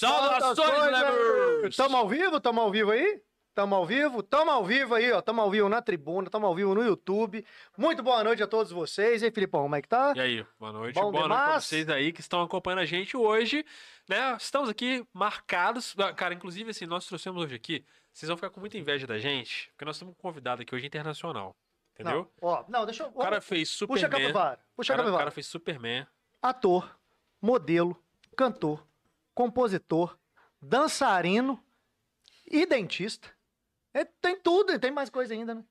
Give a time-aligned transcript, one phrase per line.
[0.00, 1.76] Saudações, Levers!
[1.76, 2.40] Tamo ao vivo?
[2.40, 3.22] Tamo ao vivo aí?
[3.54, 4.22] Tamo ao vivo?
[4.22, 5.20] Tamo ao vivo aí, ó.
[5.20, 7.44] Tamo ao vivo na tribuna, tamo ao vivo no YouTube.
[7.76, 9.20] Muito boa noite a todos vocês.
[9.20, 10.14] E aí, Filipão, como é que tá?
[10.16, 10.94] E aí, boa noite.
[10.94, 11.64] Bom boa noite pra demais.
[11.64, 13.62] vocês aí que estão acompanhando a gente hoje,
[14.08, 14.34] né?
[14.40, 15.94] Estamos aqui marcados.
[15.98, 17.84] Ah, Cara, inclusive, assim, nós trouxemos hoje aqui.
[18.10, 20.86] Vocês vão ficar com muita inveja da gente, porque nós temos um convidado aqui hoje
[20.86, 21.54] internacional.
[21.92, 22.26] Entendeu?
[22.40, 23.08] Não, ó, não, deixa eu.
[23.08, 24.10] O cara fez Puxa a Superman.
[24.22, 24.60] capivara.
[24.74, 25.24] Puxa a cara, o capivara.
[25.24, 26.06] cara fez Superman.
[26.40, 26.90] Ator,
[27.42, 27.94] modelo,
[28.34, 28.82] cantor,
[29.40, 30.18] compositor,
[30.60, 31.58] dançarino
[32.46, 33.28] e dentista.
[33.94, 35.64] É, tem tudo, tem mais coisa ainda, né?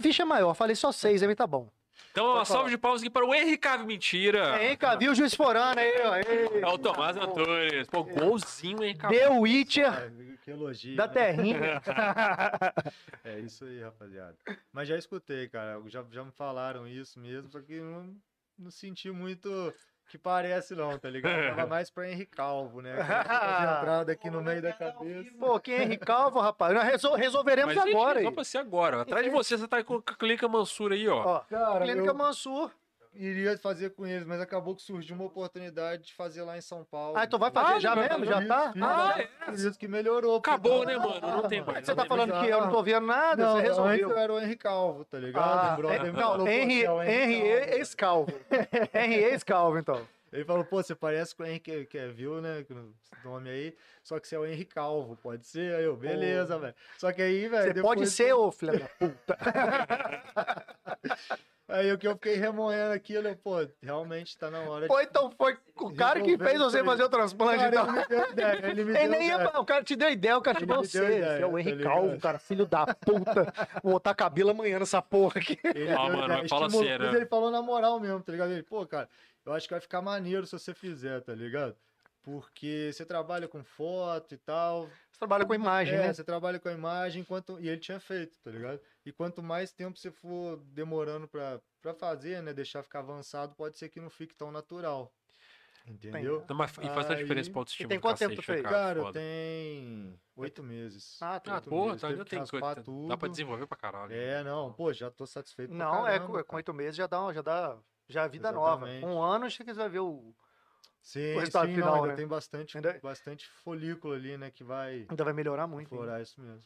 [0.00, 1.70] Ficha maior, falei só seis, aí tá bom.
[2.10, 4.60] Então, uma salva de palmas aqui para o Henrique Cave Mentira.
[4.60, 6.16] É, hein, Caviu o Juiz Forano aí, ó.
[6.16, 7.88] Ei, É o Tomás Antunes.
[7.88, 9.14] Pô, golzinho, hein, cara?
[9.14, 10.10] The Witcher É,
[10.42, 10.96] que elogio.
[10.96, 11.12] da né?
[11.12, 11.82] terrinha.
[13.24, 14.36] É isso aí, rapaziada.
[14.72, 15.80] Mas já escutei, cara.
[15.86, 18.14] Já, já me falaram isso mesmo, só que não,
[18.58, 19.72] não senti muito
[20.08, 21.56] que parece, não, tá ligado?
[21.56, 22.96] Tava mais pra Henrique Calvo, né?
[22.98, 25.30] Entrada aqui no meio da cabeça.
[25.38, 26.72] Pô, quem é Henrique Calvo, rapaz?
[26.74, 28.24] Nós resol- resolveremos Mas, gente, agora aí.
[28.24, 29.02] só pra ser agora.
[29.02, 31.22] Atrás de você, você tá com a Clínica Mansura aí, ó.
[31.24, 32.70] Ó, Cara, Clínica eu Mansur.
[33.16, 36.84] Iria fazer com eles, mas acabou que surgiu uma oportunidade de fazer lá em São
[36.84, 37.16] Paulo.
[37.16, 38.24] Ah, então vai fazer Ah, já mesmo?
[38.24, 38.72] Já tá?
[38.74, 40.36] Isso, Ah, por isso que melhorou.
[40.36, 41.20] Acabou, né, mano?
[41.20, 41.86] Não tem mais.
[41.86, 43.42] você tá falando que eu não tô vendo nada?
[43.42, 44.10] Não, você antes resolveu.
[44.10, 45.86] eu era o Henrique Calvo, tá ligado?
[45.86, 47.76] Ah, é- não, você é né?
[47.78, 48.32] ex-calvo.
[48.94, 50.06] Henry ex-calvo, então.
[50.32, 52.60] Ele falou, pô, você parece com o Henrique Cavill, né?
[52.60, 52.74] Esse
[53.24, 53.74] nome aí.
[54.02, 55.76] Só que você é o Henrique Calvo, pode ser?
[55.76, 56.74] Aí eu, beleza, velho.
[56.98, 57.72] Só que aí, velho.
[57.72, 59.38] Você pode ser, ô filho da puta.
[61.66, 65.30] Aí o que eu fiquei remoendo aquilo, eu, pô, realmente tá na hora Pô, então
[65.30, 67.58] foi o cara que fez você fazer o transplante.
[67.58, 67.88] Cara, Então.
[67.88, 69.60] ele me deu ideia, ele me Ele deu nem ia, ideia.
[69.60, 70.98] o cara te deu ideia, o cara te Ele deu você.
[71.02, 71.94] ideia, Você é o tá Henrique ligado?
[71.94, 73.52] Calvo, cara, filho da puta.
[73.82, 75.58] Vou botar cabelo amanhã nessa porra aqui.
[75.64, 77.06] Ele Ah, mano, ideia, mas fala estimulou, sério.
[77.06, 78.52] mas ele falou na moral mesmo, tá ligado?
[78.52, 79.08] Ele, pô, cara,
[79.46, 81.74] eu acho que vai ficar maneiro se você fizer, tá ligado?
[82.24, 84.86] Porque você trabalha com foto e tal.
[85.12, 86.12] Você trabalha com imagem, é, né?
[86.14, 87.60] você trabalha com a imagem, enquanto...
[87.60, 88.80] e ele tinha feito, tá ligado?
[89.04, 93.78] E quanto mais tempo você for demorando pra, pra fazer, né, deixar ficar avançado, pode
[93.78, 95.12] ser que não fique tão natural.
[95.86, 96.42] Entendeu?
[96.54, 98.62] Mas- e faz a diferença pra autoestima E tem quanto tempo tu fez?
[98.62, 99.12] né, Cara, Foda.
[99.20, 101.18] tem oito meses.
[101.20, 101.58] Ah, tá.
[101.58, 102.58] Ah, meses, tá, que tem coisa.
[102.60, 103.28] Dá pra tudo.
[103.28, 104.14] desenvolver pra caralho.
[104.14, 107.30] É, não, pô, já tô satisfeito Não, é, caramba, com, com oito meses já dá,
[107.34, 108.86] já dá já é vida nova.
[108.88, 109.06] Exatamente.
[109.06, 110.34] Um ano, acho que você vai ver o.
[111.02, 112.16] Sim, o resultado sim, final, não, ainda né?
[112.16, 115.88] tem bastante, Ainda- bastante folículo ali, né, que vai Ainda vai melhorar muito.
[115.90, 116.62] florar isso mesmo.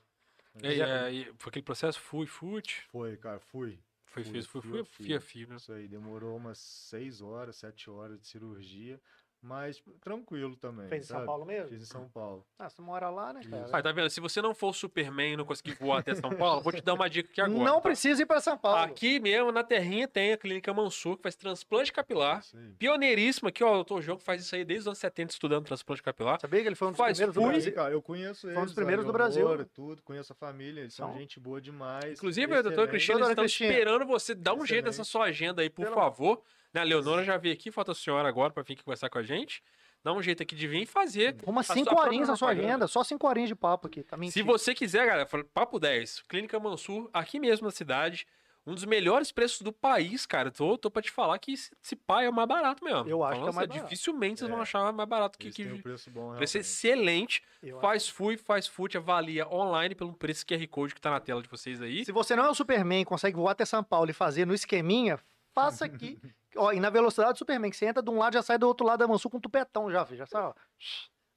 [0.63, 2.83] E, é, e foi aquele processo, fui, fute.
[2.91, 3.79] Foi, cara, fui.
[4.07, 5.15] Foi, Fui, fui, fui, fui, fui.
[5.15, 5.57] a fio, né?
[5.57, 9.01] Isso aí, demorou umas seis horas, sete horas de cirurgia,
[9.41, 10.89] mas tranquilo também.
[10.89, 11.27] Fez em São sabe?
[11.27, 11.69] Paulo mesmo?
[11.69, 12.45] Fiz em São Paulo.
[12.59, 13.69] Ah, você mora lá, né, cara?
[13.73, 14.11] Ah, tá vendo?
[14.11, 16.81] Se você não for o Superman e não conseguir voar até São Paulo, vou te
[16.83, 17.65] dar uma dica aqui agora.
[17.65, 17.81] não tá?
[17.83, 18.79] precisa ir pra São Paulo.
[18.83, 22.41] Aqui mesmo, na terrinha, tem a Clínica Mansur, que faz transplante capilar.
[22.41, 22.73] Isso aí.
[22.79, 23.71] Pioneiríssima aqui, ó.
[23.71, 26.41] O doutor João que faz isso aí desde os anos 70 estudando transplante capilar.
[26.41, 27.51] Sabia que ele foi um dos Faz primeiros do fui.
[27.51, 27.71] Brasil?
[27.71, 28.59] Aí, cara, eu conheço eles.
[28.59, 29.67] um dos primeiros do Brasil.
[29.75, 31.19] Tudo, conheço a família, eles são São.
[31.19, 32.19] gente boa demais.
[32.19, 32.89] Inclusive, o doutor.
[32.89, 33.71] Cristina, estão Cristina.
[33.71, 36.43] esperando você dar um jeito nessa sua agenda aí, por Pelo- favor.
[36.73, 39.19] Né, A Leonora já veio aqui, falta a senhora agora pra vir aqui conversar com
[39.19, 39.63] a gente.
[40.05, 41.37] Dá um jeito aqui de vir e fazer.
[41.45, 44.03] Uma a cinco sua própria horinhas na sua agenda, só cinco horinhas de papo aqui,
[44.03, 48.27] tá Se você quiser, galera, papo 10, Clínica Mansur, aqui mesmo na cidade.
[48.67, 50.51] Um dos melhores preços do país, cara.
[50.51, 53.09] Tô, tô pra te falar que esse, esse pai é o mais barato mesmo.
[53.09, 53.85] Eu acho que é o Falando mais barato.
[53.89, 54.63] Dificilmente vocês vão É.
[54.63, 56.71] achar mais barato que, que têm um preço bom, Preço realmente.
[56.71, 57.43] excelente.
[57.63, 61.41] Eu Faz fui, faz fute, avalia online pelo preço QR Code que tá na tela
[61.43, 62.05] de vocês aí.
[62.05, 65.19] Se você não é o Superman, consegue voar até São Paulo e fazer no esqueminha,
[65.63, 66.19] faça aqui.
[66.57, 68.67] ó, e na velocidade do Superman, que você entra de um lado já sai do
[68.67, 70.19] outro lado da Mansur com um tupetão já, filho.
[70.19, 70.55] Já sai, ó.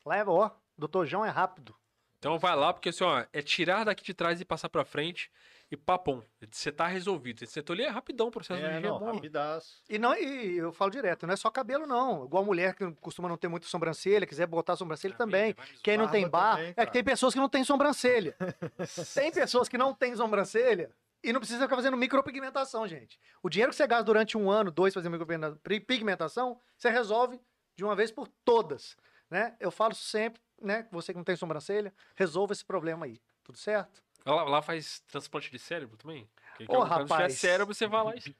[0.05, 0.51] Leva, ó.
[0.77, 1.75] Doutor João é rápido.
[2.17, 5.31] Então vai lá, porque assim, ó, é tirar daqui de trás e passar pra frente
[5.71, 6.21] e papum.
[6.51, 7.43] Você tá resolvido.
[7.43, 9.13] Esse setor ali é rapidão o processo É, de não, bom.
[9.13, 9.81] rapidaço.
[9.89, 12.25] E, não, e eu falo direto, não é só cabelo, não.
[12.25, 15.55] Igual mulher que costuma não ter muita sobrancelha, quiser botar sobrancelha também.
[15.81, 18.35] Quem não tem Barba bar, também, é que tem pessoas que não têm sobrancelha.
[19.15, 20.91] tem pessoas que não têm sobrancelha
[21.23, 23.19] e não precisa ficar fazendo micropigmentação, gente.
[23.43, 27.39] O dinheiro que você gasta durante um ano, dois, fazendo micropigmentação, você resolve
[27.75, 28.97] de uma vez por todas.
[29.29, 29.55] Né?
[29.59, 30.87] Eu falo sempre, né?
[30.91, 33.21] Você que não tem sobrancelha, resolva esse problema aí.
[33.43, 34.03] Tudo certo?
[34.25, 36.29] Lá, lá faz transplante de cérebro também?
[36.57, 37.37] Que, que Ô, quando tiver rapaz.
[37.37, 38.35] cérebro, você vai lá e...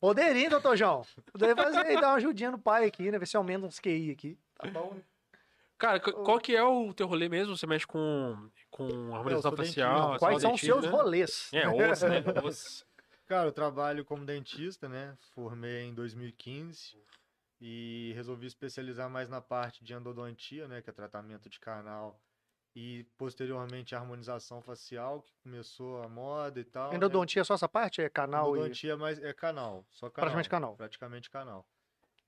[0.00, 1.04] Poderia, doutor João.
[1.30, 3.18] Poderia fazer e dar uma ajudinha no pai aqui, né?
[3.18, 4.38] Ver se aumenta uns QI aqui.
[4.56, 4.96] Tá bom?
[5.80, 7.56] Cara, qu- qual que é o teu rolê mesmo?
[7.56, 9.94] Você mexe com, com harmonização facial?
[9.94, 10.18] dentista.
[10.18, 10.90] Quais são os seus né?
[10.90, 11.50] rolês?
[11.54, 12.22] É, osso, né?
[12.44, 12.86] Osso.
[13.26, 15.16] Cara, eu trabalho como dentista, né?
[15.34, 16.98] Formei em 2015
[17.60, 20.82] e resolvi especializar mais na parte de endodontia, né?
[20.82, 22.20] Que é tratamento de canal
[22.76, 26.90] e posteriormente a harmonização facial, que começou a moda e tal.
[26.90, 26.96] né?
[26.96, 28.02] Endodontia é só essa parte?
[28.02, 28.58] É canal e...
[28.58, 30.26] Endodontia mais é canal, só canal.
[30.26, 30.76] Praticamente canal.
[30.76, 31.66] Praticamente canal.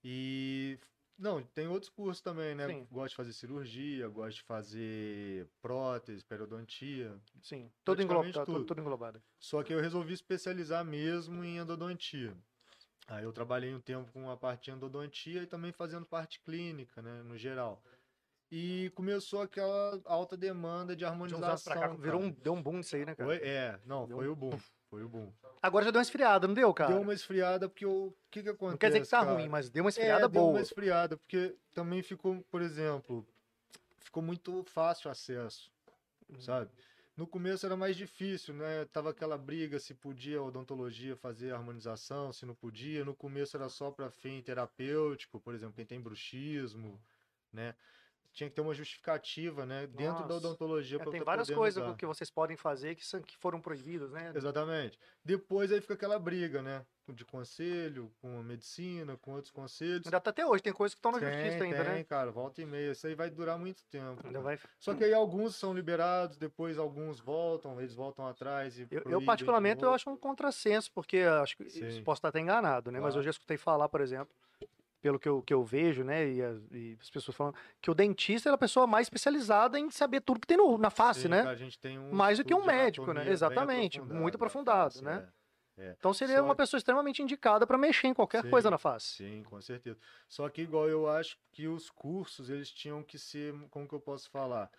[0.03, 0.79] E
[1.19, 2.67] Não, tem outros cursos também, né?
[2.67, 2.87] Sim.
[2.91, 7.17] Gosto de fazer cirurgia, gosto de fazer prótese, periodontia.
[7.41, 7.71] Sim.
[7.85, 8.65] Tudo, Praticamente englo...
[8.65, 8.81] tá, tudo.
[8.81, 9.23] englobado.
[9.39, 12.37] Só que eu resolvi especializar mesmo em endodontia.
[13.09, 17.03] Aí eu trabalhei um tempo com a parte de endodontia e também fazendo parte clínica,
[17.03, 17.83] né, no geral.
[18.51, 21.73] E começou aquela alta demanda de De uns anos harmonização.
[21.73, 23.29] pra cá, virou um, deu um boom nisso aí, né, cara?
[23.29, 24.59] Foi, é, não, Deu foi um- o boom,
[24.93, 25.33] foi o boom.
[25.63, 26.93] Agora já deu uma esfriada, não deu, cara?
[26.93, 29.33] Deu uma esfriada porque o que que acontece, Não quer dizer que tá cara?
[29.33, 30.53] ruim, mas deu uma esfriada é, deu boa.
[30.53, 33.27] uma esfriada, porque também ficou, por exemplo,
[34.01, 35.73] ficou muito fácil acesso,
[36.29, 36.41] Uhum.
[36.43, 36.71] sabe?
[37.17, 38.85] No começo era mais difícil, né?
[38.87, 43.03] Tava aquela briga se podia a odontologia fazer harmonização, se não podia.
[43.03, 47.01] No começo era só para fim terapêutico, por exemplo, quem tem bruxismo,
[47.51, 47.75] né?
[48.33, 49.87] Tinha que ter uma justificativa, né?
[49.87, 50.47] Dentro da Nossa.
[50.49, 54.33] odontologia É, tem várias coisas que vocês podem fazer que, são, que foram proibidas, né?
[54.35, 54.99] Exatamente.
[55.23, 56.85] Depois aí fica aquela briga, né?
[57.09, 60.07] De conselho, com a medicina, com outros conselhos.
[60.07, 62.05] Ainda tá até hoje, tem coisas que estão na Tem, justiça ainda, tem, né?
[62.05, 62.93] cara, volta e meia.
[62.93, 64.25] Isso aí vai durar muito tempo.
[64.25, 64.59] Ainda vai...
[64.79, 69.25] Só que aí alguns são liberados, depois alguns voltam, eles voltam atrás e Eu, eu,
[69.25, 72.03] particularmente, eu acho um contrassenso, porque acho que Sim.
[72.03, 72.99] posso estar até enganado, né?
[72.99, 73.25] Mas eu Claro.
[73.25, 74.35] já escutei falar, por exemplo,
[75.03, 76.31] pelo que eu, que eu vejo, né?
[76.33, 79.91] E as, e as pessoas falando que o dentista é a pessoa mais especializada em
[79.91, 81.43] saber tudo que tem no- na face, Sim, né?
[81.43, 83.29] a gente tem um Mais do que um médico, né?
[83.29, 85.17] Exatamente, muito aprofundado, da né?
[85.17, 85.33] face,
[85.79, 85.97] é.
[85.99, 89.07] Então seria Só uma pessoa extremamente indicada para mexer em qualquer coisa Sim, na face.
[89.17, 89.99] Sim, com certeza.
[90.29, 94.01] Só que igual eu acho que os cursos, eles tinham que ser, como que eu
[94.01, 94.71] posso falar?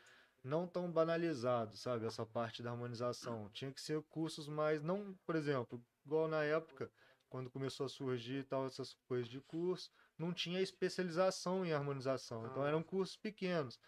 [0.44, 2.06] Não tão banalizados, sabe?
[2.06, 3.50] Essa parte da harmonização.
[3.54, 6.92] Tinha que ser cursos mais, não, por exemplo, igual na época,
[7.30, 9.90] quando começou a surgir tal, essas coisas de curso,
[10.24, 12.46] não tinha especialização em harmonização.
[12.48, 12.68] Então Ah.
[12.70, 13.80] eram cursos pequenos.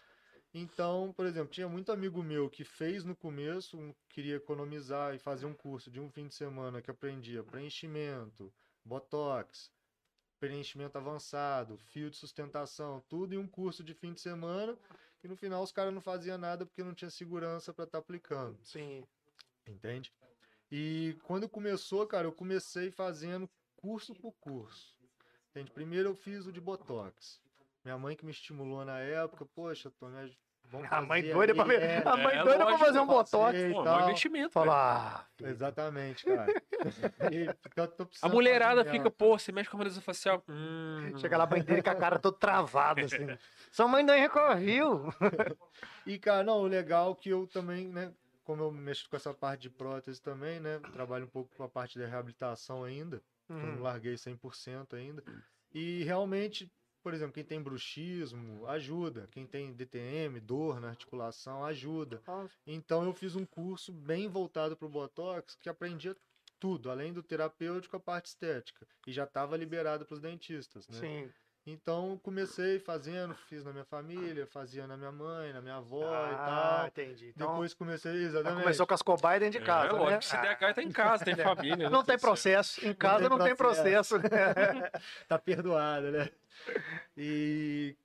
[0.53, 5.45] Então, por exemplo, tinha muito amigo meu que fez no começo, queria economizar e fazer
[5.45, 8.53] um curso de um fim de semana que aprendia preenchimento,
[8.83, 9.71] botox,
[10.39, 14.77] preenchimento avançado, fio de sustentação, tudo em um curso de fim de semana,
[15.23, 18.57] e no final os caras não faziam nada porque não tinha segurança para estar aplicando,
[18.63, 19.03] Sim.
[19.67, 20.13] entende?
[20.71, 24.94] E quando começou, cara, eu comecei fazendo curso por curso.
[25.55, 25.71] Entende?
[25.71, 27.39] Primeiro eu fiz o de botox.
[27.83, 31.63] Minha mãe que me estimulou na época, poxa, Tony, vamos A mãe doida aí, pra
[31.65, 31.81] ver.
[31.81, 33.31] é, A mãe É, doida pra lógico, fazer um botox.
[33.53, 33.71] fazer.
[33.71, 34.01] Pô, é tal.
[34.03, 34.41] investimento.
[34.41, 34.51] velho.
[34.51, 36.51] Fala, ah, Exatamente, cara.
[37.31, 37.45] E
[37.95, 39.11] tô A mulherada fica, mesmo.
[39.11, 40.43] pô, você mexe com a harmonização facial.
[40.49, 41.13] Hum.
[41.19, 43.25] chega lá a mãe dele com a cara toda travada, assim.
[43.71, 45.05] Sua mãe nem recorreu.
[46.05, 48.13] E, cara, não, o legal é que eu também, né,
[48.43, 51.67] como eu mexo com essa parte de prótese também, né, trabalho um pouco com a
[51.69, 53.21] parte da reabilitação ainda,
[53.59, 53.83] que eu não Uhum.
[53.83, 55.23] larguei 100% ainda.
[55.73, 56.71] E realmente,
[57.03, 59.27] por exemplo, quem tem bruxismo, ajuda.
[59.31, 62.21] Quem tem DTM, dor na articulação, ajuda.
[62.65, 66.15] Então eu fiz um curso bem voltado para o Botox, que aprendia
[66.59, 68.87] tudo, além do terapêutico, a parte estética.
[69.05, 70.97] E já estava liberado para os dentistas, né?
[70.99, 71.33] Sim.
[71.67, 76.31] Então comecei fazendo, fiz na minha família, fazia na minha mãe, na minha avó Ah,
[76.31, 76.87] e tal.
[76.87, 77.29] entendi.
[77.35, 78.61] Então, Depois comecei, já exatamente.
[78.61, 79.99] começou com as cobaias dentro de casa, é, né?
[79.99, 81.77] lógico, se Ah, der a cara, tá em casa, tem família.
[81.77, 81.89] né?
[81.89, 82.21] não tem Tudo certo.
[82.21, 82.85] processo.
[82.85, 84.19] Em casa não tem tem processo.
[84.19, 84.29] né?
[85.27, 86.29] tá perdoado, né?
[87.17, 87.95] E,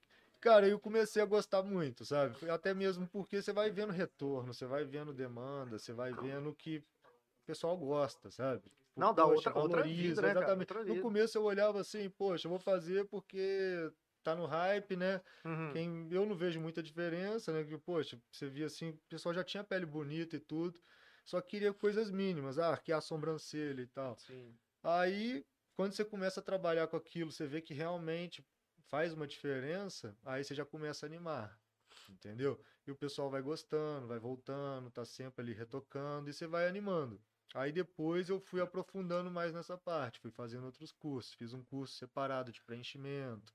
[0.40, 2.34] cara, eu comecei a gostar muito, sabe?
[2.50, 6.78] Até mesmo porque você vai vendo retorno, você vai vendo demanda, você vai vendo que
[6.78, 8.62] o pessoal gosta, sabe?
[9.00, 10.36] Não, dá Poxa, outra- outra vida, né, cara?
[10.42, 10.72] Exatamente.
[10.72, 13.90] Outra No começo eu olhava assim, poxa, eu vou fazer porque
[14.22, 15.20] tá no hype, né?
[15.44, 15.72] Uhum.
[15.72, 17.64] Quem, eu não vejo muita diferença, né?
[17.64, 20.80] Que, poxa, você via assim, o pessoal já tinha pele bonita e tudo,
[21.24, 24.16] só queria coisas mínimas, ah, arquear a sobrancelha e tal.
[24.16, 24.58] Sim.
[24.82, 25.44] Aí,
[25.74, 28.44] quando você começa a trabalhar com aquilo, você vê que realmente
[28.88, 31.60] faz uma diferença, aí você já começa a animar,
[32.08, 32.60] entendeu?
[32.86, 37.22] E o pessoal vai gostando, vai voltando, tá sempre ali retocando e você vai animando.
[37.54, 41.94] Aí depois eu fui aprofundando mais nessa parte, fui fazendo outros cursos, fiz um curso
[41.94, 43.52] separado de preenchimento.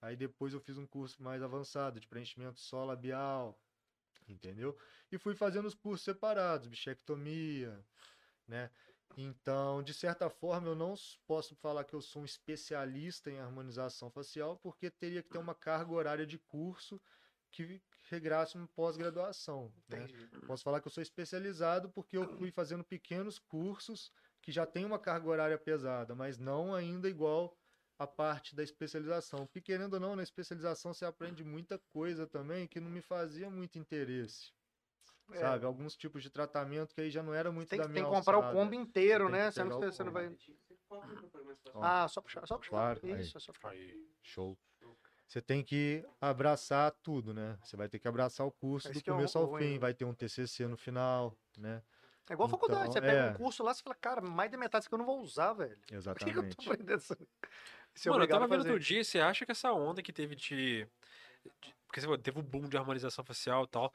[0.00, 3.58] Aí depois eu fiz um curso mais avançado de preenchimento só labial,
[4.28, 4.76] entendeu?
[5.10, 7.82] E fui fazendo os cursos separados, bichectomia,
[8.46, 8.70] né?
[9.16, 10.94] Então, de certa forma, eu não
[11.26, 15.54] posso falar que eu sou um especialista em harmonização facial, porque teria que ter uma
[15.54, 17.00] carga horária de curso
[17.50, 19.72] que regrasse uma pós-graduação.
[19.88, 20.06] Né?
[20.46, 24.12] Posso falar que eu sou especializado porque eu fui fazendo pequenos cursos
[24.42, 27.56] que já tem uma carga horária pesada, mas não ainda igual
[27.98, 29.46] a parte da especialização.
[29.46, 33.50] Porque, querendo ou não, na especialização você aprende muita coisa também que não me fazia
[33.50, 34.52] muito interesse.
[35.32, 35.38] É.
[35.38, 35.64] Sabe?
[35.64, 38.10] Alguns tipos de tratamento que aí já não era muito Tem, da que- minha tem
[38.10, 38.58] que comprar o alçada.
[38.58, 39.50] combo inteiro, tem né?
[39.50, 40.34] Você não, o você não vai.
[41.74, 42.70] Ah, só puxar, só puxar.
[42.70, 43.20] Claro, aí.
[43.20, 43.68] Isso, é só puxar.
[43.70, 43.94] Aí.
[44.22, 44.58] Show.
[45.30, 47.56] Você tem que abraçar tudo, né?
[47.62, 49.62] Você vai ter que abraçar o curso É do que é o começo ao ruim,
[49.62, 49.78] fim, né?
[49.78, 51.84] vai ter um TCC no final, né?
[52.28, 53.30] É igual a faculdade, Então, você pega é.
[53.30, 55.52] um curso lá, você fala, cara, mais da metade disso que eu não vou usar,
[55.52, 55.76] velho.
[56.14, 56.56] Por que, que eu Exatamente.
[56.56, 57.16] tô aprendendo isso?
[57.94, 60.84] ser Mano, eu tava vendo outro dia, você acha que essa onda que teve de.
[61.60, 63.92] de- porque você teve o boom de harmonização facial e tal.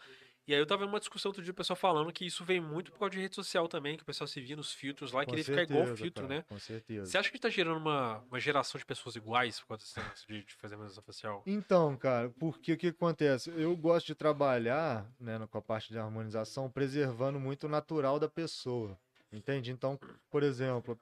[0.48, 2.92] E aí eu tava uma discussão outro dia, o pessoal falando que isso vem muito
[2.92, 5.26] por causa de rede social também, que o pessoal se via nos filtros lá e
[5.26, 6.46] queria ficar igual filtro, cara, né?
[6.48, 7.06] Com certeza.
[7.10, 10.44] Você acha que tá gerando uma, uma geração de pessoas iguais por causa negócio de,
[10.44, 11.44] de fazer harmonização facial?
[11.46, 13.52] Então, cara, porque o que acontece?
[13.56, 18.30] Eu gosto de trabalhar né, com a parte de harmonização, preservando muito o natural da
[18.30, 18.98] pessoa.
[19.32, 19.72] Entende?
[19.72, 20.00] Então,
[20.30, 20.98] por exemplo,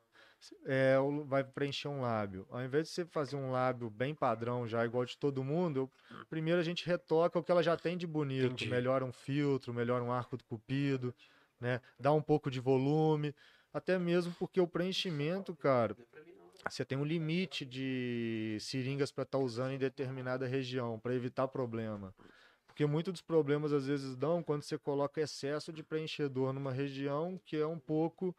[0.65, 0.95] é,
[1.25, 2.45] vai preencher um lábio.
[2.49, 5.91] Ao invés de você fazer um lábio bem padrão, já igual de todo mundo, eu-
[6.29, 8.45] primeiro a gente retoca o que ela já tem de bonito.
[8.45, 8.69] Entendi.
[8.69, 11.13] Melhora um filtro, melhora um arco do cupido,
[11.59, 11.79] né?
[11.99, 13.33] Dá um pouco de volume.
[13.73, 15.95] Até mesmo porque o preenchimento, cara,
[16.69, 22.13] você tem um limite de seringas para estar usando em determinada região, para evitar problema.
[22.67, 27.39] Porque muitos dos problemas às vezes dão quando você coloca excesso de preenchedor numa região
[27.45, 28.35] que é um pouco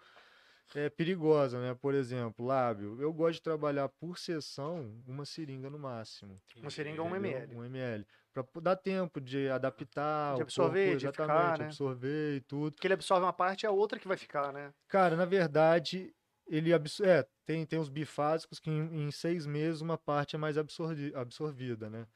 [0.75, 1.75] é, perigosa, né?
[1.75, 3.01] Por exemplo, lábio.
[3.01, 6.41] Eu gosto de trabalhar por sessão uma seringa no máximo.
[6.57, 7.17] Uma seringa entendeu?
[7.17, 7.57] ml.
[7.57, 8.07] Um ml.
[8.33, 11.65] Para dar tempo de adaptar, De absorver, corpo, de ficar, né?
[11.67, 12.73] absorver e tudo.
[12.73, 14.73] Porque ele absorve uma parte e a outra que vai ficar, né?
[14.89, 16.13] Cara, na verdade,
[16.47, 17.07] ele absor...
[17.07, 21.15] é, tem, tem os bifásicos que em, em seis meses uma parte é mais absorvi...
[21.15, 22.07] absorvida, né?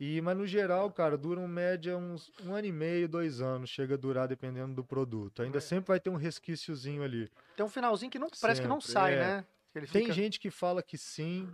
[0.00, 3.94] E, mas no geral, cara, duram média uns um ano e meio, dois anos, chega
[3.94, 5.42] a durar dependendo do produto.
[5.42, 5.60] Ainda É.
[5.60, 7.28] sempre vai ter um resquíciozinho ali.
[7.56, 9.18] Tem um finalzinho que não, parece que não Sempre, sai, é.
[9.18, 9.46] né?
[9.74, 11.52] Ele Tem fica- gente que fala que sim,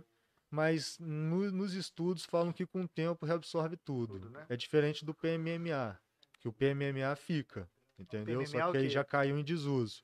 [0.51, 4.13] mas no- nos estudos falam que com o tempo reabsorve tudo.
[4.19, 4.45] Tudo, né?
[4.47, 5.97] É diferente do PMMA,
[6.39, 8.39] que o PMMA fica, entendeu?
[8.41, 10.03] PMMA é Só o que aí já caiu em desuso.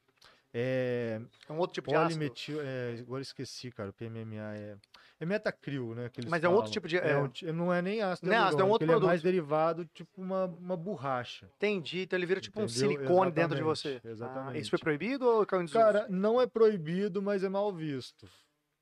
[0.53, 2.15] É, É um outro tipo de ácido.
[2.15, 4.75] Polimetil, é, agora esqueci, cara, o PMMA é,
[5.21, 6.71] é metacril, né, que Mas é um outro falam.
[6.73, 7.17] tipo de- É é.
[7.17, 9.23] um não é nem ácido Não é ácido, é um outro ele é mais produto.
[9.23, 11.47] derivado, tipo uma, uma borracha.
[11.57, 12.01] Entendi.
[12.01, 12.89] Então ele vira tipo um Entendeu?
[12.91, 14.01] silicone dentro de você.
[14.03, 14.61] Exatamente, Ah, exatamente.
[14.61, 15.67] isso foi proibido ou caiu?
[15.69, 18.27] Cara, não é proibido, mas é mal visto.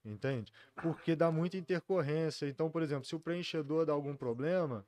[0.05, 0.51] Entende?
[0.81, 2.47] Porque dá muita intercorrência.
[2.47, 4.85] Então, por exemplo, se o preenchedor dá algum problema,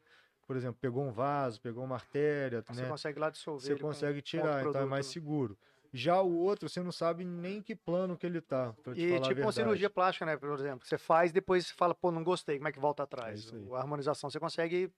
[0.48, 2.88] por exemplo, pegou um vaso, pegou uma artéria, você né?
[2.88, 3.62] consegue lá dissolver.
[3.62, 5.12] Você consegue tirar, outro então é produto, mais né?
[5.12, 5.58] seguro.
[5.93, 9.51] Já o outro, você não sabe nem que plano que ele tá, E tipo uma
[9.51, 10.38] cirurgia plástica, né?
[10.38, 13.51] Por exemplo, você faz depois você fala, pô, não gostei, como é que volta atrás?
[13.53, 13.67] aí.
[13.74, 14.89] a harmonização você consegue,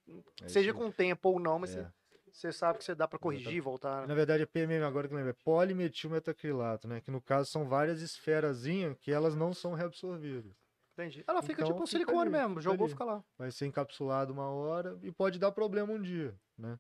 [0.42, 1.82] É seja com tempo ou não, mas É.
[1.84, 1.92] você,
[2.32, 4.02] você sabe que você dá pra corrigir, voltar.
[4.02, 4.08] né?
[4.08, 7.02] Na verdade, é PMM, agora que eu lembro, é polimetilmetacrilato, né?
[7.02, 10.54] Que no caso são várias esferazinhas que elas não são reabsorvidas.
[10.94, 11.24] Entendi.
[11.28, 12.94] Ela fica Então, tipo um fica silicone ali, mesmo, fica jogou, ali.
[12.94, 13.24] fica lá.
[13.38, 16.78] Vai ser encapsulado uma hora e pode dar problema um dia, né?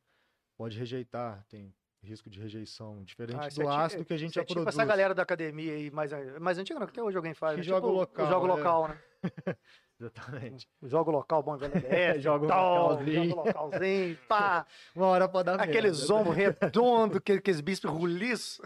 [0.56, 4.40] Pode rejeitar, tem risco de rejeição, diferente Ah, do é ácido que a gente Isso
[4.40, 4.76] é já tipo produz.
[4.76, 7.54] essa galera da academia aí, mais, mais antiga não, que até hoje alguém faz.
[7.54, 7.64] Que né?
[7.64, 8.50] joga tipo, local, O jogo é.
[8.50, 8.98] local, né?
[10.04, 10.68] Exatamente.
[10.82, 11.74] O jogo local, bom, velho.
[11.88, 13.30] É, Joga tal, localzinho.
[13.32, 14.66] joga localzinho, pá.
[14.96, 16.14] Uma hora pode dar Aqueles merda.
[16.16, 18.60] ombros redondos, que- aqueles bispos ruliços.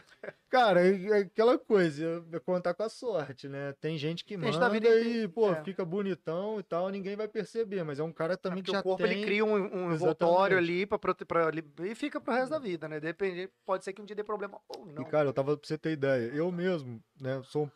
[0.49, 3.73] Cara, é é aquela coisa, é contar com a sorte, né?
[3.79, 5.63] Tem gente que Tem manda gente e, pô, é.
[5.63, 8.79] fica bonitão e tal, ninguém vai perceber, mas é um cara também que Porque já
[8.79, 9.11] o corpo tem...
[9.17, 12.87] ele cria um, um envoltório ali pra, pra, ali- e fica pro resto da vida,
[12.87, 12.99] né?
[12.99, 15.01] Depende, pode ser que um dia dê problema ou não.
[15.03, 17.69] E, cara, eu tava pra você ter ideia, eu mesmo, né, sou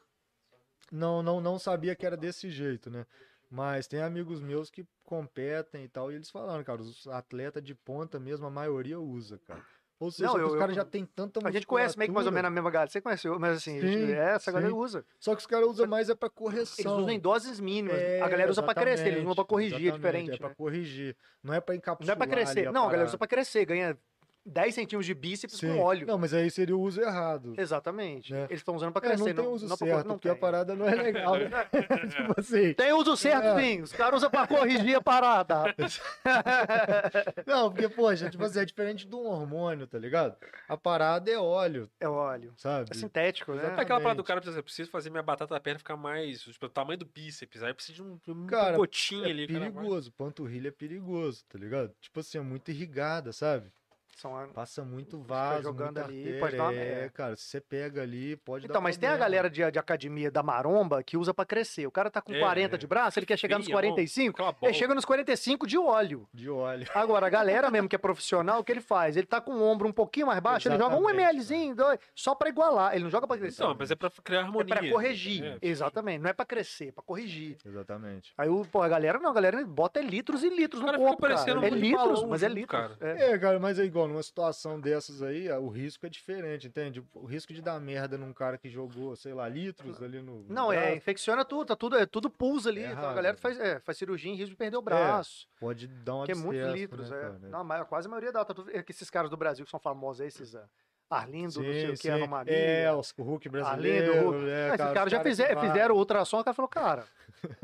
[0.91, 3.05] não, não, não sabia que era desse jeito, né?
[3.53, 7.75] Mas tem amigos meus que competem e tal, e eles falaram, cara, os atletas de
[7.75, 9.61] ponta mesmo, a maioria usa, cara.
[9.99, 12.25] Ou seja, Não, eu- os caras já tem tanta a gente conhece meio que mais
[12.25, 12.89] ou menos a mesma galera.
[12.89, 14.75] Você conhece, mas assim, a gente- Sim, essa galera sim.
[14.77, 15.05] usa.
[15.19, 16.97] Só que os caras usam mais é pra Eles correção.
[16.97, 17.99] usam em doses mínimas.
[18.01, 20.33] É, a galera usa pra crescer, eles não usam pra corrigir, é exatamente, diferente.
[20.33, 20.55] É pra né?
[20.55, 21.15] corrigir.
[21.43, 22.15] Não é pra Não encapsular.
[22.15, 22.71] é pra crescer.
[22.71, 23.95] Não, a galera usa pra crescer, ganha
[24.45, 25.75] 10 centímetros de bíceps Sim.
[25.75, 26.07] com óleo.
[26.07, 27.53] Não, mas aí seria o uso errado.
[27.57, 28.33] Exatamente.
[28.33, 28.45] Né?
[28.49, 30.41] Eles estão usando pra É, crescer, não tem uso pra certo, não porque a tem.
[30.41, 31.35] parada não é legal.
[31.37, 31.49] né?
[32.09, 32.73] tipo assim.
[32.73, 33.61] Tem uso certo, É.
[33.61, 33.81] sim.
[33.81, 35.75] Os caras usam pra corrigir a parada.
[37.45, 40.35] Não, porque, poxa, tipo assim, é diferente de um hormônio, tá ligado?
[40.67, 42.53] A parada é óleo, É óleo.
[42.57, 42.89] sabe?
[42.91, 43.63] É sintético, né?
[43.77, 45.97] É aquela parada do cara, por exemplo, eu preciso fazer minha batata da perna ficar
[45.97, 46.41] mais.
[46.41, 47.63] Tipo, o tamanho do bíceps.
[47.63, 49.47] Aí eu preciso de um, de um Cara, gotinho É ali.
[49.47, 51.93] cara, vai- perigoso, panturrilha é perigoso, tá ligado?
[52.01, 53.71] Tipo assim, é muito irrigada, sabe?
[54.15, 57.59] São- Passa muito vaso, jogando muita ali, artéria, pode dar uma é, cara, se você
[57.61, 59.25] pega ali, pode dar Então, mas tem a problema.
[59.25, 61.87] galera de, de academia da maromba que usa pra crescer.
[61.87, 62.77] O cara tá com É, 40 é.
[62.77, 65.77] de braço, ele quer chegar nos Feia, mão, 45, aquela ele chega nos 45 de
[65.77, 66.27] óleo.
[66.33, 66.85] de óleo.
[66.93, 69.17] Agora, a galera mesmo que é profissional, o que ele faz?
[69.17, 71.99] Ele tá com o ombro um pouquinho mais baixo, ele joga um Exatamente, mlzinho, dois,
[72.13, 72.93] só pra igualar.
[72.93, 73.63] Ele não joga pra crescer.
[73.63, 74.75] Então, mas é pra criar é harmonia.
[74.75, 75.43] pra corrigir.
[75.43, 76.21] É, Exatamente.
[76.21, 77.57] Não é pra crescer, é pra corrigir.
[77.65, 78.33] Exatamente.
[78.37, 80.93] Aí, o, pô, a galera não, a galera bota é litros e litros O no
[80.97, 81.33] corpo, cara.
[81.65, 82.79] É litros, mas é litros.
[82.79, 82.97] cara.
[82.99, 83.31] É.
[83.31, 87.03] É, cara, mas é igual, numa situação dessas aí, o risco é diferente, entende?
[87.13, 90.45] O risco de dar merda num cara que jogou, sei lá, litros ali no.
[90.47, 92.83] Não, é, braço, infecciona tudo, tá tudo, é tudo pulsa ali.
[92.83, 93.39] É então a galera né?
[93.39, 95.47] faz, é, faz cirurgia em risco de perder o braço.
[95.59, 97.21] Pode dar um que é muitos litros, né, é.
[97.21, 97.39] cara?
[97.43, 98.43] Não, mas quase a maioria dá.
[98.45, 100.67] Tá tudo, é que esses caras do Brasil que são famosos, aí, esses ah,
[101.09, 102.09] Arlindo, não sei o que, sim.
[102.09, 102.53] anomalia.
[102.53, 104.11] É, os- o Hulk brasileiro.
[104.13, 104.49] Arlindo, Hulk.
[104.49, 107.05] É, Ah, esses caras já caras fizeram, que fizeram o ultrassom, o cara falou, cara,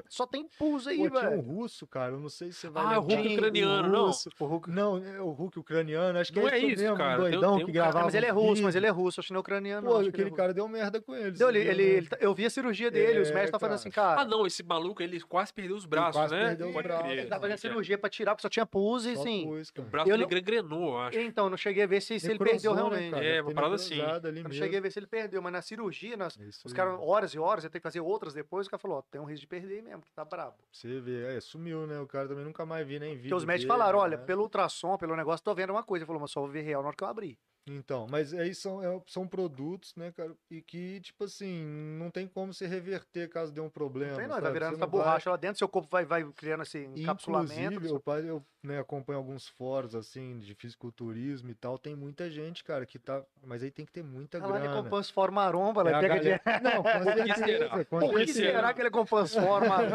[0.09, 1.41] só tem pus aí, Pô, tinha um velho.
[1.41, 3.03] russo, cara, eu não sei se você vai Ah, o.
[3.03, 4.11] Hulk ucraniano, Um não.
[4.39, 7.17] O Hulk- Não, é o Hulk ucraniano, acho que Não é é isso mesmo, cara.
[7.19, 9.27] um doidão tem que cara- gravava mas ele é russo, mas ele é russo, acho
[9.27, 9.87] que não é ucraniano.
[9.87, 11.31] Pô, aquele é cara deu merda com ele.
[11.31, 11.89] Deu, ele, ele, né?
[11.97, 14.25] ele tá- eu vi a cirurgia dele, os É, médicos estão falando assim, cara, Ah,
[14.25, 16.47] não, esse maluco, ele quase perdeu os braços, quase né?
[16.47, 17.05] perdeu os Pode braços.
[17.07, 17.17] crer.
[17.19, 19.45] ele tá fazendo cirurgia pra tirar, porque só tinha pus e assim.
[19.45, 21.19] pus, O braço dele gregrenou, eu acho.
[21.19, 23.15] Então, não cheguei a ver se, se ele perdeu né, realmente.
[23.25, 23.97] É, uma parada assim.
[24.43, 26.27] não cheguei a ver se ele perdeu, mas na cirurgia, É
[26.65, 29.01] os caras, horas e horas, eu tenho que fazer outras depois, o cara falou, ó,
[29.01, 30.57] tem um risco de perder mesmo, que tá brabo.
[30.71, 31.99] Você vê, é, sumiu, né?
[31.99, 33.23] O cara também nunca mais vi nem vídeo.
[33.29, 34.23] Porque os médicos dele, falaram, olha, né?
[34.25, 36.03] pelo ultrassom, pelo negócio, tô vendo uma coisa.
[36.03, 37.37] Ele falou, mas só vou ver real na hora que eu abrir.
[37.69, 41.65] Então, mas aí são, é- são produtos, né, cara, e que, tipo assim,
[41.99, 44.11] não tem como se reverter caso dê um problema.
[44.11, 44.53] Não tem não, vai sabe?
[44.53, 47.73] virando Você essa não vai- borracha lá dentro, seu corpo vai, vai criando esse encapsulamento.
[47.73, 52.63] Inclusive, eu, eu né, acompanho alguns fóruns, assim, de fisiculturismo e tal, tem muita gente,
[52.63, 53.23] cara, que tá...
[53.43, 54.83] Mas aí tem que ter muita Ela ele grana.
[54.83, 56.63] compõe os forma maromba, É ela a pega galera- dinheiro.
[56.63, 57.69] Não, com Por que certeza, será?
[58.09, 59.77] Por que será ele compõe os forma?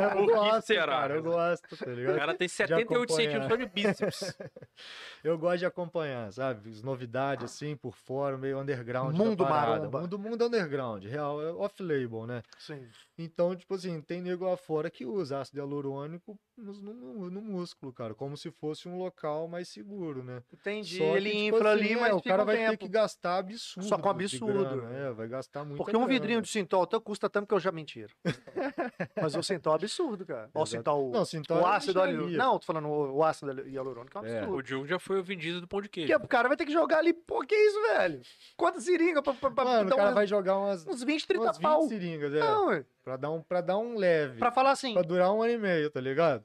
[0.00, 0.86] Eu Por que gosto, será?
[0.92, 2.16] cara, eu gosto, tá O ligado?
[2.16, 3.30] cara tem 78 acompanhar.
[3.30, 4.38] centímetros de bíceps.
[5.24, 6.70] Eu gosto de acompanhar, sabe?
[6.70, 9.14] As novidades, assim, por fora, meio underground.
[9.16, 10.00] Mundo maromba.
[10.00, 12.42] Mundo, mundo underground, real, é off-label, né?
[12.58, 12.86] Sim.
[13.18, 17.92] Então, tipo assim, tem nego lá fora que usa ácido hialurônico no, no- no músculo,
[17.92, 20.42] cara, como se fosse um local mais seguro, né?
[20.52, 20.98] Entendi.
[20.98, 22.70] Só que, ele tipo infla assim, ali, é, mas o fica cara um vai tempo.
[22.70, 23.88] ter que gastar absurdo.
[23.88, 24.64] Só com absurdo.
[24.64, 25.76] grana, é, vai gastar muito.
[25.78, 28.10] Porque um vidrinho de Sintol teu custa tanto que eu já mentira.
[29.20, 30.50] Mas o Sintol é absurdo, cara.
[30.54, 30.66] Ó, o.
[30.66, 32.36] Sintol, Não, Sintol o é ácido hialurônico.
[32.38, 34.38] Não, tô falando o, o ácido hialurônico é um É.
[34.38, 34.56] absurdo.
[34.56, 36.12] O Diogo já foi o vendido do pão de queijo.
[36.12, 38.20] Porque o cara vai ter que jogar ali, pô, que isso, velho?
[38.56, 41.26] Quantas seringas pra, pra, pra Mano, dar o cara umas- vai jogar umas, uns 20,
[41.26, 41.82] 30 umas 20 pau.
[41.88, 42.84] seringas, é, Não, ué.
[43.04, 44.38] pra, dar um, pra dar um leve.
[44.38, 46.44] pra falar assim, Pra durar um ano e meio, tá ligado?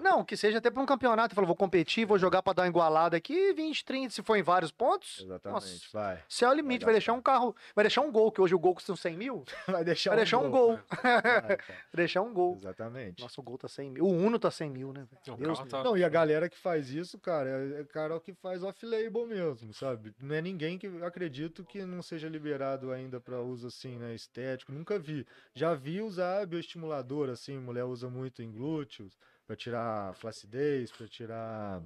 [0.00, 1.34] Não, que seja até pra um campeonato.
[1.34, 4.42] Falou, vou competir, vou jogar pra dar uma igualada aqui, 20, 30, se for em
[4.42, 5.20] vários pontos.
[5.20, 6.22] Exatamente, Nossa, vai.
[6.28, 8.54] se é o limite, vai, Vai deixar um carro, vai deixar um gol, que hoje
[8.54, 10.78] o gol custa uns 100 mil, Vai deixar, vai deixar um gol.
[11.02, 11.58] Vai,
[11.94, 12.56] deixar um gol.
[12.56, 13.22] Exatamente.
[13.22, 14.04] Nossa, o gol tá 100 mil.
[14.04, 15.06] O Uno tá 100 mil, né,
[15.38, 18.62] Deus tá- Não, e a galera que faz isso, cara, é é cara que faz
[18.62, 20.14] off-label mesmo, sabe?
[20.20, 24.72] Não é ninguém que acredito que não seja liberado ainda pra uso assim, né, estético.
[24.72, 25.26] Nunca vi.
[25.54, 31.82] Já vi usar bioestimulador, assim, mulher usa muito em glúteos, pra tirar flacidez, pra tirar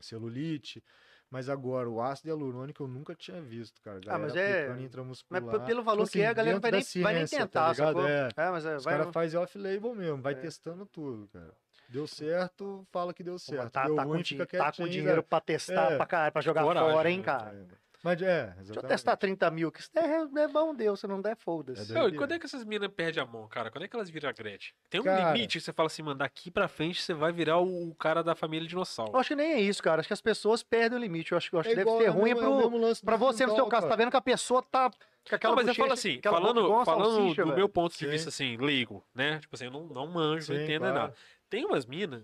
[0.00, 0.82] celulite.
[1.30, 4.00] Mas agora, o ácido hialurônico eu nunca tinha visto, cara.
[4.08, 5.40] Ah, mas Galera é- Mas intramuscular.
[5.42, 7.26] p- pelo valor Tipo que é, a assim, galera não vai nem, da vai nem
[7.26, 7.94] ciência, tá tentar, ligado?
[7.94, 8.08] sacou?
[8.08, 8.28] É.
[8.48, 8.98] É, mas é, Os vai...
[8.98, 10.36] caras fazem off-label mesmo, vai É.
[10.36, 11.52] testando tudo, cara.
[11.88, 13.70] Deu certo, fala que deu Pô, certo.
[13.70, 15.26] tá, deu tá, ruim, com, fica tá com dinheiro né?
[15.28, 15.96] pra testar É.
[15.96, 17.66] pra caralho, pra jogar Coragem, fora, hein, né, cara.
[18.02, 18.64] Mas é, exatamente.
[18.66, 21.96] Deixa eu testar 30 mil, que isso é, é bom Deus, se não der, foda-se.
[21.96, 23.70] É e quando é que essas minas perdem a mão, cara?
[23.70, 24.72] Quando é que elas viram a Gretchen?
[24.88, 25.32] Tem um Cara.
[25.34, 28.34] limite que você fala assim, mano, daqui pra frente você vai virar o cara da
[28.34, 29.12] família dinossauro.
[29.12, 30.00] Eu acho que nem é isso, cara.
[30.00, 31.32] Acho que as pessoas perdem o limite.
[31.32, 33.44] Eu acho, eu acho É que deve igual- ser é ruim é pro, pra você,
[33.44, 33.86] no seu caso.
[33.86, 34.90] Tá vendo que a pessoa tá
[35.28, 37.56] com aquela Não, mas eu falo assim, boca falando, falando salsicha, do velho.
[37.58, 38.08] meu ponto de Sim.
[38.08, 39.38] vista, assim, leigo, né?
[39.40, 40.94] Tipo assim, eu não, não manjo, não Sim, entendo claro.
[40.94, 41.14] nada.
[41.50, 42.22] Tem umas minas,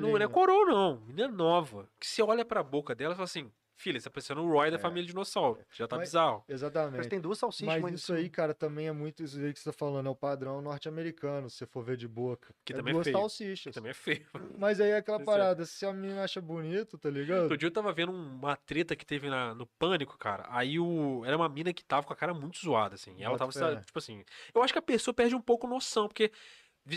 [0.00, 1.00] não, não é coroa, não.
[1.06, 1.88] Menina nova.
[1.98, 4.70] Que você olha pra boca dela e fala assim, filha, você tá parecendo o Roy
[4.70, 4.80] da É.
[4.80, 5.60] família dinossauro.
[5.72, 6.44] Já tá Mas- bizarro.
[6.48, 7.08] Mas Exatamente.
[7.08, 9.70] tem duas salsichas, Mas mas isso aí, cara, também é muito isso aí que você
[9.70, 12.54] tá falando, é o padrão norte-americano, se você for ver de boca.
[12.64, 13.16] Que é também é duas feio.
[13.18, 13.74] salsichas.
[13.74, 14.26] Também é feio.
[14.58, 15.32] Mas aí é aquela Isso é.
[15.32, 17.42] parada, se a menina acha bonito, tá ligado?
[17.42, 20.44] Outro dia eu tava vendo uma treta que teve na- no Pânico, cara.
[20.48, 21.22] Aí o.
[21.24, 23.14] Era uma mina que tava com a cara muito zoada, assim.
[23.18, 24.24] E ela Bota tava, tipo assim.
[24.54, 26.32] Eu acho que a pessoa perde um pouco noção, porque.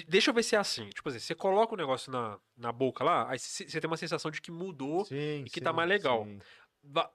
[0.07, 0.87] Deixa eu ver se é assim.
[0.89, 4.29] Tipo assim, você coloca o negócio na, na boca lá, aí você tem uma sensação
[4.29, 5.03] de que mudou.
[5.05, 6.25] Sim, e que tá mais legal.
[6.25, 6.39] sim.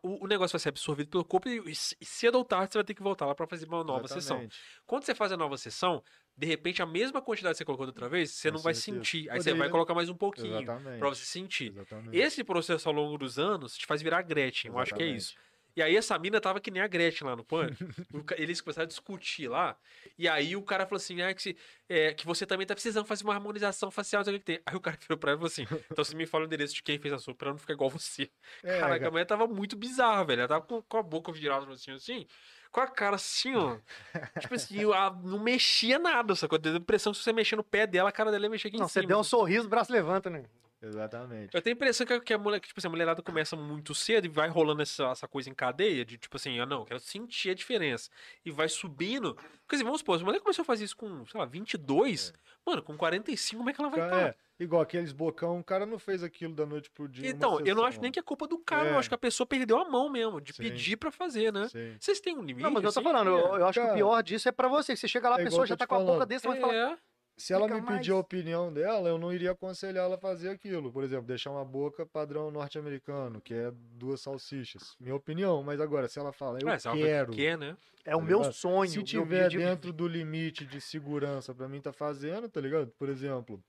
[0.03, 3.03] O, negócio vai ser absorvido pelo corpo e, cedo ou tarde você vai ter que
[3.03, 4.37] voltar lá pra fazer uma nova sessão.
[4.37, 4.57] Exatamente.
[4.87, 6.03] Quando você faz a nova sessão,
[6.37, 8.75] de repente a mesma quantidade que você colocou da outra vez, você Com não vai
[8.75, 8.99] certeza.
[8.99, 9.31] sentir.
[9.31, 10.99] Aí Poderia- você vai colocar mais um pouquinho Exatamente.
[10.99, 11.71] pra você sentir.
[11.73, 12.17] Exatamente.
[12.17, 15.23] Esse processo ao longo dos anos te faz virar Gretchen, eu acho que é Exatamente.
[15.23, 15.35] isso.
[15.77, 17.85] E aí essa mina tava que nem a Gretchen lá no pânico.
[18.13, 19.77] O ca- Eles começaram a discutir lá.
[20.17, 21.57] E aí o cara falou assim: ah, que, se-
[21.89, 24.61] é, que você também tá precisando fazer uma harmonização facial, não sei o que tem.
[24.65, 26.75] Aí o cara virou pra ela e falou assim: então você me fala o endereço
[26.75, 28.31] de quem fez a sua pra não ficar igual você.
[28.63, 30.41] É, Caraca, a cara, mulher tava muito bizarra, velho.
[30.41, 32.27] Ela tava com, com a boca virada assim, assim,
[32.71, 33.77] com a cara assim, ó.
[34.41, 34.79] tipo assim,
[35.25, 36.57] não mexia nada, sacou?
[36.59, 38.69] Deu a impressão que se você mexer no pé dela, a cara dela ia mexer
[38.69, 39.09] aqui Não, em você cima.
[39.09, 40.45] deu um sorriso, o braço levanta, né?
[40.87, 41.55] Exatamente.
[41.55, 43.57] Eu tenho a impressão que, a- que a mulher, que, tipo assim, a mulherada começa
[43.57, 46.81] muito cedo e vai rolando essa, essa coisa em cadeia, de tipo assim, ah não,
[46.81, 48.11] eu quero sentir a diferença.
[48.45, 49.35] E vai subindo.
[49.35, 52.33] Porque assim, vamos supor, se a mulher começou a fazer isso com, sei lá, 22,
[52.67, 54.29] mano, com 45, como é que ela vai Cara, estar?
[54.29, 57.29] é, igual aqueles bocão, o cara não fez aquilo da noite pro dia.
[57.31, 58.99] Então, eu não acho nem que é culpa do cara, eu É.
[58.99, 60.63] acho que a pessoa perdeu a mão mesmo, de Sim.
[60.63, 61.69] pedir pra fazer, né?
[61.69, 61.97] Sim.
[61.99, 62.63] Vocês têm um limite?
[62.63, 63.09] Não, mas eu tô assim?
[63.11, 64.95] falando, eu, eu acho que o Cara, pior disso é pra você.
[64.97, 66.29] Você chega lá, a é pessoa já eu tá com a te boca falando.
[66.29, 66.99] desse, mas fala, É.
[67.37, 70.19] Se ela Fica me pedir a mais- opinião dela, eu não iria aconselhar ela a
[70.19, 70.93] fazer aquilo.
[70.93, 74.95] Por exemplo, deixar uma boca padrão norte-americano, que é duas salsichas.
[75.01, 77.33] Minha opinião, mas agora, se ela fala, eu É, quero.
[77.33, 77.77] quer, né?
[78.05, 78.53] É o Tá meu ligado?
[78.53, 78.91] sonho.
[78.91, 82.93] Se tiver dentro do limite de segurança pra mim tá fazendo, tá ligado?
[82.99, 83.61] Por exemplo,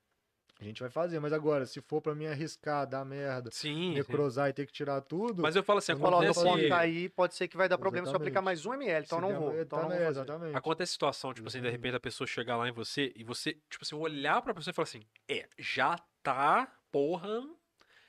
[0.59, 3.73] a gente vai fazer, mas agora, se for pra mim arriscar, dar merda, Sim.
[3.73, 3.93] sim.
[3.93, 5.41] necrosar e ter que tirar tudo.
[5.41, 8.13] Mas eu falo assim, Eu acontece, ponto aí pode ser que vai dar problema se
[8.13, 8.45] eu aplicar Exatamente.
[8.45, 9.59] mais um ml, então se não vou.
[9.59, 10.09] Então não tá, vou fazer.
[10.19, 10.57] exatamente.
[10.57, 11.77] Acontece situação, tipo assim, de Exatamente.
[11.83, 14.75] repente a pessoa chegar lá em você e você, tipo assim, olhar pra pessoa e
[14.75, 17.41] falar assim, é, já tá, porra,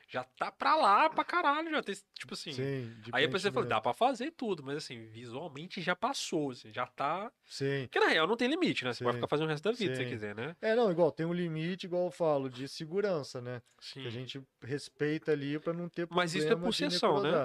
[0.08, 2.52] já tá pra lá pra caralho, já tem, tipo assim.
[2.52, 6.72] Sim, Aí a pessoa fala, dá pra fazer tudo, mas assim, visualmente já passou, assim,
[6.72, 7.32] já tá.
[7.44, 7.88] Sim.
[7.90, 8.92] Porque na real não tem limite, né?
[8.92, 9.18] Você pode Sim.
[9.18, 10.06] ficar fazendo o resto da vida se você Sim.
[10.06, 10.56] quiser, né?
[10.60, 13.62] É, não, igual, tem um limite, igual eu falo, de segurança, né?
[13.80, 14.02] Sim.
[14.02, 17.42] Que a gente respeita ali pra não ter problema Mas isso é por sessão, né?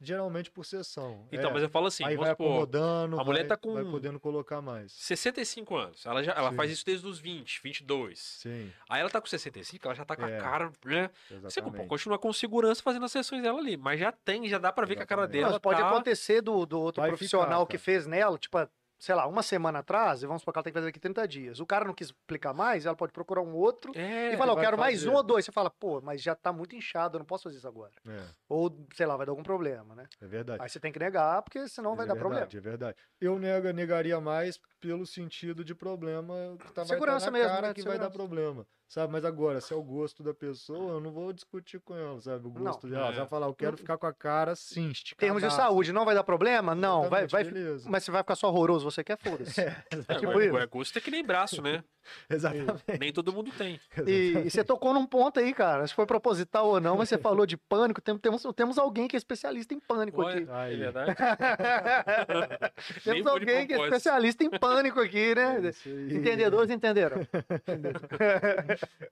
[0.00, 1.26] Geralmente por sessão.
[1.32, 1.52] Então, é.
[1.52, 3.84] mas eu falo assim, Aí vai vamos supor, acomodando, a mulher vai, tá com- vai
[3.84, 4.92] podendo colocar mais.
[4.92, 6.06] 65 anos.
[6.06, 6.56] Ela, já, ela Sim.
[6.56, 8.18] faz isso desde os 20, 22.
[8.18, 10.38] Sim, Aí ela tá com 65, ela já tá com a É.
[10.40, 11.10] cara, né?
[11.28, 11.86] Você exatamente.
[11.88, 14.96] continua com segurança fazendo as sessões dela ali, mas já tem, já dá pra ver
[14.96, 15.40] que a cara Exatamente.
[15.42, 15.88] dela Mas pode tá...
[15.88, 18.58] acontecer do, do outro Vai profissional ficar, que fez nela, tipo,
[18.98, 21.26] sei lá, uma semana atrás, e vamos supor que ela tem que fazer daqui 30
[21.28, 21.60] dias.
[21.60, 24.56] O cara não quis explicar mais, ela pode procurar um outro É, e falar, eu
[24.56, 25.10] vai quero mais fazer.
[25.10, 25.44] um ou dois.
[25.44, 27.92] Você fala, pô, mas já tá muito inchado, eu não posso fazer isso agora.
[28.06, 30.08] É, Ou, sei lá, vai dar algum problema, né?
[30.20, 30.62] é verdade.
[30.62, 32.40] Aí você tem que negar, porque senão vai Mas dar é problema.
[32.46, 32.96] verdade, É verdade.
[33.20, 37.52] Eu nega, negaria mais pelo sentido de problema que tá, vai Segurança tá na mesmo,
[37.52, 37.74] cara né?
[37.74, 38.18] que vai dar Segurança.
[38.28, 38.66] problema.
[38.88, 39.12] Sabe?
[39.12, 42.46] Mas agora, se é o gosto da pessoa, eu não vou discutir com ela, sabe?
[42.46, 42.62] O Não.
[42.72, 43.08] gosto dela.
[43.08, 43.12] É.
[43.12, 45.18] Você vai falar, eu quero ficar com a cara assim, Em esticadaça.
[45.40, 46.74] termos de saúde, não vai dar problema?
[46.74, 47.62] Não, vai, Exatamente, vai.
[47.62, 47.90] beleza.
[47.90, 49.60] Mas você vai ficar só horroroso, você quer, foda-se.
[50.08, 50.56] É, tipo mas isso.
[50.58, 51.84] é gosto é que nem braço, né?
[52.30, 52.84] Exatamente.
[53.00, 53.80] Nem todo mundo tem.
[54.06, 55.86] E, e você tocou num ponto aí, cara.
[55.86, 58.00] Se foi proposital ou não, mas você falou de pânico.
[58.00, 60.50] Tem- Temos, temos alguém que é especialista em pânico Olha, aqui.
[60.50, 60.76] é Aí.
[60.76, 61.14] verdade.
[63.06, 65.60] Nem Temos alguém que é especialista em pânico aqui, né?
[65.64, 66.14] É.
[66.14, 67.18] Entendedores entenderam.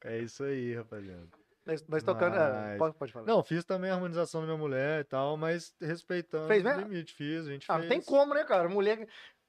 [0.04, 1.26] É isso aí, rapaziada.
[1.64, 2.36] Mas, mas tocando.
[2.36, 2.38] é,
[2.70, 3.26] Mas- pode, pode falar.
[3.26, 7.12] Não, fiz também a harmonização da minha mulher e tal, mas respeitando Fez o limite.
[7.14, 7.88] Fiz, a gente Ah, não fez.
[7.88, 8.68] tem como, né, cara?
[8.68, 9.06] Mulher.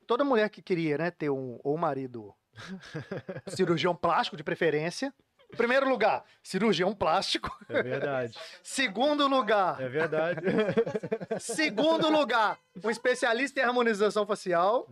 [0.08, 2.34] Toda mulher que queria, né, ter um ou marido
[3.48, 5.14] cirurgião plástico de preferência.
[5.56, 7.50] Primeiro lugar, cirurgião plástico.
[7.70, 8.38] É verdade.
[8.62, 10.42] Segundo lugar, É verdade.
[11.40, 14.90] segundo lugar, um especialista em harmonização facial.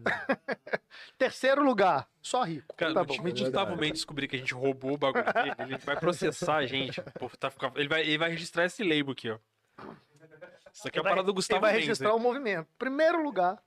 [1.17, 2.73] Terceiro lugar, só rico.
[2.77, 3.21] Cara, tá bom.
[3.21, 3.75] verdade.
[3.77, 7.01] Mendes descobrir que a gente roubou o bagulho dele, ele vai processar a gente.
[7.19, 9.37] por tá ele, vai, ele vai registrar esse label aqui, ó.
[10.73, 11.87] Isso aqui é a Ele vai- parada do Gustavo Ele vai Mendes.
[11.87, 12.15] registrar né?
[12.15, 12.67] o movimento.
[12.77, 13.61] Primeiro lugar.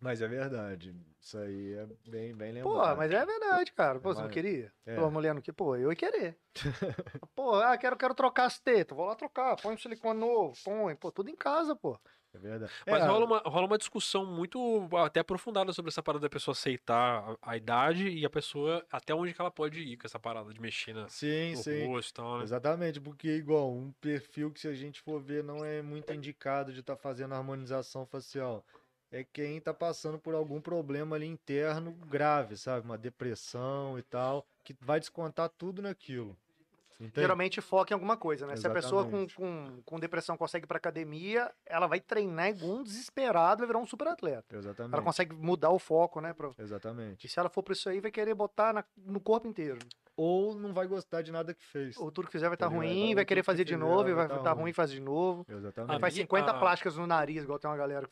[0.00, 0.94] Mas é verdade.
[1.22, 2.74] Isso aí é bem, bem lembrado.
[2.74, 4.00] Pô, mas é verdade, cara.
[4.00, 4.72] Pô, você não queria?
[4.84, 4.96] é.
[4.96, 5.54] Pô, mulher não queria?
[5.54, 6.36] Pô, eu ia querer.
[7.34, 8.96] pô, ah, quero, quero trocar as tetas.
[8.96, 9.54] Vou lá trocar.
[9.56, 10.54] Põe um silicone novo.
[10.64, 10.96] Põe.
[10.96, 11.96] Pô, tudo em casa, pô.
[12.34, 12.72] É verdade.
[12.86, 16.52] Mas É, rola, uma, rola uma discussão muito até aprofundada sobre essa parada da pessoa
[16.52, 20.18] aceitar a, a idade e a pessoa até onde que ela pode ir com essa
[20.18, 21.86] parada de mexer na, Sim, no sim.
[21.86, 22.44] rosto e tal, né?
[22.44, 26.72] Exatamente, porque igual um perfil que se a gente for ver não é muito indicado
[26.72, 28.64] de estar fazendo harmonização facial.
[29.12, 32.86] É quem tá passando por algum problema ali interno grave, sabe?
[32.86, 36.36] Uma depressão e tal, que vai descontar tudo naquilo.
[36.98, 37.20] Entende?
[37.20, 38.54] Geralmente foca em alguma coisa, né?
[38.56, 39.34] Se a pessoa com, Exatamente.
[39.34, 43.80] com, com depressão consegue ir pra academia, ela vai treinar igual um desesperado, vai virar
[43.80, 44.56] um super atleta.
[44.56, 44.94] Exatamente.
[44.94, 46.32] Ela consegue mudar o foco, né?
[46.32, 46.50] Pra...
[46.58, 47.26] Exatamente.
[47.26, 49.80] E se ela for pra isso aí, vai querer botar na- no corpo inteiro.
[50.16, 51.96] Ou não vai gostar de nada que fez.
[51.96, 52.88] Ou tudo que fizer vai estar Tá ligado?
[52.88, 54.72] ruim, Ou vai querer tudo que fazer de novo, e vai vai tá estar ruim.
[54.72, 55.44] faz de novo.
[55.48, 55.92] Exatamente.
[55.94, 58.08] Aí faz minha- 50 a- plásticas no nariz, igual tem uma galera.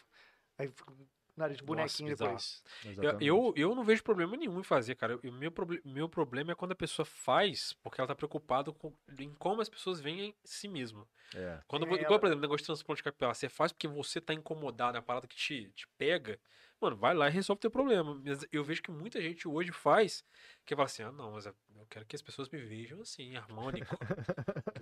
[0.61, 0.93] Aí fica
[1.37, 2.31] nariz bonequinho bizarro.
[2.37, 2.63] depois.
[3.03, 5.17] Eu, eu, eu não vejo problema nenhum em fazer, cara.
[5.25, 8.93] O meu, proble- meu problema é quando a pessoa faz porque ela tá preocupada com,
[9.19, 11.07] em como as pessoas veem em si mesma.
[11.35, 11.61] É.
[11.67, 14.35] Quando, É, igual, ela- por exemplo, negócio de transplante capilar, você faz porque você tá
[14.35, 16.39] incomodado, é a parada que te, te pega,
[16.81, 18.21] mano, vai lá e resolve teu problema.
[18.25, 20.25] Mas eu vejo que muita gente hoje faz,
[20.65, 23.37] que fala assim, ah, não, mas eu eu quero que as pessoas me vejam assim,
[23.37, 23.97] harmônico,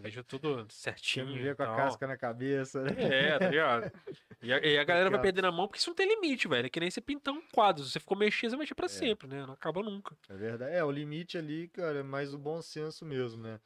[0.00, 2.90] vejam tudo certinho me e ver com a casca na cabeça, né?
[2.98, 3.92] É, tá ligado?
[4.40, 6.66] E a, e a galera vai perdendo a mão porque isso não tem limite, velho.
[6.66, 7.82] É que nem você pintar um quadro.
[7.82, 8.76] Se você ficou mexendo, você vai mexer É.
[8.76, 9.44] pra sempre, né?
[9.44, 10.16] Não acaba nunca.
[10.28, 10.74] É verdade.
[10.76, 13.58] É, o limite ali, cara, é mais o bom senso mesmo, né?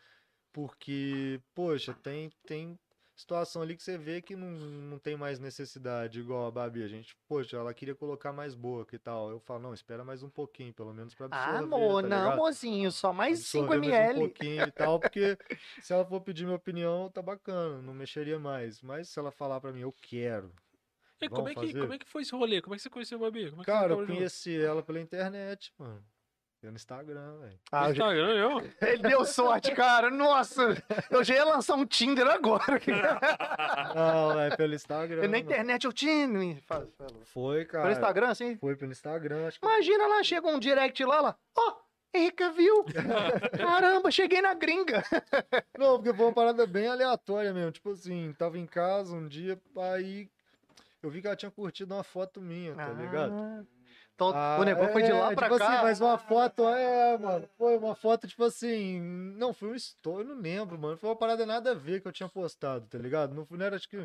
[0.50, 2.78] Porque, poxa, tem, tem
[3.14, 6.82] situação ali que você vê que não, não tem mais necessidade, igual a Babi.
[6.82, 9.30] A gente, poxa, ela queria colocar mais boca e tal.
[9.30, 12.22] Eu falo, não, espera mais um pouquinho, pelo menos pra absorver, Ah, amor, tá não,
[12.24, 12.36] ligado?
[12.38, 14.18] mozinho, só mais 5 Absorver mais um ml.
[14.28, 15.38] pouquinho e tal, porque
[15.80, 18.80] se ela for pedir minha opinião, tá bacana, não mexeria mais.
[18.82, 20.52] Mas se ela falar pra mim, eu quero.
[21.20, 21.80] E como é, que, fazer?
[21.80, 22.60] como é que foi esse rolê?
[22.60, 23.48] Como é que você conheceu o Babi?
[23.50, 26.04] Como é que Cara, você eu conheci ela pela internet, mano.
[26.62, 27.58] Pelo Instagram, velho.
[27.72, 28.70] Ah, No eu já- Instagram, eu?
[28.88, 30.10] ele deu sorte, cara.
[30.12, 30.62] Nossa,
[31.10, 32.80] eu já ia lançar um Tinder agora.
[33.96, 35.22] Não, é pelo Instagram.
[35.22, 35.36] na mano.
[35.38, 36.28] internet eu tinha.
[36.68, 37.10] Fala, fala.
[37.24, 37.82] Foi, cara.
[37.82, 38.56] Pelo Instagram, assim?
[38.58, 39.66] Foi pelo Instagram, acho que.
[39.66, 41.36] Imagina lá, chega um direct lá, lá.
[41.58, 41.74] Ó,
[42.14, 42.84] Henrique viu?
[43.58, 45.02] Caramba, cheguei na gringa.
[45.76, 47.72] Não, porque foi uma parada bem aleatória mesmo.
[47.72, 50.28] Tipo assim, tava em casa um dia, aí
[51.02, 53.66] eu vi que ela tinha curtido uma foto minha, tá ligado?
[54.14, 55.72] Então, Ah, o negócio foi de lá é, pra tipo cá.
[55.74, 57.48] Assim, mas uma foto, é, mano.
[57.56, 59.00] Foi uma foto, tipo assim.
[59.36, 60.96] Não, foi um story, eu não lembro, mano.
[60.98, 63.34] Foi uma parada nada a ver que eu tinha postado, tá ligado?
[63.34, 63.96] Não, foi- não era, acho que.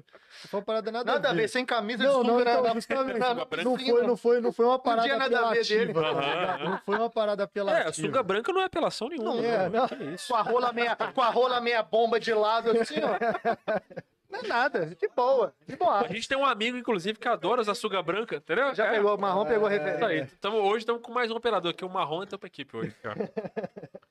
[0.47, 3.19] Foi uma parada nada, Nada a ver, sem camisa Não, de não, então, na- justamente.
[3.63, 5.91] Não foi, não foi, não foi uma parada tinha nada a ver dele.
[5.91, 6.57] apelativa, tá.
[6.63, 7.85] Não foi uma parada apelativa.
[7.85, 9.35] É, a sunga branca não é apelação nenhuma.
[9.35, 9.65] Não, né?
[9.65, 9.87] é, não.
[9.87, 10.27] Que isso?
[10.29, 13.17] com a rola meia, com a rola meia bomba de lado, assim, ó.
[14.29, 15.99] Não é nada, de boa, de boa.
[16.01, 18.75] A gente tem um amigo, inclusive, que adora usar sunga branca, entendeu?
[18.75, 18.91] Já É.
[18.91, 19.75] pegou, o marrom pegou É.
[19.75, 20.07] Isso referência.
[20.33, 20.39] aí.
[20.41, 23.15] Tamo, hoje estamos com mais um operador, que o Marrom entrou pra equipe hoje, cara.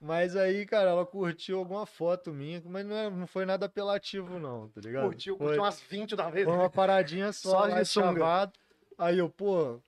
[0.00, 4.38] Mas aí, cara, ela curtiu alguma foto minha, mas não, é- não foi nada apelativo,
[4.38, 5.06] não, tá ligado?
[5.06, 6.44] Curtiu, Foi- curtiu umas 20 da vez.
[6.44, 8.52] Foi uma paradinha só, Só de chavado.
[8.96, 9.80] Aí eu, pô.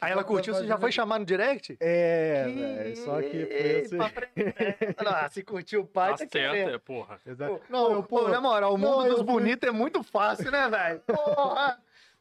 [0.00, 1.76] Aí ela curtiu, você já foi chamar no direct?
[1.80, 2.96] É, velho.
[2.98, 4.94] Só que foi assim.
[5.04, 7.20] Não, se curtiu o pai, Tá tá certo, é, porra.
[7.26, 7.54] Exato.
[7.54, 8.28] Pô, Não, pô, pô.
[8.28, 11.00] na moral, o mundo dos fui- bonitos é muito fácil, né, velho?
[11.00, 11.78] Porra!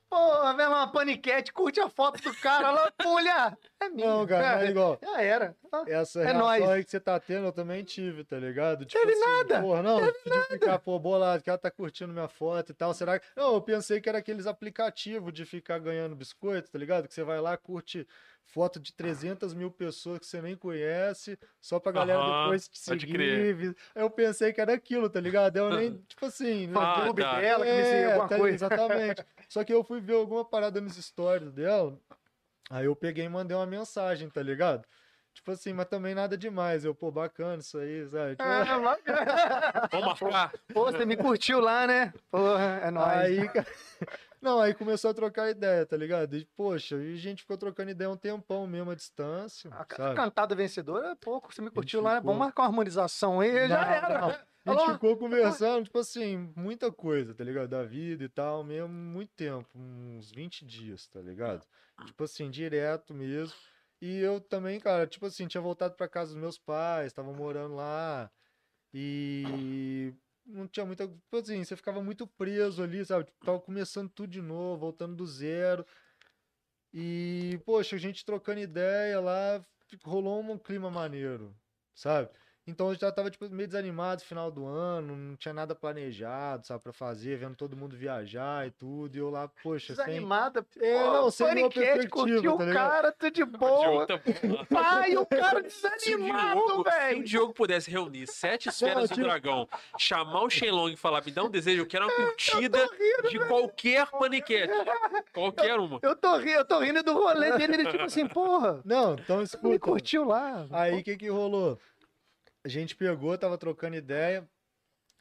[0.09, 3.57] Porra, vendo uma paniquete, curte a foto do cara lá, mulher!
[3.79, 4.07] É minha.
[4.07, 4.97] Não, cara, é, mas igual.
[5.03, 5.55] Já era.
[5.85, 6.69] Essa É reação nóis.
[6.69, 8.85] aí que você tá tendo, eu também tive, tá ligado?
[8.85, 12.27] Tipo Teve assim, nada, Porra, não, de ficar, pô, bolado, que ela tá curtindo minha
[12.29, 12.93] foto e tal.
[12.93, 13.25] Será que.
[13.35, 17.07] Não, eu pensei que era aqueles aplicativos de ficar ganhando biscoito, tá ligado?
[17.07, 18.07] Que você vai lá, curte
[18.47, 22.85] foto de 300 mil pessoas que você nem conhece, só pra galera Aham, depois te
[22.85, 23.75] pode seguir.
[23.93, 25.57] eu pensei que era aquilo, tá ligado?
[25.57, 26.69] Eu nem, tipo assim.
[26.73, 27.39] Fã Ah, clube tá.
[27.39, 28.55] dela, que me seguiu alguma tá, coisa.
[28.55, 29.25] Exatamente.
[29.49, 31.99] Só que eu fui ver alguma parada nos stories dela.
[32.69, 34.85] Aí eu peguei e mandei uma mensagem, tá ligado?
[35.33, 36.83] Tipo assim, mas também nada demais.
[36.83, 38.31] Eu, pô, bacana isso aí, sabe?
[38.35, 39.89] Tipo, Ah, bacana.
[39.91, 40.53] Vamos marcar.
[40.73, 42.13] Pô, você me curtiu lá, né?
[42.31, 43.07] Porra, é nóis.
[43.07, 43.67] aí, cara...
[44.41, 46.35] Não, aí começou a trocar ideia, tá ligado?
[46.35, 50.55] E, poxa, e a gente ficou trocando ideia um tempão mesmo à distância, A cantada
[50.55, 51.53] vencedora é pouco.
[51.53, 52.15] Você me curtiu lá, né?
[52.17, 54.19] ficou- Vamos marcar uma harmonização aí, já Não, era.
[54.19, 54.29] não.
[54.29, 54.93] A gente Alô?
[54.93, 57.69] ficou conversando, tipo assim, muita coisa, tá ligado?
[57.69, 61.65] Da vida e tal, mesmo, muito tempo, uns 20 dias, tá ligado?
[62.05, 63.55] Tipo assim, direto mesmo.
[64.01, 67.75] E eu também, cara, tipo assim, tinha voltado pra casa dos meus pais, tava morando
[67.75, 68.29] lá.
[68.93, 70.13] E
[70.47, 71.07] não tinha muita.
[71.07, 73.25] Tipo assim, você ficava muito preso ali, sabe?
[73.25, 75.85] Tipo, tava começando tudo de novo, voltando do zero.
[76.93, 79.65] E, poxa, a gente trocando ideia lá,
[80.03, 81.55] rolou um clima maneiro,
[81.93, 82.29] sabe?
[82.67, 86.67] Então eu já tava tipo, meio desanimado no final do ano, não tinha nada planejado,
[86.67, 90.05] sabe, pra fazer, vendo todo mundo viajar e tudo, e eu lá, poxa, sem...
[90.05, 90.65] Desanimada.
[90.79, 92.73] É, Pô, não, sem paniquete, curtiu tá o ligado?
[92.89, 94.05] cara, tudo de boa.
[94.05, 94.19] Tá-
[94.69, 97.23] Pai, o cara desanimado, Diogo, se o velho.
[97.23, 101.43] Diogo pudesse reunir sete esferas do tipo- dragão, chamar o Shenlong e falar, me dá
[101.43, 102.85] um desejo, eu quero uma curtida
[103.29, 104.73] de qualquer paniquete.
[105.33, 105.99] Qualquer uma.
[106.01, 109.37] Eu tô rindo, eu tô rindo do rolê dele, ele tipo assim, porra, Não, então
[109.37, 109.79] me escuta.
[109.79, 110.65] curtiu lá.
[110.71, 111.79] Aí o que que rolou?
[112.67, 114.45] A gente pegou, tava trocando ideia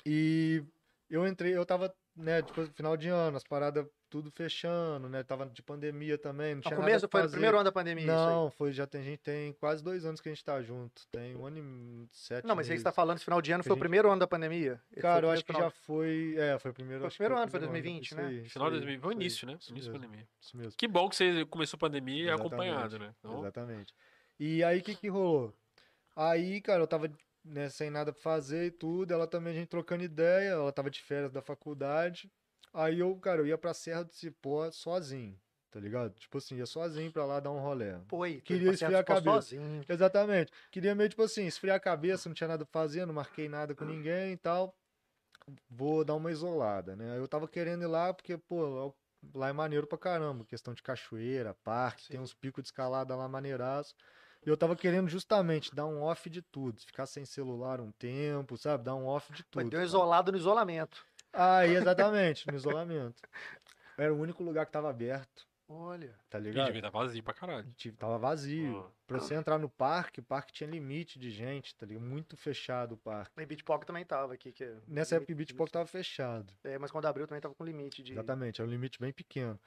[0.04, 0.64] e
[1.08, 5.22] eu entrei, eu tava, né, tipo, final de ano, as paradas tudo fechando, né?
[5.22, 7.32] Tava de pandemia também, não No tinha começo, nada foi fazer.
[7.34, 10.28] primeiro ano da pandemia isso Não, foi, já tem, gente tem quase dois anos que
[10.28, 11.06] a gente tá junto.
[11.12, 12.44] Tem um ano e sete.
[12.48, 12.80] Não, mas aí meses.
[12.82, 14.80] você tá falando, esse final de ano foi a o gente- primeiro ano da pandemia.
[14.90, 16.34] Esse foi Cara, o eu acho que já foi.
[16.36, 17.00] É, foi o primeiro.
[17.02, 18.26] Foi o primeiro ano, foi primeiro 2020, isso né?
[18.26, 19.56] aí, Final de aí, 2020, foi o início, né?
[19.60, 20.28] isso Início da mesmo, pandemia.
[20.40, 20.72] Isso mesmo.
[20.76, 22.46] Que bom que você começou a pandemia e é Exatamente.
[22.48, 23.14] acompanhado, né?
[23.20, 23.94] Então, Exatamente.
[24.40, 25.54] E aí, o que que rolou?
[26.18, 27.10] Aí, cara, eu tava
[27.46, 29.12] né, sem nada pra fazer e tudo.
[29.12, 30.50] Ela também, a gente trocando ideia.
[30.50, 32.30] Ela tava de férias da faculdade.
[32.74, 35.38] Aí eu, cara, eu ia pra Serra do Cipó sozinho,
[35.70, 36.12] tá ligado?
[36.18, 37.94] Tipo assim, ia sozinho pra lá dar um rolê.
[38.06, 39.30] Pô, Queria esfriar a cabeça.
[39.42, 39.82] sozinho.
[39.88, 40.52] Exatamente.
[40.70, 43.74] Queria meio, tipo assim, esfriar a cabeça, não tinha nada pra fazer, não marquei nada
[43.74, 44.76] com ninguém e tal.
[45.70, 47.16] Vou dar uma isolada, né?
[47.18, 48.92] Eu tava querendo ir lá porque, pô,
[49.34, 50.44] lá é maneiro pra caramba.
[50.44, 53.94] Questão de cachoeira, parque, tem uns picos de escalada lá maneiraço.
[54.46, 56.80] E eu tava querendo justamente dar um off de tudo.
[56.80, 58.84] Ficar sem celular um tempo, sabe?
[58.84, 59.64] Dar um off de tudo.
[59.64, 59.84] deu cara.
[59.84, 61.04] isolado no isolamento.
[61.32, 63.20] Aí, exatamente, no isolamento.
[63.98, 66.14] Era o único lugar que tava aberto, Olha.
[66.30, 66.66] tá ligado?
[66.66, 67.66] devia estar vazio pra caralho.
[67.98, 68.86] Tava vazio.
[68.86, 68.90] Ah.
[69.04, 72.04] Pra você entrar no parque, o parque tinha limite de gente, tá ligado?
[72.04, 73.40] Muito fechado o parque.
[73.40, 74.52] E Beach Park também tava aqui.
[74.52, 74.76] Que...
[74.86, 76.52] Nessa época o Beach Park tava fechado.
[76.62, 78.12] É, mas quando abriu também tava com limite de...
[78.12, 79.58] Exatamente, era um limite bem pequeno.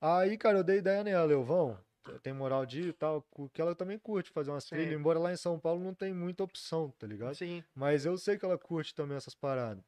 [0.00, 1.78] Aí, cara, eu dei ideia nela, eu vão,
[2.22, 4.70] tem moral de ir e tal, que ela também curte fazer umas Sim.
[4.76, 7.34] trilhas, embora lá em São Paulo não tem muita opção, tá ligado?
[7.34, 7.62] Sim.
[7.74, 9.82] Mas eu sei que ela curte também essas paradas.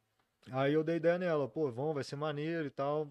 [0.51, 3.11] Aí eu dei ideia nela, pô, vão, vai ser maneiro e tal.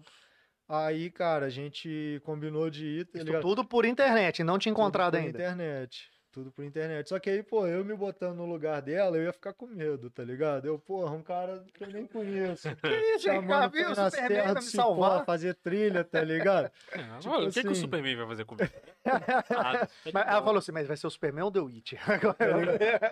[0.68, 4.80] Aí, cara, a gente combinou de ir, tá Isso tudo por internet, não tinha Tudo
[4.80, 5.38] encontrado por ainda.
[5.38, 6.08] internet.
[6.32, 7.08] Tudo por internet.
[7.08, 10.08] Só que aí, pô, eu me botando no lugar dela, eu ia ficar com medo,
[10.10, 10.66] tá ligado?
[10.66, 12.68] Eu, porra, um cara que eu nem conheço.
[12.80, 13.90] Que isso, chamando Viu?
[13.90, 15.24] O Superman vai me Cipó, salvar.
[15.24, 16.70] fazer trilha, tá ligado?
[16.92, 17.80] É, Tipo mano, o que, que o assim.
[17.80, 18.70] Superman vai fazer comigo?
[20.12, 21.92] Mas ela falou assim, mas vai ser o Superman ou The Witch?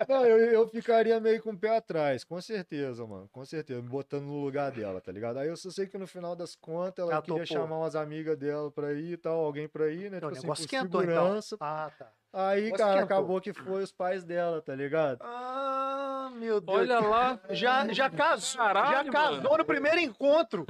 [0.07, 3.27] Não, eu, eu ficaria meio com o pé atrás, com certeza, mano.
[3.31, 5.37] Com certeza, me botando no lugar dela, tá ligado?
[5.39, 7.57] Aí eu só sei que no final das contas ela, Ela queria topou.
[7.63, 10.19] chamar umas amigas dela pra ir e tal, alguém pra ir, né?
[10.21, 11.15] Não, o Tipo assim, negócio por esquentou, então.
[11.15, 11.57] segurança.
[11.59, 12.11] Ah, tá.
[12.31, 13.17] Aí, Negócio cara, esquentou.
[13.17, 15.17] acabou que foi os pais dela, tá ligado?
[15.21, 16.77] Ah, meu Deus.
[16.77, 17.39] Olha lá.
[17.49, 19.57] Já, já casou, Caralho, já casou mano.
[19.57, 20.65] no primeiro encontro.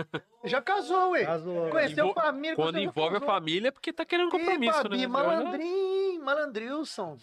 [0.46, 1.26] Já casou, ué.
[1.26, 1.70] Casou.
[1.70, 2.56] Conheceu Envol- família.
[2.56, 3.34] Quando envolve a casou.
[3.36, 5.08] família é porque tá querendo compromisso, Ih, Babi, né?
[5.08, 7.18] malandrinho, malandrilson.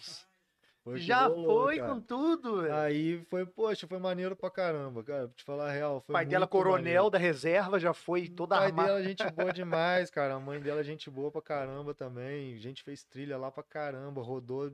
[0.89, 1.93] Foi Já rolou, foi cara.
[1.93, 2.73] com tudo, velho.
[2.75, 5.27] Aí foi, poxa, foi maneiro pra caramba, cara.
[5.27, 5.99] Pra te falar a real.
[5.99, 7.09] Foi pai dela, coronel maneiro.
[7.09, 8.87] da reserva, já foi toda O pai armada.
[8.87, 10.35] dela, gente boa demais, cara.
[10.35, 12.55] A mãe dela, gente boa pra caramba também.
[12.55, 14.21] A gente fez trilha lá pra caramba.
[14.21, 14.71] Rodou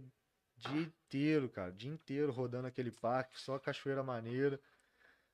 [0.56, 1.72] dia inteiro, cara.
[1.72, 4.60] Dia inteiro rodando aquele parque, só cachoeira maneira.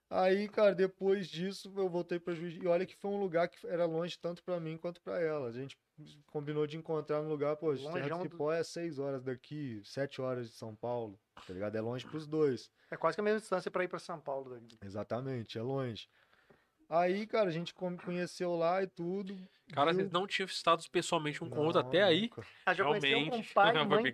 [0.09, 2.55] Aí, cara, depois disso eu voltei pra Juiz.
[2.55, 5.47] E olha que foi um lugar que era longe tanto pra mim quanto pra ela.
[5.47, 5.77] A gente
[6.25, 10.49] combinou de encontrar no lugar, pô, Longeão do Cipó é seis horas daqui, sete horas
[10.49, 11.75] de São Paulo, tá ligado?
[11.75, 12.71] É longe pros dois.
[12.89, 14.49] É quase que a mesma distância pra ir pra São Paulo.
[14.49, 14.77] daqui.
[14.83, 16.09] Exatamente, é longe.
[16.89, 19.37] Aí, cara, a gente conheceu lá e tudo.
[19.73, 22.29] Cara, vocês não tinham estado pessoalmente um com o Não, outro até aí.
[22.65, 23.05] Ela já Realmente.
[23.49, 24.13] o pai, foi mãe, bem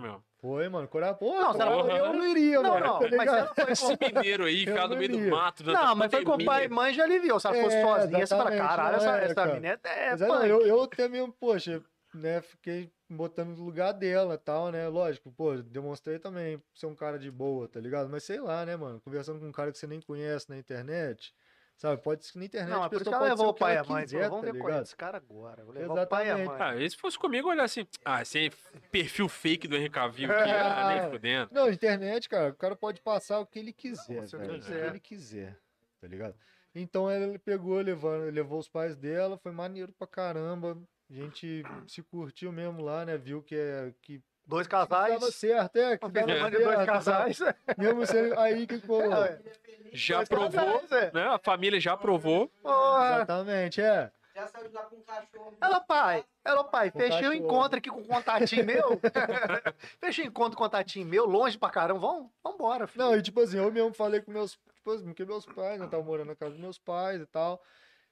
[0.00, 0.24] mesmo.
[0.40, 0.88] Foi, mano.
[0.88, 1.16] Coragem.
[1.18, 2.86] Pô, Não, se ela eu, foi- eu não iria, Não, mano.
[2.86, 3.70] não, tá mas ela foi com...
[3.72, 5.62] Esse mineiro aí, enfiado no não meio do mato.
[5.64, 7.38] Não, a mas foi com o pai e mãe já aliviou.
[7.38, 10.22] Se ela fosse É, sozinha, você fala, caralho, não essa, é, essa menina é Mas
[10.22, 10.38] é, punk.
[10.38, 11.82] não, eu, eu até mesmo, poxa,
[12.14, 14.88] né, fiquei botando no lugar dela e tal, né?
[14.88, 18.08] Lógico, pô, demonstrei também ser um cara de boa, tá ligado?
[18.08, 19.00] Mas sei lá, né, mano?
[19.00, 21.34] Conversando com um cara que você nem conhece na internet,
[21.76, 22.02] sabe?
[22.02, 23.60] Pode ser que na internet Não, a é que pessoa ela pode levou o que
[23.60, 24.02] pai e a mãe.
[24.04, 24.82] quiser, Vamos tá ver qual é ligado?
[24.84, 25.64] desse cara agora.
[25.64, 26.48] Vou levar o pai e a Exatamente.
[26.60, 26.78] mãe.
[26.78, 27.86] Ah, e se fosse comigo, olhar assim.
[28.04, 28.50] Ah, esse
[28.90, 31.48] perfil fake do Henry Cavill aqui, ah, nem fudendo.
[31.52, 34.60] Não, internet, cara, o cara pode passar o que ele quiser, Se velho, ele o
[34.60, 34.86] que quiser.
[34.88, 35.58] ele quiser,
[36.00, 36.34] tá ligado?
[36.74, 40.76] Então ele pegou, levou, levou os pais dela, foi maneiro pra caramba.
[41.08, 43.16] A gente se curtiu mesmo lá, né?
[43.16, 45.34] Viu que é que Dois casais.
[45.34, 47.38] certo, é, que dava dois casais.
[47.78, 48.74] Mesmo sendo aí que.
[48.84, 51.10] É, Já dois provou, casais, é.
[51.12, 51.26] né?
[51.28, 52.48] A família já provou.
[52.62, 53.14] Porra.
[53.16, 54.10] Exatamente, é.
[54.34, 55.54] Já saiu de lá com um cachorro.
[55.60, 57.34] Ela, pai, ela, pai, Com fechei o cachorro.
[57.34, 59.00] encontro aqui com o contatinho meu.
[60.00, 62.00] fechei o encontro com o contatinho meu, longe pra caramba.
[62.00, 63.04] Vamos, vambora, filho.
[63.04, 65.84] Não, e tipo assim, eu mesmo falei com meus, tipo assim, porque meus pais, né,
[65.84, 67.62] estavam morando na casa dos meus pais e tal.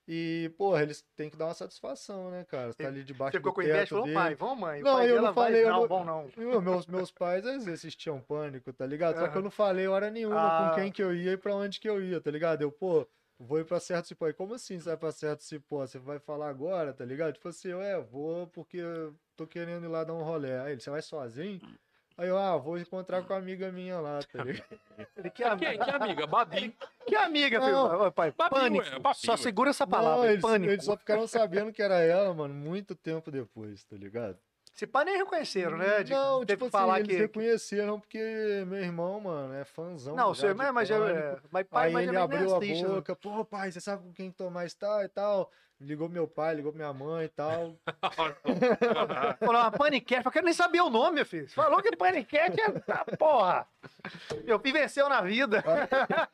[0.08, 2.72] E, porra, eles têm que dar uma satisfação, né, cara?
[2.72, 4.14] Você tá ali debaixo Você ficou do com inveja e falou, dele.
[4.16, 4.82] pai, vamos, mãe.
[4.82, 6.28] Não, eu não vai, falei, eu não, bom não.
[6.36, 9.18] Meu, meus, meus pais às vezes assistiam pânico, tá ligado?
[9.20, 10.68] Só que eu não falei hora nenhuma Ah.
[10.70, 12.62] com quem que eu ia e pra onde que eu ia, tá ligado?
[12.62, 13.06] Eu, pô,
[13.38, 14.26] vou ir pra certo cipó.
[14.28, 15.86] E como assim você vai pra certo cipó?
[15.86, 17.34] Você vai falar agora, tá ligado?
[17.34, 20.58] Tipo assim, eu, é, vou porque eu tô querendo ir lá dar um rolê.
[20.58, 21.60] Aí ele, você vai sozinho?
[22.22, 24.64] Aí eu, ah, vou encontrar com a amiga minha lá, tá ligado?
[25.16, 26.24] Ele, que, am- Que, que amiga?
[26.24, 26.76] Babi.
[27.04, 27.72] que amiga, filho?
[27.72, 28.06] Não.
[28.06, 28.86] Ô, pai, Babi, pânico.
[29.08, 29.36] ué, Só ué.
[29.38, 30.72] segura essa Não, palavra, eles, pânico.
[30.72, 34.38] eles só ficaram sabendo que era ela, mano, muito tempo depois, tá ligado?
[34.72, 36.04] Se pá, nem reconheceram, né?
[36.04, 37.22] De, não, teve tipo que falar assim, eles que...
[37.22, 40.14] reconheceram porque meu irmão, mano, é fãzão.
[40.14, 41.48] Não, já seu irmão, mas, é, Pânico.
[41.50, 42.88] mas pai, Aí mas ele também abriu não é a assiste, né?
[42.88, 45.50] boca, pô, pai, você sabe com quem que Tomás tá e tal.
[45.82, 47.76] Ligou meu pai, ligou minha mãe e tal.
[49.40, 51.48] Falou uma paniquete, eu quero nem saber o nome, meu filho.
[51.50, 52.66] Falou que paniquete é.
[52.88, 53.66] Ah, porra!
[54.44, 55.64] Meu filho venceu na vida.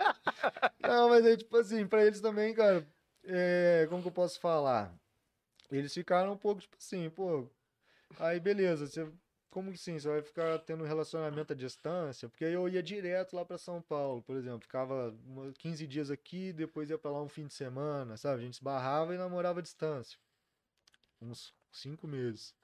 [0.80, 2.86] Não, mas aí, tipo assim, pra eles também, cara,
[3.24, 4.92] é, como que eu posso falar?
[5.72, 7.48] Eles ficaram um pouco, tipo assim, pô,
[8.20, 9.08] aí beleza, você,
[9.50, 12.28] como que sim, você vai ficar tendo um relacionamento à distância?
[12.28, 16.10] Porque aí eu ia direto lá pra São Paulo, por exemplo, ficava uma- 15 dias
[16.10, 18.42] aqui, depois ia pra lá um fim de semana, sabe?
[18.42, 20.18] A gente se barrava e namorava à distância.
[21.20, 22.54] Uns cinco meses.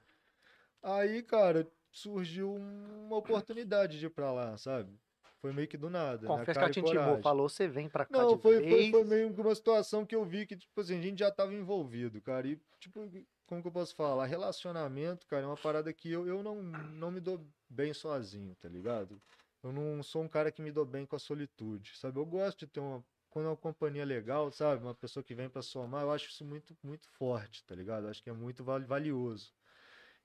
[0.82, 4.92] Aí, cara, surgiu uma oportunidade de ir pra lá, sabe?
[5.40, 6.22] Foi meio que do nada.
[6.22, 6.96] na Confesso que cara ela e te intimou.
[7.04, 7.22] coragem.
[7.22, 10.24] Falou, você vem pra cá Não, foi, foi, foi meio que uma situação que eu
[10.24, 12.46] vi que, tipo assim, a gente já tava envolvido, cara.
[12.46, 13.00] E, tipo,
[13.46, 14.26] como que eu posso falar?
[14.26, 18.68] Relacionamento, cara, é uma parada que eu, eu não, não me dou bem sozinho, tá
[18.68, 19.22] ligado?
[19.62, 22.18] Eu não sou um cara que me dou bem com a solitude, sabe?
[22.18, 23.04] Eu gosto de ter uma.
[23.30, 24.82] Quando é uma companhia legal, sabe?
[24.84, 28.04] Uma pessoa que vem pra somar, eu acho isso muito, muito forte, tá ligado?
[28.04, 29.52] Eu acho que é muito val- valioso.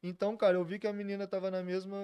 [0.01, 1.97] Então, cara, eu vi que a menina tava na mesma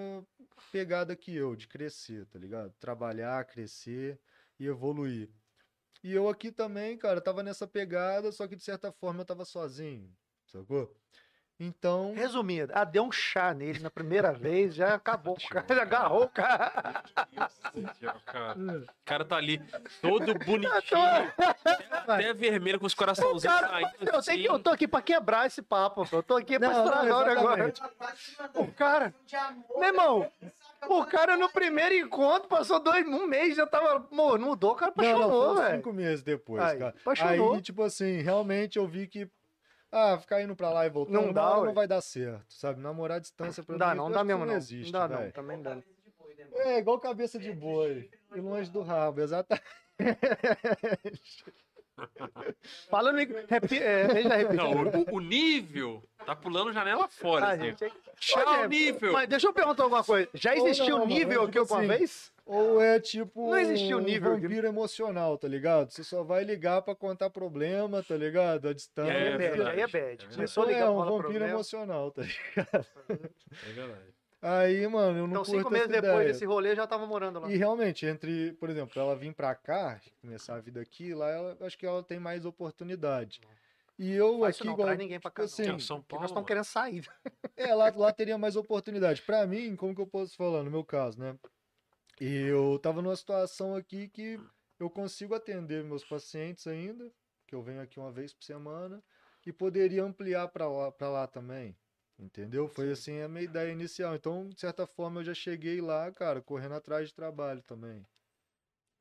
[0.71, 2.73] pegada que eu, de crescer, tá ligado?
[2.79, 4.19] Trabalhar, crescer
[4.59, 5.29] e evoluir.
[6.03, 9.45] E eu aqui também, cara, tava nessa pegada, só que de certa forma eu tava
[9.45, 10.15] sozinho,
[10.59, 10.93] sacou?
[11.57, 15.81] Então, Resumindo, ah, deu um chá nele na primeira vez, já acabou o cara, já
[15.83, 17.03] agarrou o cara.
[18.25, 18.57] cara.
[18.59, 19.61] O cara tá ali,
[20.01, 21.33] todo Tá bonitinho,
[22.07, 23.89] até vermelho com os coraçãozinhos Cara, saindo.
[24.01, 24.43] eu, sei assim.
[24.43, 27.25] que eu tô aqui pra quebrar esse papo, eu tô aqui pra Não, estragar o
[27.25, 27.83] negócio.
[28.55, 29.13] O cara,
[29.75, 30.31] Meu irmão,
[30.89, 34.05] O cara no primeiro encontro passou dois, um mês, já tava.
[34.11, 35.77] Mô, não mudou, o cara apaixonou, velho.
[35.77, 36.95] cinco meses depois, Aí, cara.
[37.01, 37.53] apaixonou.
[37.55, 39.29] Aí, tipo assim, realmente eu vi que.
[39.91, 42.81] Ah, ficar indo pra lá e voltando Não não, dá, não vai dar certo, sabe?
[42.81, 44.53] Namorar à distância pra Não dá, mim, não eu dá mesmo, não.
[44.55, 45.17] existe, Não dá, não.
[45.21, 45.33] velho.
[45.33, 45.77] Também não dá.
[46.57, 49.63] É igual cabeça de boi e longe do rabo, exatamente.
[52.89, 53.37] Fala no micro.
[53.47, 53.77] Repi...
[53.81, 54.07] É.
[54.53, 57.47] Não, o, o nível tá pulando janela fora.
[57.47, 57.63] Ah, assim.
[57.63, 59.13] gente, é- Tchau, gente, nível.
[59.13, 60.29] Mas deixa eu perguntar alguma coisa.
[60.33, 62.31] Já existiu não, nível mano, aqui tipo alguma assim, vez?
[62.45, 64.43] Ou é tipo Não existiu nível um aqui.
[64.47, 65.89] vampiro emocional, tá ligado?
[65.91, 68.67] Você só vai ligar pra contar problema, tá ligado?
[68.67, 69.11] A distância.
[69.11, 69.69] É, aí é bad, verdade.
[69.71, 70.25] aí é bad.
[70.25, 71.53] É Começou a é ligar um pra falar vampiro problema.
[71.53, 72.21] emocional, tá
[72.55, 72.85] ligado?
[73.09, 74.15] É verdade.
[74.41, 76.33] Aí, mano, eu não Então, curto cinco meses essa depois ideia.
[76.33, 77.49] desse rolê, já tava morando lá.
[77.51, 81.57] E realmente, entre, por exemplo, ela vir pra cá, começar a vida aqui, lá ela,
[81.61, 83.41] acho que ela tem mais oportunidade.
[83.97, 86.09] E eu Faz aqui, não, igual, traz ninguém pra tipo cá, assim, Não, São Porque
[86.09, 86.21] Paulo.
[86.21, 87.07] nós estamos querendo sair.
[87.57, 89.23] é, lá, lá teria mais oportunidade.
[89.23, 91.35] Pra mim, como que eu posso falar, no meu caso, né?
[92.19, 94.39] Eu tava numa situação aqui que
[94.79, 97.11] eu consigo atender meus pacientes ainda,
[97.47, 99.03] que eu venho aqui uma vez por semana,
[99.45, 101.77] e poderia ampliar pra lá, pra lá também.
[102.17, 102.67] Entendeu?
[102.67, 104.15] Foi assim a minha ideia inicial.
[104.15, 108.05] Então, de certa forma, eu já cheguei lá, cara, correndo atrás de trabalho também.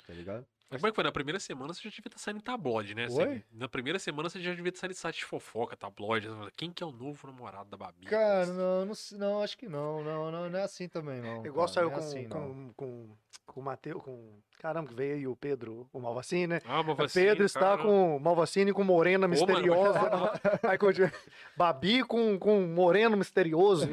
[0.06, 0.46] Tá ligado?
[0.70, 1.04] Mas como é que foi?
[1.04, 3.06] Na primeira semana você já devia estar saindo em tabloide, né?
[3.10, 3.22] Oi?
[3.22, 6.28] Assim, na primeira semana você já devia estar saindo em site de fofoca, tabloide.
[6.56, 8.06] Quem que é o novo namorado da Babi?
[8.06, 11.44] Cara, não, não, não, acho que não, não, não, não é assim também, não.
[11.44, 12.28] Igual saiu é com, assim, não.
[12.28, 14.42] com, com, com o Matheus, com.
[14.58, 16.60] Caramba, que veio aí o Pedro, o Malvacini, né?
[16.64, 20.00] Ah, mas Pedro está com Malvacini com Morena Pô, mano, misteriosa.
[20.66, 21.12] Aí, continua.
[21.54, 23.86] Babi com, com Moreno misterioso.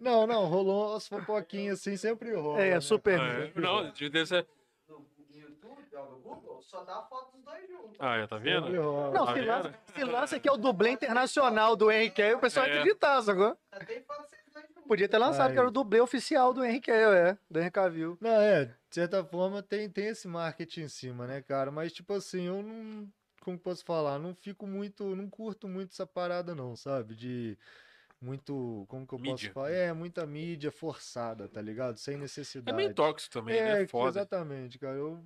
[0.00, 2.62] Não, não, rolou umas fofoquinhas assim, sempre rola.
[2.62, 3.20] É, né, super.
[3.20, 4.46] É, não, deve ser.
[4.88, 7.96] No no YouTube, ó, no Google, só dá a foto dos dois juntos.
[7.98, 8.82] Ah, já tá vendo?
[8.82, 9.10] Rola.
[9.12, 9.48] Não, Tá se vendo?
[9.48, 12.78] lança, se lança que é o dublê internacional do Henrique, aí o pessoal É.
[12.78, 13.56] acreditar, sacou?
[13.72, 14.84] Já tem foto dos dois juntos.
[14.86, 15.52] Podia ter lançado, Aí.
[15.54, 18.18] que era o dublê oficial do Henrique, é, do Henrique Cavill.
[18.20, 21.70] Não, é, de certa forma tem, tem esse marketing em cima, né, cara?
[21.70, 23.08] Mas, tipo assim, eu não.
[23.42, 24.18] Como que posso falar?
[24.18, 25.16] Não fico muito.
[25.16, 27.14] Não curto muito essa parada, não, sabe?
[27.14, 27.56] De.
[28.20, 28.84] Muito.
[28.88, 29.32] Como que eu Mídia.
[29.48, 29.70] posso falar?
[29.70, 31.96] É, muita mídia forçada, tá ligado?
[31.96, 32.76] Sem É necessidade.
[32.76, 33.86] meio tóxico também, É, né?
[33.86, 34.10] Foda.
[34.10, 34.96] exatamente, cara.
[34.96, 35.24] Eu,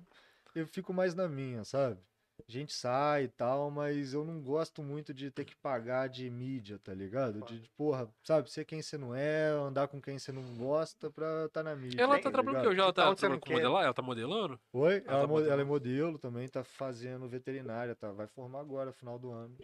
[0.55, 1.99] eu fico mais na minha, sabe?
[2.47, 6.29] A gente sai e tal, mas eu não gosto muito de ter que pagar de
[6.29, 7.41] mídia, tá ligado?
[7.43, 11.09] De, de, porra, sabe, ser quem você não é, andar com quem você não gosta
[11.09, 12.01] pra tá na mídia.
[12.01, 12.69] Ela tá tá trabalhando o?
[12.69, 13.53] Hoje ela tá Então, trabalhando com quer.
[13.53, 13.83] modelar?
[13.85, 14.59] Ela tá modelando?
[14.73, 14.99] Oi?
[15.01, 15.65] tá Ela, mo- ela é modelando.
[15.65, 18.11] modelo também, tá fazendo veterinária, tá?
[18.11, 19.55] Vai formar agora, final do ano.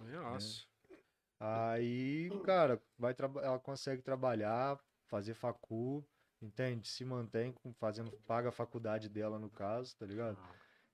[0.00, 0.64] Nossa.
[1.40, 6.04] Aí, cara, vai ela consegue trabalhar, fazer facu,
[6.44, 6.88] entende?
[6.88, 10.38] Se mantém fazendo, paga a faculdade dela no caso, tá ligado?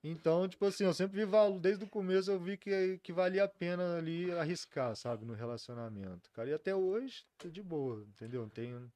[0.03, 3.43] Então, tipo assim, eu sempre vi valor, desde o começo eu vi que, que valia
[3.43, 6.31] a pena ali arriscar, sabe, no relacionamento.
[6.31, 8.41] Cara, e até hoje, tô de boa, entendeu?
[8.41, 8.91] Não tenho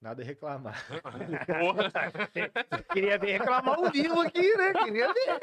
[0.00, 0.84] nada a reclamar.
[1.46, 1.92] Porra.
[2.92, 4.72] Queria ver reclamar ao vivo aqui, né?
[4.72, 5.40] Queria ver.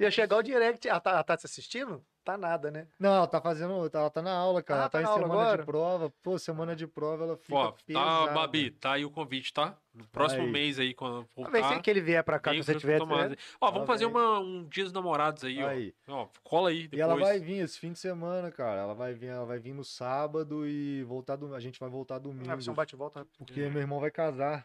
[0.00, 0.88] Ia chegar o direct.
[0.88, 2.04] Ah, tá, ela tá te assistindo?
[2.24, 2.86] Tá nada, né?
[3.00, 5.14] Não, ela tá fazendo, ela tá na aula, cara, Ah, ela tá tá, na em
[5.22, 5.58] semana agora?
[5.58, 6.10] de prova.
[6.22, 8.28] Pô, semana de prova ela fica Ó, tá.
[8.32, 9.76] Babi, tá aí o convite, tá?
[9.92, 10.50] No próximo Aí.
[10.50, 11.82] mês aí, quando Vamos ver se voltar.
[11.82, 13.00] que ele vier pra cá, se você tiver.
[13.04, 13.36] Né?
[13.60, 15.94] Ó, vamos Ela fazer uma, um dia dos namorados aí, Aí.
[16.06, 16.22] ó.
[16.22, 16.98] Ó, cola aí depois.
[16.98, 18.82] E ela vai vir esse fim de semana, cara.
[18.82, 22.18] Ela vai vir, ela vai vir no sábado e voltar do, a gente vai voltar
[22.20, 22.48] domingo.
[22.48, 23.26] Ah, vai ser um bate-volta.
[23.36, 24.64] Porque meu irmão vai casar.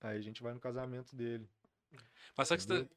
[0.00, 1.46] Aí a gente vai no casamento dele.
[2.36, 2.90] Mas sabe que você tá...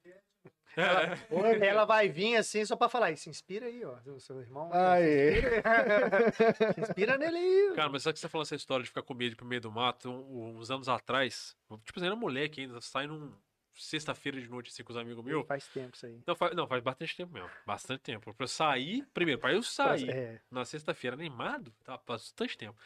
[1.30, 3.12] Oi, Ela vai vir assim só pra falar.
[3.12, 3.96] "Ih, Se inspira aí, ó.
[4.20, 4.70] Seu irmão.
[4.74, 5.42] Aê.
[6.76, 7.74] Se inspira nele aí.
[7.76, 9.62] Cara, mas sabe que você tá falando essa história de ficar com medo pro meio
[9.62, 10.10] do mato?
[10.10, 11.56] Um- uns anos atrás,
[11.86, 13.32] tipo assim, era moleque ainda, sai num
[13.76, 15.46] sexta-feira de noite assim com os amigos meus.
[15.48, 16.22] Faz tempo isso aí.
[16.28, 17.50] Não faz, não, faz bastante tempo mesmo.
[17.66, 18.34] Bastante tempo.
[18.34, 20.40] Pra eu sair, primeiro, pra eu sair É.
[20.52, 22.78] na sexta-feira animado, tá bastante tempo.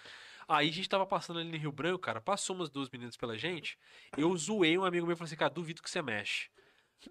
[0.48, 3.38] Aí a gente tava passando ali no Rio Branco, cara, passou umas duas meninas pela
[3.38, 3.78] gente,
[4.18, 6.50] eu zoei um amigo meu e falei assim, cara, duvido que você mexe.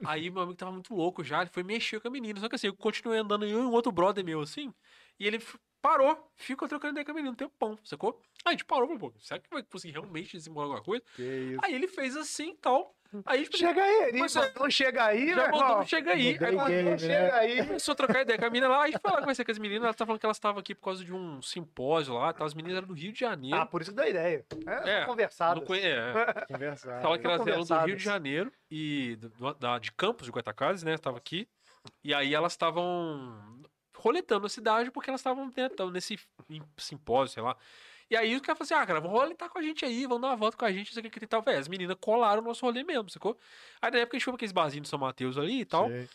[0.05, 2.55] Aí meu amigo tava muito louco já, ele foi mexer com a menina, só que
[2.55, 4.72] assim, eu continuei andando eu e um outro brother meu assim,
[5.18, 5.41] e ele
[5.80, 8.20] parou, ficou trocando ideia com a menina um tempão, sacou?
[8.45, 11.05] Aí a gente parou, falou, pô, será que vai conseguir realmente desenrolar alguma coisa?
[11.14, 11.61] Que isso.
[11.62, 15.37] Aí ele fez assim e tal, aí tipo, Chega aí, Mas mandou chega aí, já
[15.37, 15.87] né, mandou, irmão?
[15.87, 16.33] chega aí.
[16.33, 16.99] Mudei Aí, game, né?
[16.99, 17.67] Chega aí.
[17.67, 19.59] Começou a trocar ideia com a menina lá, a gente foi lá conversar com as
[19.59, 22.45] meninas, ela tá falando que elas estavam aqui por causa de um simpósio lá, tá?
[22.45, 23.57] as meninas eram do Rio de Janeiro.
[23.57, 24.45] Ah, por isso que dá ideia.
[24.85, 25.61] É, É, conversado.
[25.61, 26.13] Não conhe- é,
[26.53, 27.03] Conversar.
[27.03, 30.83] Fala que elas eram do Rio de Janeiro e do- da, de Campos, de Goitacazes,
[30.83, 30.97] né?
[30.99, 31.49] Tava aqui.
[32.03, 33.61] E aí elas estavam
[33.97, 36.19] roletando a cidade porque elas estavam né, nesse
[36.51, 37.57] im- simpósio, sei lá.
[38.11, 40.23] E aí o cara falou assim: ah, cara, vamos roletar com a gente aí, vamos
[40.23, 41.43] dar uma volta com a gente, isso aqui que e tal.
[41.43, 43.39] Véi, as meninas colaram o nosso rolê mesmo, sacou?
[43.81, 45.89] Aí na época a gente foi pra aqueles barzinhos de São Mateus ali e tal.
[45.89, 46.09] Sei.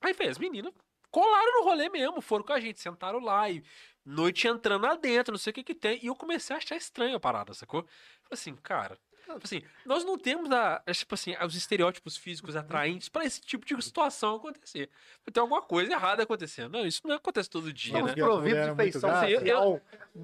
[0.00, 0.72] Aí fez, as meninas
[1.10, 3.62] colaram no rolê mesmo, foram com a gente, sentaram lá e
[4.04, 5.98] noite entrando lá dentro, não sei o que que tem.
[6.02, 7.82] E eu comecei a achar estranho a parada, sacou?
[7.82, 8.98] Falei assim, cara,
[9.42, 13.80] assim, nós não temos a, tipo assim, os estereótipos físicos atraentes pra esse tipo de
[13.82, 14.88] situação acontecer.
[15.32, 16.72] Tem alguma coisa errada acontecendo.
[16.72, 18.22] Não, isso não acontece todo dia, Estamos né?
[18.22, 19.10] Mulheres de feição.
[19.28, 19.80] Eu- social.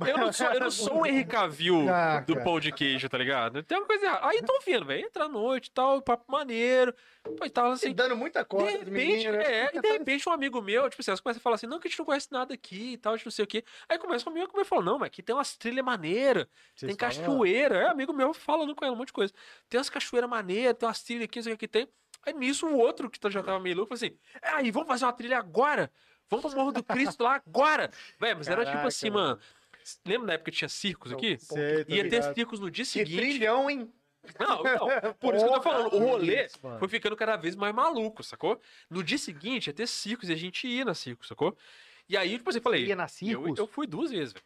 [0.06, 1.86] Eu não sou, eu não sou o Henrique Cavill
[2.26, 3.62] do pão de queijo, tá ligado?
[3.62, 4.26] Tem uma coisa errada.
[4.28, 6.94] Aí tô vendo, velho, entra à noite e tal, papo maneiro.
[7.22, 7.90] Pô, e tal, assim.
[7.90, 9.42] E dando muita De corda, repente, menina.
[9.42, 11.78] é, e de repente um amigo meu, tipo assim, elas começam a falar assim, não,
[11.78, 13.64] que a gente não conhece nada aqui e tal, a gente não sei o quê.
[13.88, 16.46] Aí começa comigo, comigo e fala, não, mas aqui tem umas trilhas maneiras,
[16.78, 17.76] tem cachoeira.
[17.76, 19.32] É, amigo meu falando com ela monte de coisa.
[19.68, 21.88] Tem umas cachoeiras maneiras, tem umas trilhas aqui, não sei o que tem.
[22.26, 24.88] Aí nisso o outro que tá- já tava meio louco falou assim: é, aí, vamos
[24.88, 25.90] fazer uma trilha agora?
[26.30, 27.90] Vamos pro Morro do Cristo lá agora?
[28.20, 29.28] Véi, mas era tipo Caraca, assim, mano.
[29.28, 29.40] mano.
[30.04, 31.38] Lembra na época que tinha circos aqui?
[31.38, 33.16] Sei, Ia ter circos no dia Que seguinte.
[33.16, 33.90] trilhão, hein?
[34.38, 34.88] Não, não.
[35.18, 38.22] Por isso que eu tô falando, o rolê Isso, foi ficando cada vez mais maluco,
[38.22, 38.60] sacou?
[38.90, 41.56] No dia seguinte ia ter circos e a gente ia na circos, sacou?
[42.06, 42.84] E aí, tipo assim, eu falei.
[42.84, 43.58] Ia na Eu, circos?
[43.58, 44.44] eu fui duas vezes, velho.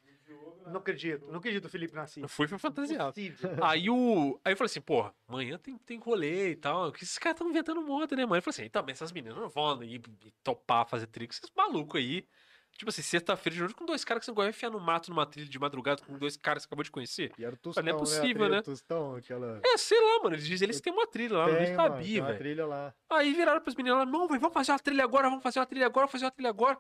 [0.67, 1.27] Não acredito.
[1.27, 3.15] Não acredito, Felipe, na Eu fui, foi fantasiado.
[3.63, 4.41] Aí o.
[4.45, 6.93] Aí eu falei assim, porra, amanhã tem, tem rolê e tal.
[6.93, 8.39] Que esses caras estão inventando moda, né, mãe?
[8.39, 9.95] Eu falei assim, também essas meninas não vão ir,
[10.25, 12.27] ir topar fazer trilha, esses malucos aí.
[12.75, 14.81] Tipo assim, sexta-feira de noite com dois caras que você não gosta de enfiar no
[14.81, 17.31] mato numa trilha de madrugada com dois caras que você acabou de conhecer.
[17.39, 17.99] E era o Tostão, Não é né?
[17.99, 18.63] Possível, né?
[18.63, 19.61] Tostão, aquela...
[19.63, 20.37] É, sei lá, mano.
[20.37, 22.39] Eles dizem eles têm uma trilha lá, eu Tem, nem mano, tem sabia, uma velho.
[22.39, 22.95] trilha lá.
[23.11, 25.67] Aí viraram pras meninas lá, não, velho, vamos fazer uma trilha agora, vamos fazer uma
[25.67, 26.79] trilha agora, vamos fazer uma trilha agora.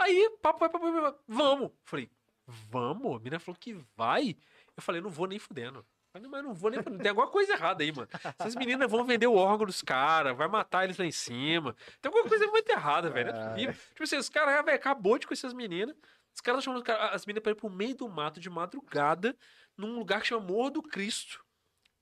[0.00, 1.70] Aí, papo, vai, papo, vai, vai, vamos.
[1.84, 2.10] Falei,
[2.50, 3.16] vamos?
[3.16, 4.36] A menina falou que vai.
[4.76, 5.84] Eu falei, não vou nem fudendo.
[6.12, 7.00] Falei, mas não vou nem fudendo.
[7.02, 8.08] Tem alguma coisa errada aí, mano.
[8.38, 11.74] Essas meninas vão vender o órgão dos caras, vai matar eles lá em cima.
[12.00, 13.32] Tem alguma coisa muito errada, velho.
[13.32, 13.72] Não é.
[13.72, 15.94] Tipo assim, os caras, velho, acabou de conhecer as meninas.
[16.34, 19.36] Os caras chamando os cara- as meninas pra ir pro meio do mato de madrugada,
[19.76, 21.44] num lugar que chama Morro do Cristo.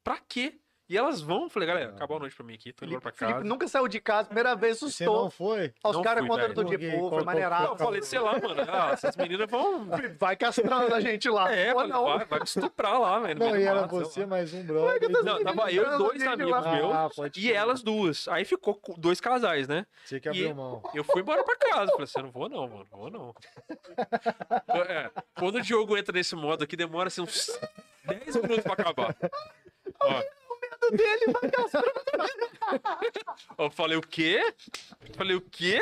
[0.02, 0.58] Pra quê?
[0.88, 3.12] E elas vão, falei, galera, acabou a noite pra mim aqui, tô indo Felipe, pra
[3.12, 3.44] Felipe casa.
[3.44, 5.30] nunca saiu de casa, primeira vez Você não assustou.
[5.30, 5.74] foi?
[5.84, 7.64] Os caras contando todo dia, pô, foi maneirado.
[7.64, 8.62] Não, eu falei, sei lá, mano.
[8.66, 9.86] Ah, essas meninas vão.
[10.18, 11.52] Vai castrando a gente lá.
[11.58, 12.04] É, falei, não.
[12.04, 13.38] vai, vai me estuprar lá, velho.
[13.38, 15.02] Não, e era você, mais um brother.
[15.02, 18.26] eu tô Não, tava eu e dois amigos meus Ah, e elas duas.
[18.28, 19.84] Aí ficou com dois casais, né?
[20.04, 20.82] Você que e- abriu mão.
[20.94, 21.90] Eu fui embora pra casa.
[21.90, 22.86] Falei assim, eu não vou não, mano.
[22.90, 23.34] Não vou não.
[24.88, 27.58] É, quando o Diogo entra nesse modo aqui, demora assim uns
[28.04, 29.14] 10 minutos pra acabar.
[30.02, 30.22] Ó.
[30.90, 31.50] dele vai
[33.58, 34.54] Eu falei o quê?
[35.16, 35.80] Falei o quê?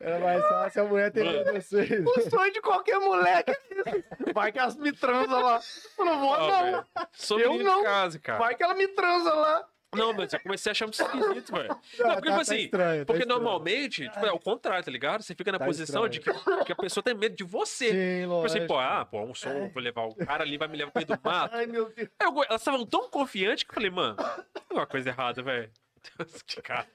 [0.00, 1.52] Era mais fácil a mulher ter Mano.
[1.52, 2.06] vocês.
[2.06, 4.04] O sonho de qualquer moleque é isso.
[4.34, 5.60] Vai que elas me transam lá.
[5.98, 6.84] Eu não vou, Ó, não.
[7.12, 7.82] Sou Eu não.
[7.82, 8.38] casa, cara.
[8.38, 9.66] Vai que ela me transa lá.
[9.96, 11.68] Não, mas eu comecei a achar muito esquisito, velho.
[11.68, 13.40] Não, Tá- porque, tá tipo assim, estranho, tá porque estranho.
[13.42, 15.22] normalmente, tipo, é o contrário, tá ligado?
[15.22, 16.30] Você fica na Tá posição de que,
[16.66, 17.90] que a pessoa tem medo de você.
[17.90, 18.58] Sim, Tipo lógico.
[18.58, 21.02] assim, pô, ah, pô, um som, vou levar o cara ali, vai me levar pro
[21.06, 21.54] meio do mato.
[21.54, 22.08] Ai, meu Deus.
[22.20, 25.70] Eu- elas estavam tão confiantes que eu falei, mano, tem uma coisa errada, velho.
[26.62, 26.86] Cara,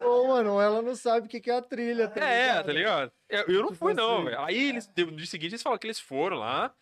[0.00, 2.66] Ô, mano, ela não sabe o que que é a trilha, tá é, ligado?
[2.66, 3.12] tá ligado?
[3.28, 4.24] Eu, eu não Tipo fui, não, assim.
[4.24, 4.40] velho.
[4.40, 6.74] Aí eles, no dia seguinte, eles falaram que eles foram lá.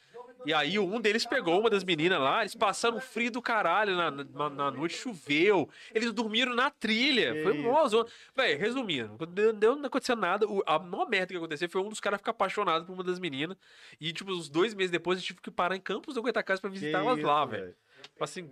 [0.44, 3.94] E aí um deles pegou uma das meninas lá, eles passaram um frio do caralho
[3.96, 5.68] na, na, na noite, choveu.
[5.94, 7.32] Eles dormiram na trilha.
[7.34, 8.08] Que foi mó zona.
[8.34, 9.16] Véi, resumindo,
[9.60, 10.46] não não aconteceu nada.
[10.48, 13.18] O- a maior merda que aconteceu foi um dos caras ficar apaixonado por uma das
[13.18, 13.56] meninas.
[14.00, 16.70] E, tipo, uns dois meses depois, eu tive que parar em Campos do Goitacazes pra
[16.70, 17.74] Que visitar elas isso, lá, velho.
[18.20, 18.50] Assim,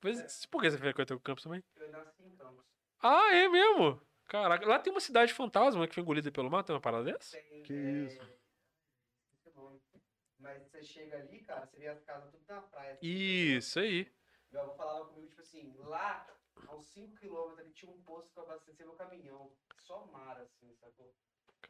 [0.00, 1.62] pois, por que você frequentou o Campos também?
[1.76, 2.64] Eu nasci em Campos.
[3.02, 4.00] Ah, é mesmo?
[4.26, 7.36] Caraca, lá tem uma cidade fantasma que foi engolida pelo mar, tem uma parada dessa?
[7.36, 8.20] Tem, Que é, isso.
[10.44, 12.98] Mas você chega ali, cara, você vê as casas tudo na praia.
[13.00, 14.12] Isso aí.
[14.52, 16.26] Meu avô falava comigo, tipo assim, lá,
[16.68, 19.50] a uns 5km ali tinha um posto pra abastecer meu caminhão.
[19.78, 21.14] Só mar, assim, sacou?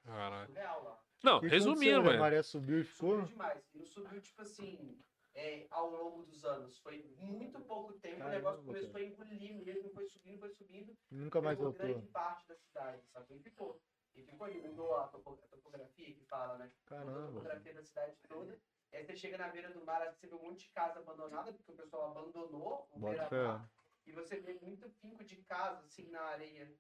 [0.03, 0.47] Caraca.
[0.47, 1.01] Surreal lá.
[1.23, 1.99] Não, que resumindo, né?
[1.99, 2.19] A velho.
[2.19, 3.13] maré subiu e ficou.
[3.21, 3.63] Subiu demais.
[3.73, 5.01] E não subiu, tipo assim,
[5.35, 6.77] é, ao longo dos anos.
[6.81, 10.99] Foi muito pouco tempo, o negócio Caramba, começou a engolir mesmo, foi subindo, foi subindo.
[11.13, 11.87] Nunca mais voltou.
[11.87, 13.37] grande parte da cidade, sabe?
[13.37, 13.81] E ficou.
[14.17, 16.65] E ficou mudou a, topo- a topografia que fala, né?
[16.67, 17.33] Mudou a Caramba.
[17.33, 18.59] topografia da cidade toda.
[18.93, 21.01] E aí você chega na beira do mar, assim, você vê um monte de casa
[21.01, 23.69] abandonada, porque o pessoal abandonou o Bota beira-mar.
[24.07, 26.73] E você vê muito finco de casa, assim, na areia,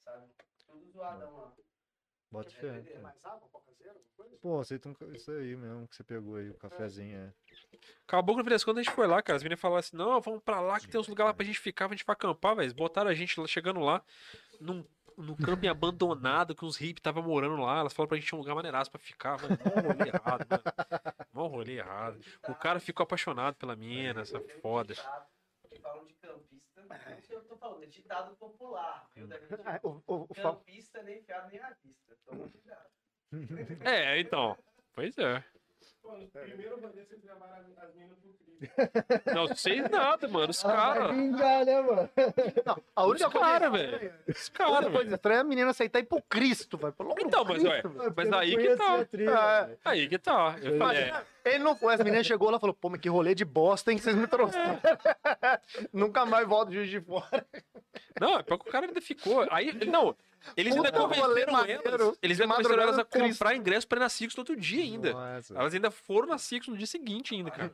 [0.00, 0.26] sabe?
[0.66, 1.52] Tudo zoadão lá.
[2.30, 2.72] Bota É fé.
[2.72, 3.00] doideira.
[3.00, 4.36] Mais água, coca zero, alguma coisa?
[4.38, 7.34] Pô, aceita um isso aí mesmo que você pegou aí, o cafezinho, é.
[8.06, 9.36] Acabou que no final das contas a gente foi lá, cara.
[9.36, 11.60] As meninas falaram assim: não, vamos pra lá que tem uns lugares lá pra gente
[11.60, 12.74] ficar, pra gente pra acampar, velho.
[12.74, 14.02] Botaram a gente lá, chegando lá,
[14.58, 14.82] num,
[15.16, 17.78] num camping abandonado, que uns hippies estavam morando lá.
[17.80, 19.58] Elas falaram pra gente um lugar maneiraço pra ficar, mano.
[19.64, 20.62] Mó rolê errado, mano.
[21.32, 22.20] Mó rolê errado.
[22.48, 24.94] O cara ficou apaixonado pela mina, essa foda.
[24.94, 26.62] falam de campista.
[27.32, 29.06] Eu tô falando, é ditado popular.
[29.14, 29.28] Viu?
[29.82, 32.16] O- o- o Campista nem fiado nem à vista.
[32.26, 32.90] Toma cuidado.
[33.84, 34.56] É, então.
[34.92, 35.42] Pois é.
[36.04, 36.40] Mano, É.
[36.40, 38.42] primeiro rolê vocês levaram as- as meninas pro Cristo.
[39.34, 40.50] Não sei nada, mano.
[40.50, 41.10] Os Ah, caras.
[41.16, 42.10] vingar, né, mano?
[42.64, 44.14] Não, a única Os coisa cara, estranha- velho.
[44.28, 46.94] Os A caras, única coisa estranha é a menina aceitar ir pro Cristo, velho.
[47.18, 48.94] Então, mas, Cristo, ué, Mas aí que tá.
[49.00, 49.76] a trilha, É.
[49.84, 50.56] Aí que tá.
[50.62, 51.24] Eu falei, é.
[51.44, 53.90] Ele não conhece, a menina chegou lá e falou, pô, mas que rolê de bosta,
[53.90, 54.78] hein, que vocês me trouxeram.
[55.92, 57.46] Nunca mais volto de Juiz de Fora.
[58.20, 59.46] Não, é porque o cara ainda ficou.
[59.50, 60.14] Aí, não.
[60.56, 61.64] Eles ainda Puta, rolê convenceram
[61.94, 62.18] elas.
[62.20, 64.56] Eles De ainda convenceram elas a no comprar ingresso pra ir na Six no outro
[64.56, 65.12] dia ainda.
[65.12, 65.54] Nossa.
[65.56, 67.72] Elas ainda foram na Six no dia seguinte ainda, cara.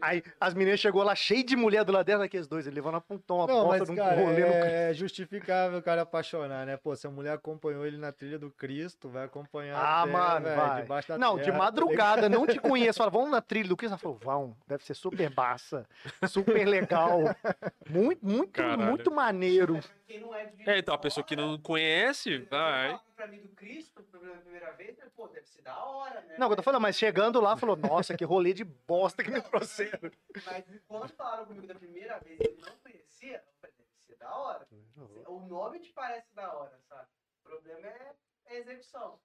[0.00, 2.96] Aí as meninas chegou lá cheio de mulher do lado dela, aqueles dois, ele levando
[2.96, 4.66] a tom, uma Não, bosta mas, de um cara, rolê no Cristo.
[4.66, 6.76] é justificável o cara apaixonar, né?
[6.76, 10.44] Pô, se a mulher acompanhou ele na trilha do Cristo, vai acompanhar Ah, até, mano,
[10.44, 10.82] velho, vai.
[10.82, 12.85] debaixo da Não, de terra, tá madrugada, não te conheço.
[12.94, 13.92] Fala, vamos na trilha do Cristo.
[13.92, 15.86] Ela falou, vão, deve ser super baça,
[16.28, 17.20] super legal.
[17.88, 18.84] Muito, muito, Caralho.
[18.84, 19.78] muito maneiro.
[20.08, 22.90] É É, então a pessoa que não conhece, vai.
[22.90, 25.06] Fala Pra mim do Cristo, pela primeira vez, né?
[25.16, 26.34] pô, deve ser da hora, né?
[26.36, 29.40] Não, eu tô falando, mas chegando lá, falou, nossa, que rolê de bosta que me
[29.40, 30.10] trouxeram.
[30.44, 34.16] Mas quando falaram comigo da primeira vez e ele não conhecia, eu falei, deve ser
[34.18, 34.68] da hora.
[35.26, 37.08] O nome te parece da hora, sabe?
[37.44, 38.14] O problema é
[38.48, 39.18] a execução.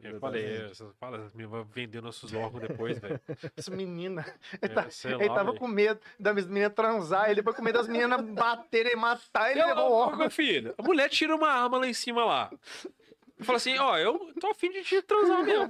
[0.00, 3.20] Eu falei, fala, me vai vender nossos órgãos depois, velho.
[3.56, 4.24] Essa menina,
[4.60, 5.58] É, ele, tá- ele lá, tava velho.
[5.60, 9.62] com medo das meninas transar, ele foi com medo das meninas baterem e matar, ele
[9.62, 10.18] Eu, levou o órgão.
[10.18, 12.50] meu filho, a mulher tira uma arma lá em cima lá.
[13.38, 15.66] E fala assim, ó, eu tô afim de te transar mesmo.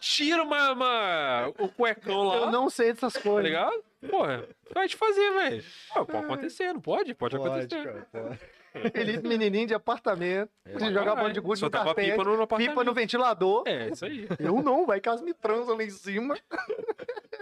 [0.00, 3.44] Tira uma, uma- o cuecão lá, Eu não sei dessas tá coisas.
[3.44, 3.84] ligado?
[4.08, 5.64] Porra, vai te fazer, velho.
[5.94, 7.14] Ah, pode acontecer, não pode?
[7.14, 7.84] Pode, Pode, acontecer.
[7.84, 8.40] cara, pode.
[8.92, 10.76] Feliz menininho de apartamento, É.
[10.76, 13.62] de jogar bola de gude no tava carpete, pipa no, no pipa no ventilador.
[13.66, 14.26] É, isso aí.
[14.38, 16.36] Eu não, vai que elas me transam lá em cima.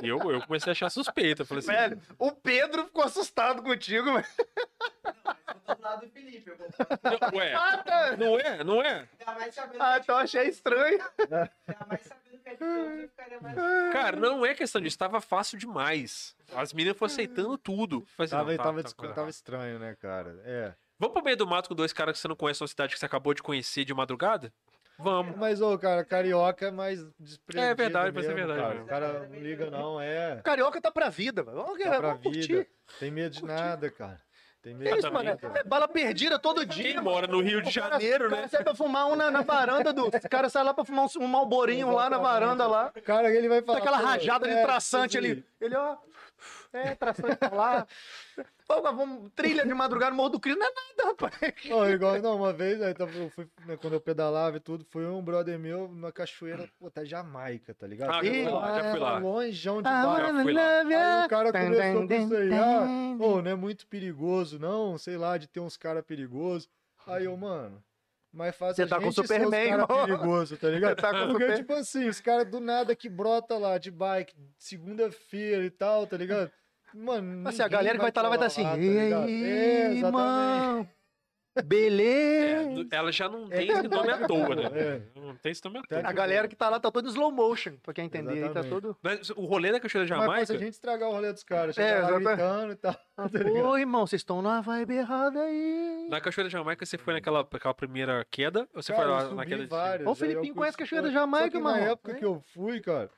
[0.03, 1.45] E eu, eu comecei a achar suspeita.
[1.45, 4.27] Falei assim, Velho, o Pedro ficou assustado contigo, velho.
[4.37, 6.67] Eu tô do lado do Felipe, eu vou
[7.33, 8.17] não, ué, Ah, tá.
[8.17, 8.65] não é?
[8.65, 9.07] Não é?
[9.19, 10.99] ficar mais sabendo Ah, então achei estranho.
[13.93, 16.35] Cara, não é questão disso, tava fácil demais.
[16.55, 18.05] As meninas foram aceitando tudo.
[18.17, 20.41] Falei assim, Tava, não, tá- tava, tá dis- coisa tava estranho, né, cara?
[20.45, 20.75] É.
[20.99, 22.99] Vamos pro meio do mato com dois caras que você não conhece uma cidade que
[23.01, 24.53] você acabou de conhecer de madrugada?
[24.99, 25.37] Vamos.
[25.37, 28.83] Mas, ô, cara, carioca é mais desprezível É verdade, mas é verdade Cara.
[28.83, 30.41] O cara não liga, não, é.
[30.45, 31.57] Carioca tá pra vida, velho.
[31.57, 32.41] Vamos, Tá pra vamos curtir.
[32.59, 32.67] vida.
[33.01, 34.21] Tem medo de nada, cara.
[34.63, 35.25] Tem medo É de isso, mano.
[35.25, 35.59] nada.
[35.59, 37.03] É bala perdida todo Quem dia.
[37.03, 38.49] mora no Rio de O cara- Janeiro, o cara né?
[38.49, 40.07] sai pra fumar um na, na varanda do.
[40.07, 42.93] O cara sai lá pra fumar um, um malborinho lá na varanda lá.
[43.05, 43.79] Cara, ele vai Tá falar.
[43.79, 45.45] aquela pô, rajada de é, traçante ali.
[45.61, 45.97] Ele, ó.
[46.73, 47.87] É, traçante tá lá.
[48.67, 50.59] Pô, mas vamos, trilha de madrugada no Morro do Cristo.
[50.59, 51.35] Não é nada, rapaz.
[51.71, 54.85] ó, igual, não, uma vez, aí tava, eu fui, né, quando eu pedalava e tudo,
[54.89, 58.11] foi um brother meu numa cachoeira, pô, tá Jamaica, tá ligado?
[58.11, 59.19] Ah, já fui lá, já fui lá.
[59.19, 61.21] Longeão de Ah, já lá.
[61.21, 62.87] Aí o cara começou com isso aí, ah,
[63.19, 66.69] pô, não é muito perigoso, não, sei lá, de ter uns caras perigosos.
[67.07, 67.83] Aí eu, mano,
[68.33, 70.91] mais fácil Você a tá com os Superman, perigoso, tá ligado?
[70.97, 73.91] Você tá com Porque, Super- tipo assim, os caras do nada que brota lá de
[73.91, 76.51] bike, segunda-feira e tal, tá ligado?
[76.95, 78.63] Mano, Assim, a galera que vai estar lá vai estar assim.
[78.63, 79.25] falar, tá E ligado?
[79.25, 80.07] aí, É, exatamente.
[80.07, 80.89] irmão?
[81.55, 82.87] É, Beleza.
[82.93, 84.71] ela já não tem esse nome à toa, né?
[84.75, 85.03] É.
[85.21, 86.03] Não tem esse nome à toa.
[86.03, 88.49] Tá A galera que tá lá tá todo em slow motion, pra quem entender aí,
[88.51, 88.97] tá todo.
[89.03, 90.47] Mas o rolê da Cachoeira da Mas Jamaica.
[90.47, 92.27] faz a gente estragar o rolê dos caras, É, lá exatamente.
[92.29, 92.93] gritando e tal.
[93.17, 93.67] tá ligado?
[93.67, 96.07] Ô, irmão, vocês estão numa vibe errada aí.
[96.09, 98.67] Na Cachoeira da Jamaica, você foi naquela, naquela primeira queda?
[98.75, 100.77] Ou você Cara, foi eu lá subi na queda de várias, Ô, o Felipinho conhece
[100.77, 101.77] fui- Cachoeira da Jamaica, mano.
[101.79, 102.15] Na época É.
[102.15, 103.11] que eu fui, cara,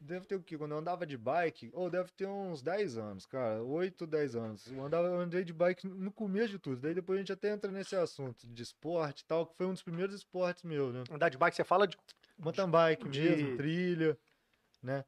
[0.00, 0.56] deve ter o quê?
[0.56, 4.66] Quando eu andava de bike, ou deve ter uns 10 anos, cara, 8, 10 anos.
[4.66, 7.52] Eu, andava, eu andei de bike no começo de tudo, daí depois a gente até
[7.52, 11.02] entra nesse assunto de esporte e tal, que foi um dos primeiros esportes meus, né?
[11.10, 11.96] Andar de bike, você fala de.
[12.38, 14.18] mountain bike De- mesmo, trilha,
[14.82, 15.04] né?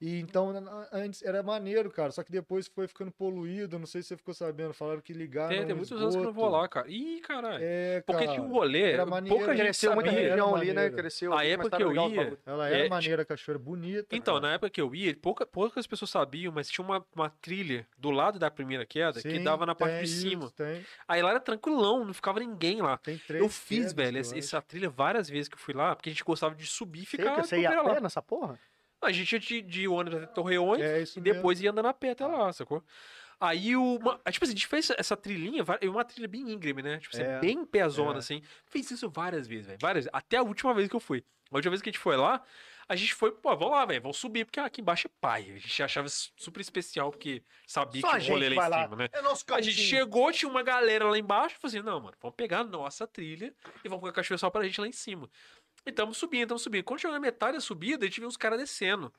[0.00, 4.02] E então, na- antes era maneiro, cara, só que depois foi ficando poluído, não sei
[4.02, 6.48] se você ficou sabendo, falaram que ligaram Tem, tem muitos anos que eu não vou
[6.48, 6.88] lá, cara.
[6.90, 7.58] Ih, caralho.
[7.62, 10.10] É, Porque cara, tinha um rolê, era maneiro, pouca gente Cresceu sabia.
[10.10, 10.74] era região ali, né?
[10.74, 10.96] maneiro.
[10.96, 11.32] Cresceu.
[11.32, 12.38] A época que eu ia.
[12.44, 14.14] Ela era É, maneira, a cachoeira bonita.
[14.14, 14.46] Então, cara.
[14.48, 18.10] na época que eu ia, pouca, poucas pessoas sabiam, mas tinha uma, uma trilha do
[18.10, 20.50] lado da primeira queda que Sim, dava na parte tem de isso, cima.
[20.56, 22.98] Tem, Aí lá era tranquilão, não ficava ninguém lá.
[22.98, 25.94] tem três eu fiz, quedas, velho, eu essa, trilha várias vezes que eu fui lá,
[25.94, 28.00] porque a gente gostava de subir e ficar que você ia a pé lá.
[28.00, 28.58] nessa porra?
[29.04, 32.10] A gente ia de, de ônibus até Torreões É e depois ia andando a pé
[32.10, 32.82] até lá, sacou?
[33.40, 33.96] Aí o.
[33.98, 36.98] uma- tipo assim, a gente fez essa trilhinha, e uma trilha bem íngreme, né?
[36.98, 38.18] Tipo, assim, É, bem pezona, é.
[38.18, 38.42] assim.
[38.66, 39.78] Fez isso várias vezes, velho.
[39.80, 41.24] Várias Até a última vez que eu fui.
[41.50, 42.42] A última vez que a gente foi lá,
[42.88, 45.42] a gente foi, pô, vamos lá, velho, vamos subir, porque aqui embaixo é pai.
[45.50, 48.82] A gente achava super especial, porque sabia Só que um rolê lá em lá.
[48.84, 49.08] cima, né?
[49.12, 52.36] É nosso A gente chegou, tinha uma galera lá embaixo, falou assim, não, mano, vamos
[52.36, 55.28] pegar a nossa trilha e vamos colocar a cachoeira só pra gente lá em cima.
[55.86, 56.84] E tamo subindo, tamo subindo.
[56.84, 59.12] Quando chegou na metade da subida, a gente viu uns caras descendo.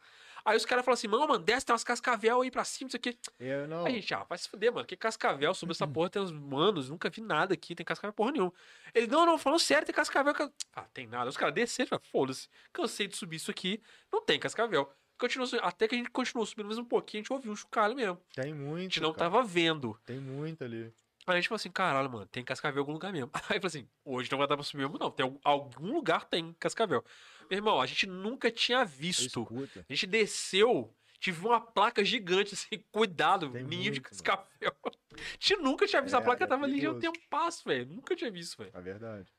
[0.43, 2.97] Aí os caras falam assim, mano, mano, desce, tem umas cascavel aí pra cima, isso
[2.97, 3.17] aqui.
[3.39, 3.85] Eu não.
[3.85, 4.85] Aí a gente, ah, vai se fuder, mano.
[4.85, 8.31] Que cascavel sobre essa porra tem uns manos, nunca vi nada aqui, tem cascavel porra
[8.31, 8.53] nenhuma.
[8.93, 10.33] Ele, não, não, falando sério, tem cascavel.
[10.35, 11.29] ca- Ah, tem nada.
[11.29, 12.47] Os caras desceram, falaram, foda-se.
[12.71, 14.91] Cansei de subir isso aqui, não tem cascavel.
[15.17, 17.55] Continuou subindo, até que a gente continuou subindo mais um pouquinho, a gente ouviu um
[17.55, 18.21] chocalho mesmo.
[18.35, 18.81] Tem A muito.
[18.81, 19.31] gente não cara.
[19.31, 19.99] tava vendo.
[20.05, 20.93] Tem muito ali.
[21.27, 23.31] Aí a gente falou assim, caralho, mano, tem cascavel em algum lugar mesmo.
[23.49, 25.09] Aí falou assim, hoje não vai dar pra subir mesmo, não.
[25.09, 27.03] Tem algum, lugar tem cascavel.
[27.49, 29.47] Meu irmão, a gente nunca tinha visto.
[29.77, 34.09] A gente desceu, tive uma placa gigante, assim, cuidado, Tem ninho de muito, mano.
[34.09, 34.75] cascavel.
[35.15, 37.13] A gente nunca tinha visto, a É, placa é tava ali já um perigoso.
[37.13, 37.85] tempo passo, velho.
[37.85, 38.71] Nunca tinha visto, velho.
[38.73, 39.31] É verdade.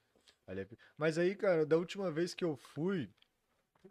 [0.49, 0.66] É
[0.97, 3.11] Mas aí, cara, da última vez que eu fui,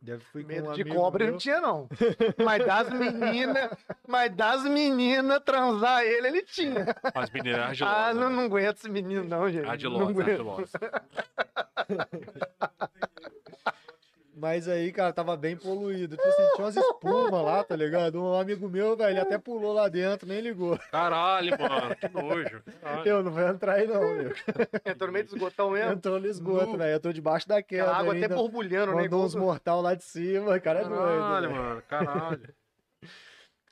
[0.01, 1.33] deve fui com Medo um de cobra meu.
[1.33, 1.87] não tinha, não.
[2.43, 3.69] Mas das meninas,
[4.07, 6.95] mas das meninas transar ele, ele tinha.
[7.13, 8.15] As meninas Ah, argilosas.
[8.15, 8.35] não, né?
[8.35, 9.63] não aguento esse menino, não, gente.
[9.63, 10.29] não Ardilosa, aguento.
[10.29, 10.79] ardilosa.
[14.37, 16.17] Mas aí, cara, tava bem poluído.
[16.17, 18.21] Tipo assim, tinha umas espumas lá, tá ligado?
[18.21, 20.77] Um amigo meu, velho, ele até pulou lá dentro, nem ligou.
[20.91, 22.61] Caralho, mano, que nojo.
[22.81, 23.07] Caralho.
[23.09, 24.31] Eu não vou entrar aí, não, meu.
[24.85, 25.91] Entrou no meio do esgotão mesmo.
[25.93, 26.91] Entrou no esgoto, velho.
[26.95, 27.95] Eu tô debaixo da A queda.
[27.95, 28.35] água até ainda.
[28.35, 29.03] borbulhando, né?
[29.03, 30.97] Mandou uns mortal lá de cima, cara é doido.
[30.99, 32.53] Caralho, mano, caralho.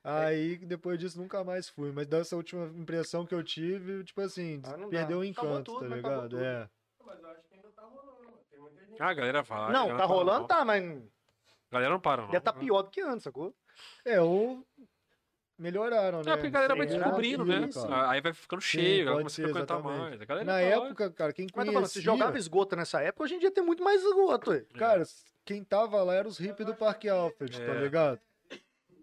[0.03, 1.91] Aí, depois disso, nunca mais fui.
[1.91, 5.95] Mas dessa última impressão que eu tive, tipo assim, Ah, perdeu o encanto, tudo, tá
[5.95, 6.39] ligado?
[6.39, 6.67] É.
[7.05, 8.37] Mas eu acho que ainda tá rolando, mano.
[8.51, 8.82] Tem muita gente.
[8.99, 9.57] Ah, a galera vai.
[9.59, 10.47] a Não, galera tá rolando, não.
[10.47, 12.29] tá, mas A galera não para, não.
[12.29, 13.53] deve tá pior do que antes, sacou?
[14.05, 14.65] É, ou
[15.57, 16.31] melhoraram, né?
[16.31, 17.69] É, porque a galera vai descobrindo, né?
[17.73, 18.09] Cara.
[18.09, 19.99] Aí vai ficando cheio, ela começa a frequentar exatamente.
[20.09, 20.21] mais.
[20.21, 20.85] A galera Na tá lá.
[20.87, 22.01] época, cara, quem Mas tô falando, conhecia...
[22.01, 24.65] se jogava esgoto nessa época, hoje em dia tem muito mais esgoto, ué.
[24.77, 25.03] Cara,
[25.45, 27.79] quem tava lá era os hippies do Parque Alfred, tá É.
[27.79, 28.19] ligado?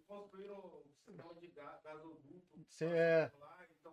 [0.06, 2.20] Construíram um de ga- gasoduto
[2.68, 3.30] Sim, é.
[3.40, 3.92] lá, então.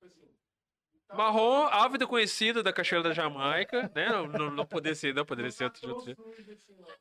[0.00, 0.20] Tipo assim.
[0.20, 4.08] tá- Marrom, ávida conhecida da Cachoeira da Jamaica, né?
[4.10, 6.34] Não, não, não poderia ser, não poderia ser outro, outro.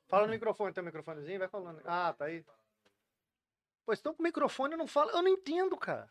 [0.08, 1.40] Fala no microfone, tem um microfonezinho?
[1.40, 1.82] Vai falando.
[1.86, 2.46] Ah, tá aí.
[3.86, 5.12] Pois então com microfone não fala.
[5.12, 6.10] Eu não entendo, cara.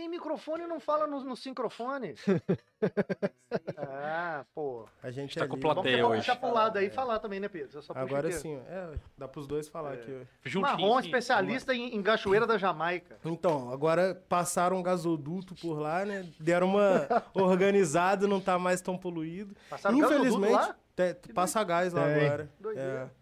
[0.00, 2.14] Tem microfone e não fala no, no sincrofone.
[3.76, 4.86] ah, pô.
[5.02, 5.74] A gente Tá é com livre.
[5.74, 5.96] plateia.
[5.98, 6.20] Vamos hoje.
[6.20, 7.82] deixar pro lado aí e falar também, né, Pedro?
[7.94, 8.38] Agora aqui.
[8.38, 10.10] sim, é, dá pros dois falar aqui.
[10.10, 10.24] ó.
[10.42, 11.08] Juntinho, Marrom, sim.
[11.08, 13.18] especialista em, em cachoeira da Jamaica.
[13.26, 16.26] Então, agora passaram um gasoduto por lá, né?
[16.40, 19.54] Deram uma organizada, não tá mais tão poluído.
[19.68, 20.74] Passaram Infelizmente, lá?
[20.96, 22.24] te- passa gás lá Tem.
[22.26, 22.50] agora.
[22.58, 23.12] Doideira.
[23.16, 23.20] É.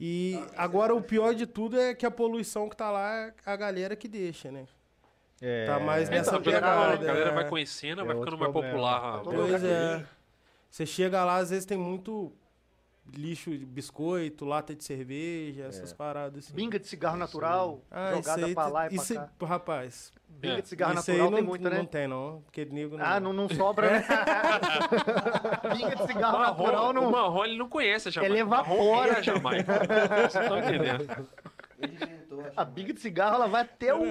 [0.00, 3.56] E agora o pior de tudo é que a poluição que tá lá é a
[3.56, 4.64] galera que deixa, né?
[5.42, 5.66] É.
[5.66, 6.66] Tá mais É, nessa a pegada.
[6.66, 7.48] galera, a galera vai é.
[7.48, 8.74] conhecendo, É vai ficando mais problema.
[8.74, 9.20] popular.
[9.22, 10.04] Pois que é.
[10.70, 12.32] Você chega lá, às vezes tem muito
[13.14, 16.54] lixo de biscoito, lata de cerveja, essas paradas assim.
[16.54, 19.28] Binga de cigarro natural, Ah, jogada aí, pra lá e pra isso, cá.
[19.42, 20.60] rapaz, Binga É.
[20.62, 21.84] de cigarro isso natural não, tem muito, não né?
[21.88, 23.04] tem não, porque nego não...
[23.04, 24.04] Ah, não, não sobra, né?
[25.76, 27.10] Binga de cigarro natural Marrom, o não.
[27.10, 28.34] Marrom, ele não conhece a Jamaica.
[28.34, 29.12] Ele O Marrom evapora.
[29.12, 29.72] é a Jamaica.
[30.30, 31.28] Vocês estão entendendo.
[32.48, 32.60] Acho.
[32.60, 34.02] A binga de cigarro, ela vai até o.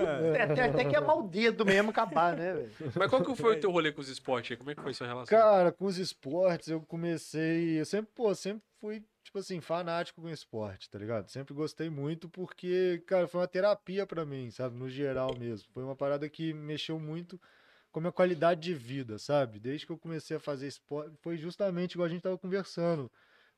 [0.41, 2.71] Até, até queimar o dedo mesmo, acabar, né, velho?
[2.95, 4.57] Mas qual que foi o teu rolê com os esportes aí?
[4.57, 5.37] Como é que foi sua relação?
[5.37, 7.79] Cara, com os esportes, eu comecei.
[7.79, 11.29] Eu sempre, pô, sempre fui, tipo assim, fanático com esporte, tá ligado?
[11.29, 14.77] Sempre gostei muito porque, cara, foi uma terapia pra mim, sabe?
[14.77, 15.67] No geral mesmo.
[15.73, 17.39] Foi uma parada que mexeu muito
[17.91, 19.59] com a minha qualidade de vida, sabe?
[19.59, 23.09] Desde que eu comecei a fazer esporte, foi justamente igual a gente tava conversando.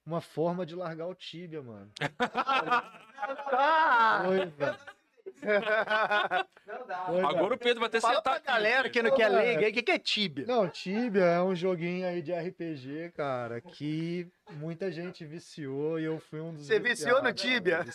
[0.06, 1.92] Uma forma de largar o tíbia, mano.
[4.26, 4.95] Foi, velho.
[5.42, 7.04] Não dá.
[7.06, 7.28] Velho.
[7.28, 9.74] Agora o Pedro vai ter Fala sentado pra galera que não quer leiga aí, o
[9.74, 10.46] que, que é tíbia?
[10.48, 16.20] Não, Tibia é um joguinho aí de RPG, cara, que muita gente viciou e eu
[16.20, 17.86] fui um dos Você viciou no Tibia?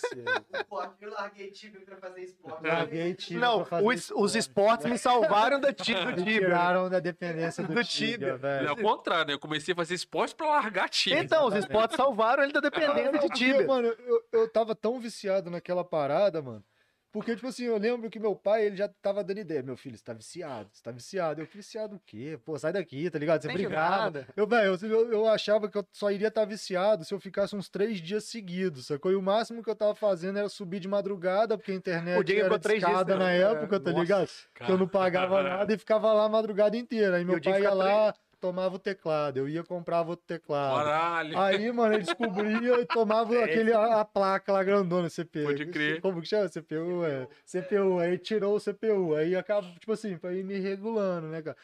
[0.53, 2.67] Esporte, eu larguei Tibia pra fazer esporte.
[2.67, 7.01] Larguei Tibia Não, pra fazer os, os esportes me salvaram da do Me tiraram da
[7.01, 8.29] dependência do, Do Tibia, Tibia.
[8.29, 8.73] É velho.
[8.73, 9.33] o contrário, né?
[9.35, 11.17] Eu comecei a fazer esporte pra largar time.
[11.17, 13.67] Então, os esportes salvaram ele da dependência de tíbia.
[13.67, 16.65] mano, eu, eu tava tão viciado naquela parada, mano.
[17.13, 19.63] Porque, tipo assim, eu lembro que meu pai, ele já tava dando ideia.
[19.63, 21.41] Meu filho, você tá viciado, você tá viciado.
[21.41, 22.39] Eu, viciado o quê?
[22.45, 23.43] Pô, sai daqui, tá ligado?
[23.43, 24.27] Você Tem brigava.
[24.37, 27.57] Eu, velho, eu, eu, eu achava que eu só iria estar viciado se eu ficasse
[27.57, 29.11] uns três dias seguidos, sacou?
[29.11, 32.39] E o máximo que eu tava fazendo era subir de madrugada, porque a internet O
[32.39, 34.31] era três dias na época, tá Nossa, ligado?
[34.55, 37.17] Que eu não pagava nada e ficava lá a madrugada inteira.
[37.17, 39.37] Aí E meu pai ia lá, tomava o teclado.
[39.37, 40.85] Eu ia comprava outro teclado.
[40.85, 41.39] Caralho.
[41.39, 45.45] Aí, mano, ele descobria e tomava É aquele, a, a placa lá grandona, CPU.
[45.45, 46.01] Pode crer.
[46.01, 46.49] Como que chama?
[46.49, 47.29] CPU, é.
[47.45, 47.99] CPU.
[47.99, 49.15] Aí tirou o CPU.
[49.15, 51.57] Aí acaba, tipo assim, pra ir me regulando, né, cara?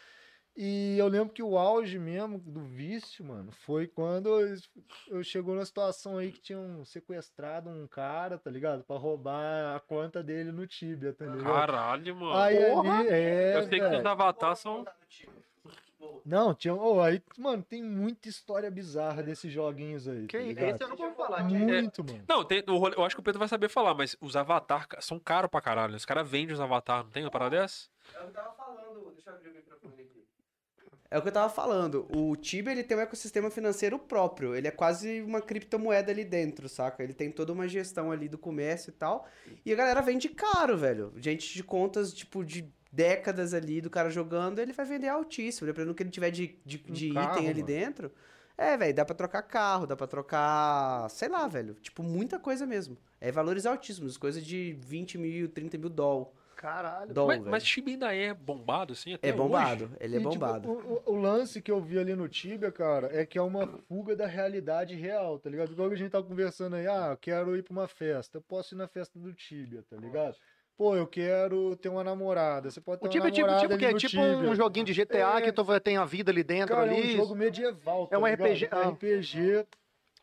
[0.56, 4.56] E eu lembro que o auge mesmo do vício, mano, foi quando eu,
[5.08, 8.82] eu chegou numa situação aí que tinham sequestrado um cara, tá ligado?
[8.82, 11.44] Pra roubar a conta dele no Tibia, tá ligado?
[11.44, 12.34] Caralho, mano.
[12.38, 13.00] Aí Porra!
[13.00, 13.56] ali, é.
[13.58, 14.86] eu sei que os avatares são.
[16.24, 16.74] Não, tinha.
[16.74, 20.26] Oh, aí, mano, tem muita história bizarra desses joguinhos aí.
[20.26, 20.68] Que tá?
[20.68, 21.44] Esse eu não vou falar.
[21.44, 22.24] Muito, mano.
[22.28, 24.86] Não, tem, o rolê- eu acho que o Pedro vai saber falar, mas os avatar
[25.00, 25.92] são caros pra caralho.
[25.92, 25.96] né?
[25.96, 27.88] Os caras vendem os avatar, não tem uma parada dessa?
[28.14, 29.12] É o que eu tava falando.
[29.14, 30.26] Deixa eu abrir o microfone aqui.
[31.08, 32.08] É o que eu tava falando.
[32.16, 34.54] O Tibia, ele tem um ecossistema financeiro próprio.
[34.56, 37.02] Ele é quase uma criptomoeda ali dentro, saca?
[37.04, 39.26] Ele tem toda uma gestão ali do comércio e tal.
[39.64, 41.12] E a galera vende caro, velho.
[41.16, 45.66] Gente de contas, tipo, de décadas ali do cara jogando, ele vai vender altíssimo.
[45.66, 47.66] Dependendo do que ele tiver de, de, de carro, item ali mano.
[47.66, 48.12] dentro.
[48.58, 51.74] É, velho, dá pra trocar carro, dá pra trocar, sei lá, velho.
[51.74, 52.96] Tipo, muita coisa mesmo.
[53.20, 56.28] É valores altíssimos, coisa de 20 mil, 30 mil dólar.
[56.56, 57.12] Caralho.
[57.12, 57.50] Dólar, mas, velho.
[57.50, 59.12] mas Tibia ainda é bombado, assim?
[59.12, 59.38] Até É hoje?
[59.42, 60.70] bombado, ele é E, tipo, bombado.
[60.70, 63.66] o, o- o lance que eu vi ali no Tibia, cara, é que é uma
[63.86, 65.72] fuga da realidade real, tá ligado?
[65.72, 68.42] Igual que a gente tava conversando aí, ah, eu quero ir pra uma festa, eu
[68.42, 70.34] posso ir na festa do Tibia, tá ligado?
[70.76, 73.68] Pô, eu quero ter uma namorada, você pode ter O tipo uma é tipo, namorada
[73.68, 74.54] tipo que é tipo um Tibia.
[74.54, 75.42] joguinho de GTA É.
[75.42, 77.14] que tu tem a vida ali dentro Cara, é ali.
[77.14, 78.46] um jogo medieval, tá É um ligado?
[78.46, 78.88] RPG, É um ah.
[78.90, 79.66] RPG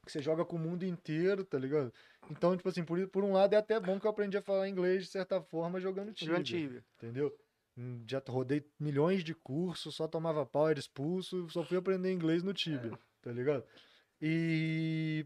[0.05, 1.91] que você joga com o mundo inteiro, tá ligado?
[2.29, 4.69] Então, tipo assim, por, por um lado é até bom que eu aprendi a falar
[4.69, 6.33] inglês de certa forma jogando Tibia.
[6.35, 6.83] Jogando Tibia.
[6.97, 7.35] entendeu?
[7.75, 12.43] Hum, Já rodei milhões de cursos, só tomava pau, era expulso, só fui aprender inglês
[12.43, 12.91] no Tibia,
[13.23, 13.63] tá ligado?
[14.21, 15.25] E.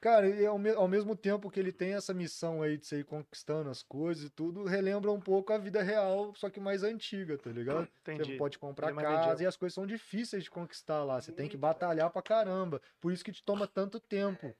[0.00, 3.00] Cara, e ao, me- ao mesmo tempo que ele tem essa missão aí de você
[3.00, 6.82] ir conquistando as coisas e tudo, relembra um pouco a vida real, só que mais
[6.82, 7.88] antiga, tá ligado?
[8.02, 8.32] Entendi.
[8.32, 11.20] Você pode comprar Ele é casa e as coisas são difíceis de conquistar lá.
[11.20, 12.80] Você tem que batalhar pra caramba.
[13.00, 14.54] Por isso que te toma tanto tempo.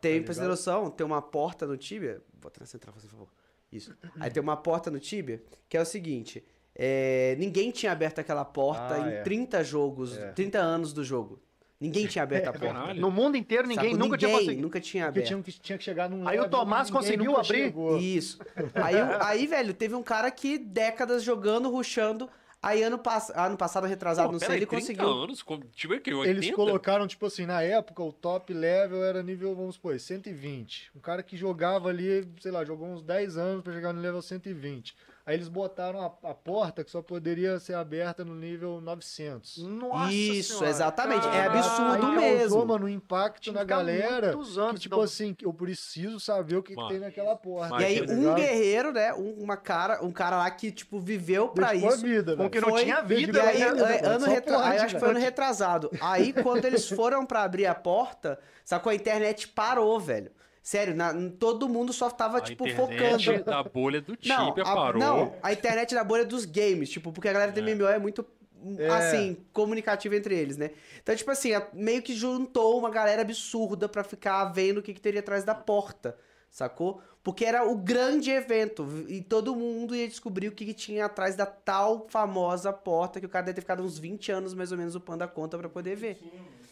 [0.00, 0.48] Tem, Tá pra você ter ligado?
[0.48, 2.22] noção, tem uma porta no Tibia.
[2.32, 3.28] Bota na central, por favor.
[3.70, 3.94] Isso.
[4.18, 6.42] Aí tem uma porta no Tibia que é o seguinte:
[6.74, 9.22] é, ninguém tinha aberto aquela porta Ah, em é.
[9.22, 10.32] 30 jogos, É.
[10.32, 11.42] 30 anos do jogo.
[11.80, 12.66] Ninguém tinha aberto a porta.
[12.74, 13.00] Caralho.
[13.00, 14.62] No mundo inteiro, ninguém nunca tinha Ninguém conseguido.
[14.62, 15.28] nunca tinha Porque aberto.
[15.28, 17.64] tinha que, tinha que chegar num Aí o Tomás conseguiu abrir?
[17.64, 17.98] chegou.
[17.98, 18.38] Isso.
[18.74, 22.28] Aí, aí, velho, teve um cara que décadas jogando, ruxando.
[22.62, 23.30] Aí ano, pass...
[23.36, 25.08] ano passado, retrasado, Pô, não sei, peraí, ele 30 conseguiu.
[25.08, 25.44] anos?
[25.74, 26.38] Tibia que 80?
[26.38, 30.90] Eles colocaram, tipo assim, na época, o top level era nível, vamos supor, 120.
[30.96, 34.22] Um cara que jogava ali, sei lá, jogou uns 10 anos pra chegar no level
[34.22, 34.96] 120.
[35.26, 39.58] Aí eles botaram a, a porta que só poderia ser aberta no nível 900.
[39.66, 41.26] Nossa Isso, senhora, exatamente.
[41.26, 41.58] É caralho.
[41.58, 42.38] absurdo Aí mesmo.
[42.38, 44.28] causou, mano, um impacto Tinha na galera.
[44.32, 45.04] muitos anos, que, tipo então.
[45.04, 47.82] assim, eu preciso saber o que, que tem naquela porta.
[47.82, 49.12] E aí, tá um guerreiro, né?
[49.14, 52.04] Um, uma cara, um cara lá que, tipo, viveu pra Dedicou a isso.
[52.06, 52.50] vida, Com velho.
[52.50, 53.68] que não Foi, tinha vida, E aí, né?
[53.72, 54.54] vida, é, velho, ano retra...
[54.58, 55.90] pode, aí acho que foi ano retrasado.
[56.00, 58.90] Aí, quando eles foram pra abrir a porta, sacou?
[58.90, 60.30] A internet parou, velho.
[60.66, 63.44] Sério, na- todo mundo só tava, A tipo, internet focando.
[63.44, 65.00] da bolha do Não, Tibia a, parou.
[65.00, 67.62] não, a internet da bolha dos games, tipo, porque a galera do É.
[67.62, 68.26] MMO é muito,
[68.76, 68.88] É.
[68.88, 70.72] assim, comunicativa entre eles, né?
[71.00, 74.92] Então, tipo assim, a- meio que juntou uma galera absurda pra ficar vendo o que,
[74.92, 76.18] que teria atrás da porta,
[76.50, 77.00] sacou?
[77.22, 81.36] Porque era o grande evento e todo mundo ia descobrir o que, que tinha atrás
[81.36, 84.78] da tal famosa porta que o cara deve ter ficado uns 20 anos mais ou
[84.78, 86.18] menos upando a conta pra poder ver.
[86.22, 86.65] Não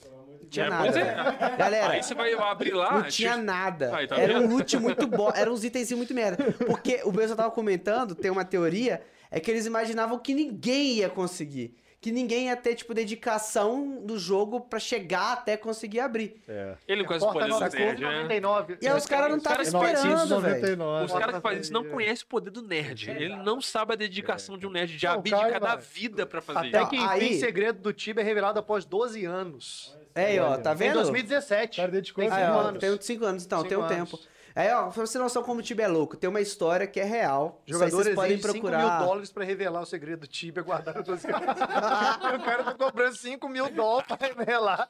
[0.45, 0.82] tinha É, nada.
[0.84, 1.14] pois é.
[1.14, 1.57] velho.
[1.59, 2.92] Galera, Aí você vai abrir lá.
[2.95, 3.97] não tinha nada.
[3.97, 5.30] Aí, tá era um loot muito bom.
[5.34, 6.53] Era uns itens muito merda.
[6.66, 11.09] Porque o pessoal tava comentando, tem uma teoria, é que eles imaginavam que ninguém ia
[11.09, 11.74] conseguir.
[12.01, 16.38] Que ninguém ia ter, tipo, dedicação do jogo pra chegar até conseguir abrir.
[16.47, 16.74] É.
[16.86, 18.22] Ele com as Porta poderes do 900, nerd, né?
[18.22, 18.78] 99.
[18.82, 20.76] E aí os caras não estavam caras esperando, velho.
[20.76, 21.05] 999.
[21.07, 23.11] Os caras que fazem isso não conhecem o poder do nerd.
[23.11, 26.80] Ele não sabe a dedicação de um nerd, de abdicar da vida pra fazer Até
[26.80, 26.88] isso.
[26.90, 29.97] que enfim, Aí- segredo do Tibia é revelado após 12 anos.
[30.15, 30.95] É aí, ó, tá Em vendo?
[30.95, 31.79] 2017.
[31.79, 32.81] O cara dedicou Tem a Aí, cinco ó, anos.
[32.81, 34.11] tem 5 anos, então, Cinco tem um anos.
[34.11, 34.19] tempo.
[34.57, 37.01] Aí, ó, pra você ter noção como o Tibia é louco, tem uma história que
[37.01, 37.61] é real.
[37.67, 38.99] Jogadores vocês podem exigem 5 procurar.
[38.99, 41.41] mil dólares pra revelar o segredo do Tibia guardado 12 anos.
[41.41, 44.89] e o cara tá cobrando 5 mil dólares pra revelar.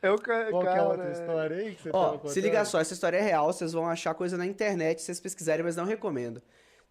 [0.00, 0.84] é o Qual que é a cara.
[0.84, 3.72] outra história aí que você Ó, tava se liga só, essa história é real, vocês
[3.72, 6.40] vão achar coisa na internet se vocês pesquisarem, mas não recomendo.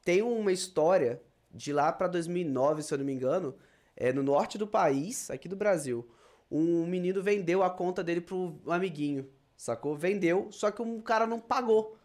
[0.04, 3.56] Tem uma história de lá pra 2009, se eu não me engano,
[3.96, 6.08] é no norte do país, aqui do Brasil.
[6.50, 9.28] Um menino vendeu a conta dele pro amiguinho,
[9.58, 9.96] sacou?
[9.96, 11.98] Vendeu, só que um cara não pagou.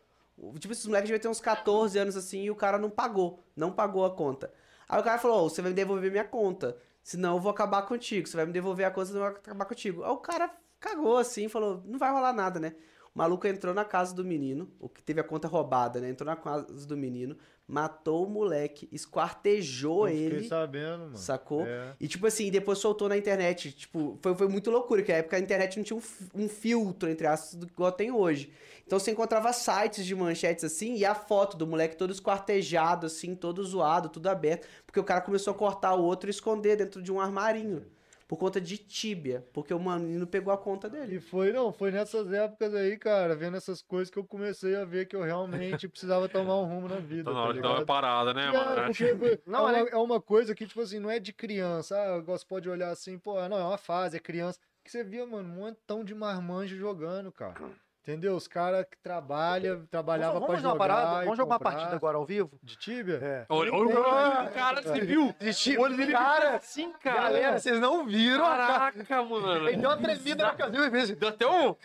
[0.59, 3.71] Tipo, esses moleques devem ter uns 14 anos assim e o cara não pagou, não
[3.71, 4.53] pagou a conta.
[4.89, 7.83] Aí o cara falou: "Ô, você vai me devolver minha conta, senão eu vou acabar
[7.83, 8.27] contigo.
[8.27, 10.03] Você vai me devolver a conta, senão eu vou acabar contigo.
[10.03, 12.75] Aí o cara cagou assim, falou: não vai rolar nada, né?
[13.15, 16.11] O maluco entrou na casa do menino, o que teve a conta roubada, né?
[16.11, 17.37] Entrou na casa do menino,
[17.67, 20.35] matou o moleque, esquartejou Eu ele.
[20.37, 21.17] Fiquei sabendo, mano.
[21.17, 21.67] Sacou?
[21.67, 21.95] É.
[21.99, 23.73] E, tipo assim, depois soltou na internet.
[23.73, 27.11] Tipo, foi, foi muito loucura, que na época a internet não tinha um, um filtro,
[27.11, 28.53] entre aspas, do igual tem hoje.
[28.87, 33.35] Então você encontrava sites de manchetes assim, e a foto do moleque todo esquartejado, assim,
[33.35, 34.69] todo zoado, tudo aberto.
[34.87, 37.85] Porque o cara começou a cortar o outro e esconder dentro de um armarinho.
[38.31, 41.17] Por conta de tíbia, porque o menino pegou a conta dele.
[41.17, 44.85] E foi, não, foi nessas épocas aí, cara, vendo essas coisas que eu comecei a
[44.85, 47.25] ver que eu realmente precisava tomar um rumo na vida.
[47.25, 48.85] Tá na tá hora dar uma parada, né, É, mano?
[48.87, 52.01] porque foi- Não, é, uma, é uma coisa que, tipo assim, não é de criança.
[52.01, 54.61] Ah, você pode olhar assim, pô, não, é uma fase, é criança.
[54.85, 57.61] Que você via, mano, um montão de marmanjo jogando, cara.
[58.03, 58.35] Entendeu?
[58.35, 60.73] Os caras que trabalham, trabalhavam Vamos, pra vamos fazer jogar.
[60.73, 61.25] uma parada?
[61.25, 62.59] Vamos jogar uma partida agora ao vivo?
[62.63, 63.19] De Tibia?
[63.23, 63.47] É.
[63.49, 65.27] Olha, olha o cara, você viu?
[65.27, 67.21] O olho dele cara, assim, cara.
[67.23, 68.67] Galera, vocês não viram cara.
[68.67, 69.69] Caraca, mano.
[69.69, 71.11] Ele deu uma tremida na cabeça e fez.
[71.11, 71.77] Deu até um.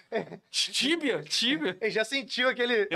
[0.50, 1.78] Tíbia, tíbia.
[1.82, 2.88] Ele já sentiu aquele.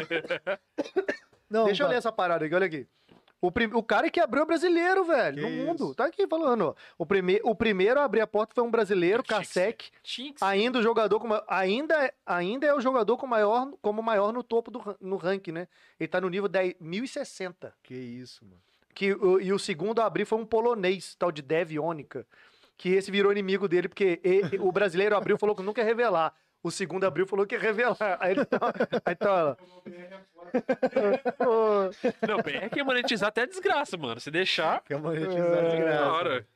[1.50, 2.88] Não, Deixa eu cara, ler essa parada aqui, olha aqui.
[3.42, 3.70] O, prim...
[3.74, 5.86] o cara que abriu é brasileiro, velho, Que no mundo.
[5.86, 5.96] isso.
[5.96, 6.76] Tá aqui falando, ó.
[6.98, 7.40] O, prime...
[7.44, 9.90] o primeiro a abrir a porta foi um brasileiro, Kasek.
[10.44, 14.44] Ainda o jogador com ainda, é- ainda é o jogador com maior, como maior no
[14.44, 15.68] topo do no ranking, né?
[16.00, 17.74] Ele tá no nível 10 1060.
[17.82, 18.62] Que isso, mano.
[18.94, 22.28] Que, o- e o segundo a abrir foi um polonês, tal de Dev Ionica,
[22.78, 25.86] que esse virou inimigo dele, porque e- o brasileiro abriu e falou que nunca ia
[25.88, 26.34] revelar.
[26.62, 28.18] O segundo abriu e falou que ia revelar.
[28.20, 28.60] Aí tá,
[29.06, 29.56] aí tá
[32.28, 34.20] Não, BR quer monetizar até a desgraça, mano.
[34.20, 35.36] Se deixar, Que é monetizar
[35.66, 36.12] É, de na graça.
[36.12, 36.48] hora.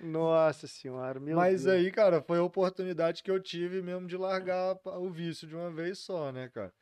[0.00, 1.74] Nossa senhora, meu Mas Deus.
[1.76, 5.70] aí, cara, foi a oportunidade que eu tive mesmo de largar o vício de uma
[5.70, 6.72] vez só, né, cara?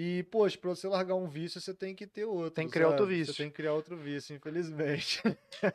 [0.00, 2.52] E, poxa, pra você largar um vício, você tem que ter outro.
[2.52, 3.16] Tem que criar outro sabe?
[3.16, 3.34] vício.
[3.34, 5.20] Você tem que criar outro vício, infelizmente.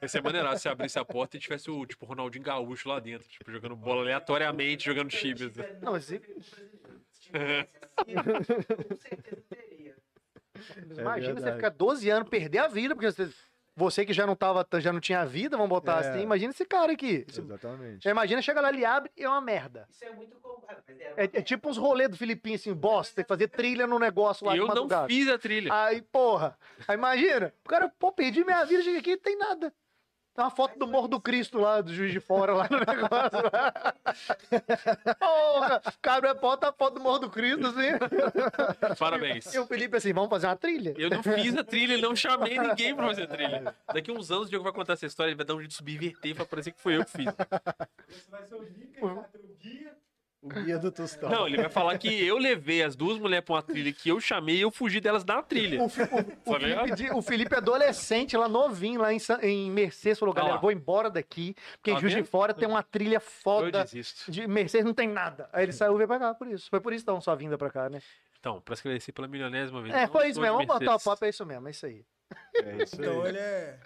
[0.02, 3.28] Ia ser maneirado se abrisse a porta e tivesse o, tipo, Ronaldinho Gaúcho lá dentro,
[3.28, 5.52] tipo, jogando bola aleatoriamente, jogando chibas.
[5.82, 6.20] Não, mas se-
[7.20, 7.68] tivesse
[8.88, 9.96] com certeza teria.
[10.98, 11.56] imagina você verdade.
[11.58, 13.30] ficar 12 anos, perder a vida, porque você,
[13.76, 16.10] você que já não tava, já não tinha vida, vamos botar É.
[16.10, 17.26] assim, imagina esse cara aqui.
[17.28, 18.08] Exatamente.
[18.08, 19.88] Imagina, chega lá, ele abre e é uma merda.
[19.90, 20.62] Isso é muito comum.
[20.68, 23.86] Mas era É, é tipo uns rolês do Filipinho, assim, bosta, tem que fazer trilha
[23.88, 25.74] no negócio lá E eu não fiz a trilha.
[25.74, 26.58] Aí, porra,
[26.88, 29.74] aí imagina, o cara, pô, perdi minha vida, chega aqui e tem nada.
[30.36, 33.38] Tem uma foto do Morro do Cristo lá, do Juiz de Fora, lá no negócio.
[33.52, 33.94] Lá.
[35.20, 38.96] Porra, o cara abre a porta, a foto do Morro do Cristo, assim.
[38.98, 39.54] Parabéns.
[39.54, 40.96] E o Felipe assim, vamos fazer uma trilha?
[40.98, 43.76] Eu não fiz a trilha, não chamei ninguém pra fazer a trilha.
[43.94, 45.78] Daqui uns anos o Diogo vai contar essa história, ele vai dar um jeito de
[45.78, 47.28] subverter pra parecer que foi eu que fiz.
[48.10, 48.64] Esse vai ser o
[49.60, 50.03] guia.
[50.44, 51.30] O guia do Tostão.
[51.30, 54.20] Não, ele vai falar que eu levei as duas mulheres pra uma trilha que eu
[54.20, 55.80] chamei e eu fugi delas na trilha.
[55.82, 56.60] O, o- o Tá?
[56.60, 61.10] Felipe, de- o Felipe adolescente, lá novinho, lá em, em Mercedes, falou, galera, vou embora
[61.10, 62.24] daqui, porque em Tá Juiz de?
[62.24, 63.84] Fora tem uma trilha Eu foda.
[63.86, 64.30] desisto.
[64.30, 65.48] De Mercedes não tem nada.
[65.54, 66.70] Aí ele saiu e veio pra cá, por isso.
[66.70, 68.02] Foi por isso então sua vinda pra cá, né?
[68.38, 69.96] Então, pra esclarecer pela milionésima vez.
[69.96, 70.58] É, foi isso mesmo.
[70.58, 72.06] Vamos botar o papo, é isso mesmo, é isso aí.
[72.56, 73.30] É isso Então aí.
[73.30, 73.80] ele é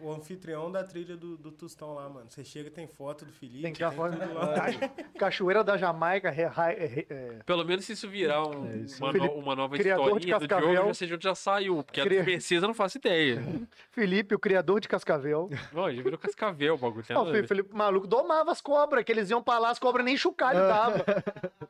[0.00, 2.30] o anfitrião da trilha do, do Tostão lá, mano.
[2.30, 3.62] Você chega, tem foto do Felipe.
[3.62, 4.16] Tem que falar.
[4.16, 4.54] lá.
[5.18, 9.02] Cachoeira da Jamaica, re- ra- re- é, Pelo menos se isso virar um- É isso.
[9.02, 10.02] uma, Felipe, no- uma nova historinha do.
[10.02, 11.82] Diogo, onde já saiu.
[11.84, 13.42] Porque Cria- a eu não faço ideia.
[13.92, 15.48] Felipe, o criador de Cascavel.
[15.72, 17.04] Não, já virou Cascavel o bagulho.
[17.04, 17.26] tem Não, o.
[17.26, 20.58] Felipe, Felipe maluco domava as cobras, que eles iam pra lá, as cobras nem chocalho
[20.60, 21.04] dava.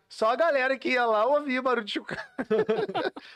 [0.08, 2.22] Só a galera que ia lá ouvia barulho de chocalho.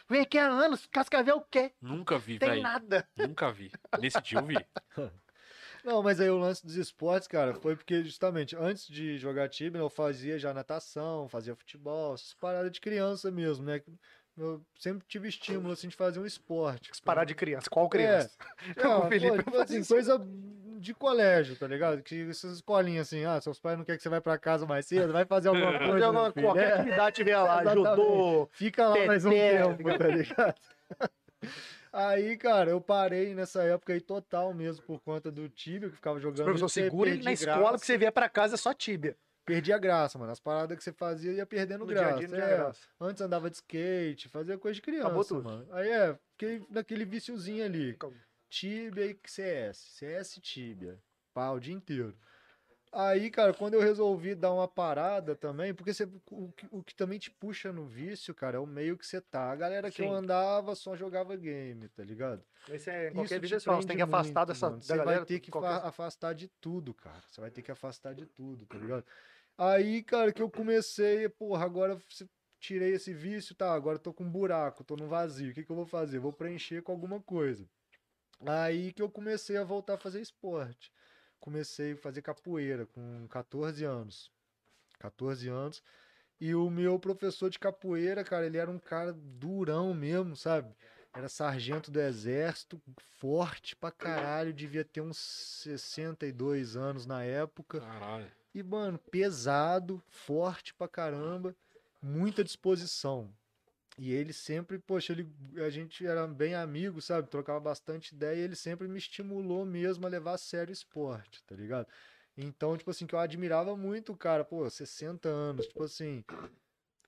[0.08, 2.62] Vem aqui há anos, Cascavel quer, Nunca vi, tem velho.
[2.62, 3.06] nada.
[3.16, 3.70] Nunca vi.
[3.98, 4.56] Nesse dia eu vi.
[5.84, 9.78] Não, mas aí o lance dos esportes, cara, foi porque justamente antes de jogar time,
[9.78, 13.80] eu fazia já natação, fazia futebol, essas paradas de criança mesmo, né?
[14.36, 16.90] Eu sempre tive estímulo, assim, de fazer um esporte.
[17.02, 18.30] Parar de criança, qual criança?
[18.76, 20.20] É, O Felipe pô, tipo assim, coisa
[20.78, 22.02] de colégio, tá ligado?
[22.02, 24.86] Que essas escolinhas assim, ah, seus pais não querem que você vá pra casa mais
[24.86, 25.92] cedo, vai fazer alguma coisa.
[25.92, 30.54] Fazer alguma, qualquer É, atividade tiver lá, judô, Fica lá mais um tempo, tá ligado?
[31.96, 36.18] Aí, cara, eu parei nessa época aí total mesmo por conta do time que ficava
[36.18, 36.44] o jogando.
[36.44, 39.16] professor segura ele na escola, graça, que você vier pra casa é só tíbia.
[39.46, 40.30] Perdi a graça, mano.
[40.32, 42.18] As paradas que você fazia ia perdendo No dia graça.
[42.18, 42.56] dia tinha é.
[42.56, 42.80] graça.
[43.00, 45.44] Antes andava de skate, fazia coisa de criança, Acabou tudo.
[45.44, 45.66] mano.
[45.70, 47.90] Aí é, fiquei naquele viciozinho ali.
[47.92, 48.18] Acabou.
[48.50, 49.78] Tibia e CS.
[49.98, 50.98] CS e Tibia.
[51.32, 52.14] Pá, o dia inteiro.
[52.98, 56.94] Aí, cara, quando eu resolvi dar uma parada também, porque você, o, que- o que
[56.94, 59.50] também te puxa no vício, cara, é o meio que você tá.
[59.52, 60.12] A galera que eu Sim.
[60.14, 62.42] andava só jogava game, tá ligado?
[62.70, 65.18] Esse é, Isso qualquer vídeo você tem que afastar muito, dessa Você galera.
[65.18, 67.22] vai ter que qualquer- fa- afastar de tudo, cara.
[67.28, 69.04] Você vai ter que afastar de tudo, tá ligado?
[69.58, 71.98] Aí, cara, que eu comecei, porra, agora
[72.58, 75.50] tirei esse vício, tá, agora eu tô com um buraco, tô no vazio.
[75.50, 76.18] O que que eu vou fazer?
[76.18, 77.68] Vou preencher com alguma coisa.
[78.46, 80.90] Aí que eu comecei a voltar a fazer esporte.
[81.40, 84.30] Comecei a fazer capoeira com 14 anos.
[84.98, 85.82] 14 anos.
[86.40, 90.74] E o meu professor de capoeira, cara, ele era um cara durão mesmo, sabe?
[91.14, 92.80] Era sargento do exército,
[93.18, 97.80] forte pra caralho, devia ter uns 62 anos na época.
[97.80, 98.30] Caralho.
[98.54, 101.56] E, mano, pesado, forte pra caramba,
[102.02, 103.30] muita disposição.
[103.98, 105.26] E ele sempre, poxa, ele,
[105.64, 107.28] a gente era bem amigo, sabe?
[107.28, 111.42] Trocava bastante ideia e ele sempre me estimulou mesmo a levar a sério o esporte,
[111.44, 111.86] tá ligado?
[112.36, 116.22] Então, tipo assim, que eu admirava muito o cara, pô, 60 anos, tipo assim.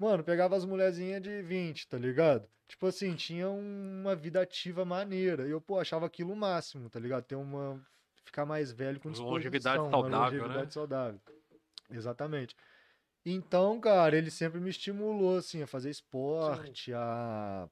[0.01, 2.49] Mano, pegava as mulherzinhas de 20, tá ligado?
[2.66, 5.47] Tipo assim, tinha uma vida ativa maneira.
[5.47, 7.24] E eu, pô, achava aquilo o máximo, tá ligado?
[7.24, 7.78] Ter uma.
[8.24, 9.34] Ficar mais velho com disposição.
[9.34, 10.18] Longevidade saudável, né?
[10.18, 11.20] longevidade saudável.
[11.91, 12.55] Exatamente.
[13.25, 17.69] Então, cara, ele sempre me estimulou, assim, a fazer esporte, a...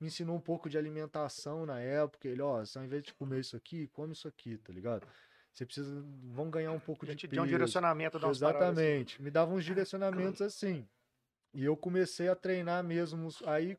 [0.00, 2.26] Me ensinou um pouco de alimentação na época.
[2.26, 5.06] Ele, ó, ao invés de comer isso aqui, come isso aqui, tá ligado?
[5.52, 6.02] Você precisa...
[6.24, 7.54] Vão ganhar um pouco de te deu um peso.
[7.54, 8.38] direcionamento da assim.
[8.38, 9.20] Exatamente.
[9.20, 10.88] Me dava uns direcionamentos assim.
[11.52, 13.28] E eu comecei a treinar mesmo.
[13.44, 13.76] Aí,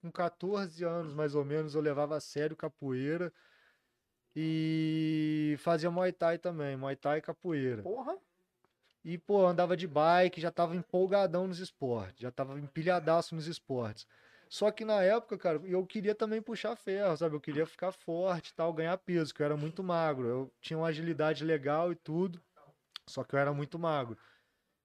[0.00, 3.32] com 14 anos mais ou menos, eu levava a sério capoeira.
[4.36, 7.82] E fazia Muay Thai também, Muay Thai e capoeira.
[7.82, 8.16] Porra.
[9.04, 14.06] E, pô, andava de bike, já tava empolgadão nos esportes, já tava empilhadaço nos esportes.
[14.48, 17.34] Só que na época, cara, eu queria também puxar ferro, sabe?
[17.34, 20.26] Eu queria ficar forte e tal, ganhar peso, que eu era muito magro.
[20.26, 22.40] Eu tinha uma agilidade legal e tudo,
[23.06, 24.16] só que eu era muito magro.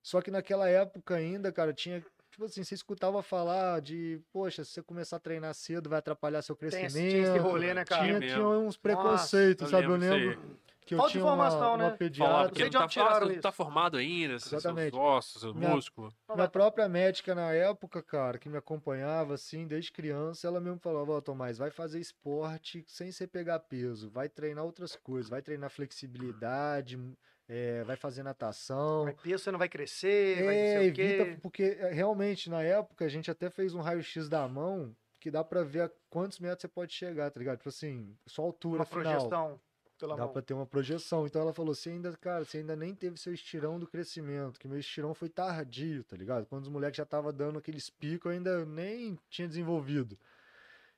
[0.03, 2.03] Só que naquela época ainda, cara, tinha.
[2.32, 6.41] Tipo assim, você escutava falar de, poxa, se você começar a treinar cedo vai atrapalhar
[6.41, 6.97] seu Tem crescimento.
[6.97, 8.05] esse, tinha esse rolê, né, cara?
[8.05, 9.86] Tinha, tinha uns preconceitos, eu sabe?
[9.86, 10.59] Eu lembro disso lembro
[10.90, 11.84] que eu Falta tinha uma, informação, né?
[11.84, 12.44] uma Falar pediatra.
[12.50, 14.90] porque sei não de tá, fácil, não tá formado ainda, seus Exatamente.
[14.96, 16.12] seus ossos, seu Minha- músculo.
[16.34, 21.12] Minha própria médica na época, cara, que me acompanhava assim desde criança, ela mesmo falava,
[21.12, 25.70] ó, Tomás, vai fazer esporte sem você pegar peso, vai treinar outras coisas, vai treinar
[25.70, 27.00] flexibilidade,
[27.48, 29.04] é, vai fazer natação.
[29.04, 31.02] Vai peso, você não vai crescer, vai não É, sei o quê.
[31.02, 35.30] evita, porque é, realmente na época a gente até fez um raio-x da mão que
[35.30, 37.58] dá pra ver a quantos metros você pode chegar, tá ligado?
[37.58, 39.04] Tipo assim, só a altura Uma final.
[39.04, 39.60] projeção
[40.00, 40.34] pela Dá mão.
[40.34, 41.28] pra ter uma projeção.
[41.28, 44.68] Então ela falou: você ainda, cara, você ainda nem teve seu estirão do crescimento, que
[44.68, 46.45] meu estirão foi tardio, tá ligado?
[46.47, 50.18] Quando os moleques já tava dando aqueles picos, eu ainda nem tinha desenvolvido.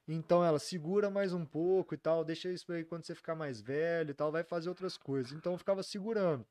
[0.08, 3.62] Então ela segura mais um pouco e tal, deixa isso aí quando você ficar mais
[3.62, 5.32] velho e tal, vai fazer outras coisas.
[5.32, 6.46] Então eu ficava segurando.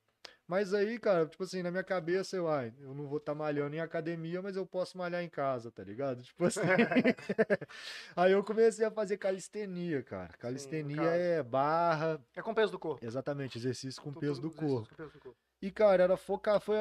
[0.51, 3.77] Mas aí, cara, tipo assim, na minha cabeça, eu, ai, eu não vou estar malhando
[3.77, 6.21] em academia, mas eu posso malhar em casa, tá ligado?
[6.27, 6.59] Tipo assim.
[8.17, 10.33] aí eu comecei a fazer calistenia, cara.
[10.39, 11.09] Calistenia caso.
[11.09, 13.05] é barra, É com peso do corpo.
[13.07, 14.89] Exatamente, exercício com Tudo- peso do exercício corpo.
[14.91, 15.39] com peso do corpo.
[15.63, 16.59] E, cara, era focar.
[16.61, 16.75] Foi,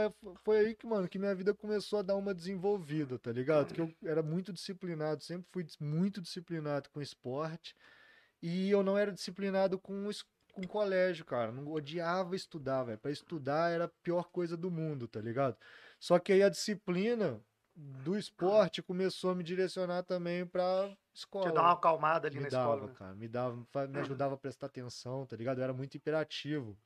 [0.44, 3.72] foi aí que, mano, que minha vida começou a dar uma desenvolvida, tá ligado?
[3.72, 7.76] Que eu era muito disciplinado, sempre fui muito disciplinado com esporte.
[8.42, 10.10] E eu não era disciplinado com,
[10.68, 11.52] com colégio, cara.
[11.52, 12.98] Não odiava estudar, velho.
[12.98, 15.56] Pra estudar era a pior coisa do mundo, tá ligado?
[16.00, 17.40] Só que aí a disciplina
[17.76, 21.50] do esporte começou a me direcionar também pra escola.
[21.50, 22.88] Te dá uma acalmada ali me na dava, escola.
[22.92, 22.96] né?
[22.98, 23.16] cara.
[23.16, 23.56] Me dava,
[23.88, 25.60] me ajudava a prestar atenção, tá ligado?
[25.60, 26.78] Eu era muito hiperativo.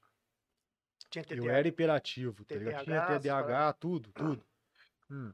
[1.10, 1.52] Tinha Eu TDAH.
[1.58, 2.84] era hiperativo, tá ligado?
[2.84, 4.44] Tinha TDAH, tudo, tudo.
[5.10, 5.32] Hum.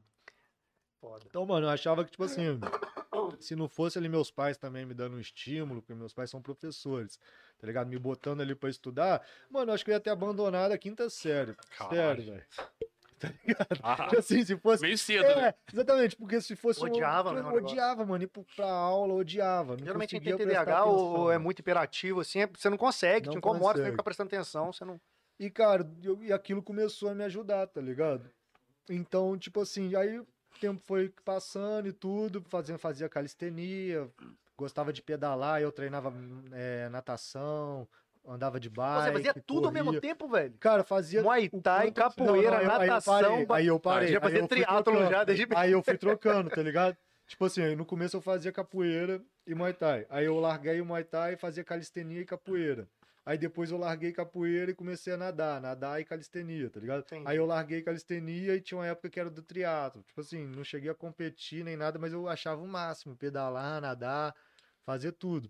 [1.25, 2.59] Então, mano, eu achava que, tipo assim,
[3.39, 6.41] se não fosse ali meus pais também me dando um estímulo, porque meus pais são
[6.41, 7.19] professores,
[7.59, 7.87] tá ligado?
[7.87, 11.09] Me botando ali pra estudar, mano, eu acho que eu ia ter abandonado a quinta
[11.09, 11.53] série.
[11.77, 11.95] Caralho.
[11.95, 12.45] Sério, velho.
[13.83, 14.81] Ah, Porque assim, se fosse.
[14.81, 15.49] meio cedo, né?
[15.49, 16.79] É, exatamente, porque se fosse.
[16.81, 17.57] um- Odiava o negócio.
[17.65, 19.75] odiava, mano, ir pra aula, odiava.
[19.75, 23.33] Não Geralmente quem tem TDAH ou, é muito hiperativo, assim, é- você não consegue, Não
[23.33, 23.91] te incomoda, você tem que consegue.
[23.91, 25.01] ficar prestando atenção, você não.
[25.37, 28.29] E, cara, eu- e aquilo começou a me ajudar, tá ligado?
[28.89, 30.21] Então, tipo assim, aí
[30.55, 34.09] o tempo foi passando e tudo, fazia, fazia calistenia,
[34.57, 36.13] gostava de pedalar, eu treinava
[36.51, 37.87] é, natação,
[38.27, 39.03] andava de bike.
[39.05, 40.01] Você fazia tudo ao mesmo corria.
[40.01, 40.53] tempo, velho.
[40.59, 41.21] Cara, fazia.
[41.23, 44.07] Muay o Thai, quanto- capoeira, aí eu- aí eu natação, parei, ba- Aí eu parei.
[44.09, 46.97] já aí fazia triatlon já desde Aí eu fui trocando, tá ligado?
[47.27, 50.05] Tipo assim, no começo eu fazia capoeira e Muay Thai.
[50.09, 52.87] Aí eu larguei o Muay Thai e fazia calistenia e capoeira.
[53.29, 57.01] Aí depois eu larguei capoeira e comecei a nadar, nadar e calistenia, tá ligado?
[57.01, 57.25] Entendi.
[57.27, 60.01] Aí eu larguei calistenia e tinha uma época que era do triatlo.
[60.01, 64.35] Tipo assim, não cheguei a competir nem nada, mas eu achava o máximo, pedalar, nadar,
[64.81, 65.47] fazer tudo.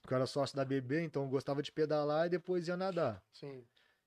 [0.00, 3.20] Porque eu era sócio da BB, então eu gostava de pedalar e depois ia nadar.
[3.32, 3.66] Sim.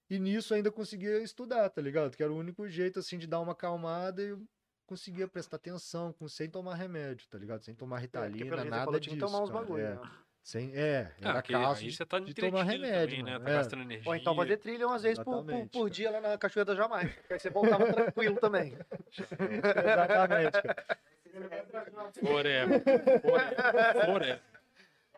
[0.10, 2.16] E nisso ainda conseguia estudar, tá ligado?
[2.16, 4.42] Que era o único jeito, assim, de dar uma acalmada e eu
[4.86, 7.62] conseguia prestar atenção, com, sem tomar remédio, tá ligado?
[7.62, 9.96] Sem tomar É, ritalina, você nada disso, tinha que tomar uns bagulho, é.
[9.96, 10.12] né?
[10.44, 13.40] Sem, é, Ah, era que caso aí você tá de tomar remédio, também, né?
[13.40, 13.54] Tá É.
[13.54, 14.10] gastando energia.
[14.10, 17.14] Ou então fazer trilha umas vezes por, por, por dia lá na Cachoeira da Jamaica.
[17.28, 18.76] que Aí você voltava tranquilo também.
[19.40, 20.86] Exatamente, cara.
[22.20, 22.84] Forever.
[23.22, 24.06] Forever.
[24.06, 24.42] Forever.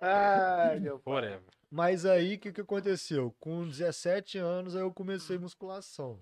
[0.02, 1.04] Ai, meu pai.
[1.14, 1.42] Forever.
[1.72, 3.34] Mas aí, o que que aconteceu?
[3.40, 6.20] Com 17 anos, aí eu comecei musculação,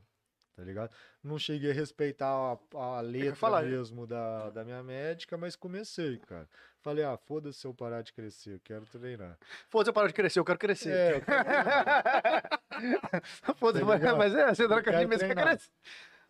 [0.56, 0.95] tá ligado?
[1.22, 6.18] Não cheguei a respeitar a, a letra falar, mesmo da, da minha médica, mas comecei,
[6.20, 6.47] cara.
[6.82, 9.38] Falei, ah, foda-se se eu parar de crescer, eu quero treinar.
[9.70, 10.92] Foda-se, eu paro de crescer, eu quero crescer.
[10.92, 11.46] É, eu quero
[13.58, 14.18] Foda-se, Tá mas, ligado?
[14.18, 15.58] mas é, você academia, você quer treinar.
[15.58, 15.72] crescer.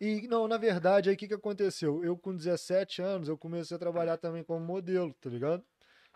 [0.00, 2.04] E não, na verdade, aí o que, que aconteceu?
[2.04, 5.64] Eu, com 17 anos, eu comecei a trabalhar também como modelo, tá ligado?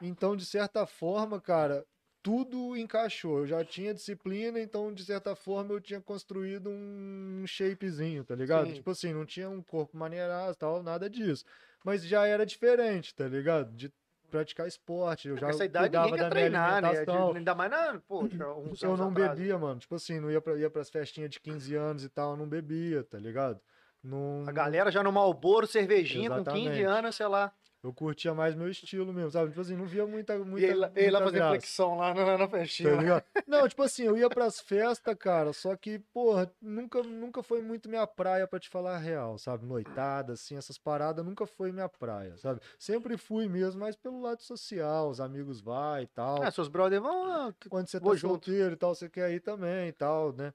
[0.03, 1.87] Então, de certa forma, cara,
[2.23, 3.39] tudo encaixou.
[3.39, 8.67] Eu já tinha disciplina, então, de certa forma, eu tinha construído um shapezinho, tá ligado?
[8.67, 8.75] Sim.
[8.75, 11.45] Tipo assim, não tinha um corpo maneirado tal, nada disso.
[11.85, 13.73] Mas já era diferente, tá ligado?
[13.73, 13.91] De
[14.31, 15.29] praticar esporte.
[15.29, 16.89] Eu já Essa idade cuidava ninguém quer da minha treinar, né?
[16.89, 17.37] alimentação.
[17.37, 18.01] Ainda mais na.
[18.07, 18.27] Pô,
[18.83, 19.31] Eu não atrás.
[19.37, 19.81] bebia, mano.
[19.81, 22.49] Tipo assim, não ia, pra, ia pras festinhas de 15 anos e tal, eu não
[22.49, 23.61] bebia, tá ligado?
[24.03, 26.83] Não, A galera já no Malboro, cervejinha, com 15 Exatamente.
[26.85, 27.53] anos, sei lá.
[27.87, 29.51] Eu curtia mais meu estilo mesmo, sabe?
[29.51, 30.37] Tipo assim, não via muita.
[30.41, 31.51] muita E ele, lá- ele lá muita graça.
[31.53, 32.97] flexão lá na, na festinha.
[32.97, 33.25] Tá?
[33.47, 37.89] Não, tipo assim, eu ia pras festas, cara, só que, porra, nunca, nunca foi muito
[37.89, 39.65] minha praia pra te falar a real, sabe?
[39.65, 42.61] Noitada, assim, essas paradas nunca foi minha praia, sabe?
[42.77, 46.43] Sempre fui mesmo, mas pelo lado social, os amigos vai e tal.
[46.43, 47.55] Ah, seus brothers vão.
[47.69, 48.33] Quando você tá vou junto.
[48.33, 50.53] solteiro e tal, você quer ir também e tal, né?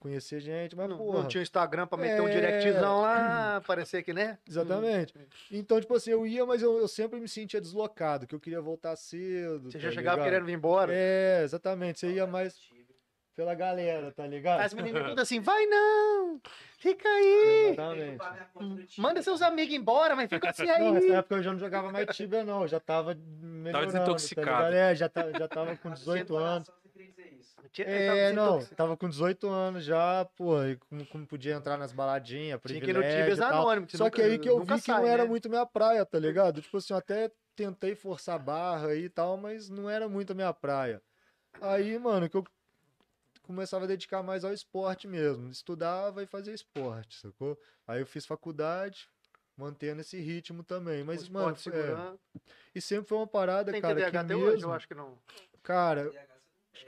[0.00, 1.20] Conhecer gente, mas, não, porra.
[1.22, 2.30] não tinha Instagram pra meter um É.
[2.30, 4.38] directzão lá, parecer que, né?
[4.48, 5.12] Exatamente.
[5.50, 8.60] Então, tipo assim, eu ia, mas eu, eu sempre me sentia deslocado, que eu queria
[8.60, 9.70] voltar cedo.
[9.72, 10.30] Você tá já chegava ligado?
[10.30, 10.92] querendo vir embora.
[10.94, 11.98] É, exatamente.
[11.98, 12.56] Você ia mais
[13.34, 14.60] pela galera, tá ligado?
[14.60, 16.40] As meninas tudo assim, vai não!
[16.78, 17.70] Fica aí!
[17.72, 19.00] Exatamente.
[19.00, 20.84] Manda seus amigos embora, mas fica assim aí.
[20.84, 22.62] Não, nessa época eu já não jogava mais Tibia, não.
[22.62, 23.92] Eu já tava melhorando.
[23.92, 24.46] desintoxicado.
[24.46, 24.74] Tá ligado?
[24.74, 26.70] é, já, tá, já tava com 18 anos.
[27.72, 31.54] Tinha- É, tava não, desintoxi- tava com 18 anos já, pô, e como, como podia
[31.54, 33.02] entrar nas baladinhas, Tinha que ir no
[33.36, 33.62] tal.
[33.62, 35.28] Anônimo, que Só nunca- que aí que eu vi que sai, não era né?
[35.28, 36.60] muito minha praia, tá ligado?
[36.60, 40.32] Tipo assim, eu até tentei forçar a barra aí e tal, mas não era muito
[40.32, 41.02] a minha praia.
[41.60, 42.44] Aí, mano, que eu
[43.42, 45.48] começava a dedicar mais ao esporte mesmo.
[45.50, 47.58] Estudava e fazia esporte, sacou?
[47.86, 49.08] Aí eu fiz faculdade,
[49.56, 51.02] mantendo esse ritmo também.
[51.02, 52.18] Mas, mano, é,
[52.74, 54.64] e sempre foi uma parada, Tem cara, TDAH que até mesmo, hoje?
[54.64, 55.18] Eu acho que não.
[55.62, 56.10] cara,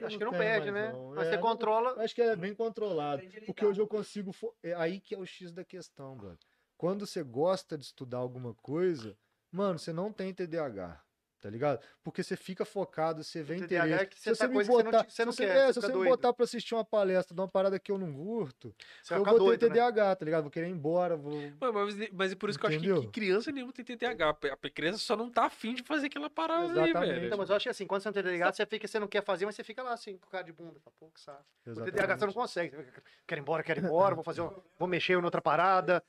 [0.05, 0.93] Acho que não tem perde, mais né?
[0.93, 1.11] não.
[1.15, 2.03] Mas É, você não- controla.
[2.03, 3.23] acho que é bem controlado.
[3.47, 4.33] Porque hoje eu consigo.
[4.33, 6.39] fo- É aí que é o X da questão, brother.
[6.77, 9.17] Quando você gosta de estudar alguma coisa,
[9.51, 11.03] mano, você não tem TDAH.
[11.41, 11.81] Tá ligado?
[12.03, 14.03] Porque você fica focado, você vê TDAH interesse.
[14.03, 15.47] é que você se tá me coisa que você não botar, você não se você,
[15.47, 17.91] quer, é, você se você me botar pra assistir uma palestra de uma parada que
[17.91, 19.75] eu não curto, Você eu vou doido, ter né?
[19.75, 20.43] TDAH, tá ligado?
[20.43, 21.51] Vou querer ir embora, vou.
[21.59, 23.03] Mas, mas, mas é por isso que eu acho que, Entendeu?
[23.03, 24.37] que criança nenhuma tem TTH.
[24.62, 27.12] A criança só não tá afim de fazer aquela parada aí, Exatamente.
[27.15, 27.27] velho.
[27.27, 29.09] Então, mas eu acho que assim, quando você não tem TDAH, você fica, você não
[29.09, 30.79] quer fazer, mas você fica lá assim, com cara de bunda.
[30.79, 31.43] Fala, pô, que saco.
[31.67, 32.35] O TDAH você não Exatamente.
[32.35, 32.77] consegue.
[32.77, 36.05] Você quero ir embora, quero ir embora, vou fazer, um- vou mexer em outra parada.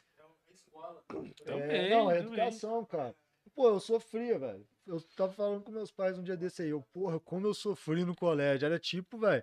[1.46, 2.34] Também, É, não, é também.
[2.34, 3.16] educação, cara.
[3.54, 4.66] Pô, eu sofria, velho.
[4.92, 6.70] Eu tava falando com meus pais um dia desse aí.
[6.70, 8.66] Eu, porra, como eu sofri no colégio.
[8.66, 9.42] Era tipo, velho,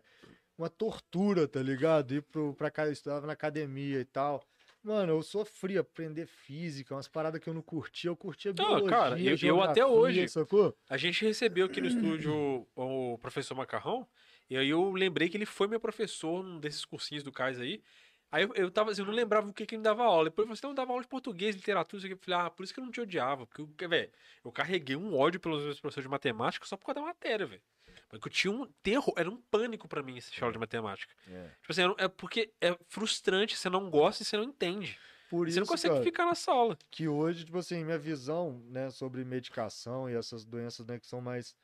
[0.59, 2.13] uma tortura, tá ligado?
[2.15, 4.45] Ir pro, pra cá, eu estudava na academia e tal.
[4.83, 8.11] Mano, eu sofria aprender física, umas paradas que eu não curtia.
[8.11, 10.77] Eu curtia Não, biologia, cara, eu- eu até hoje- Sacou?
[10.89, 14.07] A gente recebeu aqui no estúdio o professor Macarrão,
[14.49, 17.83] e aí eu lembrei que ele foi meu professor num desses cursinhos do Cais aí.
[18.31, 20.25] Aí eu, eu tava assim, eu não lembrava o que, que ele dava aula.
[20.25, 22.15] Depois você não dava aula de português, literatura, isso aqui.
[22.15, 23.47] Eu falei, ah, por isso que eu não te odiava.
[23.47, 24.11] Porque, velho,
[24.45, 27.63] eu carreguei um ódio pelos meus professores de matemática só por causa da matéria, velho.
[28.09, 31.15] Porque eu tinha um terror, era um pânico pra mim essa aula de matemática.
[31.27, 34.99] Tipo assim, um- é porque é frustrante, você não gosta e você não entende.
[35.29, 36.79] Por Você isso, não consegue cara, ficar na sala.
[36.91, 41.21] que hoje, tipo assim, minha visão, né, sobre medicação e essas doenças, né, que são
[41.21, 41.55] mais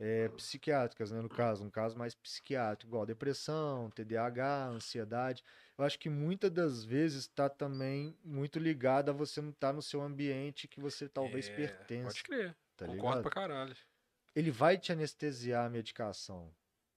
[0.00, 5.44] é, psiquiátricas, né, no caso, um caso mais psiquiátrico, igual depressão, TDAH, ansiedade,
[5.78, 9.82] eu acho que muitas das vezes está também muito ligado a você não estar no
[9.82, 12.56] seu ambiente que você talvez É, pertença, Pode crer.
[12.76, 13.22] tá Concordo ligado?
[13.22, 13.76] pra caralho.
[14.34, 16.54] Ele vai te anestesiar a medicação.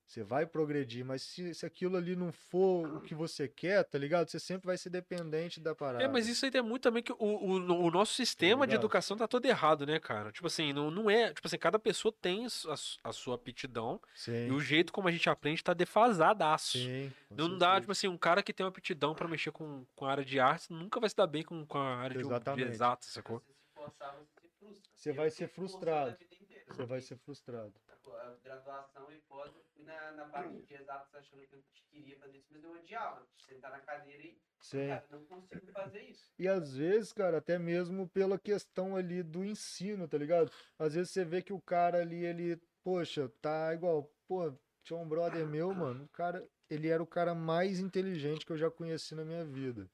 [0.07, 3.97] Você vai progredir, mas se, se aquilo ali não for o que você quer, tá
[3.97, 4.29] ligado?
[4.29, 6.01] Você sempre vai ser dependente da parada.
[6.01, 8.85] É, mas isso aí é muito também que o, o, o nosso sistema de ligado?
[8.85, 10.31] educação tá todo errado, né, cara?
[10.31, 11.33] Tipo assim, não, não é.
[11.33, 15.11] Tipo assim, cada pessoa tem a, a sua aptidão Sim, e o jeito como a
[15.11, 16.77] gente aprende tá defasadaço.
[16.77, 17.11] sim.
[17.29, 17.81] Não dá, certeza.
[17.81, 20.39] tipo assim, um cara que tem uma aptidão pra mexer com, com a área de
[20.39, 22.69] artes nunca vai se dar bem com, com a área de, de Exatamente.
[22.69, 23.41] exatas, sacou?
[23.41, 24.87] Você se forçar, você se frustra.
[24.95, 26.17] Você Eu vai ser frustrado.
[26.69, 27.73] Você vai ser frustrado.
[28.15, 32.17] A graduação e pós, eu fui na, na parte de exatos achando que eu queria
[32.17, 33.27] fazer isso, mas eu odiava.
[33.37, 34.87] Sentar na cadeira e, Sim.
[34.87, 36.31] cara, não consigo fazer isso.
[36.37, 40.51] E às vezes, cara, até mesmo pela questão ali do ensino, tá ligado?
[40.77, 44.53] Às vezes você vê que o cara ali, ele, poxa, tá igual, pô,
[44.83, 48.57] tinha um brother meu, mano, o cara, ele era o cara mais inteligente que eu
[48.57, 49.89] já conheci na minha vida,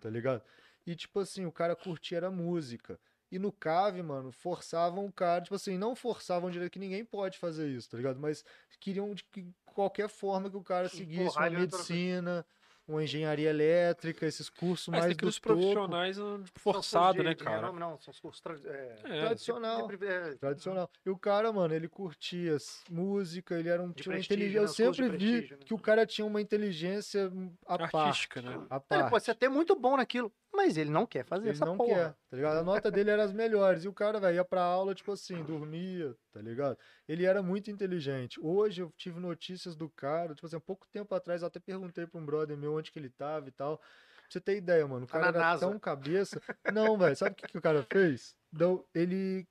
[0.00, 0.42] tá ligado?
[0.86, 3.00] E tipo assim, o cara curtia era música.
[3.34, 7.36] E no CAV, mano, forçavam o cara, tipo assim, não forçavam direito que ninguém pode
[7.36, 8.20] fazer isso, tá ligado?
[8.20, 8.44] Mas
[8.78, 12.46] queriam de que qualquer forma que o cara seguisse uma ele medicina,
[12.86, 15.48] uma engenharia elétrica, esses cursos Mas mais tem do os topo.
[15.56, 17.56] profissionais os forçado, de- né, cara?
[17.62, 19.88] renome, Não, são os cursos tra- é, É, Tradicional.
[19.88, 20.88] de- é, Tradicional.
[21.04, 22.56] E o cara, mano, ele curtia
[22.88, 24.60] música, ele era um inteligência.
[24.60, 24.62] né?
[24.62, 25.58] Eu cursos de sempre vi né?
[25.64, 27.32] que o cara tinha uma inteligência
[27.66, 27.96] à parte.
[27.96, 28.50] artística, né?
[28.70, 29.10] À Ele parte.
[29.10, 31.94] pode ser até muito bom naquilo, Mas ele não quer fazer Ele essa não porra.
[31.94, 32.56] quer, tá ligado?
[32.58, 33.84] A nota dele era as melhores.
[33.84, 36.78] E o cara, velho, ia pra aula, tipo assim, dormia, tá ligado?
[37.08, 38.38] Ele era muito inteligente.
[38.40, 42.06] Hoje eu tive notícias do cara, tipo assim, há pouco tempo atrás eu até perguntei
[42.06, 43.78] pra um brother meu onde que ele tava e tal.
[43.78, 43.86] Pra
[44.30, 45.68] você ter ideia, mano, o Tá cara na era NASA.
[45.68, 46.40] tão cabeça.
[46.72, 48.34] Não, velho, sabe o que, que o cara fez?
[48.50, 49.46] Deu, ele,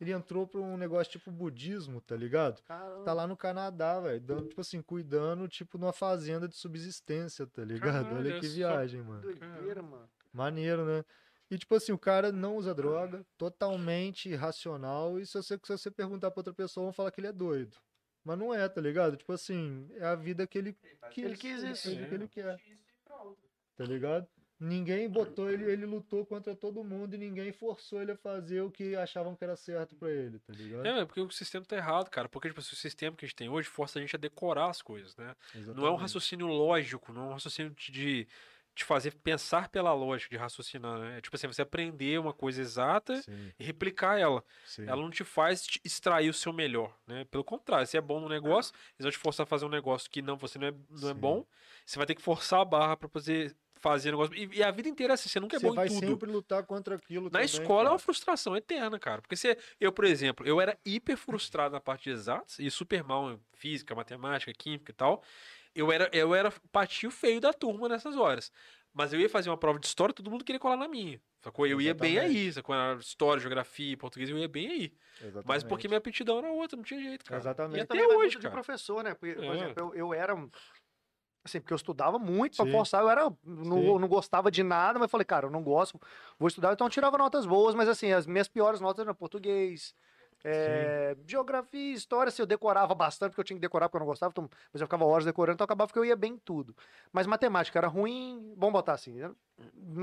[0.00, 2.60] ele entrou pra um negócio tipo budismo, tá ligado?
[2.62, 3.04] Caramba.
[3.04, 7.62] Tá lá no Canadá, velho, dando, tipo assim, cuidando, tipo, numa fazenda de subsistência, tá
[7.64, 8.04] ligado?
[8.06, 9.20] Caralho, Olha que viagem, mano.
[9.22, 10.08] Doideira, mano.
[10.36, 11.04] Maneiro, né?
[11.50, 15.90] E tipo assim, o cara não usa droga, totalmente irracional, e se você, se você
[15.90, 17.76] perguntar pra outra pessoa, vão falar que ele é doido.
[18.24, 19.16] Mas não é, tá ligado?
[19.16, 20.76] Tipo assim, é a vida que ele
[21.10, 21.24] quis.
[21.24, 21.88] Ele quis isso.
[21.88, 22.60] é a vida que ele quer.
[23.76, 24.26] Tá ligado?
[24.58, 28.70] Ninguém botou ele, ele lutou contra todo mundo e ninguém forçou ele a fazer o
[28.70, 30.86] que achavam que era certo pra ele, tá ligado?
[30.86, 32.26] É, é porque o sistema tá errado, cara.
[32.26, 34.70] Porque tipo, assim, o sistema que a gente tem hoje força a gente a decorar
[34.70, 35.36] as coisas, né?
[35.54, 36.00] Não é um Exatamente.
[36.00, 38.26] raciocínio lógico, não é um raciocínio de
[38.76, 41.18] te fazer pensar pela lógica de raciocinar, né?
[41.18, 44.44] É tipo assim, você aprender uma coisa exata Sim, e replicar ela.
[44.62, 44.82] sim.
[44.86, 47.24] Ela não te faz te extrair o seu melhor, né?
[47.24, 50.10] Pelo contrário, você é bom no negócio, eles vão te forçar a fazer um negócio
[50.10, 51.46] que não, você não é, não é bom,
[51.86, 54.34] você vai ter que forçar a barra pra poder fazer negócio.
[54.34, 56.06] E, e a vida inteira é assim, você nunca é Você bom vai em tudo.
[56.06, 57.92] sempre lutar contra aquilo Na também, escola é cara.
[57.92, 59.20] uma frustração eterna, cara.
[59.20, 63.02] Porque você, eu, por exemplo, eu era hiper frustrado na parte de exatos e super
[63.02, 65.22] mal em física, matemática, química e tal.
[65.76, 68.50] Eu era, eu era patinho feio da turma nessas horas.
[68.94, 71.20] Mas eu ia fazer uma prova de história, todo mundo queria colar na minha.
[71.42, 71.66] Sacou?
[71.66, 72.52] Eu ia bem aí, Exatamente.
[72.54, 72.74] sacou?
[72.74, 74.92] Era História, geografia, português, eu ia bem aí.
[75.20, 75.66] Mas Exatamente.
[75.68, 77.38] porque minha aptidão era outra, não tinha jeito, cara.
[77.38, 77.76] Exatamente.
[77.76, 78.52] E até vai hoje, muito de cara.
[78.54, 79.12] professor, né?
[79.14, 79.48] Porque, por É.
[79.54, 80.34] exemplo, eu, eu era.
[80.34, 80.50] um-
[81.44, 82.72] Assim, porque eu estudava muito pra Sim.
[82.72, 83.28] forçar, eu era.
[83.28, 83.36] Sim.
[83.44, 86.00] Não, não gostava de nada, mas falei, cara, eu não gosto,
[86.38, 89.94] vou estudar, então eu tirava notas boas, mas assim, as minhas piores notas eram português.
[90.44, 94.06] É, geografia, história, assim, eu decorava bastante, porque eu tinha que decorar porque eu não
[94.06, 96.74] gostava, então, mas eu ficava horas decorando, então acabava que eu ia bem em tudo.
[97.12, 99.18] Mas matemática era ruim, vamos botar assim,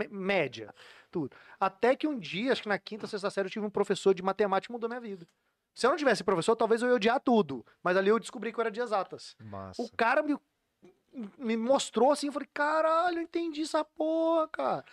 [0.10, 0.74] média,
[1.12, 1.36] tudo.
[1.60, 4.24] Até que um dia, acho que na quinta, sexta série, eu tive um professor de
[4.24, 5.28] matemática que mudou minha vida.
[5.74, 7.66] Se eu não tivesse professor, talvez eu ia odiar tudo.
[7.82, 9.36] Mas ali eu descobri que eu era de exatas.
[9.40, 9.82] Massa.
[9.82, 10.38] O cara me,
[11.38, 14.86] me mostrou assim, eu falei, caralho, eu entendi essa porra, cara.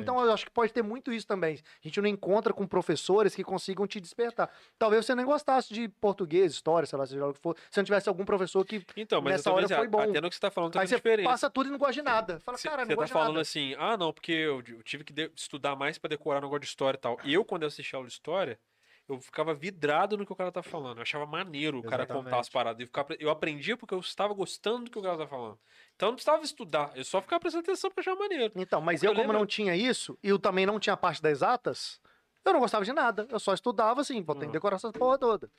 [0.00, 1.54] Então eu acho que pode ter muito isso também.
[1.82, 4.50] A gente não encontra com professores que consigam te despertar.
[4.78, 7.56] Talvez você nem gostasse de português, história, sei lá, seja o que for.
[7.70, 8.84] Se não tivesse algum professor que.
[8.96, 10.00] Então, mas Nessa hora foi bom.
[10.00, 11.28] até no que você tá falando tem aí você diferença.
[11.28, 12.40] passa tudo e não gosta de nada.
[12.40, 13.40] Fala, Você cara, não você tá de falando nada.
[13.42, 16.66] assim, ah, não, porque eu, eu tive que estudar mais pra decorar um negócio de
[16.66, 17.18] história e tal.
[17.24, 18.58] E eu, quando eu assisti aula de história,
[19.08, 20.98] eu ficava vidrado no que o cara tá falando.
[20.98, 22.80] Eu achava maneiro o cara contar as paradas.
[22.80, 25.58] Eu, ficava, eu aprendia porque eu estava gostando do que o cara tá falando.
[25.96, 28.52] Então eu não precisava estudar, eu só ficava prestando atenção porque eu achava maneiro.
[28.56, 30.94] Então, mas Porque eu, eu como lembro- não tinha isso, e eu também não tinha
[30.94, 32.00] a parte das exatas,
[32.44, 33.26] eu não gostava de nada.
[33.30, 34.52] Eu só estudava assim, pô, tem que Uhum.
[34.52, 35.50] decorar essa porra toda.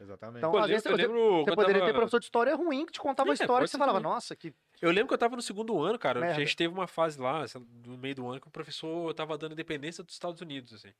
[0.00, 0.38] Exatamente.
[0.38, 2.24] Então, Pô, eu às vezes lembro, eu você- lembro Você poderia tava- ter professor de
[2.24, 4.12] história ruim que te contava É, história que você falava, também.
[4.12, 4.52] nossa, que.
[4.82, 6.18] Eu lembro que eu tava no segundo ano, cara.
[6.20, 6.34] Merda.
[6.36, 7.44] A gente teve uma fase lá,
[7.86, 10.92] no meio do ano, que o professor tava dando independência dos Estados Unidos, assim.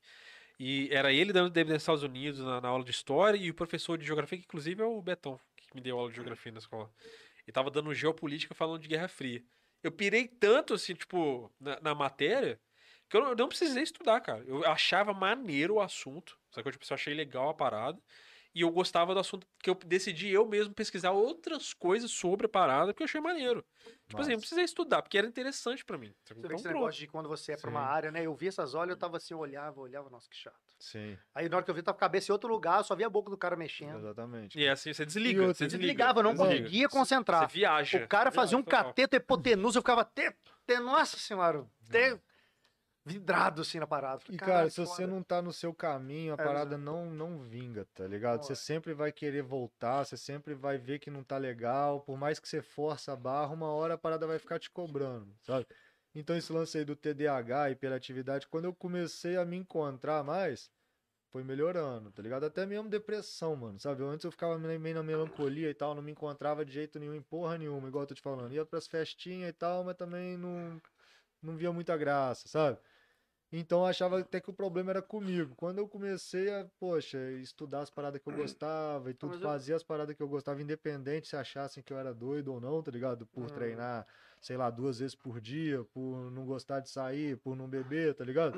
[0.58, 3.54] E era ele dando independência dos Estados Unidos na, na aula de história e o
[3.54, 6.58] professor de geografia, que inclusive é o Betão, que me deu aula de geografia na
[6.58, 6.90] escola.
[7.46, 9.42] E tava dando geopolítica falando de Guerra Fria.
[9.82, 12.58] Eu pirei tanto, assim, tipo, na, na matéria,
[13.08, 14.42] que eu não, eu não precisei estudar, cara.
[14.46, 18.00] Eu achava maneiro o assunto, só que eu, tipo, eu achei legal a parada.
[18.54, 22.48] E eu gostava do assunto, que eu decidi eu mesmo pesquisar outras coisas sobre a
[22.48, 23.64] parada, porque eu achei maneiro.
[24.06, 26.14] Tipo assim, eu precisei estudar, porque era interessante pra mim.
[26.22, 26.74] Você vê Então, que esse pronto.
[26.76, 28.24] negócio de quando você é pra uma área, né?
[28.24, 30.54] Eu vi essas olhas, eu tava assim, eu olhava, olhava, nossa, que chato.
[30.78, 32.84] Sim, Aí na hora que eu vi, tava com a cabeça em outro lugar, eu
[32.84, 33.98] só via a boca do cara mexendo.
[33.98, 34.56] exatamente.
[34.56, 35.40] E é assim, você desliga.
[35.40, 35.86] Outra, você você desliga.
[35.86, 36.62] Desligava, eu não desliga.
[36.62, 37.50] conseguia concentrar.
[37.50, 38.04] Você viaja.
[38.04, 38.90] O cara fazia um Viaja total.
[38.90, 42.20] cateto hipotenusa, eu ficava até, até nossa senhora, até
[43.04, 44.20] vidrado assim na parada.
[44.20, 46.78] Falei, E, "Caralho, cara, se você foda." não tá no seu caminho, a É, parada
[46.78, 46.78] exato.
[46.78, 48.42] não, não vinga, tá ligado?
[48.42, 48.56] Não Você é.
[48.56, 52.48] sempre vai querer voltar, você sempre vai ver que não tá legal, por mais que
[52.48, 55.66] você força a barra, uma hora a parada vai ficar te cobrando, sabe?
[56.14, 60.70] Então esse lance aí do TDAH, hiperatividade, quando eu comecei a me encontrar mais,
[61.32, 62.44] foi melhorando, tá ligado?
[62.46, 64.02] Até mesmo depressão, mano, sabe?
[64.04, 67.14] Antes eu ficava meio meio na melancolia e tal, não me encontrava de jeito nenhum
[67.14, 68.54] em porra nenhuma, igual eu tô te falando.
[68.54, 70.80] Ia pras festinhas e tal, mas também não,
[71.42, 72.78] não via muita graça, sabe?
[73.56, 75.54] Então eu achava até que o problema era comigo.
[75.54, 79.74] Quando eu comecei a, poxa, estudar as paradas que eu gostava e tudo, eu- fazer
[79.74, 82.90] as paradas que eu gostava, independente se achassem que eu era doido ou não, tá
[82.90, 83.24] ligado?
[83.28, 83.54] Por Hum.
[83.54, 84.04] treinar,
[84.40, 88.24] sei lá, duas vezes por dia, por não gostar de sair, por não beber, tá
[88.24, 88.56] ligado?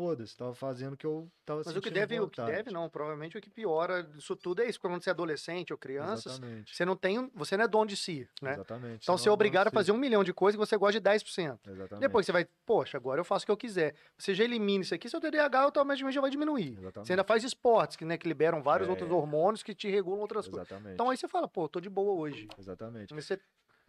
[0.00, 2.56] Foda-se, tava fazendo o que eu tava Mas o que deve, o que vontade.
[2.56, 5.78] deve não, provavelmente o que piora disso tudo é isso, quando você é adolescente ou
[5.78, 6.74] criança, Exatamente.
[6.74, 8.54] você não tem, você não é dono de si, né?
[8.54, 9.00] Exatamente.
[9.02, 11.00] Então você é não obrigado a fazer um milhão de coisas que você gosta de
[11.00, 11.58] 10%.
[11.66, 12.00] Exatamente.
[12.00, 13.94] Depois você vai, poxa, agora eu faço o que eu quiser.
[14.16, 16.78] Você já elimina isso aqui, seu TDAH automaticamente já vai diminuir.
[16.78, 17.06] Exatamente.
[17.06, 18.90] Você ainda faz esportes, que, né, que liberam vários É.
[18.90, 20.66] outros hormônios que te regulam outras coisas.
[20.66, 20.94] Exatamente.
[20.94, 22.48] Então aí você fala, pô, tô de boa hoje.
[22.58, 23.12] Exatamente.
[23.14, 23.38] Mas você-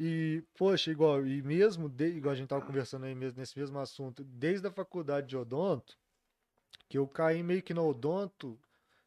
[0.03, 3.77] E, poxa, igual, e mesmo, de- igual a gente tava conversando aí mesmo, nesse mesmo
[3.77, 5.95] assunto, desde a faculdade de odonto,
[6.91, 8.59] que eu caí meio que no odonto,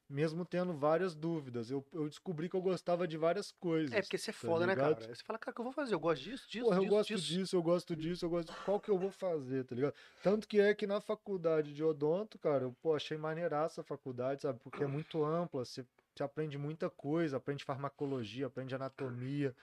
[0.08, 1.70] mesmo tendo várias dúvidas.
[1.70, 3.92] Eu, eu descobri que eu gostava de várias coisas.
[3.94, 4.94] É porque você é tá foda, né, cara?
[4.94, 5.94] Você fala, cara, o que eu vou fazer?
[5.94, 7.26] Eu gosto disso, disso, Porra, eu disso, gosto disso.
[7.26, 8.54] disso, eu gosto disso, eu gosto.
[8.64, 9.94] Qual que eu vou fazer, tá ligado?
[10.22, 14.40] Tanto que é que na faculdade de odonto, cara, eu pô, achei maneiraça a faculdade,
[14.40, 14.58] sabe?
[14.60, 15.84] Porque é muito ampla, você,
[16.14, 19.54] você aprende muita coisa, aprende farmacologia, aprende anatomia,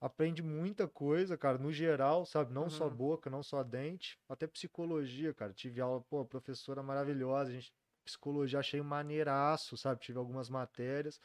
[0.00, 2.52] aprende muita coisa, cara, no geral, sabe?
[2.52, 2.96] Não só Uhum.
[2.96, 5.52] boca, não só dente, até psicologia, cara.
[5.52, 7.74] Tive aula, pô, professora maravilhosa, a gente,
[8.04, 10.00] psicologia achei maneiraço, sabe?
[10.00, 11.20] Tive algumas matérias.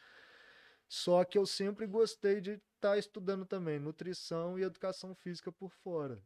[0.88, 6.24] Só que eu sempre gostei de estar estudando também nutrição e educação física por fora.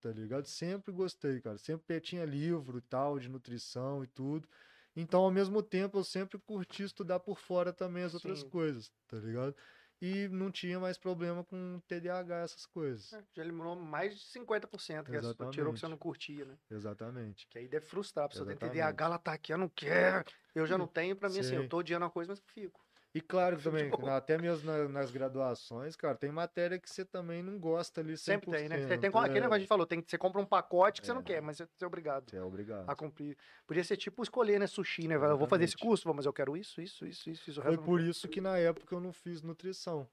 [0.00, 0.46] Tá ligado?
[0.46, 1.58] Sempre gostei, cara.
[1.58, 4.48] Sempre tinha livro e tal de nutrição e tudo.
[4.94, 8.44] Então, ao mesmo tempo, eu sempre curti estudar por fora também as outras Sim.
[8.44, 9.56] coisas, tá ligado?
[10.04, 13.10] E não tinha mais problema com TDAH, essas coisas.
[13.14, 15.20] É, Já eliminou mais de 50%, que é-
[15.50, 15.86] tirou que você Exatamente.
[15.88, 16.58] não curtia, né?
[16.70, 17.48] Exatamente.
[17.48, 18.26] Que aí deve frustrar.
[18.26, 18.74] A pessoa tem Exatamente.
[18.74, 20.22] TDAH, ela tá aqui, eu não quero.
[20.54, 21.68] Eu já não tenho, pra mim, assim, eu Sim.
[21.68, 22.84] tô odiando uma coisa, mas fico.
[23.14, 27.58] E claro também, até mesmo na- nas graduações, cara, tem matéria que você também não
[27.60, 28.24] gosta ali 100%.
[28.24, 28.76] Sempre tem, né?
[28.88, 29.40] Tem, tem aquele é.
[29.42, 31.24] negócio que a gente falou, tem, você compra um pacote que você não É.
[31.24, 32.90] quer, mas você, é obrigado Você é obrigado.
[32.90, 33.36] a cumprir.
[33.68, 34.66] Podia ser tipo escolher, né?
[34.66, 35.14] Sushi, né?
[35.14, 37.62] Eu vou fazer esse curso, mas eu quero isso, isso, isso, isso, isso.
[37.62, 40.08] Foi por isso que na época eu não fiz nutrição.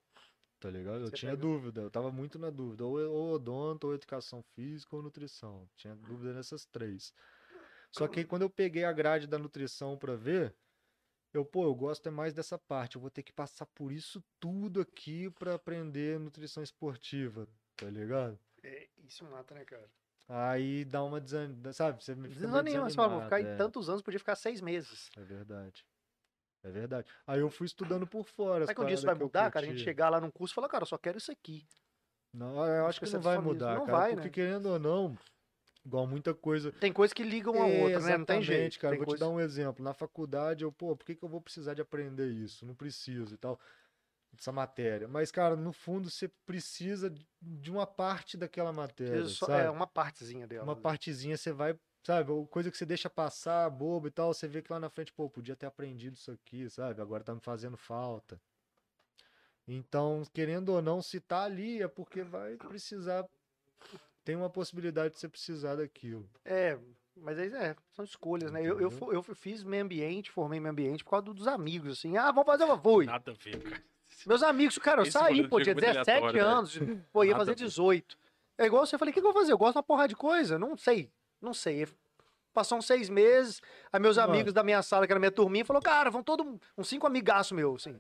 [0.60, 1.00] Tá ligado?
[1.02, 2.86] Eu Você tinha pega- dúvida, eu tava muito na dúvida.
[2.86, 5.68] Ou, ou odonto, ou educação física, ou nutrição.
[5.76, 7.12] Tinha dúvida nessas três.
[7.92, 10.54] Só que aí quando eu peguei a grade da nutrição pra ver,
[11.34, 12.96] eu, pô, eu gosto é mais dessa parte.
[12.96, 18.38] Eu vou ter que passar por isso tudo aqui pra aprender nutrição esportiva, tá ligado?
[18.64, 19.90] É, isso mata, né, cara?
[20.28, 22.04] Aí dá uma desanimada, sabe?
[22.04, 23.58] Você Desanima, você fala, vou ficar desanimado, em é.
[23.58, 25.10] tantos anos, podia ficar seis meses.
[25.18, 25.86] É verdade.
[26.64, 27.12] É verdade.
[27.26, 28.66] Aí eu fui estudando por fora.
[28.66, 29.66] Será que um dia isso vai mudar, cara?
[29.66, 31.68] A gente chegar lá num curso e falar, cara, eu só quero isso aqui.
[32.34, 33.54] Não, eu acho que que não você vai só mesmo.
[33.54, 33.98] mudar, Não cara.
[33.98, 34.34] vai, porque né?
[34.34, 35.18] querendo ou não,
[35.86, 36.72] igual muita coisa.
[36.74, 38.18] Tem coisas que ligam a outra, né?
[38.18, 38.80] Não tem jeito.
[38.80, 38.92] cara.
[38.92, 39.84] Tem Vou te coisa- dar um exemplo.
[39.84, 42.66] Na faculdade, eu, pô, por que, que eu vou precisar de aprender isso?
[42.66, 43.60] Não preciso e tal.
[44.38, 45.08] Essa matéria.
[45.08, 49.22] Mas, cara, no fundo, você precisa de uma parte daquela matéria.
[49.22, 49.66] Isso sabe?
[49.66, 50.64] é uma partezinha dela.
[50.64, 50.82] uma né?
[50.82, 54.72] partezinha você vai, sabe, coisa que você deixa passar, bobo e tal, você vê que
[54.72, 57.02] lá na frente, pô, podia ter aprendido isso aqui, sabe?
[57.02, 58.40] Agora tá me fazendo falta.
[59.68, 63.26] Então, querendo ou não, se tá ali é porque vai precisar
[64.24, 66.30] tem uma possibilidade de você precisar daquilo.
[66.46, 66.78] É,
[67.16, 68.62] mas aí é, são escolhas, né?
[68.62, 72.18] Eu, eu, eu fiz meio ambiente, formei meio ambiente por causa do- dos amigos, assim.
[72.18, 73.06] Ah, vamos fazer uma fui.
[73.06, 73.84] Nada a ver, cara.
[74.26, 76.52] Meus amigos, cara, eu Esse saí, pô, tinha Diego é muito 17 aleatório, né?
[76.52, 76.80] anos,
[77.12, 77.64] pô, ia Nada fazer a ver.
[77.66, 78.18] 18.
[78.58, 79.52] É igual você, eu falei, o que, que eu vou fazer?
[79.54, 81.10] Eu gosto de uma porrada de coisa, não sei,
[81.42, 81.88] não sei.
[82.54, 83.62] Passou uns seis meses,
[83.92, 84.30] aí meus Mano.
[84.34, 87.54] amigos da minha sala, que era minha turminha, falou, cara, vão todo, uns cinco amigaços
[87.54, 88.00] meus, assim.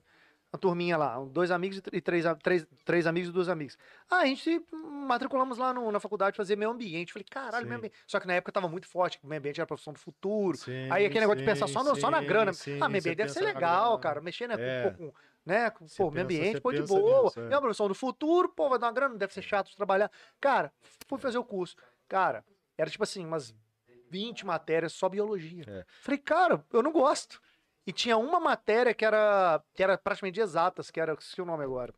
[0.53, 3.78] Uma turminha lá, dois amigos e tr- três, três, três amigos e duas amigas.
[4.10, 4.65] Ah, a gente se
[5.07, 7.14] matriculamos lá no- na faculdade fazer meio ambiente.
[7.14, 7.88] Falei, caralho, meio Sim.
[7.88, 7.95] ambiente.
[8.06, 10.57] Só que na época tava muito forte, meio ambiente era a profissão do futuro.
[10.57, 12.52] Sim, Aí aquele negócio de pensar só, no- só na grana.
[12.52, 13.99] ah, meio ambiente deve ser legal, grana.
[14.02, 14.19] cara.
[14.22, 14.56] Mexer, né?
[14.60, 14.88] É.
[14.88, 15.15] Um pouco,
[15.45, 15.69] né?
[15.69, 17.23] Pô, meio pensa- ambiente, você pô, de boa.
[17.23, 17.44] nisso, é.
[17.44, 20.11] É uma profissão do futuro, pô, vai dar uma grana, deve ser chato de trabalhar.
[20.41, 20.73] Cara,
[21.07, 21.78] fui fazer o curso.
[22.10, 22.44] Cara,
[22.78, 23.56] era tipo assim, umas
[24.10, 25.64] 20 matérias só biologia.
[25.65, 25.86] É.
[26.02, 27.41] Falei, cara, eu não gosto.
[27.86, 31.45] E tinha uma matéria que era, que era praticamente de exatas, que era, esqueci o
[31.45, 31.94] nome agora,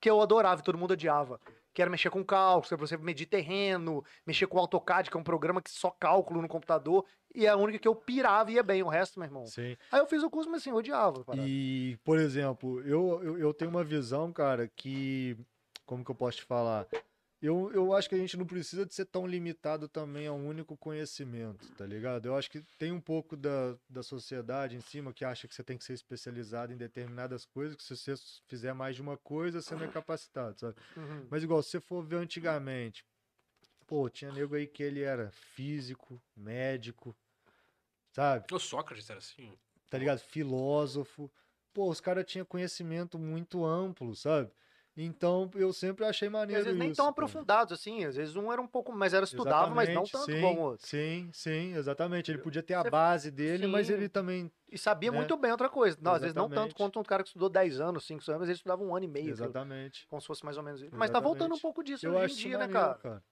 [0.00, 1.40] que eu adorava e todo mundo odiava.
[1.74, 5.24] Que era mexer com pra você medir terreno, mexer com o AutoCAD, que é um
[5.24, 7.06] programa que só cálculo no computador.
[7.34, 9.46] E é a única que eu pirava e ia bem, o resto, meu irmão.
[9.46, 9.74] Sim.
[9.90, 11.24] Aí eu fiz o curso, mas assim, eu odiava.
[11.24, 11.48] parada.
[11.48, 15.34] E, por exemplo, eu, eu, eu tenho uma visão, cara, que.
[15.86, 16.86] Como que eu posso te falar?
[17.42, 20.46] Eu, eu acho que a gente não precisa de ser tão limitado também a um
[20.46, 22.26] único conhecimento, tá ligado?
[22.26, 25.64] Eu acho que tem um pouco da, da sociedade em cima que acha que você
[25.64, 28.14] tem que ser especializado em determinadas coisas, que se você
[28.46, 30.76] fizer mais de uma coisa, você não é capacitado, sabe?
[30.96, 31.26] Uhum.
[31.28, 33.04] Mas igual, se você for ver antigamente,
[33.88, 37.12] pô, tinha nego aí que ele era físico, médico,
[38.12, 38.46] sabe?
[38.52, 39.52] O Sócrates era assim.
[39.90, 40.20] tá ligado?
[40.20, 41.28] Filósofo.
[41.72, 44.52] Pô, os caras tinham conhecimento muito amplo, sabe?
[44.96, 47.12] Então eu sempre achei maneiro às vezes nem isso, tão cara.
[47.12, 48.04] aprofundados, assim.
[48.04, 50.60] Às vezes um era um pouco, mas era estudava, mas não Exatamente, tanto sim, como
[50.60, 50.86] o outro.
[50.86, 52.30] Sim, sim, exatamente.
[52.30, 53.94] Ele podia ter a Você- base dele, mas sim.
[53.94, 54.52] ele também.
[54.70, 55.16] E sabia né?
[55.16, 55.96] muito bem outra coisa.
[56.00, 56.74] Não, às vezes não tanto Exatamente.
[56.74, 59.08] quanto um cara que estudou 10 anos, 5 anos, mas ele estudava um ano e
[59.08, 59.28] meio.
[59.30, 60.06] Exatamente.
[60.08, 60.90] Como se fosse mais ou menos isso.
[60.94, 61.62] Mas tá voltando um Exatamente.
[61.62, 63.22] pouco disso Eu hoje em dia, né, maneiro, cara?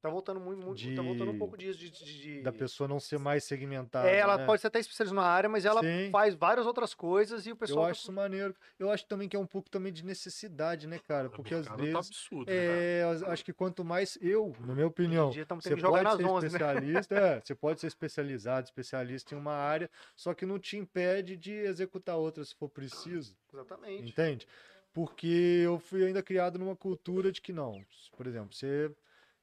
[0.00, 1.78] Tá voltando muito, muito De- tá voltando um pouco disso.
[1.78, 4.08] De, de- de- Da pessoa não ser mais segmentada.
[4.08, 4.46] É, ela né?
[4.46, 6.08] pode ser até especialista numa área, mas ela Sim.
[6.10, 7.80] faz várias outras coisas e o pessoal.
[7.80, 8.54] Eu tá acho isso maneiro.
[8.78, 11.28] Eu acho também que é um pouco também de necessidade, né, cara?
[11.28, 11.94] Porque às tá vezes.
[11.94, 12.78] absurdo, né, cara?
[12.78, 16.04] É, eu acho que quanto mais eu, na minha opinião, dia você que jogar pode
[16.04, 16.46] nas ser 11, né?
[16.46, 21.36] especialista, é, você pode ser especializado, especialista em uma área, só que não te impede
[21.36, 24.08] de executar outra se for preciso, Exatamente.
[24.08, 24.46] entende?
[24.94, 27.84] Porque eu fui ainda criado numa cultura de que não.
[28.16, 28.90] Por exemplo, você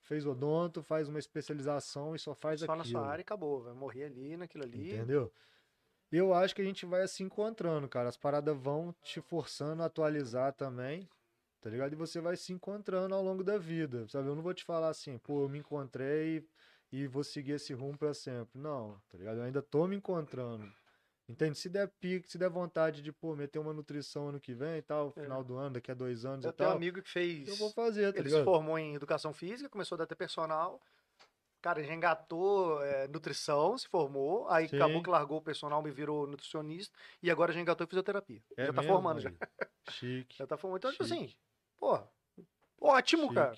[0.08, 3.00] fez odonto, faz uma especialização e só faz Só na aquilo.
[3.00, 3.62] sua área e acabou.
[3.62, 4.94] Vai morrer ali, naquilo ali.
[4.94, 5.32] Entendeu?
[6.12, 8.08] Eu acho que a gente vai se encontrando, cara.
[8.08, 11.08] As paradas vão te forçando a atualizar também,
[11.60, 11.92] tá ligado?
[11.92, 14.30] E você vai se encontrando ao longo da vida, sabe?
[14.30, 16.48] Eu não vou te falar assim, pô, eu me encontrei
[16.90, 18.58] e vou seguir esse rumo pra sempre.
[18.58, 19.38] Não, tá ligado?
[19.40, 20.72] Eu ainda tô me encontrando.
[21.30, 21.58] Entende?
[21.58, 24.82] Se der pique, se der vontade de, pô, meter uma nutrição ano que vem e
[24.82, 25.22] tal, É.
[25.24, 27.50] final do ano, daqui a dois anos Eu e tenho um tal, amigo que fez.
[27.50, 28.46] eu vou fazer, tá Ele se ligado?
[28.46, 30.82] formou em educação física, começou a dar até personal.
[31.62, 34.78] Cara, já engatou é, nutrição, se formou, aí Sim.
[34.78, 38.42] acabou que largou o personal e virou nutricionista, e agora já engatou em fisioterapia.
[38.56, 39.30] É já tá mesmo, formando já.
[39.30, 39.36] aí.
[39.90, 40.38] Chique.
[40.40, 40.78] Já tá formando.
[40.78, 41.16] Então, tipo Chique.
[41.26, 41.34] assim,
[41.78, 42.00] pô,
[42.80, 43.36] ótimo, chique.
[43.36, 43.58] cara.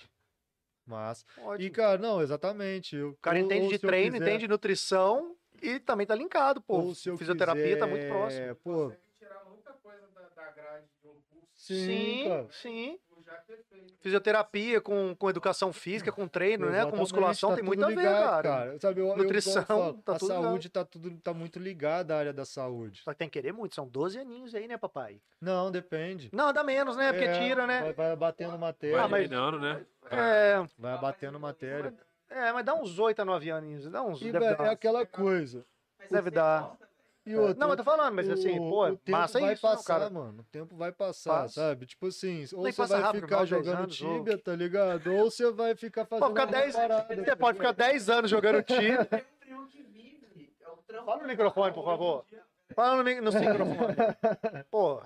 [0.87, 1.23] Massa.
[1.37, 1.67] Ótimo.
[1.67, 2.95] E, cara, não, exatamente.
[2.95, 6.05] eu- o cara entende ou de se eu treino, quiser- entende de nutrição e também
[6.07, 6.79] tá linkado, pô.
[6.79, 8.55] Ou se Fisioterapia tá muito quiser, próximo.
[8.57, 12.47] Pô, Consegue tirar muita coisa da, da grade de um curso sim, cara.
[12.51, 12.99] sim.
[13.47, 13.93] ter feito.
[14.01, 16.71] Fisioterapia com, com educação física, com treino, né?
[16.71, 18.79] Com Exatamente, musculação, tá tem muito a ver, ligado, cara.
[18.79, 20.43] Sabe, eu, Nutrição, eu falo, tá a tudo ligado.
[20.45, 23.01] saúde tá, tudo, tá muito ligada à área da saúde.
[23.03, 25.21] Só que tem que querer muito, são 12 aninhos aí, né, papai?
[25.41, 26.29] Não, depende.
[26.33, 27.11] Não, dá menos, né?
[27.11, 27.81] Porque É, tira, né?
[27.81, 28.95] Vai, vai batendo matéria.
[28.97, 29.85] Vai Ah, eliminando, né?
[30.09, 31.93] É, Vai batendo matéria.
[32.29, 33.89] É, mas dá uns 8 a 9 aninhos.
[33.89, 34.21] Dá uns.
[34.21, 34.65] E, deve velho, dar.
[34.67, 35.65] é aquela coisa.
[36.09, 36.75] Deve dar.
[37.25, 39.65] E outra, Não, mas tô falando, mas assim, o, pô, o tempo massa vai isso,
[39.65, 40.09] não, passar, cara.
[40.09, 40.39] mano.
[40.41, 41.53] O tempo vai passar, Passa.
[41.61, 41.85] sabe?
[41.85, 44.37] Tipo assim, ou Nem você passa vai rápido, ficar igual 10 jogando anos, ou- tíbia,
[44.37, 45.13] tá ligado?
[45.13, 48.63] Ou você vai ficar fazendo Pode ficar 10, parada, você pode ficar 10 anos jogando
[48.63, 49.05] tiro.
[49.05, 50.53] Tem um primo que vive.
[50.89, 51.03] É.
[51.03, 52.25] Fala no microfone, por favor.
[52.73, 53.95] Fala no, no microfone.
[54.71, 55.01] Pô.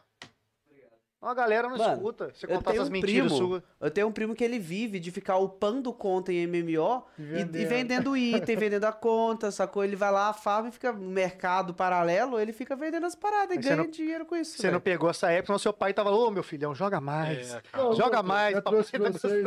[1.26, 2.32] A galera não Mano, escuta.
[2.34, 3.64] Você contar essas um mentiras primo- suas.
[3.80, 7.26] Eu tenho um primo que ele vive de ficar upando conta em MMO E e,
[7.26, 7.56] vendendo.
[7.58, 9.84] e vendendo item, vendendo a conta, sacou?
[9.84, 13.60] Ele vai lá, farma e fica no mercado paralelo, ele fica vendendo as paradas e
[13.60, 14.58] ganha não- dinheiro com isso.
[14.58, 14.82] Você não velho.
[14.82, 17.54] pegou essa época, senão seu pai tava, ô meu filhão, joga mais.
[17.54, 17.62] É.
[17.78, 19.44] Não, Joga não, mais, papai trouxe pra vocês.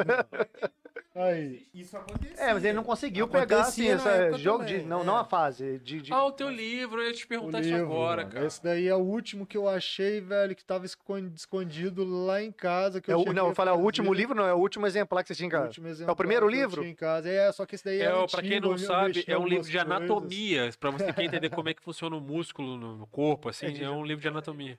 [1.15, 1.67] Aí.
[1.73, 2.37] Isso aconteceu.
[2.45, 4.87] É, mas ele não conseguiu pegar assim, época jogo também, de.
[4.87, 5.05] Não, é.
[5.05, 5.79] não a fase.
[5.79, 8.35] De, de- Ah, o teu livro, eu ia te O perguntar isso livro, agora, mano.
[8.35, 8.47] cara.
[8.47, 12.53] Esse daí é o último que eu achei, velho, que tava escon- escondido lá em
[12.53, 13.01] casa.
[13.01, 14.59] Que É eu o, cheguei não, eu falei, é o último livro, não, é o
[14.59, 15.67] último exemplar que você tinha em O casa.
[15.69, 16.81] último É o primeiro que eu livro?
[16.83, 17.29] tinha em casa.
[17.29, 19.47] É, só que esse daí é, É, ó, pra antigo, quem não sabe, é um
[19.47, 19.93] livro de coisas.
[19.93, 20.71] anatomia.
[20.79, 23.83] Pra você que quer entender como é que funciona o músculo no no corpo, assim,
[23.83, 24.79] é um livro de anatomia.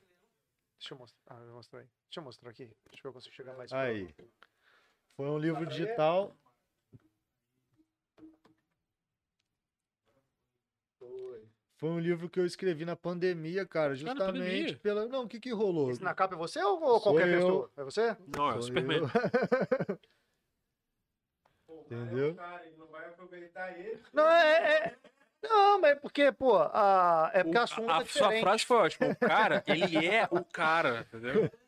[0.80, 1.20] Deixa eu mostrar.
[1.36, 1.86] Ah, eu mostrar aí.
[2.08, 2.66] Deixa eu mostrar aqui.
[2.66, 4.08] Deixa eu ver se eu consigo chegar mais Aí.
[5.18, 6.32] Foi um livro digital.
[11.78, 14.78] Foi um livro que eu escrevi na pandemia, cara, na justamente pandemia?
[14.78, 15.08] pela.
[15.08, 15.90] Não, o que que rolou?
[15.92, 17.40] Esse na capa é você ou, ou Sou qualquer eu.
[17.40, 17.72] pessoa?
[17.78, 18.18] É você?
[18.36, 19.02] Não, é o Sou Superman.
[19.10, 20.00] cara
[21.86, 22.32] Entendeu?
[22.32, 24.00] É cara, não vai aproveitar ele.
[24.14, 24.88] Não, é.
[24.88, 24.96] é-
[25.44, 28.66] Não, mas é porque, pô, a, é porque O- a sunga a tá sua frase
[28.66, 29.08] foi ótima.
[29.10, 31.50] O cara, ele é o cara, entendeu?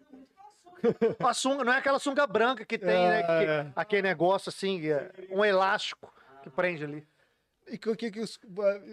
[1.28, 3.24] A sunga não é aquela sunga branca que tem, né?
[3.24, 3.72] que- É.
[3.76, 7.08] aquele negócio assim, é, um elástico que prende ali.
[7.68, 8.40] E que o que que os-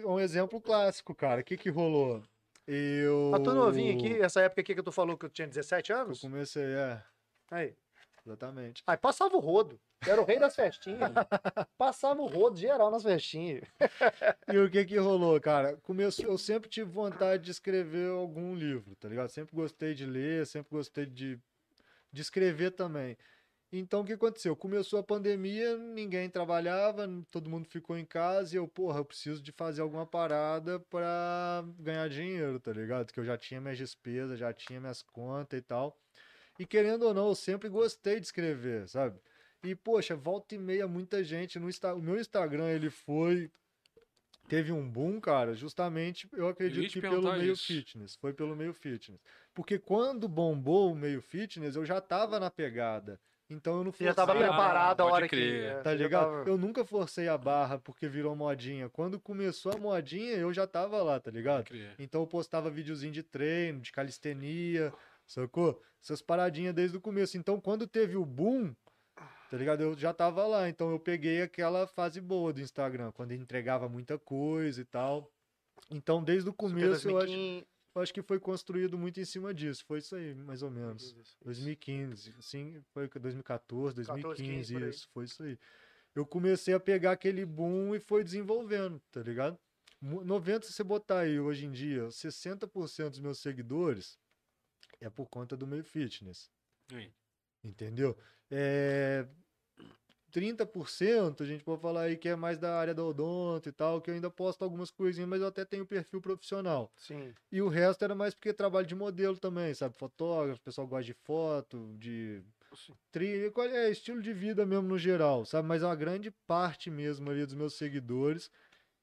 [0.05, 1.41] um exemplo clássico, cara.
[1.41, 2.21] O que que rolou?
[2.67, 5.91] Eu Mas tu novinho aqui, essa época aqui que tu falou que eu tinha 17
[5.91, 6.19] Eu anos?
[6.21, 7.01] comecei, é,
[7.49, 7.73] Aí.
[8.25, 8.83] exatamente.
[8.85, 9.79] Aí passava o rodo.
[10.05, 10.99] Era o rei das festinhas.
[11.77, 13.63] passava o rodo geral nas festinhas.
[14.53, 15.77] E o que que rolou, cara?
[15.83, 19.29] Começou, eu sempre tive vontade de escrever algum livro, tá ligado?
[19.29, 21.37] Sempre gostei de ler, sempre gostei de,
[22.17, 23.15] de escrever também.
[23.71, 24.55] Então, o que aconteceu?
[24.55, 29.41] Começou a pandemia, ninguém trabalhava, todo mundo ficou em casa e eu, porra, eu preciso
[29.41, 33.11] de fazer alguma parada pra ganhar dinheiro, tá ligado?
[33.11, 35.97] Que eu já tinha minhas despesas, já tinha minhas contas e tal.
[36.57, 39.19] E querendo ou não, eu sempre gostei de escrever, sabe?
[39.63, 41.93] E, poxa, volta e meia, muita gente no Insta...
[41.93, 43.51] O meu Instagram, ele foi
[44.47, 47.65] teve um boom, cara, justamente, eu acredito te que pelo meio isso.
[47.65, 48.15] fitness.
[48.15, 49.19] Foi pelo meio fitness.
[49.57, 53.19] Porque quando bombou o meio fitness, eu já tava na pegada.
[53.49, 55.61] Então eu não Você já tava forcei a preparado a hora crer.
[55.63, 55.65] que.
[55.79, 56.25] é, Tá ligado?
[56.29, 58.87] tava- Eu nunca forcei a barra porque virou modinha.
[58.87, 61.65] Quando começou a modinha, eu já tava lá, tá ligado?
[61.97, 64.93] Então eu postava videozinho de treino, de calistenia,
[65.25, 65.81] sacou?
[66.03, 67.35] Essas paradinhas desde o começo.
[67.35, 68.75] Então quando teve o boom,
[69.49, 69.81] tá ligado?
[69.81, 70.69] Eu já tava lá.
[70.69, 75.31] Então eu peguei aquela fase boa do Instagram, quando entregava muita coisa e tal.
[75.89, 77.65] Então desde o foi começo eu acho, 2015, eu
[77.99, 79.83] acho que foi construído muito em cima disso.
[79.85, 81.15] Foi isso aí, mais ou menos.
[81.43, 84.89] 2015, sim, foi 2014, 2015, 15, por aí.
[84.89, 85.59] isso, foi isso aí.
[86.15, 89.57] Eu comecei a pegar aquele boom e foi desenvolvendo, tá ligado?
[90.01, 94.17] Mu- 90, se você botar aí hoje em dia, 60% dos meus seguidores
[94.99, 96.49] é por conta do meio fitness,
[96.91, 97.11] Aí.
[97.63, 98.17] entendeu?
[98.49, 99.27] É...
[100.31, 104.01] 30%, a gente pode falar aí que é mais da área da odonto e tal,
[104.01, 106.91] que eu ainda posto algumas coisinhas, mas eu até tenho perfil profissional.
[106.97, 107.33] Sim.
[107.51, 109.97] E o resto era mais porque trabalho de modelo também, sabe?
[109.97, 112.43] Fotógrafo, o pessoal gosta de foto, de
[113.11, 115.67] trilha, qual é estilo de vida mesmo no geral, sabe?
[115.67, 118.51] Mas uma grande parte mesmo ali dos meus seguidores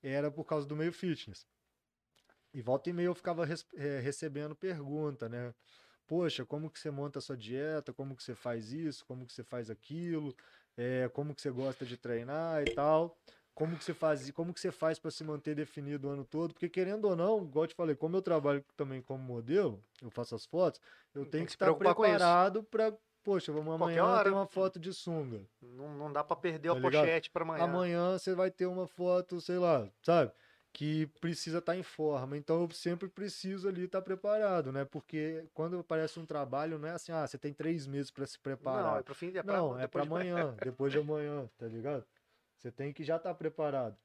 [0.02, 1.46] era por causa do meio fitness.
[2.52, 3.44] E volta e meia eu ficava
[3.74, 5.52] eh, recebendo pergunta, né?
[6.06, 7.92] Poxa, como que você monta a sua dieta?
[7.92, 9.04] Como que você faz isso?
[9.06, 10.36] Como que você faz aquilo?
[10.76, 13.16] Eh, como que você gosta de treinar e tal?
[13.54, 16.52] Como que você faz, como que você faz para se manter definido o ano todo?
[16.52, 20.10] Porque querendo ou não, igual eu te falei, como eu trabalho também como modelo, eu
[20.10, 20.80] faço as fotos,
[21.14, 21.72] eu Tem tenho que que estar
[22.04, 22.38] isso.
[22.42, 24.24] preparado para, poxa, vamos amanhã hora.
[24.24, 25.48] ter uma foto de sunga.
[25.60, 27.14] Não, não dá pra perder Tá a ligado?
[27.16, 27.82] pochete pra amanhã.
[27.82, 30.32] Amanhã você vai ter uma foto, sei lá, sabe?
[30.74, 32.36] Que precisa estar em forma.
[32.36, 34.84] Então eu sempre preciso ali estar preparado, né?
[34.84, 38.36] Porque quando aparece um trabalho, não é assim, ah, você tem três meses para se
[38.36, 38.98] Não, preparar.
[38.98, 41.66] é pro fim, é pra, Não, é depois para de- amanhã, depois de amanhã, tá
[41.68, 42.04] ligado?
[42.58, 43.96] Você tem que já estar preparado.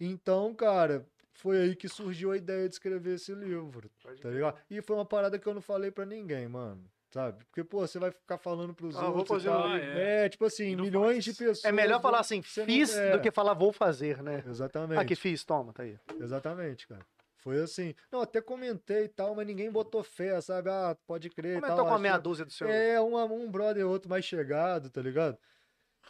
[0.00, 4.58] Então, cara, foi aí que surgiu a ideia de escrever esse livro, Pode tá ligado?
[4.68, 6.90] E foi uma parada que eu não falei pra ninguém, mano.
[7.16, 7.44] Sabe?
[7.46, 9.42] Porque, pô, você vai ficar falando pros Ah, vou outros.
[9.42, 10.24] e fazer tal, é.
[10.24, 11.24] é, tipo assim, não milhões faz.
[11.24, 11.64] de pessoas.
[11.64, 14.44] É melhor falar assim, você não- fiz, é, do que falar vou fazer, né?
[14.46, 14.98] Exatamente.
[15.00, 15.98] Ah, que fiz, toma, tá aí.
[16.20, 17.00] Exatamente, cara.
[17.38, 17.94] Foi assim.
[18.12, 20.68] Não, até comentei e tal, mas ninguém botou fé, sabe?
[20.68, 21.86] Ah, pode crer Comentou tal.
[21.88, 22.68] com a meia dúzia do seu.
[22.68, 25.38] É, um, um brother outro mais chegado, tá ligado?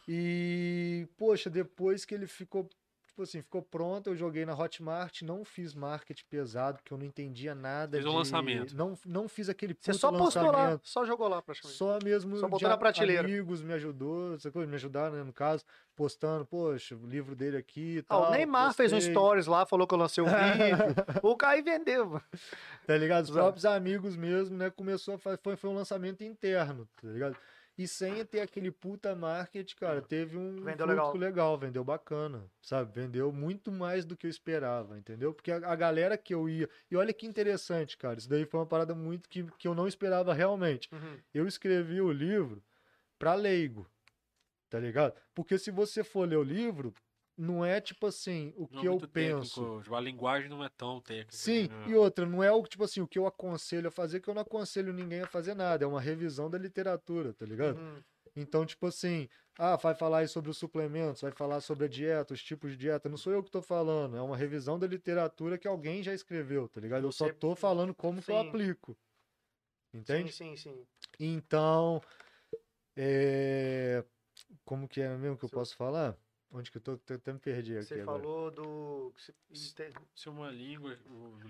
[0.09, 2.69] E, poxa, depois que ele ficou,
[3.17, 7.07] tipo assim, ficou pronto, eu joguei na Hotmart, não fiz marketing pesado, porque eu não
[7.07, 8.17] entendia nada Fez um de...
[8.17, 8.77] lançamento.
[8.77, 10.81] Não, não fiz aquele Você puta só postou lá, lançamento.
[10.87, 11.79] só jogou lá praticamente.
[11.79, 13.23] Só mesmo Só botou na a- prateleira.
[13.27, 14.37] amigos me ajudou,
[14.69, 15.65] me ajudaram, né, no caso,
[15.97, 18.29] postando, poxa, o livro dele aqui e Ah, tal.
[18.29, 19.15] o Neymar fez um postei.
[19.15, 20.37] stories lá, falou que eu lancei um vídeo.
[21.23, 22.21] o Caio vendeu.
[22.87, 23.25] Tá ligado?
[23.25, 23.43] Os Exato.
[23.45, 24.69] próprios amigos mesmo, né?
[24.69, 25.39] Começou a fazer.
[25.43, 27.35] Foi, foi um lançamento interno, tá ligado?
[27.79, 31.59] E sem ter aquele puta market, cara, teve um Vendeu fluxo legal.
[31.59, 32.91] vendeu bacana, sabe?
[32.93, 35.35] Vendeu muito mais do que eu esperava, entendeu?
[35.35, 36.69] Porque a, a galera que eu ia.
[36.91, 38.19] E olha que interessante, cara.
[38.19, 40.89] Isso daí foi uma parada muito que, que eu não esperava realmente.
[40.91, 41.19] Uhum.
[41.35, 42.63] Eu escrevi o livro
[43.19, 43.87] pra leigo,
[44.71, 45.15] tá ligado?
[45.35, 46.95] Porque se você for ler o livro,
[47.37, 49.61] não é tipo assim, o Não que é eu penso.
[49.61, 51.37] técnico, A linguagem não é tão técnica.
[51.37, 51.89] Sim, né?
[51.89, 54.35] e outra, não é o tipo assim, o que eu aconselho a fazer, que eu
[54.35, 57.79] não aconselho ninguém a fazer nada, é uma revisão da literatura, tá ligado?
[57.79, 58.03] Uhum.
[58.35, 62.35] Então, tipo assim, ah, vai falar aí sobre os suplementos, vai falar sobre a dieta,
[62.35, 65.59] os tipos de dieta, não sou eu que tô falando, é uma revisão da literatura
[65.59, 67.05] que alguém já escreveu, tá ligado?
[67.05, 68.97] Eu só tô falando como que eu aplico.
[69.93, 70.33] Entende?
[70.33, 70.87] Sim, sim, sim.
[71.19, 72.03] Então,
[72.95, 74.05] é...
[74.65, 76.19] como que é mesmo que eu posso falar?
[76.53, 76.93] Onde que eu tô?
[76.93, 78.23] Eu até me perdi aqui Você agora.
[78.23, 79.13] falou do.
[79.53, 80.97] Se é uma língua.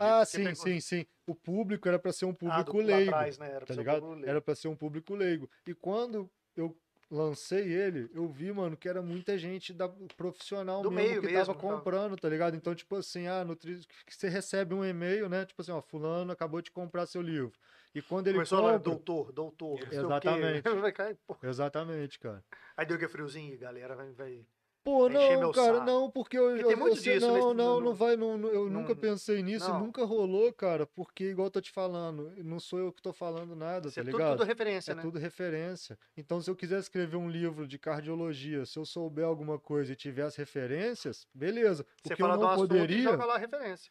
[0.01, 1.07] Ah, sim, pegou- sim, sim.
[1.27, 3.11] O público era para ser um Ah, público do, lá leigo.
[3.11, 3.47] atrás, né?
[3.51, 4.01] Era pra tá ser um ligado?
[4.01, 4.31] público leigo.
[4.31, 5.51] Era pra ser um público leigo.
[5.67, 6.77] E quando eu
[7.11, 11.27] lancei ele, eu vi, mano, que era muita gente da profissional Do mesmo meio que
[11.29, 11.75] mesmo, tava tava.
[11.75, 12.57] comprando, tá ligado?
[12.57, 13.81] Então, tipo assim, ah, nutri...
[14.09, 15.45] você recebe um e-mail, né?
[15.45, 17.53] Tipo assim, ó, fulano acabou de comprar seu livro.
[17.95, 18.91] E quando ele Começou lá, compra...
[18.91, 19.79] doutor, doutor.
[19.79, 19.95] quê.
[19.95, 20.63] Exatamente.
[20.81, 21.37] Vai cair, pô.
[21.43, 22.43] Exatamente, cara.
[22.77, 23.95] Aí deu que friozinho, galera.
[23.95, 24.47] Vai, vai.
[24.87, 25.85] Pô, não, cara, saco.
[25.85, 27.41] não, porque eu, Porque eu, eu sei- disso, não, né?
[27.41, 29.81] não, Não- não vai, não, eu não- nunca pensei nisso, não.
[29.81, 33.57] nunca rolou, cara, porque igual eu tô te falando, não sou eu que tô falando
[33.57, 34.37] nada, Isso tá é tudo, ligado?
[34.39, 35.03] tudo referência, É né?
[35.03, 35.99] tudo referência.
[36.17, 39.97] Então, se eu quiser escrever um livro de cardiologia, se eu souber alguma coisa e
[39.97, 41.83] tiver as referências, beleza.
[41.83, 43.11] O Você que eu não poderia,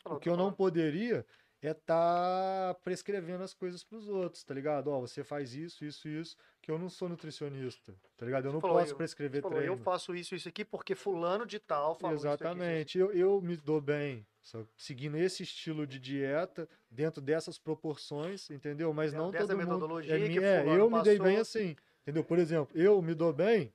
[0.05, 1.25] o que eu não poderia
[1.65, 4.87] é estar prescrevendo as coisas pros outros, tá ligado?
[4.89, 8.45] Ó, você faz isso, isso, isso, que eu não sou nutricionista, tá ligado?
[8.45, 9.73] Eu não falou, posso eu- prescrever Falou, treino.
[9.73, 12.53] eu faço isso, isso aqui porque fulano de tal falou isso aqui, isso aqui.
[12.59, 12.97] Exatamente.
[12.97, 14.67] Eu, eu me dou bem sabe?
[14.77, 18.93] seguindo esse estilo de dieta, dentro dessas proporções, entendeu?
[18.93, 19.67] Mas Dentro não dessa todo mundo...
[19.73, 22.23] metodologia É, que mi- é, eu me dei bem assim, entendeu?
[22.23, 23.73] Por exemplo, eu me dou bem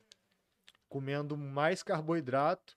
[0.89, 2.77] comendo mais carboidrato,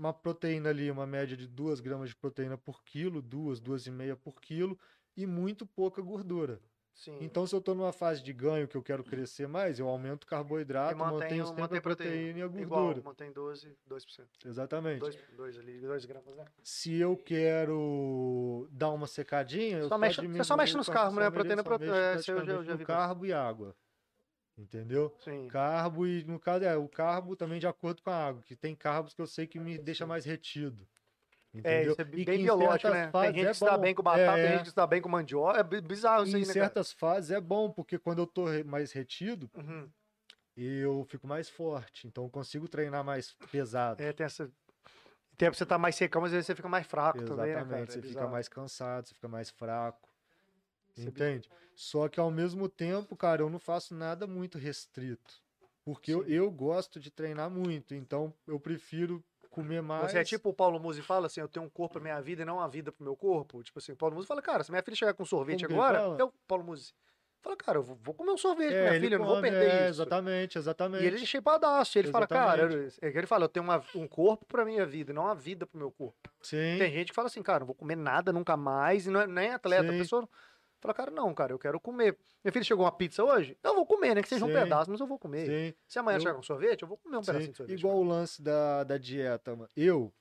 [0.00, 3.90] uma proteína ali, uma média de 2 gramas de proteína por quilo, duas, duas e
[3.90, 4.78] meia por quilo,
[5.14, 6.58] e muito pouca gordura.
[6.94, 7.16] Sim.
[7.20, 10.24] Então, se eu estou numa fase de ganho que eu quero crescer mais, eu aumento
[10.24, 13.02] o carboidrato, mantenho o- sempre mantém a proteína e a Igual, gordura.
[13.04, 14.28] mantém 12, 2%.
[14.44, 15.00] Exatamente.
[15.00, 16.44] 2, 2 ali, 2 gramas, né?
[16.62, 21.20] Se eu quero dar uma secadinha, eu Só mexe- você diminuo só mexe nos carbo,
[21.20, 21.30] né?
[21.30, 22.84] Proteína, só prote- mexo é, eu já- praticamente já vi.
[22.84, 23.76] carbo e água.
[24.60, 25.14] Entendeu?
[25.24, 25.48] Sim.
[25.48, 28.74] Carbo e, no caso, é o carbo também de acordo com a água, que tem
[28.74, 30.86] carbos que eu sei que me deixa mais retido.
[31.54, 31.92] É, Entendeu?
[31.92, 33.10] isso é bem biológico, né?
[33.10, 33.82] Tem gente é que se dá bom.
[33.82, 34.52] bem com batata, tem É.
[34.52, 35.58] gente que se dá bem com mandioca.
[35.58, 36.66] É bi- bizarro isso aí, em né, cara?
[36.66, 39.90] certas fases é bom, porque quando eu tô mais retido, Uhum.
[40.56, 42.06] eu fico mais forte.
[42.06, 44.02] Então eu consigo treinar mais pesado.
[44.02, 44.50] É, tem essa...
[45.36, 47.52] Tem que você tá mais secão, mas às vezes você fica mais fraco também, né,
[47.52, 47.82] Exatamente, cara?
[47.82, 48.30] É você fica bizarro.
[48.30, 50.09] mais cansado, você fica mais fraco.
[50.98, 51.48] É Entende?
[51.74, 55.42] Só que ao mesmo tempo, cara, eu não faço nada muito restrito.
[55.84, 60.10] Porque eu, eu gosto de treinar muito, então eu prefiro comer mais.
[60.12, 62.42] Você é tipo o Paulo Musi fala assim, eu tenho um corpo pra minha vida
[62.42, 63.62] e não uma vida pro meu corpo.
[63.62, 66.16] Tipo assim, o Paulo Musi fala, cara, se minha filha chegar com sorvete Como agora,
[66.18, 66.92] eu, Paulo Musi,
[67.40, 69.50] fala, cara, eu vou, comer um sorvete É, com minha filha, eu não vou come,
[69.50, 70.02] perder é, isso.
[70.02, 71.02] Exatamente, exatamente.
[71.02, 72.98] E ele é cheipadaço, ele fala, cara, Exatamente.
[73.02, 75.34] eu- é ele fala, eu tenho uma- um corpo pra minha vida, e não uma
[75.34, 76.30] vida pro meu corpo.
[76.42, 76.76] Sim.
[76.78, 79.26] Tem gente que fala assim, cara, não vou comer nada nunca mais, e não é
[79.26, 79.98] nem atleta, a Sim.
[79.98, 80.28] pessoa
[80.80, 82.16] fala, cara, não, cara, eu quero comer.
[82.44, 84.54] Minha filha chegou uma pizza hoje, eu vou comer, né, que seja um Sim.
[84.54, 85.46] pedaço, mas eu vou comer.
[85.46, 85.74] Sim.
[85.86, 87.78] Se amanhã Eu- chegar um sorvete, eu vou comer um Sim, pedacinho de sorvete.
[87.78, 89.68] Igual o lance da, da dieta, mano.
[89.76, 90.12] Eu,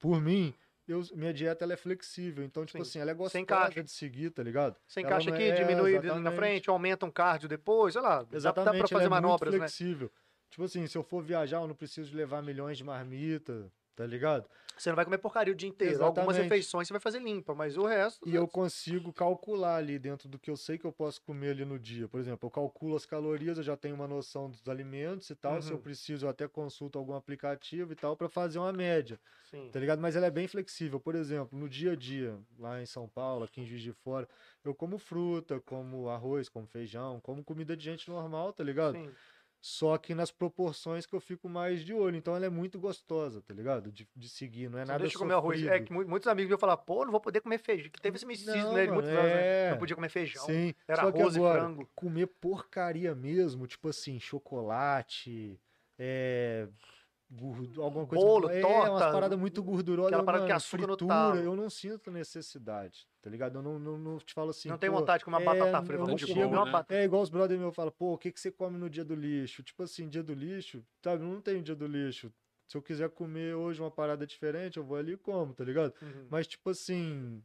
[0.00, 0.52] por mim,
[0.88, 2.44] eu, minha dieta ela é flexível.
[2.44, 2.90] Então, tipo Sim.
[2.90, 3.82] assim, ela é Sem gostosa encaixe.
[3.84, 4.76] de seguir, tá ligado?
[4.86, 6.36] Você Ela encaixa não aqui, é- diminui ali na exatamente.
[6.36, 8.78] frente, aumenta um cardio depois, sei lá, dá- dá, Exatamente.
[8.78, 9.68] pra fazer ela é manobras, muito né?
[9.68, 10.10] flexível.
[10.50, 14.48] Tipo assim, se eu for viajar, eu não preciso levar milhões de marmita, tá ligado?
[14.76, 16.02] Você não vai comer porcaria o dia inteiro.
[16.02, 16.42] Algumas Exatamente.
[16.50, 18.26] refeições você vai fazer limpa, mas o resto.
[18.28, 21.64] E eu consigo calcular ali dentro do que eu sei que eu posso comer ali
[21.64, 22.08] no dia.
[22.08, 25.60] Por exemplo, eu calculo as calorias, eu já tenho uma noção dos alimentos e tal.
[25.60, 25.82] Se eu Uhum.
[25.82, 29.20] preciso, eu até consulto algum aplicativo e tal para fazer uma média.
[29.44, 29.70] Sim.
[29.70, 30.00] tá ligado?
[30.00, 30.98] Mas ela é bem flexível.
[30.98, 34.26] Por exemplo, no dia a dia, lá em São Paulo, aqui em Juiz de Fora,
[34.64, 38.96] eu como fruta, como arroz, como feijão, como comida de gente normal, tá ligado?
[38.96, 39.10] Sim.
[39.64, 42.16] Só que nas proporções que eu fico mais de olho.
[42.16, 43.92] Então ela é muito gostosa, tá ligado?
[43.92, 45.64] De, de seguir, não é Você nada deixa eu comer arroz.
[45.64, 47.88] É que mu- muitos amigos meus falam, pô, não vou poder comer feijão.
[47.88, 48.86] Que teve esse misticismo, né?
[48.86, 49.68] De muitos anos, né?
[49.68, 49.70] é.
[49.70, 50.44] Não podia comer feijão.
[50.44, 51.88] Sim, Era só arroz e agora, frango.
[51.94, 55.60] comer porcaria mesmo, tipo assim, chocolate,
[55.96, 56.66] é,
[57.78, 58.24] alguma coisa.
[58.24, 60.12] Bolo, é, torta, umas paradas muito gordurosas.
[60.12, 63.58] aquela parada que açúcar fritura, eu não sinto necessidade, tá ligado?
[63.58, 64.68] Eu não, não, não te falo assim.
[64.68, 65.98] não tem vontade de comer uma é, batata frita.
[65.98, 66.84] não Vamos de boa, uma né?
[66.88, 69.14] É igual os brothers meus falam, pô, o que, que você come no dia do
[69.14, 69.62] lixo?
[69.62, 71.22] Tipo assim, dia do lixo, sabe?
[71.24, 72.32] Não tem dia do lixo.
[72.68, 75.92] Se eu quiser comer hoje uma parada diferente, eu vou ali e como, tá ligado?
[76.00, 76.26] Uhum.
[76.30, 77.42] Mas, tipo assim,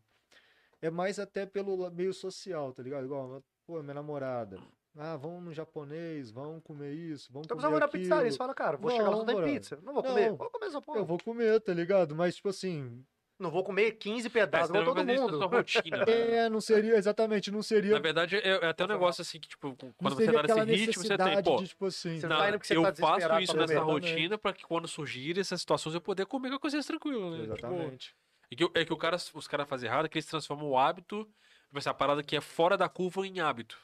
[0.81, 3.05] é mais até pelo meio social, tá ligado?
[3.05, 4.57] Igual, pô, minha namorada.
[4.99, 8.37] Ah, vamos no japonês, vamos comer isso, vamos Então comer você vai na pizzaria, você
[8.37, 9.79] fala, cara, vou chegar lá, Não, só tem pizza.
[9.83, 10.09] Não vou Não.
[10.09, 10.33] comer.
[10.33, 10.97] Vou comer essa porra.
[10.99, 12.15] Eu vou comer, tá ligado?
[12.15, 13.05] Mas, tipo assim,
[13.39, 15.37] Não vou comer 15 É, pedaços, não vai todo mundo.
[15.37, 15.97] sua rotina.
[15.97, 16.31] né?
[16.37, 17.93] é, não seria, exatamente, não seria.
[17.93, 20.85] Na verdade, é, é até um negócio assim que, tipo, não quando você tá nesse
[20.85, 21.57] ritmo, você tem, pô.
[21.57, 24.65] de, tipo assim, Você Não, não tá eu tá faço isso nessa rotina pra que
[24.65, 27.43] quando surgirem essas situações eu poder comer com consciência tranquila, né?
[27.43, 28.15] Tipo, Exatamente.
[28.49, 30.75] é que, é que o cara, os caras fazem errado, é que eles transformam o
[30.75, 31.23] hábito,
[31.67, 33.77] tipo assim, a parada que é fora da curva em hábito.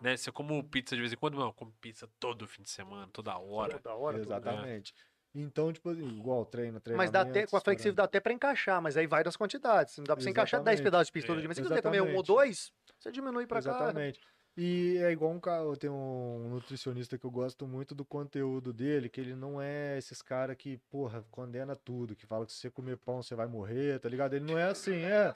[0.00, 0.16] Né?
[0.16, 3.08] Você como pizza de vez em quando, não, eu como pizza todo fim de semana,
[3.12, 3.78] toda hora.
[3.78, 4.48] Toda hora, toda hora.
[4.48, 4.94] Exatamente.
[5.34, 6.98] Então, tipo, assim, igual treino, treino.
[6.98, 9.96] Mas dá até, com a flexível dá até pra encaixar, mas aí vai das quantidades.
[9.98, 10.84] Não dá pra você encaixar 10 Exatamente.
[10.84, 11.48] pedaços de pizza todo É, dia.
[11.48, 12.26] Mas se você quiser comer um ou exatamente.
[12.26, 13.70] dois, você diminui pra cá.
[13.70, 14.20] Exatamente.
[14.56, 18.72] E é igual um cara, eu tenho um nutricionista que eu gosto muito do conteúdo
[18.72, 22.58] dele, que ele não é esses caras que, porra, condena tudo, que fala que se
[22.58, 24.34] você comer pão você vai morrer, tá ligado?
[24.34, 25.32] Ele não é assim, é.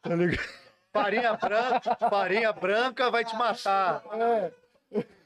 [0.00, 0.38] Tá ligado?
[0.92, 4.02] Farinha branca, farinha branca vai te matar.
[4.12, 4.52] É,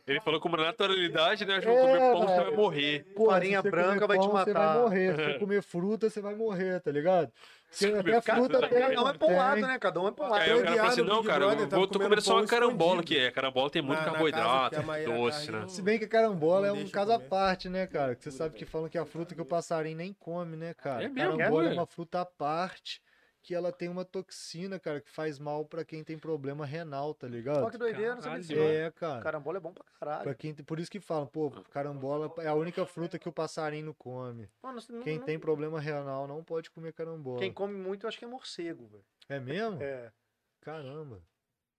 [0.06, 1.56] Ele falou com uma naturalidade, né?
[1.58, 2.56] Acho que É, comer pão você vai velho.
[2.56, 3.04] morrer.
[3.14, 4.72] pô, Farinha branca comer vai te pão, Você matar.
[4.74, 5.14] vai morrer.
[5.16, 7.30] Se você comer fruta, você vai morrer, tá ligado?
[7.70, 8.80] Porque até fruta fruta, tem.
[8.80, 9.78] Cada um é pra um lado, né?
[9.78, 10.42] Cada um é pra um lado.
[10.42, 12.40] Aí o cara fala assim, não, cara, Brother eu tá vou tô comendo só pão
[12.42, 13.30] uma carambola, que é.
[13.30, 15.68] Carambola tem muito carboidrato, a doce, tá né?
[15.68, 18.14] Se bem que carambola Não é um caso à parte, né, cara?
[18.14, 21.04] Que você sabe que falam que a fruta que o passarinho nem come, né, cara?
[21.04, 21.70] É mesmo, Carambola é?
[21.70, 23.00] é uma fruta à parte
[23.42, 27.26] que ela tem uma toxina, cara, que faz mal pra quem tem problema renal, tá
[27.26, 27.62] ligado?
[27.62, 28.62] Olha que doideira, não não.
[28.64, 29.20] É, cara.
[29.22, 30.34] Carambola é bom pra Pra caralho.
[30.36, 33.86] quem tem- por isso que falam, pô, carambola é a única fruta que o passarinho
[33.86, 34.48] não come.
[34.62, 37.40] Mano, não- Quem não- tem problema renal não pode comer carambola.
[37.40, 39.04] Quem come muito, eu acho que é morcego, velho.
[39.28, 39.82] É mesmo?
[39.82, 40.12] É.
[40.60, 41.20] Caramba.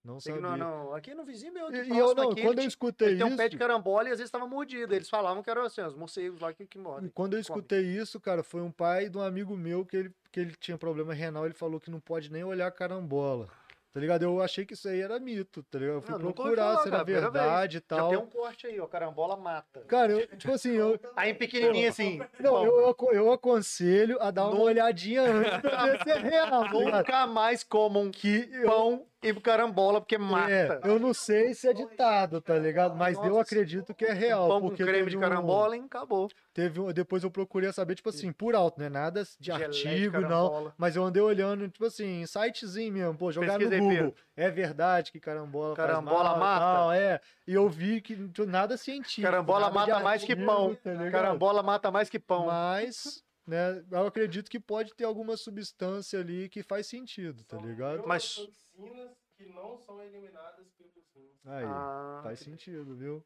[0.04, 0.40] Não sabia.
[0.40, 0.94] não, não.
[0.94, 3.28] Aqui no vizinho meu, E, e eu não, aqui, quando eu escutei ele tem um
[3.28, 4.94] isso, pé de carambola e às vezes tava mordido.
[4.94, 7.10] Eles falavam que eram assim, os morcegos lá que, que mordem.
[7.14, 7.58] quando eu come.
[7.60, 10.76] escutei isso, cara, foi um pai de um amigo meu que ele, que ele tinha
[10.76, 13.48] problema renal, ele falou que não pode nem olhar carambola.
[13.94, 14.24] Tá ligado?
[14.24, 15.94] Eu achei que isso aí era mito, tá ligado?
[15.98, 18.08] Eu fui Não, procurar falar, se era cara, verdade e Já tal.
[18.08, 18.88] tem um corte aí, ó.
[18.88, 19.82] Carambola mata.
[19.86, 22.20] Cara, eu, tipo assim, eu, Aí pequenininho assim.
[22.40, 26.72] não, eu, eu aconselho a dar uma olhadinha antes pra ver se é real, tá?
[26.98, 30.80] Nunca mais comam Que pão e carambola, porque é, mata.
[30.84, 32.94] eu não sei se é ditado, tá ligado?
[32.96, 34.48] Mas eu Nossa, acredito que é real.
[34.48, 36.28] pão com porque creme teve de um- carambola e acabou.
[36.52, 39.50] Teve um, depois eu procurei saber, tipo assim, por alto, não é nada de de
[39.50, 40.28] artigo, não.
[40.28, 40.74] carambola.
[40.78, 43.68] Mas eu andei olhando, tipo assim, em sitezinho mesmo, pô, jogar no.
[43.68, 44.14] Google.
[44.36, 46.64] É verdade que carambola Carambola mal, mata?
[46.64, 47.20] tal, é.
[47.46, 49.22] E eu vi que nada científico.
[49.22, 50.74] Carambola nada de mata mais que pão.
[50.76, 51.10] tá?
[51.10, 52.46] Carambola mata mais que pão.
[52.46, 58.02] Mas, né, eu acredito que pode ter alguma substância ali que faz sentido, tá ligado?
[58.06, 61.46] Mas- toxinas que não são eliminadas pelos rins.
[61.46, 63.24] Aí, Ah, faz sentido, viu?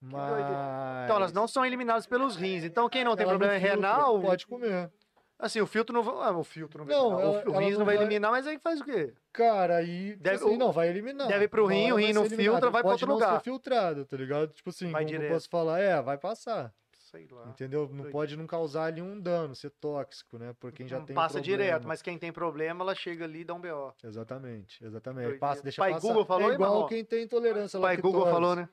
[0.00, 0.50] doideira.
[0.50, 1.04] Mas...
[1.04, 2.64] Então elas não são eliminadas pelos rins.
[2.64, 4.92] Então quem não tem ela problema filtra, renal, Pode comer.
[5.38, 6.14] Assim, o filtro não vai.
[6.28, 7.22] Ah, o filtro não vai Não, eliminar.
[7.42, 9.12] ela- o, rim não não vai eliminar, mas aí faz o quê?
[9.32, 10.16] Cara, aí.
[10.16, 11.28] Deve- assim, o- não, vai eliminar.
[11.28, 13.34] deve pro Uma rim, o rim não filtra, vai pra Pode outro não lugar.
[13.38, 14.52] ser filtrado, tá ligado?
[14.54, 15.78] Tipo assim, Vai como eu posso falar?
[15.80, 16.72] É, vai passar.
[17.06, 17.48] Sei lá.
[17.48, 17.88] Entendeu?
[17.92, 20.52] Não pode não causar ali um dano, ser tóxico, né?
[20.58, 23.44] Por quem já Não tem passa direto, mas quem tem problema, ela chega ali e
[23.44, 23.94] dá um BO.
[24.02, 25.22] Exatamente, exatamente.
[25.22, 25.38] Doideira.
[25.38, 26.08] Passa, deixa Pai passar.
[26.08, 26.88] Google falou é igual Marrom?
[26.88, 28.12] quem tem intolerância pai lactose.
[28.12, 28.68] Google falou, né?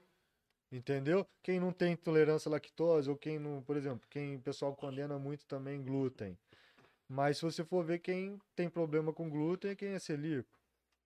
[0.71, 1.27] Entendeu?
[1.43, 5.19] Quem não tem intolerância à lactose, ou quem não, por exemplo, quem o pessoal condena
[5.19, 6.35] muito também glúten.
[7.07, 10.49] Mas se você for ver quem tem problema com glúten é quem é celíaco.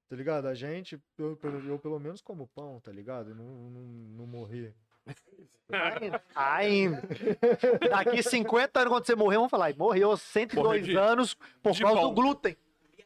[0.08, 0.48] Tá ligado?
[0.48, 3.32] A gente, eu, pelo- eu pelo menos como pão, tá ligado?
[3.32, 4.74] Eu Não, não, não morrer.
[5.70, 6.24] Ainda.
[6.36, 7.02] Ainda.
[7.90, 9.76] Daqui 50 anos, quando você morrer, vamos falar.
[9.76, 12.10] Morreu aos 102 Morreu de- anos por de causa pão.
[12.10, 12.58] do glúten.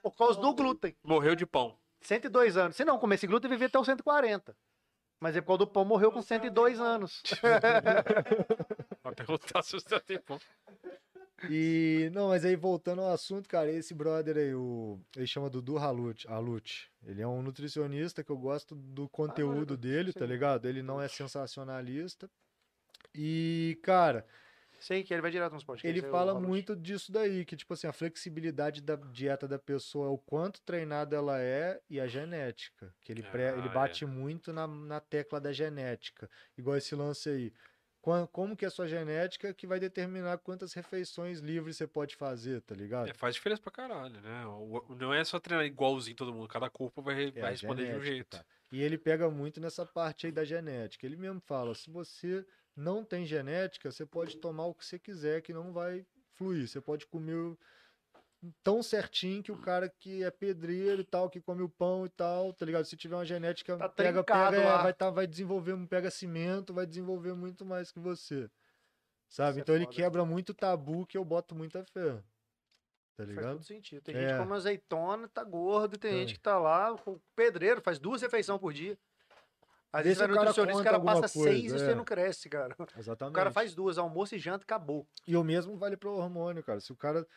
[0.04, 0.96] Por causa do glúten.
[1.04, 1.76] Morreu de pão.
[2.02, 2.76] 102 anos.
[2.76, 4.56] Se não comesse glúten, vivia até os 140.
[5.20, 7.22] Mas é por causa do pão, morreu com 102 anos.
[9.04, 10.40] Vai perguntar se você tem pão.
[11.50, 15.78] E, não, mas aí voltando ao assunto, cara, esse brother aí, o, ele chama Dudu
[15.78, 16.92] Halut, Halut.
[17.04, 20.68] Ele é um nutricionista que eu gosto do conteúdo dele, tá ligado?
[20.68, 22.30] Ele não é sensacionalista.
[23.14, 24.26] E, cara,
[24.80, 25.88] Sei que ele vai direto nos podcasts.
[25.88, 30.10] ele o fala muito disso daí, que, tipo assim, a flexibilidade da dieta da pessoa,
[30.10, 32.92] o quanto treinada ela é e a genética.
[33.00, 36.28] Que ele, pré, ele Ah, bate muito na, na tecla da genética.
[36.58, 37.54] Igual esse lance aí.
[38.32, 42.60] Como que é a sua genética que vai determinar quantas refeições livres você pode fazer,
[42.62, 43.10] tá ligado?
[43.10, 44.44] É, faz diferença pra caralho, né?
[44.98, 46.48] Não é só treinar igualzinho todo mundo.
[46.48, 48.30] Cada corpo vai, É vai responder de um genética, jeito.
[48.38, 48.46] tá?
[48.72, 51.06] E ele pega muito nessa parte aí da genética.
[51.06, 52.44] Ele mesmo fala: se você
[52.76, 56.04] não tem genética, você pode tomar o que você quiser que não vai
[56.34, 56.68] fluir.
[56.68, 57.56] Você pode comer
[58.64, 62.10] tão certinho que o cara que é pedreiro e tal, que come o pão e
[62.10, 62.86] tal, tá ligado?
[62.86, 66.86] Se tiver uma genética, Tá pega, pega, é, vai, tá, vai desenvolver, pega cimento, vai
[66.86, 68.50] desenvolver muito mais que você.
[69.30, 69.52] Sabe?
[69.52, 69.96] Isso é então ele foda.
[69.96, 72.16] quebra muito tabu que eu boto muita fé.
[72.16, 72.24] Tá
[73.18, 73.52] Faz ligado?
[73.54, 74.02] todo sentido.
[74.02, 74.20] Tem É.
[74.22, 76.18] gente que come azeitona, tá gordo, tem É.
[76.20, 78.98] gente que tá lá, o pedreiro, faz duas refeições por dia.
[79.94, 81.78] Às vezes se vai nutricionista, o cara passa coisa, seis e é.
[81.78, 82.74] você não cresce, cara.
[82.98, 83.34] Exatamente.
[83.34, 85.06] O cara faz duas, almoço e janta, acabou.
[85.28, 86.80] E o mesmo vale pro hormônio, cara.
[86.80, 87.28] Se o cara.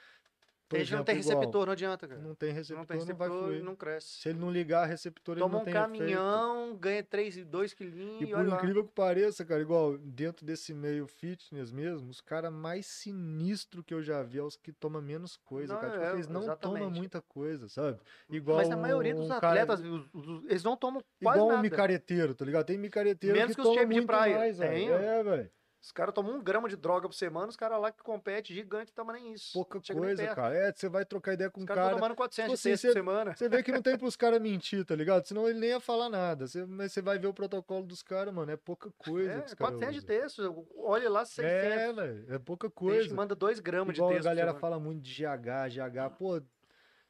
[0.74, 2.20] Por a gente não tem exemplo, igual, receptor, não adianta, cara.
[2.20, 3.62] Não tem receptor, Não tem não vai receptor, fluir.
[3.64, 4.06] não cresce.
[4.20, 5.86] Se ele não ligar receptor, Toma ele não um tem efeito.
[6.14, 8.56] caminhão, ganha 3, 2 quilinhos E e, por olha lá.
[8.56, 13.94] incrível que pareça, cara, igual dentro desse meio fitness mesmo, os caras mais sinistros que
[13.94, 15.92] eu já vi é os que tomam menos coisa, Não, cara.
[15.92, 16.98] Tipo, é, eles não tomam exatamente.
[16.98, 17.98] muita coisa, sabe?
[18.28, 21.46] Igual Mas a maioria dos um cara- atletas, os- os- eles não tomam quase Igual
[21.48, 21.62] um nada.
[21.62, 22.66] micareteiro, tá ligado?
[22.66, 24.36] Tem micareteiro Menos que, que os toma champions de muito praia.
[24.38, 24.72] mais, velho.
[24.72, 25.50] Tem, É, velho.
[25.84, 28.90] Os caras tomam um grama de droga por semana, os caras lá que compete gigante
[28.90, 29.52] toma nem isso.
[29.52, 30.56] Pouca Chega coisa, cara.
[30.56, 32.00] É, você vai trocar ideia com Os um caras estão cara.
[32.06, 33.36] tomando 400 de Tipo assim, texto você- por semana.
[33.36, 35.26] Você vê que não tem pros caras mentir, tá ligado?
[35.26, 36.46] Senão ele nem ia falar nada.
[36.46, 38.50] Você, mas você vai ver o protocolo dos caras, mano.
[38.50, 39.30] É pouca coisa.
[39.30, 40.66] É, que os caras 400 de texto.
[40.78, 41.52] Olha lá, 600.
[41.54, 42.34] É, velho.
[42.34, 43.14] É pouca Tem gente coisa.
[43.14, 44.30] manda 2 gramas Igual de a texto.
[44.30, 46.10] por galera fala muito de GH, GH.
[46.16, 46.40] Pô,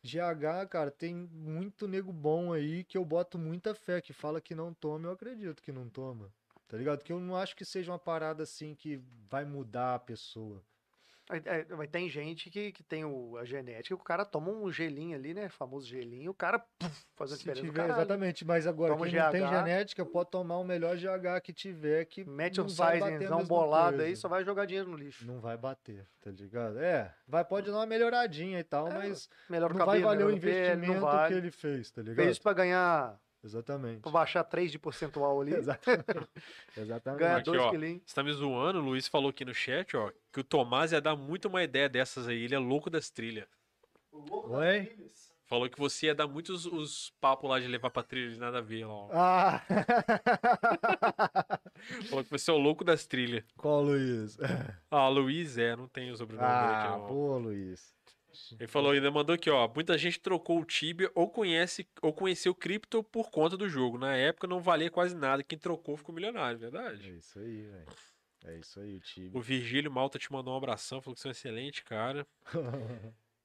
[0.03, 4.53] GH, cara, tem muito nego bom aí que eu boto muita fé, que fala que
[4.53, 6.29] não toma, eu acredito que não toma.
[6.69, 7.03] Tá ligado?
[7.05, 10.63] Que eu não acho que seja uma parada assim que vai mudar a pessoa.
[11.31, 14.71] Aí- aí- Mas tem gente que, que tem o, a genética, o cara toma um
[14.71, 15.49] gelinho ali, né?
[15.49, 19.31] Famoso gelinho, o cara puf, faz a diferença tiver, exatamente, mas agora Toma quem não
[19.31, 19.49] tem GH.
[19.49, 24.09] genética pode tomar o melhor GH que tiver, que Mete um vai mesma bolado aí,
[24.09, 24.21] coisa.
[24.21, 25.27] só vai jogar dinheiro no lixo.
[25.27, 26.79] Não vai bater, tá ligado?
[26.79, 30.25] É, vai, pode dar uma melhoradinha e tal, É, mas Melhor não vai cabelo, valer
[30.25, 31.33] o pele, investimento não vale.
[31.33, 32.17] que ele fez, tá ligado?
[32.23, 34.01] Fez pra ganhar, Exatamente.
[34.01, 36.29] pra baixar 3 de percentual ali, Exatamente.
[36.77, 37.21] Exatamente.
[37.21, 37.71] ganhar Aqui, 2 ó.
[37.71, 38.03] quilinhos.
[38.07, 41.01] Você tá me zoando, o Luiz falou aqui no chat, ó, que o Tomás ia
[41.01, 42.43] dar muito uma ideia dessas aí.
[42.45, 43.47] Ele é louco das trilhas.
[44.13, 44.97] Oi?
[45.47, 48.59] Falou que você ia dar muitos os papos lá de levar pra trilha de nada
[48.59, 48.95] a ver lá.
[48.95, 49.09] ó.
[49.13, 49.63] Ah!
[52.09, 53.45] Falou que você é o louco das trilhas.
[53.57, 54.39] Qual, Luiz?
[54.91, 56.95] Ah, Luiz é, não tem o sobrenome dele aqui.
[56.95, 57.94] Ah, boa, Luiz.
[58.59, 59.69] Ele falou, ainda mandou aqui, ó.
[59.75, 63.99] Muita gente trocou o Tibia ou conhece ou conheceu o Crypto por conta do jogo.
[63.99, 65.43] Na época não valia quase nada.
[65.43, 67.17] Quem trocou ficou milionário, É verdade.
[67.17, 67.87] isso aí, velho.
[68.47, 69.31] É isso aí, o time.
[69.33, 72.27] O Virgílio Malta te mandou um abração, falou que você é um excelente cara.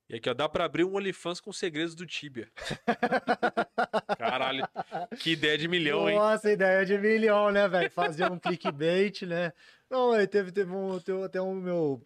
[0.10, 2.49] E aqui, ó, dá pra abrir um OnlyFans com segredos do Tibia.
[4.18, 4.68] Caralho,
[5.20, 6.18] que ideia de milhão, hein?
[6.18, 7.90] Nossa, ideia de milhão, né, velho?
[7.91, 9.53] Fazer um clickbait, né?
[9.90, 12.06] Não, aí teve, teve um, teve até um meu,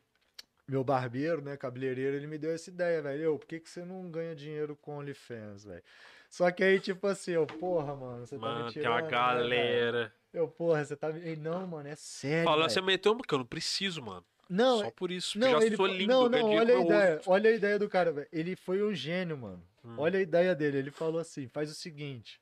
[0.67, 3.21] meu barbeiro, né, cabeleireiro, ele me deu essa ideia, velho.
[3.21, 5.83] Eu, por que, que você não ganha dinheiro com OnlyFans, velho?
[6.29, 8.91] Só que aí, tipo assim, eu, porra, mano, você tá Mano, me tem tirando.
[8.93, 10.13] uma né, galera.
[10.33, 11.35] eu, porra, você tá me.
[11.35, 12.49] Não, mano, é sério.
[12.49, 12.63] Velho.
[12.69, 14.25] você meteu, porque eu não preciso, mano.
[14.49, 17.49] Não, Só por isso, não, já ele, sou lindo, não, não, olha a ideia, olha
[17.49, 18.27] a ideia do cara, velho.
[18.31, 19.63] Ele foi um gênio, mano.
[19.85, 19.95] Hum.
[19.97, 20.77] Olha a ideia dele.
[20.77, 22.39] Ele falou assim: faz o seguinte.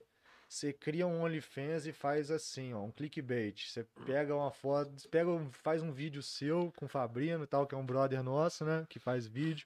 [0.51, 3.69] Você cria um OnlyFans e faz assim, ó, um clickbait.
[3.69, 7.73] Você pega uma foto, pega, faz um vídeo seu com o Fabrino e tal, que
[7.73, 8.85] é um brother nosso, né?
[8.89, 9.65] Que faz vídeo.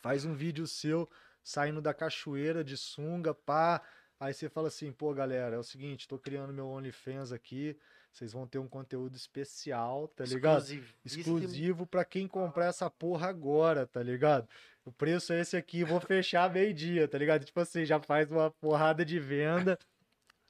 [0.00, 1.10] faz um vídeo seu
[1.42, 3.82] saindo da cachoeira de sunga, pá.
[4.20, 7.76] Aí você fala assim, pô, galera, é o seguinte, tô criando meu OnlyFans aqui,
[8.12, 10.62] vocês vão ter um conteúdo especial, tá ligado?
[10.62, 11.38] Exclusivíssimo.
[11.38, 14.48] Exclusivo pra quem comprar essa porra agora, tá ligado?
[14.84, 17.44] O preço é esse aqui, vou fechar meio-dia, tá ligado?
[17.44, 19.76] Tipo assim, já faz uma porrada de venda.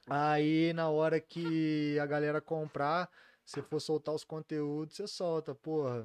[0.09, 3.09] Aí, na hora que a galera comprar,
[3.45, 6.03] você for soltar os conteúdos, você solta, porra.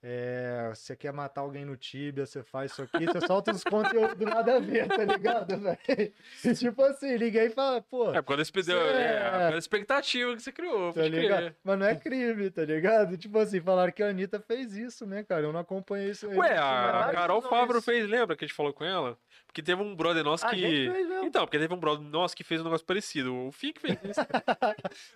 [0.00, 4.16] É, você quer matar alguém no Tibia, você faz isso aqui, você solta os conteúdos
[4.20, 6.12] nada a ver, tá ligado, velho?
[6.44, 9.02] E tipo assim, ninguém fala, pô, É, quando esse deu, É.
[9.50, 10.92] é, a expectativa que você criou.
[10.92, 11.38] tá ligado?
[11.38, 11.56] crer.
[11.64, 13.18] Mas não é crime, tá ligado?
[13.18, 15.42] Tipo assim, falaram que a Anitta fez isso, né, cara?
[15.42, 16.36] Eu não acompanhei isso aí.
[16.36, 19.18] Ué, não a, a Carol Favro fez, lembra que a gente falou com ela?
[19.48, 20.60] Porque teve um brother nosso A que.
[20.60, 21.08] fez.
[21.24, 23.34] Então, porque teve um brother nosso que fez um negócio parecido.
[23.34, 24.20] O que fez isso.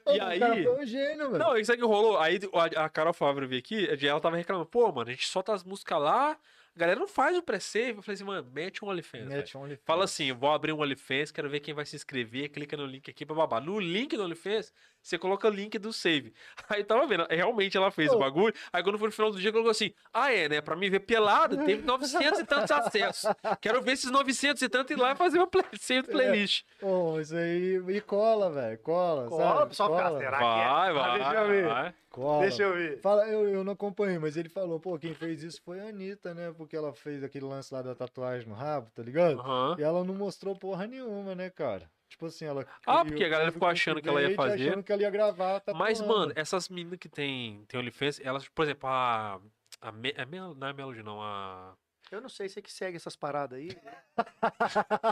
[0.04, 1.38] Ô, E o aí- cara foi um gênio, velho.
[1.38, 2.18] Não, isso aí que rolou.
[2.18, 2.40] Aí
[2.74, 5.62] a, a Carol Favre veio aqui, ela tava reclamando, pô, mano, a gente solta as
[5.62, 6.32] músicas lá,
[6.74, 7.98] a galera não faz o pré-save.
[7.98, 9.26] Eu falei assim, mano, mete um OnlyFans.
[9.28, 9.84] Mete OnlyFans.
[9.84, 13.10] Fala assim, vou abrir um OnlyFans, quero ver quem vai se inscrever, clica no link
[13.10, 13.60] aqui pra babá.
[13.60, 14.72] No link do OnlyFans,
[15.03, 16.33] você coloca o link do save.
[16.69, 18.19] Aí tava vendo, realmente ela fez o Ô.
[18.19, 18.55] bagulho.
[18.73, 20.61] Aí quando foi no final do dia, colocou assim: Ah, é, né?
[20.61, 23.31] Pra me ver pelado, teve 900 e tantos acessos.
[23.61, 26.65] Quero ver esses 900 e tantos e ir lá e fazer uma play, save playlist.
[26.81, 27.83] Ô, isso aí.
[27.89, 28.79] E cola, velho.
[28.79, 29.29] Cola.
[29.29, 29.69] Cola, sabe?
[29.69, 30.47] pessoal, cara, será que é?
[30.47, 31.19] Vai, Ah, vai.
[31.19, 31.66] deixa eu ver.
[31.69, 31.95] vai.
[32.11, 32.41] Cola.
[32.43, 33.01] Deixa eu ver.
[33.01, 36.35] Fala, eu, eu não acompanhei, mas ele falou, pô, quem fez isso foi a Anitta,
[36.35, 36.53] né?
[36.57, 39.41] Porque ela fez aquele lance lá da tatuagem no rabo, tá ligado?
[39.41, 39.77] Aham.
[39.79, 41.91] E ela não mostrou porra nenhuma, né, cara?
[42.12, 42.66] Tipo assim, ela.
[42.86, 44.68] Ah, porque a galera ficou achando que ela ia fazer.
[44.68, 46.18] Achando que ela ia gravar, Mas, tatuando.
[46.20, 49.40] mano, essas meninas que tem, tem OnlyFans, elas, por exemplo, a.
[49.80, 51.74] a Me, é Mel- não é Melody, não, a.
[52.12, 53.68] Eu não sei, você que segue essas paradas aí.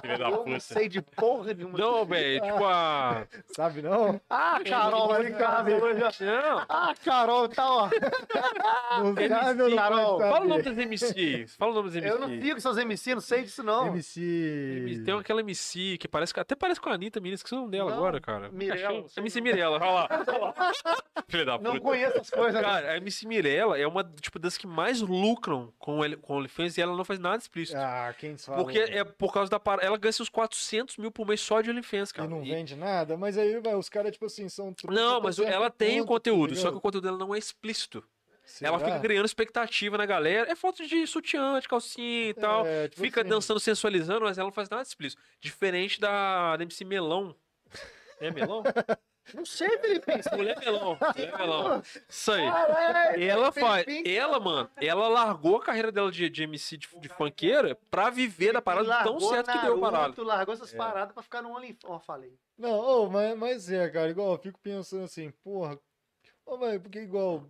[0.02, 0.60] Filha da Eu não puta.
[0.60, 1.78] sei de porra nenhuma.
[1.78, 3.26] Não, velho, tipo a.
[3.56, 4.20] Sabe não?
[4.28, 6.24] Ah, Carol, vai em casa hoje.
[6.26, 7.88] Não, Ah, Carol, tá, ó.
[9.00, 11.56] Não MC, sabe, não Carol, fala o nome das MCs.
[11.56, 12.12] Fala o nome das MCs.
[12.12, 13.86] Eu não sigo seus MC, não sei disso, não.
[13.86, 15.02] MC.
[15.04, 17.90] Tem aquela MC que parece, até parece com a Anitta, menina, esqueci o nome dela
[17.90, 18.50] Não, agora, cara.
[18.50, 19.44] Mirella, MC não.
[19.44, 20.72] Mirella, olha lá.
[21.28, 21.80] Filha da Não puta.
[21.80, 22.60] conheço as coisas.
[22.60, 26.36] Cara, a MC Mirella é uma tipo, das que mais lucram com o com o
[26.38, 27.78] OnlyFans e ela não faz nada explícito.
[27.78, 28.62] Ah, quem fala?
[28.62, 32.10] Porque é por causa da parada.Ela ganha seus 400 mil por mês só de OnlyFans,
[32.10, 32.28] E cara.
[32.28, 34.74] não E- vende nada, mas aí, os caras, tipo assim, são.
[34.88, 38.04] Não, mas ela tem o conteúdo, só que o conteúdo dela não é explícito.
[38.60, 38.90] Ela Será?
[38.90, 40.50] fica criando expectativa na galera.
[40.50, 42.66] É foto de sutiã, de calcinha e tal.
[42.66, 45.22] É, tipo fica assim, dançando, sensualizando, mas ela não faz nada explícito.
[45.40, 47.34] Diferente da, da MC Melão.
[48.18, 48.62] É melão?
[49.34, 50.06] Não sei, Felipe.
[50.36, 50.98] Mulher melão.
[51.16, 51.82] Mulher melão.
[52.08, 52.44] Isso aí.
[52.50, 53.86] Caralho, Ela faz.
[54.04, 58.52] Ela, mano, ela largou a carreira dela de, de MC de, de funkeira pra viver
[58.52, 60.22] da parada tão certo que deu a parada.
[60.22, 60.76] largou essas É.
[60.76, 61.84] paradas pra ficar no OnlyFans.
[61.84, 62.38] Ó, falei.
[62.58, 65.78] Não, ô, mas, mas é, cara, igual, eu fico pensando assim, porra,
[66.44, 67.44] ô, velho, porque igual,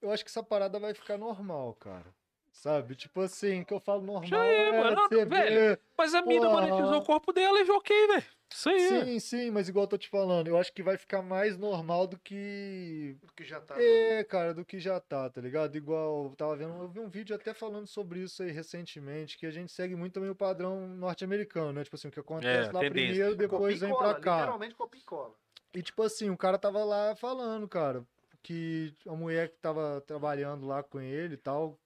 [0.00, 2.06] eu acho que essa parada vai ficar normal, cara.
[2.52, 2.94] Sabe?
[2.96, 4.28] Tipo assim, que eu falo normal.
[4.28, 5.78] Já é, é mano, velho.
[5.96, 8.24] Mas a mina monetizou o corpo dela e ok, velho.
[8.50, 8.80] Isso aí.
[8.80, 12.06] Sim, sim, mas igual eu tô te falando, eu acho que vai ficar mais normal
[12.06, 13.16] do que.
[13.36, 13.80] Que já tá.
[13.80, 15.76] É, cara, do que já tá, tá ligado?
[15.76, 19.46] Igual, eu tava vendo, eu vi um vídeo até falando sobre isso aí recentemente, que
[19.46, 21.84] a gente segue muito também o padrão norte-americano, né?
[21.84, 22.90] Tipo assim, o que acontece É, lá tendência.
[22.90, 24.36] primeiro, depois Copia vem cola, pra cá.
[24.36, 25.34] Literalmente copia e cola.
[25.72, 28.04] E tipo assim, o cara tava lá falando, cara,
[28.42, 31.78] que a mulher que tava trabalhando lá com ele e tal,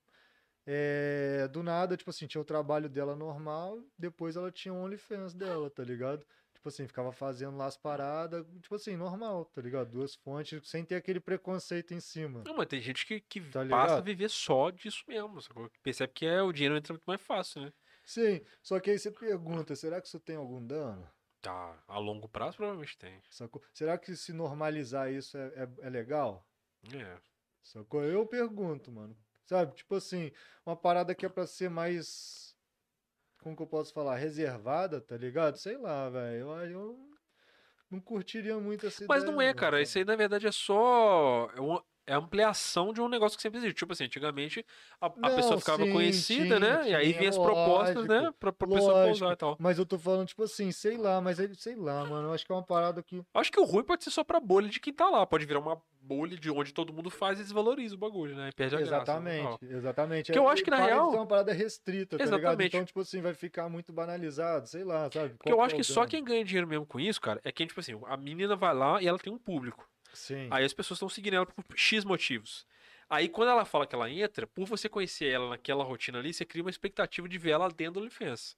[0.67, 5.35] é, do nada, tipo assim, tinha o trabalho dela normal, depois ela tinha o OnlyFans
[5.35, 6.25] dela, tá ligado?
[6.65, 9.91] Tipo assim, ficava fazendo lá as paradas, tipo assim, normal, tá ligado?
[9.91, 12.43] Duas fontes, sem ter aquele preconceito em cima.
[12.43, 15.43] Não, mas tem gente que, que Tá passa a viver só disso mesmo.
[15.43, 15.71] sacou?
[15.83, 17.73] Percebe que é, o dinheiro entra muito mais fácil, né?
[18.03, 21.07] Sim, só que aí você pergunta, será que isso tem algum dano?
[21.43, 23.21] Tá, a longo prazo provavelmente tem.
[23.29, 23.63] Sacou?
[23.71, 26.49] Será que se normalizar isso é, é, é legal?
[26.95, 27.19] É.
[27.63, 28.03] Sacou?
[28.03, 29.15] Eu pergunto, mano.
[29.45, 29.75] Sabe?
[29.75, 30.33] Tipo assim,
[30.65, 32.54] uma parada que é pra ser mais.
[33.45, 34.17] Como que eu posso falar?
[34.17, 35.59] Reservada, tá ligado?
[35.59, 36.49] Sei lá, velho.
[36.49, 36.99] Eu, eu
[37.91, 39.33] não curtiria muito essa Mas ideia.
[39.33, 39.77] não é, cara.
[39.77, 39.83] sabe?
[39.83, 41.51] Isso aí, na verdade, é só.
[41.55, 43.77] É uma é a ampliação de um negócio que sempre existe.
[43.77, 44.65] Tipo assim, antigamente
[45.01, 46.91] a, a Não, pessoa ficava sim, conhecida, sim, né?
[46.91, 48.17] e aí sim, vinha as propostas, né?
[48.21, 49.09] lógico, Pra, pra pessoa lógico.
[49.21, 49.57] pousar e tal.
[49.59, 52.29] Mas eu tô falando, tipo assim, sei lá, mas ele, sei lá, mano.
[52.29, 53.23] Eu acho que é uma parada que.
[53.35, 55.27] Acho que o ruim pode ser só pra bolha de quem tá lá.
[55.27, 58.51] Pode virar uma bolha de onde todo mundo faz e desvaloriza o bagulho, né?
[58.51, 58.95] E perde a graça.
[58.95, 60.33] Exatamente, exatamente.
[60.33, 62.41] Que eu acho que, na real- ser uma parada restrita, tá ligado?
[62.41, 62.77] Exatamente.
[62.77, 65.35] Então, tipo assim, vai ficar muito banalizado, sei lá, sabe?
[65.35, 67.67] Porque eu acho é que só quem ganha dinheiro mesmo com isso, cara, é quem,
[67.67, 69.89] tipo assim, a menina vai lá e ela tem um público.
[70.13, 70.49] Sim.
[70.51, 72.67] Aí as pessoas estão seguindo ela por X motivos.
[73.09, 76.45] Aí quando ela fala que ela entra, por você conhecer ela naquela rotina ali, você
[76.45, 78.57] cria uma expectativa de ver ela dentro do OnlyFans.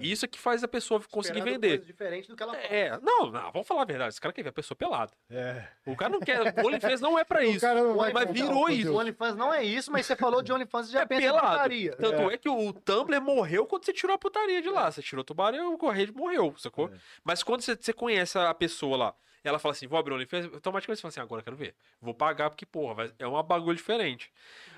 [0.00, 1.68] E Isso é que faz a pessoa conseguir Esperando vender.
[1.68, 2.64] coisas diferentes do que ela fala.
[2.66, 4.10] É, não, não, vamos falar a verdade.
[4.10, 5.12] Esse cara quer ver a pessoa pelada.
[5.30, 5.66] É.
[5.86, 6.40] O cara não quer.
[6.62, 7.60] O OnlyFans não é pra O isso.
[7.60, 8.92] cara não vai mas virou o isso.
[8.92, 11.24] O OnlyFans não é isso, mas você falou de OnlyFans e já É pensa em
[11.26, 11.46] pelado.
[11.48, 11.96] putaria.
[11.96, 12.36] Tanto é.
[12.38, 14.90] que o Tumblr morreu quando você tirou a putaria de lá.
[14.90, 16.88] Você tirou o tubarão, o rede morreu, sacou?
[16.88, 16.98] É.
[17.22, 19.14] Mas quando você, você conhece a pessoa lá,
[19.48, 21.74] ela fala assim, vou abrir o OnlyFans, automaticamente você fala assim, agora eu quero ver.
[22.00, 24.32] Vou pagar porque, porra, vai- é uma bagulho diferente.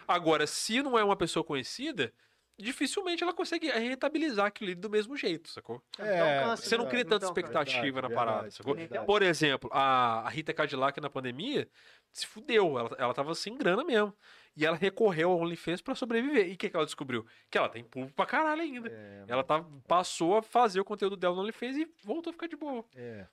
[0.06, 2.12] Agora, se não é uma pessoa conhecida,
[2.58, 5.82] dificilmente ela consegue rentabilizar aquilo ali do mesmo jeito, sacou?
[5.98, 8.74] É, Então, cansa, Você não cria tanta expectativa verdade, na parada, verdade, sacou?
[8.74, 9.06] verdade.
[9.06, 11.68] Por exemplo, a, Rita Cadillac na pandemia
[12.12, 12.78] se fudeu.
[12.78, 14.14] Ela, ela tava sem grana mesmo.
[14.56, 16.48] E ela recorreu ao OnlyFans pra sobreviver.
[16.48, 17.26] E o que, que ela descobriu?
[17.50, 18.88] Que ela tem público pra caralho ainda.
[18.88, 22.46] É, Ela tá, passou a fazer o conteúdo dela no OnlyFans e voltou a ficar
[22.46, 22.82] de boa.
[22.94, 23.26] É.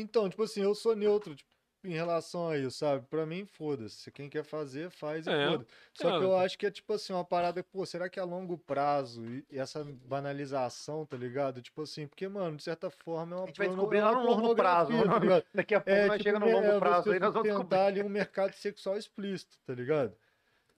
[0.00, 1.48] Então, tipo assim, eu sou neutro tipo,
[1.84, 3.06] em relação a isso, sabe?
[3.06, 4.10] Pra mim, foda-se.
[4.10, 5.46] Quem quer fazer, faz e É.
[5.48, 6.18] foda Só É.
[6.18, 9.24] que eu acho que é tipo assim, uma parada, pô, será que a longo prazo
[9.26, 11.62] e e essa banalização, tá ligado?
[11.62, 14.12] Tipo assim, porque, mano, de certa forma é uma A gente vai descobrir é lá
[14.12, 14.92] no longo prazo.
[14.92, 15.18] tá?
[15.54, 17.86] Daqui a pouco É, nós tipo, chega no é, longo prazo aí, nós vamos tentar
[17.86, 20.16] ali um mercado sexual explícito, tá ligado?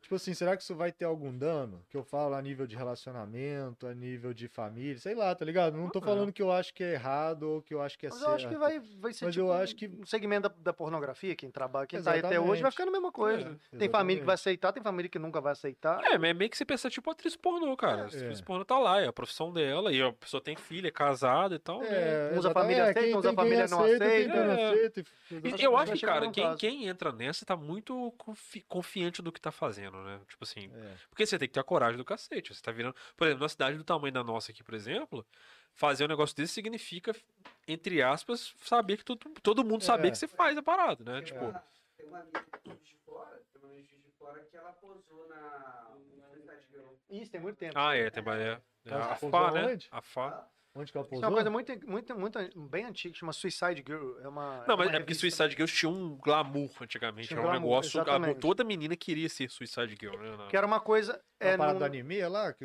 [0.02, 1.84] Tipo assim, será que isso vai ter algum dano?
[1.88, 5.76] Que eu falo a nível de relacionamento, a nível de família, sei lá, tá ligado?
[5.76, 8.08] Não tô falando que eu acho que é errado ou que eu acho que é
[8.08, 8.30] Mas certo.
[8.30, 10.72] eu acho que vai, vai ser Mas tipo eu acho que- um segmento da, da
[10.72, 12.50] pornografia, quem trabalha, quem tá aí até Exatamente.
[12.50, 13.56] hoje vai ficar a mesma coisa.
[13.78, 16.02] Tem família que vai aceitar, tem família que nunca vai aceitar.
[16.04, 18.02] É, mas é meio que você pensa tipo atriz pornô, cara.
[18.02, 18.42] A atriz É.
[18.42, 21.58] pornô tá lá, é a profissão dela, e a pessoa tem filha, é casada e
[21.58, 21.80] tal.
[21.80, 21.86] né?
[21.90, 22.52] É, Uns a exatamente.
[22.54, 24.44] família É, aceita, quem uns a família não aceita, aceita.
[24.44, 24.68] não É.
[24.70, 29.22] aceita, E Exatamente, eu acho que, cara, quem, quem entra nessa tá muito confi- confiante
[29.22, 30.20] do que tá fazendo, né?
[30.28, 30.96] Tipo assim, É.
[31.08, 32.54] porque você tem que ter a coragem do cacete.
[32.54, 32.94] Você tá virando.
[33.16, 35.26] Por exemplo, numa cidade do tamanho da nossa aqui, por exemplo,
[35.74, 37.14] fazer um negócio desse significa,
[37.66, 40.10] entre aspas, saber que todo, todo mundo saber É.
[40.10, 41.14] que você faz a parada, né?
[41.22, 41.64] Tem Tipo, uma-
[41.96, 42.44] Tem uma amiga
[42.82, 45.90] de Fora, tem uma amiga de Fora que ela posou na.
[47.10, 47.76] Isso, tem muito tempo.
[47.76, 49.78] ah, é, tem é, é, a posou Fá, né?
[49.90, 50.48] A Fá.
[50.74, 51.28] Onde que ela Isso é pousou?
[51.30, 54.18] uma coisa muito, muito, muito bem antiga, chama Suicide Girl.
[54.20, 57.28] É uma, Não, é mas uma é porque revista- Suicide Girls tinha um glamour antigamente.
[57.28, 58.40] Tinha Era um glamour, negócio.
[58.40, 60.46] toda menina queria ser Suicide Girl, né?
[60.48, 61.20] Que era uma coisa.
[61.40, 62.52] É É, a parada do num- anime lá?
[62.52, 62.64] Que...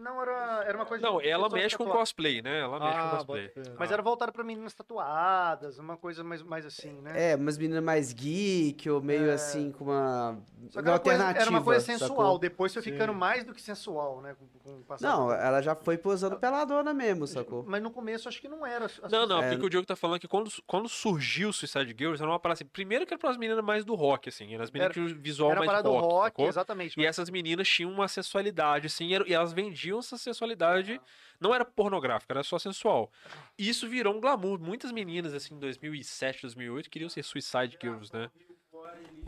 [0.00, 1.06] não, era, era uma coisa.
[1.06, 2.60] Não, ela mexe com cosplay, né?
[2.60, 3.48] Ela mexe com Ah, cosplay.
[3.48, 3.76] bota fé.
[3.78, 3.94] Mas Ah.
[3.94, 7.32] era voltada pra meninas tatuadas, uma coisa mais, mais assim, né?
[7.32, 9.34] É, umas meninas mais geek, ou meio É.
[9.34, 10.38] assim, com uma,
[10.70, 11.40] Só que uma era, uma coisa, alternativa.
[11.42, 12.38] era uma coisa sensual, sacou?
[12.38, 13.18] depois foi ficando Sim.
[13.18, 14.34] mais do que sensual, né?
[14.62, 17.64] Com, com Não, ela já foi posando peladona mesmo, sacou?
[17.66, 18.86] Mas no começo acho que não era.
[19.10, 19.50] Não, não, É.
[19.50, 22.58] porque o Diogo tá falando que quando, quando surgiu o Suicide Girls, era uma parada
[22.58, 22.64] assim.
[22.64, 24.52] Primeiro que era pras meninas mais do rock, assim.
[24.54, 26.46] Eram as meninas Era- que o visual Era mais parada do rock, rock, sacou?
[26.48, 27.00] exatamente.
[27.00, 31.00] E essas meninas tinham uma sensualidade, assim, era- e elas vendiam essa sensualidade.
[31.40, 33.10] Não era pornográfica, era só sensual.
[33.58, 34.60] E isso virou um glamour.
[34.60, 38.30] Muitas meninas, assim, em 2007, 2008, queriam ser Suicide Girls, né?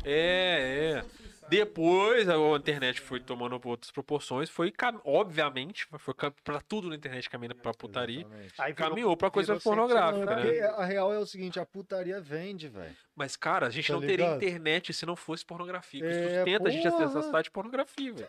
[0.04, 1.04] É, é.
[1.48, 4.72] Depois a internet foi tomando outras proporções, foi,
[5.04, 8.26] obviamente, foi pra tudo na internet caminhando pra putaria.
[8.58, 10.60] Aí Caminhou pra coisa pornográfica, né?
[10.66, 12.96] a real é o seguinte, a putaria vende, velho.
[13.14, 14.36] Mas, cara, a gente Tá não teria ligado?
[14.42, 16.00] internet se não fosse pornografia.
[16.00, 17.20] Isso É, sustenta a gente acessar porra.
[17.20, 18.28] a cidade de pornografia, velho.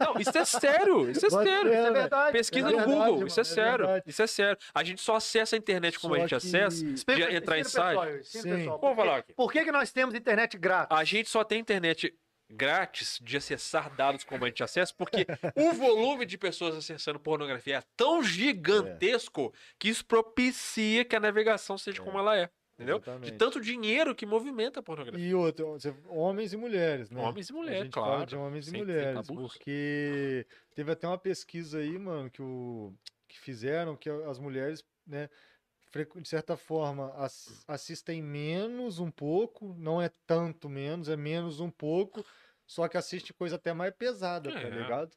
[0.00, 1.72] Não, isso é sério, isso é sério.
[1.72, 2.32] Isso é verdade.
[2.32, 3.86] Pesquisa É no verdade, Google, mano, isso é é sério.
[3.86, 4.04] verdade.
[4.06, 4.58] Isso é sério.
[4.74, 6.84] A gente só acessa a internet como a Só gente que- acessa.
[6.86, 8.24] Explica- de entrar em site.
[8.24, 8.64] Sim.
[8.66, 9.32] Vamos Por que- falar aqui.
[9.34, 10.96] Por que, que nós temos internet grátis?
[10.96, 12.14] A gente só tem internet
[12.54, 15.26] grátis de acessar dados como a gente acessa, porque
[15.56, 21.78] o volume de pessoas acessando pornografia é tão gigantesco que isso propicia que a navegação
[21.78, 22.04] seja É.
[22.04, 22.50] como ela é.
[22.74, 22.96] Entendeu?
[22.96, 23.30] Exatamente.
[23.32, 25.24] De tanto dinheiro que movimenta a pornografia.
[25.24, 27.20] E outro, você- homens e mulheres, né?
[27.22, 28.10] Homens e mulheres, claro.
[28.12, 32.92] fala de homens Sem- e mulheres, porque teve até uma pesquisa aí, mano, que, o,
[33.28, 35.28] que fizeram que as mulheres, né,
[36.16, 41.70] de certa forma, ass- assistem menos um pouco, não é tanto menos, é menos um
[41.70, 42.24] pouco,
[42.66, 44.70] só que assiste coisa até mais pesada, tá É.
[44.70, 45.14] ligado?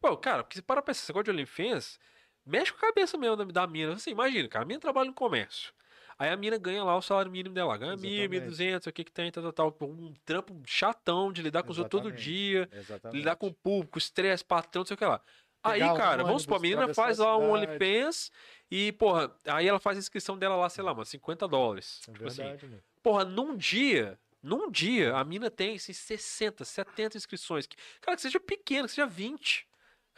[0.00, 1.98] Pô, cara, porque você para pra pensar, você gosta de OnlyFans,
[2.46, 3.94] mexe com a cabeça mesmo da, da mina.
[3.94, 5.72] Assim, imagina, cara, a mina trabalha no comércio.
[6.20, 8.44] Aí a mina ganha lá o salário mínimo dela, ganha mil, mil Exatamente.
[8.44, 9.88] duzentos, o que que tem, tal, tal, tal.
[9.88, 12.30] Um trampo chatão de lidar com os outros todo Exatamente.
[12.30, 13.16] dia, Exatamente.
[13.18, 15.22] lidar com o público, estresse, patrão, não sei o que lá.
[15.62, 17.52] Aí, um cara, vamos supor, a menina faz lá um.
[17.52, 18.30] OnlyFans
[18.70, 22.02] e, porra, aí ela faz a inscrição dela lá, sei lá, mano, 50 dólares.
[22.06, 22.82] É tipo assim, verdade, mano.
[23.02, 27.66] Porra, num dia, num dia, a mina tem assim, 60, 70 inscrições.
[27.66, 29.66] Que- Cara, que seja pequena, que seja 20.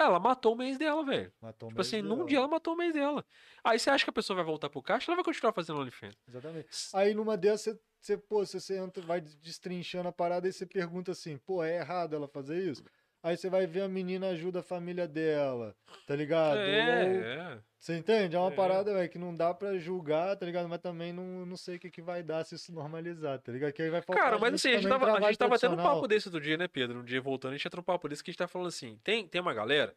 [0.04, 1.32] Ela matou o mês dela, velho.
[1.40, 2.28] Matou o Tipo mês assim, num dela.
[2.28, 3.24] dia ela matou o mês dela.
[3.64, 6.14] Aí você acha que a pessoa vai voltar pro caixa, ela vai continuar fazendo OnlyFans.
[6.28, 6.68] Exatamente.
[6.94, 11.12] Aí numa dessas, você, você, pô, você entra, vai destrinchando a parada e você pergunta
[11.12, 12.82] assim, pô, é errado ela fazer isso?
[13.22, 15.76] Aí você vai ver a menina ajuda a família dela,
[16.06, 16.58] tá ligado?
[16.58, 17.58] Ou- É, é.
[17.78, 18.36] Você entende?
[18.36, 18.54] É uma É.
[18.54, 20.68] parada, velho, que não dá pra julgar, tá ligado?
[20.68, 23.72] Mas também não, não sei o que, que vai dar se isso normalizar, tá ligado?
[23.72, 26.06] Que aí vai Cara, mas assim, a gente tava, a gente tava tendo um papo
[26.06, 27.00] desse outro dia, né, Pedro?
[27.00, 28.98] Um dia voltando, a gente ter um papo desse que a gente tá falando assim.
[29.02, 29.94] Tem, tem uma galera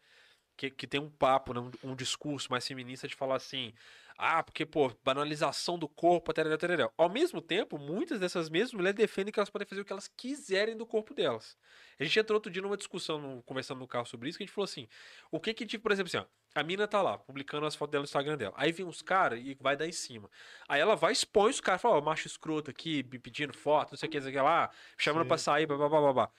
[0.57, 3.71] que, que tem um papo, né, um, um discurso mais feminista de falar assim.
[4.17, 6.89] Ah, porque, pô, banalização do corpo, tarará, tarará.
[6.97, 10.07] Ao mesmo tempo, muitas dessas mesmas mulheres defendem que elas podem fazer o que elas
[10.07, 11.57] quiserem do corpo delas.
[11.99, 14.53] A gente entrou outro dia numa discussão, conversando no carro sobre isso, que a gente
[14.55, 14.87] falou assim:
[15.29, 17.91] o que que, tipo, por exemplo, assim, ó, a mina tá lá, publicando as fotos
[17.91, 18.53] dela no Instagram dela.
[18.55, 20.29] Aí vem uns caras e vai dar em cima.
[20.69, 24.07] Aí ela vai, expõe os caras, fala, ó, macho escroto aqui, pedindo foto, não sei
[24.07, 25.27] o que, não sei o que lá, chamando Sim.
[25.27, 26.31] pra sair, blá, blá, blá, blá, blá.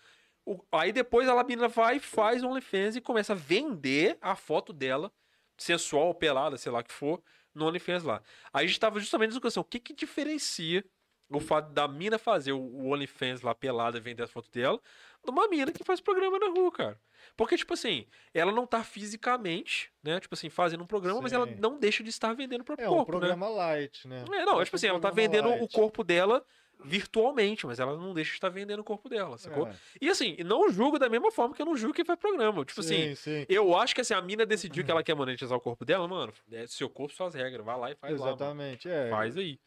[0.46, 4.72] O- aí depois a menina vai, faz um OnlyFans e começa a vender a foto
[4.72, 5.12] dela,
[5.58, 7.22] sensual ou pelada, sei lá o que for,
[7.56, 8.22] no OnlyFans lá.
[8.52, 10.84] Aí a gente tava justamente na discussão, o que que diferencia
[11.28, 14.80] o fato da mina fazer o, o OnlyFans lá pelada, vender as fotos dela,
[15.24, 17.00] de uma mina que faz programa na rua, cara.
[17.36, 21.46] Porque, tipo assim, ela não tá fisicamente, né, tipo assim, fazendo um programa, mas ela
[21.46, 21.56] Sim.
[21.58, 23.18] não deixa de estar vendendo o próprio É um corpo, né?
[23.18, 24.24] programa light, né?
[24.32, 25.72] É, não, É tipo um assim, ela tá vendendo o light.
[25.72, 26.44] corpo dela
[26.84, 29.66] virtualmente, mas ela não deixa de estar vendendo o corpo dela, sacou?
[29.66, 29.74] É.
[30.00, 32.64] E assim, não julgo da mesma forma que eu não julgo quem faz programa.
[32.64, 33.46] Tipo assim, sim, sim.
[33.48, 36.32] eu acho que assim, a mina decidiu que ela quer monetizar o corpo dela, mano,
[36.52, 38.28] é seu corpo, suas regras, vai lá e faz lá.
[38.28, 39.10] Exatamente, é.
[39.10, 39.58] Faz aí.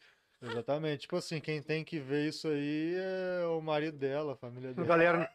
[0.42, 1.00] Exatamente.
[1.02, 4.86] Tipo assim, quem tem que ver isso aí é o marido dela, a família dela.
[4.86, 5.30] Galera,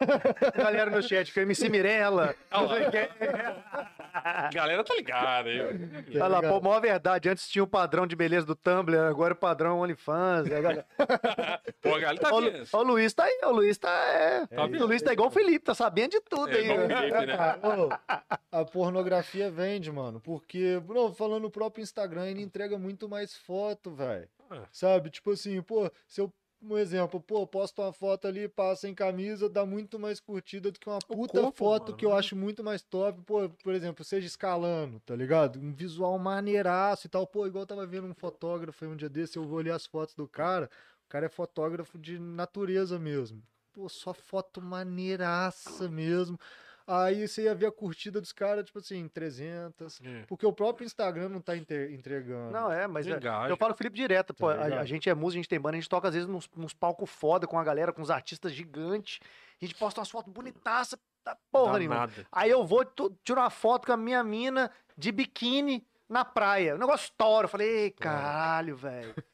[0.56, 2.36] galera no chat, que é MC Mirella.
[4.14, 5.60] A galera tá ligada aí.
[6.15, 7.30] Olha lá, pô, maior verdade.
[7.30, 10.48] Antes tinha o padrão de beleza do Tumblr, agora o padrão OnlyFans.
[10.52, 10.86] A galera-
[11.82, 12.68] Pô, a galera tá Ó, o Lu- vendo.
[12.73, 13.90] ó, o Luiz tá aí, ó, o Luiz tá.
[13.91, 16.65] É, Tá o Luiz tá igual o Felipe, tá sabendo de tudo É, aí.
[16.65, 16.90] igual o?
[16.90, 17.36] Felipe, né?
[17.64, 17.90] Ô,
[18.52, 20.19] a pornografia vende, mano.
[20.19, 24.27] Porque, não, falando no próprio Instagram, ele entrega muito mais foto, velho.
[24.49, 24.67] Ah.
[24.72, 25.09] Sabe?
[25.09, 26.34] Tipo assim, pô, se eu.
[26.61, 30.80] Um exemplo, pô, posto uma foto ali, passa em camisa, dá muito mais curtida do
[30.80, 32.15] que uma puta corpo, foto mano, que eu né?
[32.15, 33.22] acho muito mais top.
[33.22, 35.59] Pô, por exemplo, seja escalando, tá ligado?
[35.59, 37.27] Um visual maneiraço e tal.
[37.27, 39.85] Pô, igual eu tava vendo um fotógrafo aí um dia desse, eu vou olhar as
[39.85, 40.67] fotos do cara.
[41.05, 43.43] O cara é fotógrafo de natureza mesmo.
[43.72, 46.39] Pô, só foto maneiraça mesmo.
[46.88, 49.99] Aí você ia ver a curtida dos caras, tipo assim, 300.
[50.03, 50.24] É.
[50.28, 52.52] Porque o próprio Instagram não tá entregando.
[52.52, 55.41] Não, é, mas é, eu falo Felipe direto, pô, a, a gente é músico, a
[55.41, 57.91] gente tem banda, a gente toca às vezes nos, nos palcos foda com a galera,
[57.91, 59.20] com os artistas gigantes.
[59.62, 62.28] A gente posta umas fotos bonitaças, tá porra nada.
[62.32, 66.76] Aí eu vou, tu- tiro uma foto com a minha mina de biquíni na praia.
[66.76, 67.45] O negócio estoura.
[67.45, 69.14] Eu falei, ei, caralho, velho.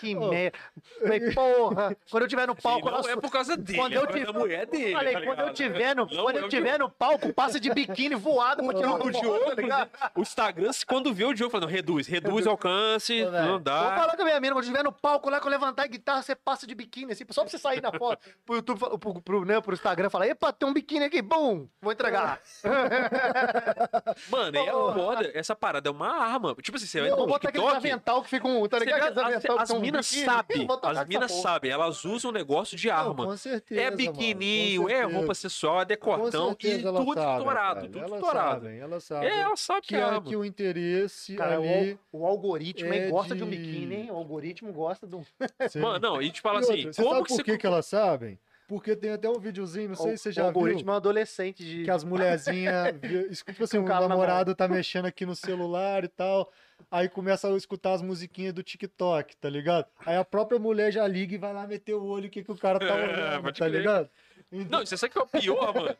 [0.00, 0.58] Que merda.
[1.00, 1.96] Falei, porra.
[2.10, 4.24] Quando eu tiver no palco, não elas- é por causa dele, quando é eu te-
[4.24, 4.92] da mulher dele.
[4.92, 7.60] Falei, tá quando eu tiver no, Não quando é eu o tiver no palco, passa
[7.60, 9.90] de biquíni voado pra tirar O Diogo, tá ligado?
[10.16, 13.96] O Instagram, quando vê o Diogo, fala, reduz, reduz o alcance, não Vou dá.
[13.96, 15.86] falar com a minha mina, quando eu estiver no palco lá, que eu levantar a
[15.86, 18.20] guitarra, você passa de biquíni, assim, só pra você sair na foto.
[18.44, 21.92] Pro YouTube, pro, pro, né, pro Instagram, falar, epa, tem um biquíni aqui, bum, vou
[21.92, 22.40] entregar.
[24.30, 25.30] Mano, é foda.
[25.34, 26.54] Essa parada é uma arma.
[26.60, 29.14] Tipo assim, você vou no botar aquele TikTok, avental que fica um, tá ligado?
[29.14, 32.94] vê, as, as um minas sabem, as minas sabem, elas usam o negócio de Não,
[32.94, 33.26] arma.
[33.26, 33.80] com certeza.
[33.80, 38.64] É biquininho, é roupa sexual, é decotão e elas tudo sabem, estourado, tudo elas estourado.
[38.64, 39.28] Sabem, elas sabem.
[39.28, 40.22] É, ela sabe que, é é, arma.
[40.22, 41.98] que o interesse Cara, ali.
[42.12, 43.42] o, o algoritmo hein, é gosta de...
[43.42, 44.10] um de- biquíni, hein?
[44.10, 45.24] O algoritmo gosta do...
[45.68, 45.80] Sim.
[45.80, 48.38] Mano, não, e te fala assim, outra, você como sabe que por que elas sabem?
[48.70, 50.46] Porque tem até um videozinho, não sei o, se você o já viu.
[50.48, 51.82] algoritmo é um adolescente de...
[51.82, 56.04] Que as mulherzinhas, vi- tipo assim, Um o cara namorado tá mexendo aqui no celular
[56.04, 56.52] e tal,
[56.88, 59.86] aí começa a escutar as musiquinhas do TikTok, tá ligado?
[60.06, 62.52] Aí a própria mulher já liga e vai lá meter o olho o que, que
[62.52, 63.78] o cara tá É, olhando, pode tá crer.
[63.78, 64.08] ligado?
[64.52, 65.96] Não, você sabe que é o pior, mano?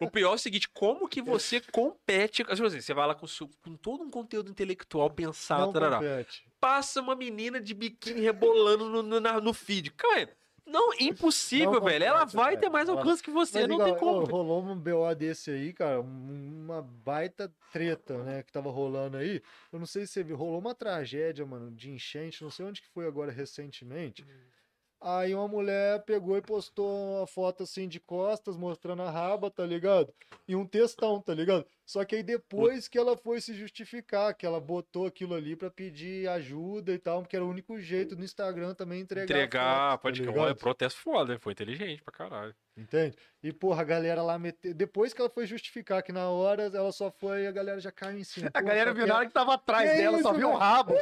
[0.00, 2.42] O pior é o seguinte, como que você compete...
[2.44, 5.98] Tipo assim, você vai lá com, seu- com todo um conteúdo intelectual pensado, não tarará.
[5.98, 6.44] compete.
[6.60, 9.90] passa uma menina de biquíni rebolando no, no, na- no feed.
[9.92, 10.28] Calma aí.
[10.66, 12.04] Não, impossível, Não velho.
[12.04, 13.60] Ela vai ter mais alcance que você.
[13.60, 14.24] Mas não igual, tem como.
[14.24, 19.42] rolou um BO desse aí, cara, um- uma baita treta, né, que tava rolando aí.
[19.70, 22.80] Eu não sei se você viu, rolou uma tragédia, mano, de enchente, não sei onde
[22.80, 24.24] que foi agora recentemente.
[25.06, 29.66] Aí uma mulher pegou e postou uma foto assim de costas, mostrando a raba, tá
[29.66, 30.10] ligado?
[30.48, 31.66] E um textão, tá ligado?
[31.84, 35.70] Só que aí depois que ela foi se justificar, que ela botou aquilo ali pra
[35.70, 39.24] pedir ajuda e tal, porque era o único jeito no Instagram também entregar.
[39.24, 42.54] Entregar, foto, pode tá que é protesto foda, foi inteligente pra caralho.
[42.74, 43.14] Entende?
[43.42, 44.72] E, porra, a galera lá meteu.
[44.72, 48.18] Depois que ela foi justificar que na hora ela só foi, a galera já caiu
[48.18, 48.48] em cima.
[48.54, 50.38] A Pô, galera só viu que na hora que tava atrás Que dela, só isso,
[50.38, 50.94] viu o rabo.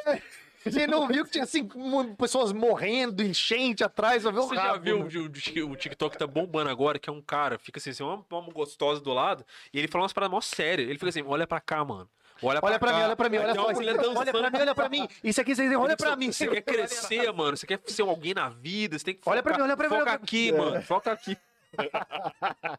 [0.65, 1.79] Você não viu que tinha cinco
[2.17, 4.75] pessoas morrendo, enchente atrás, viu o Você rabo.
[4.75, 5.63] já viu né?
[5.63, 8.53] o, o- TikTok tá bombando agora, que é um cara, fica assim, assim uma, uma
[8.53, 10.89] gostosa do lado, e ele fala umas paradas mó sérias.
[10.89, 12.09] Ele fica assim, olha pra cá, mano.
[12.45, 13.67] Olha pra, Olha pra mim, olha pra mim, olha só.
[13.67, 15.09] Olha pra mim, olha pra mim.
[15.23, 16.33] Isso aqui, vocês olha pra mim.
[16.33, 17.57] Você quer crescer, mano.
[17.57, 18.99] Você quer ser alguém na vida.
[18.99, 20.25] Você tem que Olha pra focar- mim, olha pra mim, Foca olha pra mim.
[20.25, 20.53] aqui, É.
[20.59, 20.83] mano.
[20.83, 21.37] Foca aqui.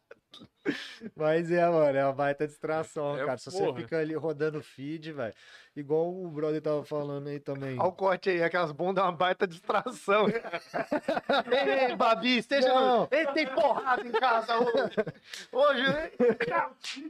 [1.16, 3.38] Mas é, mano, é uma baita distração, É, cara.
[3.38, 3.66] Se porra.
[3.74, 5.34] você fica ali rodando feed, velho.
[5.76, 7.78] Igual o brother tava falando aí também.
[7.80, 10.28] Olha o corte aí, aquelas bundas é uma baita distração.
[11.52, 12.68] ei, ei, Babi, esteja.
[12.70, 13.08] Não.
[13.12, 14.96] Ei, tem porrada em casa hoje.
[15.52, 15.84] Hoje.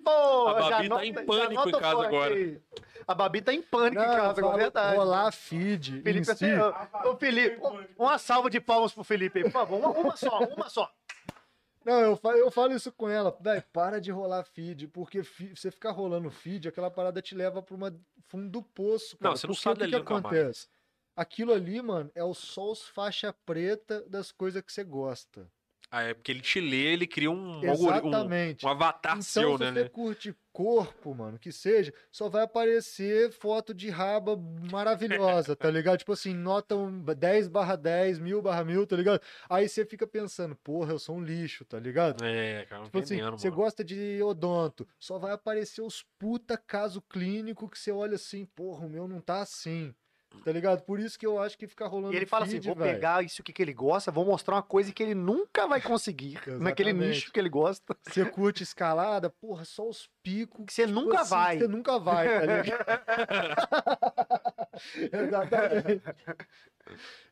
[0.03, 2.33] Porra, A Babi já tá em pânico em o casa agora.
[2.33, 2.61] aí.
[3.05, 4.95] A Babi tá em pânico Não, em casa, agora, falo é verdade.
[4.97, 6.31] rolar feed Felipe, em si.
[6.31, 7.59] assim, ô, ô, Felipe,
[7.97, 9.77] uma salva de palmas pro Felipe aí, por favor.
[9.77, 10.89] Uma, uma só, uma só.
[11.85, 15.69] Não, eu falo, eu falo isso com ela, velho, para de rolar feed, porque você
[15.69, 17.93] ficar rolando feed, aquela parada te leva pra uma
[18.27, 19.31] fundo do poço, cara.
[19.31, 20.25] Não, você não Porque sai o que, que nunca mais.
[20.25, 20.67] acontece?
[21.15, 25.47] Aquilo ali, mano, é o só os faixa preta das coisas que você gosta.
[25.91, 28.65] Ah, é porque ele te lê, ele cria um, algori- um, Exatamente.
[28.65, 29.71] um avatar Então, seu, se né?
[29.71, 29.89] você né?
[29.89, 34.37] curte corpo, mano, que seja, só vai aparecer foto de raba
[34.71, 35.97] maravilhosa, tá ligado?
[35.97, 39.19] Tipo assim, nota um 10 barra 10, mil barra mil, tá ligado?
[39.49, 42.23] Aí você fica pensando, porra, eu sou um lixo, tá ligado?
[42.23, 47.67] É, cara, Tipo assim, você gosta de odonto, só vai aparecer os puta caso clínico
[47.67, 49.93] que você olha assim, porra, o meu não tá assim.
[50.43, 50.81] Tá ligado?
[50.83, 52.93] Por isso que eu acho que fica rolando E ele fala feed, assim: vou velho.
[52.95, 56.39] pegar isso que, que ele gosta, vou mostrar uma coisa que ele nunca vai conseguir.
[56.59, 57.95] naquele nicho que ele gosta.
[58.03, 60.65] Você curte escalada, porra, só os picos.
[60.65, 61.57] Que você tipo nunca assim, vai.
[61.59, 63.03] Você nunca vai, tá ligado?
[65.13, 66.01] Exatamente.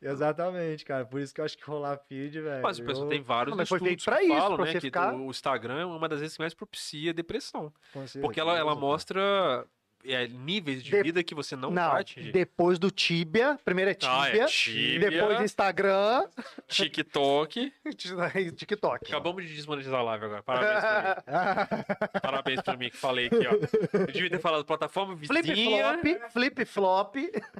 [0.01, 1.05] Exatamente, cara.
[1.05, 2.61] Por isso que eu acho que rolar feed, velho.
[2.63, 4.55] Mas o pessoal eu- tem vários Não, mas foi estudos feito pra que isso, falam,
[4.55, 7.73] pra né, você que ficar- o Instagram é uma das vezes que mais propicia depressão.
[8.21, 9.65] Porque ela, ela mostra
[10.05, 11.93] é, níveis de De- vida que você não, Não,
[12.31, 15.09] depois do Tibia, primeiro é Ah, Tibia, é Tibia.
[15.11, 16.27] depois Instagram,
[16.67, 17.73] TikTok.
[18.55, 19.07] TikTok.
[19.07, 20.43] Acabamos de desmonetizar a live agora.
[20.43, 21.83] Parabéns pra mim.
[22.21, 23.51] Parabéns pra mim que falei aqui, ó.
[23.99, 25.99] Eu devia ter falado plataforma Flip vizinha.
[25.99, 27.15] flop, flip flop.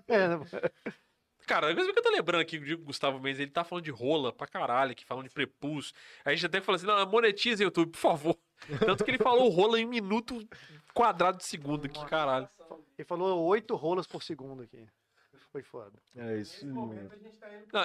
[0.08, 0.72] É,
[1.48, 3.84] Cara, a coisa que eu tô lembrando aqui, o Diego Gustavo Mendes, ele tá falando
[3.84, 5.92] de rola pra caralho, aqui, falando de prepulso.
[6.24, 8.38] A gente até falou assim, não, monetiza YouTube, por favor.
[8.80, 10.48] Tanto que ele falou rola em um minuto
[10.94, 12.50] quadrado de segundo aqui, caralho.
[12.98, 14.88] Ele falou oito rolas por segundo aqui.
[15.52, 15.92] Foi foda.
[16.16, 16.66] É isso.
[16.66, 16.94] Não,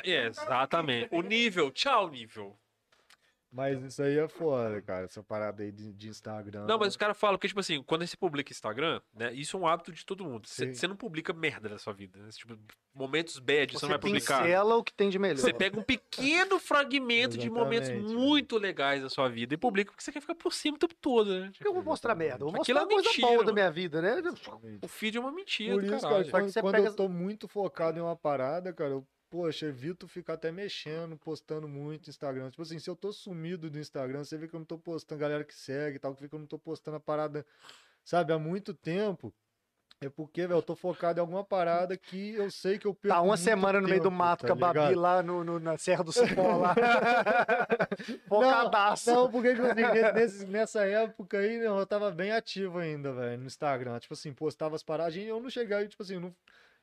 [0.04, 1.08] é, exatamente.
[1.12, 2.56] O nível, tchau, nível.
[3.50, 5.06] Mas isso aí é foda, cara.
[5.06, 6.66] Essa parada aí de, de Instagram.
[6.66, 9.32] Não, mas os caras falam que, tipo assim, quando você publica Instagram, né?
[9.32, 10.46] Isso é um hábito de todo mundo.
[10.46, 12.28] Você você não publica merda da sua vida, né?
[12.30, 12.58] Tipo,
[12.94, 14.42] momentos bad, você, Você não vai publicar.
[14.42, 15.38] pincela o que tem de melhor.
[15.38, 20.02] Você pega um pequeno fragmento de momentos muito legais da sua vida e publica porque
[20.04, 21.46] você quer ficar por cima o tempo todo, né?
[21.46, 22.44] Por que eu vou mostrar merda?
[22.44, 24.22] Eu vou Aquilo mostrar é coisa mentira, boa da minha vida, né?
[24.82, 26.24] O feed é uma mentira Por isso, cara, caralho.
[26.24, 29.06] Só que quando, você quando pega- eu tô muito focado em uma parada, cara, eu,
[29.30, 32.50] poxa, evito ficar até mexendo, postando muito no Instagram.
[32.50, 35.20] Tipo assim, se eu tô sumido do Instagram, você vê que eu não tô postando
[35.20, 37.44] galera que segue e tal, que vê que eu não tô postando a parada,
[38.04, 39.32] sabe, há muito tempo.
[39.98, 43.16] É porque, velho, eu tô focado em alguma parada que eu sei que eu perco
[43.16, 45.00] Tá uma semana no meio do mato tá com a Babi ligado?
[45.00, 46.74] lá no, no- na Serra do Cipó lá.
[48.28, 49.10] Focadaço.
[49.10, 53.12] Não, porque, tipo assim, ne- nesse- nessa época aí, não, eu tava bem ativo ainda,
[53.12, 53.98] velho, no Instagram.
[53.98, 55.16] Tipo assim, postava as paradas.
[55.16, 56.34] e Eu não chegava, tipo assim, não,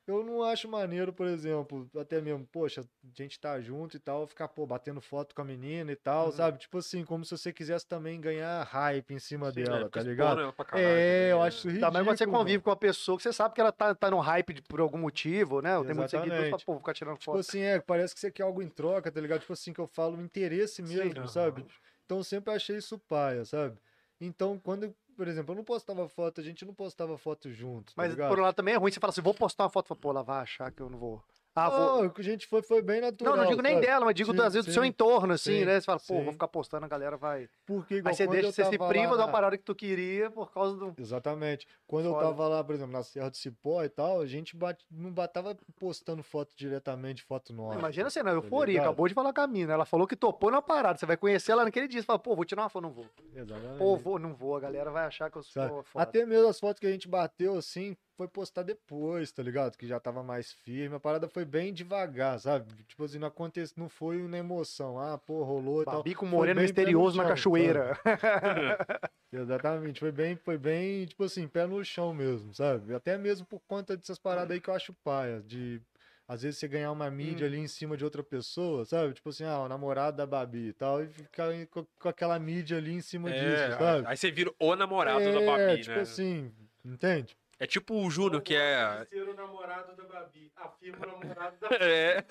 [0.08, 4.28] eu não acho maneiro, por exemplo, até mesmo, poxa, a gente tá junto e tal,
[4.28, 6.32] ficar, pô, batendo foto com a menina e tal, Uhum.
[6.32, 6.58] sabe?
[6.60, 10.04] Tipo assim, como se você quisesse também ganhar hype em cima É, dela, porque tá
[10.04, 10.40] ligado?
[10.42, 11.48] ela pra caralho, É, eu né?
[11.48, 11.92] acho isso ridículo.
[11.92, 12.64] Também quando você convive mano.
[12.64, 14.98] com uma pessoa que você sabe que ela tá, tá no hype de- por algum
[14.98, 15.72] motivo, né?
[15.84, 16.66] Tem muitos seguidores, fala, Exatamente.
[16.66, 17.40] pô, vou ficar tirando Tipo foto.
[17.40, 19.42] assim, é, parece que você quer algo em troca, tá ligado?
[19.42, 21.28] Tipo assim, que eu falo interesse mesmo, Aham.
[21.28, 21.66] sabe?
[22.06, 23.78] Então eu sempre achei isso paia, sabe?
[24.20, 28.02] Então, quando, por exemplo, eu não postava foto, a gente não postava foto junto, tá
[28.02, 28.30] Mas ligado?
[28.30, 30.23] por lado também é ruim, você fala assim, vou postar uma foto, fala, pô, ela
[30.23, 31.23] vai achar que eu não vou.
[31.56, 31.80] Ah, vou...
[31.80, 33.36] Não, o que a gente foi, foi bem natural.
[33.36, 33.86] Não, não digo nem sabe?
[33.86, 35.80] dela, mas digo Sim, às vezes do seu entorno, assim, Sim, né?
[35.80, 36.24] Você fala, pô, sim.
[36.24, 37.48] vou ficar postando, a galera vai.
[37.66, 40.52] Porque igual Aí você deixa, você se priva lá na- parada que tu queria por
[40.52, 40.94] causa do.
[40.98, 41.68] Exatamente.
[41.86, 42.26] Quando Foda.
[42.26, 45.12] eu tava lá, por exemplo, na Serra do Cipó e tal, a gente bate, não
[45.12, 47.78] batava postando foto diretamente, foto nossa.
[47.78, 48.86] Imagina você, não, tá euforia, ligado?
[48.88, 49.74] acabou de falar com a mina.
[49.74, 50.98] Ela falou que topou na parada.
[50.98, 52.02] Você vai conhecer ela naquele dia.
[52.02, 53.06] Você fala, pô, vou tirar uma foto, não vou.
[53.36, 53.78] Exatamente.
[53.78, 54.56] Pô, vou, não vou.
[54.56, 55.86] A galera vai achar que eu sou.
[55.96, 59.77] Até mesmo as fotos que a gente bateu, assim, foi postar depois, tá ligado?
[59.77, 60.95] Que já tava mais firme.
[60.95, 62.72] A parada foi bem devagar, sabe?
[62.84, 64.99] Tipo assim, não aconteceu, não foi na emoção.
[64.99, 66.03] Ah, pô, rolou e tal.
[66.03, 67.98] Foi moreno misterioso na cachoeira.
[69.31, 72.94] Exatamente, foi bem, foi bem, tipo assim, pé no chão mesmo, sabe?
[72.94, 75.81] Até mesmo por conta dessas paradas aí que eu acho paia, de
[76.27, 77.49] às vezes você ganhar uma mídia Hum.
[77.49, 79.14] ali em cima de outra pessoa, sabe?
[79.14, 82.94] Tipo assim, ah, o namorado da Babi e tal, e ficar com, aquela mídia ali
[82.94, 84.07] em cima É, disso, sabe?
[84.07, 86.02] aí você vira o namorado da é, Babi, tipo né?
[86.02, 86.52] assim,
[86.85, 87.35] entende?
[87.60, 89.06] É tipo o Júnior, que é.
[89.10, 90.52] Ser o namorado da Babi.
[90.56, 92.26] Afirma o namorado da É,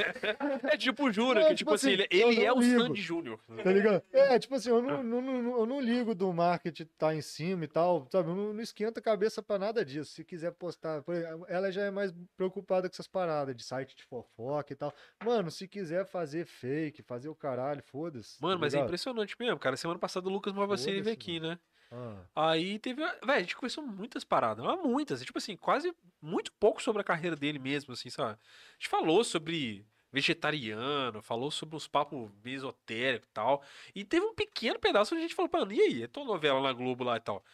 [0.74, 2.80] é tipo o Júnior, Não, que tipo tipo assim, assim, ele, ele é o ligo.
[2.80, 3.40] Sandy Júnior.
[3.62, 4.02] Tá ligado?
[4.12, 7.64] É, tipo assim, eu não, não, não- eu não ligo do marketing tá em cima
[7.64, 8.28] e tal, sabe?
[8.30, 10.12] Eu não, não esquenta a cabeça pra nada disso.
[10.12, 13.96] Se quiser postar, por exemplo, ela já é mais preocupada com essas paradas de site
[13.96, 14.92] de fofoca e tal.
[15.24, 18.42] Mano, se quiser fazer fake, fazer o caralho, foda-se.
[18.42, 19.76] Mano, tá mas é impressionante mesmo, cara.
[19.76, 21.58] Semana passada o Lucas Malvacini veio aqui, né?
[21.92, 22.16] Ah,
[22.52, 23.02] Aí teve.
[23.04, 25.22] Velho, a gente conversou muitas paradas, mas muitas.
[25.22, 28.32] Tipo assim, quase muito pouco sobre a carreira dele mesmo, assim, sabe?
[28.32, 33.62] A gente falou sobre vegetariano, falou sobre uns papos esotéricos e tal.
[33.94, 36.02] E teve um pequeno pedaço onde a gente falou, mano, e aí?
[36.02, 37.44] É tua novela na Globo lá e tal.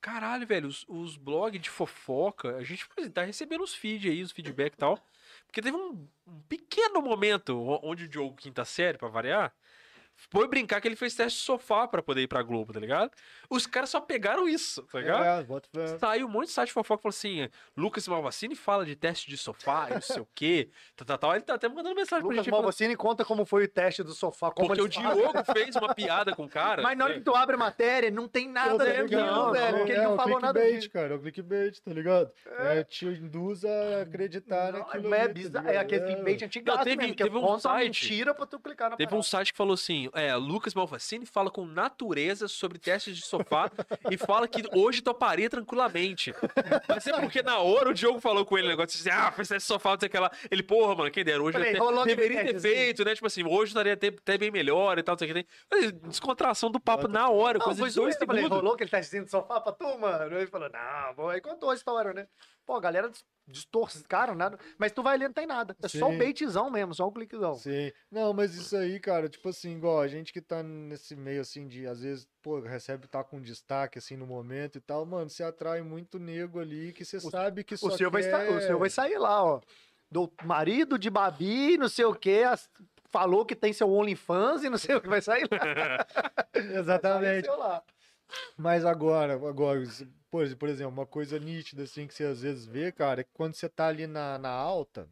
[0.00, 4.22] Caralho, velho, os, os blogs de fofoca, a gente pô, tá recebendo os feeds aí,
[4.22, 4.98] os feedback e tal.
[5.46, 9.52] Porque teve um, um pequeno momento onde o Diogo Quinta Série, pra variar,
[10.16, 13.10] foi brincar que ele fez teste de sofá pra poder ir pra Globo, tá ligado?
[13.50, 15.46] Os caras só pegaram isso, tá ligado?
[15.76, 15.98] é.
[15.98, 19.36] Saiu um monte de site de fofoca falou assim: Lucas Malvacini fala de teste de
[19.36, 20.70] sofá não sei o quê.
[20.96, 21.34] Tal, tal, tal.
[21.34, 22.50] Ele tá até mandando mensagem pra Lucas gente.
[22.50, 24.50] falando- Malvacini conta como foi o teste do sofá.
[24.50, 25.02] Como Porque o fazem.
[25.16, 26.82] Diogo fez uma piada com o cara.
[26.82, 29.76] Mas na hora que tu abre a matéria, não tem nada Tá daquilo, velho.
[29.78, 30.90] Porque ele não é o falou nada clickbait, disso.
[30.92, 32.30] cara, é o clickbait, tá ligado?
[32.58, 35.68] É, te induz a acreditar Não, naquilo é ali, tá bizarro.
[35.68, 38.90] É aquele clickbait antigaço Não, teve- mesmo, que teve um site- mentira pra tu clicar
[38.90, 39.26] na Teve um parada.
[39.28, 43.70] site que falou assim: é, Lucas Malvacini fala com natureza sobre testes de sofá
[44.10, 46.34] e fala que hoje toparia tranquilamente.
[46.88, 49.48] Mas é porque na hora o Diogo falou com ele o negócio assim: ah, fez
[49.48, 50.30] teste de sofá, não sei o que lá.
[50.50, 53.14] Ele, porra, mano, quem dera, hoje Falei, até- deveria ter feito, né?
[53.14, 55.46] Tipo assim, hoje estaria até, até bem melhor e tal, não sei o que tem.
[55.70, 58.20] Mas, Descontração do papo na hora, Não, coisa foi de dois.
[58.20, 60.36] Eu falei, rolou aquele testezinho de sofá pra tu, mano?
[60.36, 62.26] Ele falou, não, bom, aí contou a história, né?
[62.66, 64.58] Pô, a galera dis- distorceram nada.
[64.76, 65.76] Mas tu vai ler, não tem nada.
[65.80, 66.18] É só o Sim.
[66.18, 67.54] baitzão mesmo, só o cliquezão.
[67.54, 67.92] Sim.
[68.10, 71.68] Não, mas isso aí, cara, tipo assim, igual a gente que tá nesse meio assim
[71.68, 75.44] de, às vezes, pô, recebe, tá com destaque assim no momento e tal, mano, você
[75.44, 78.28] atrai muito nego ali que você sabe que só O seu, vai quer...
[78.42, 79.60] estar, o seu vai sair lá, ó.
[80.10, 82.68] Do marido de Babi, não sei o quê, as-
[83.08, 86.06] falou que tem seu OnlyFans e não sei o que vai sair lá.
[86.80, 87.46] Exatamente.
[87.46, 87.82] Vai lá.
[88.56, 89.80] Mas agora, agora,
[90.36, 93.30] por, por exemplo, uma coisa nítida assim que você às vezes vê, cara, é que
[93.32, 95.08] quando você tá ali na, na alta,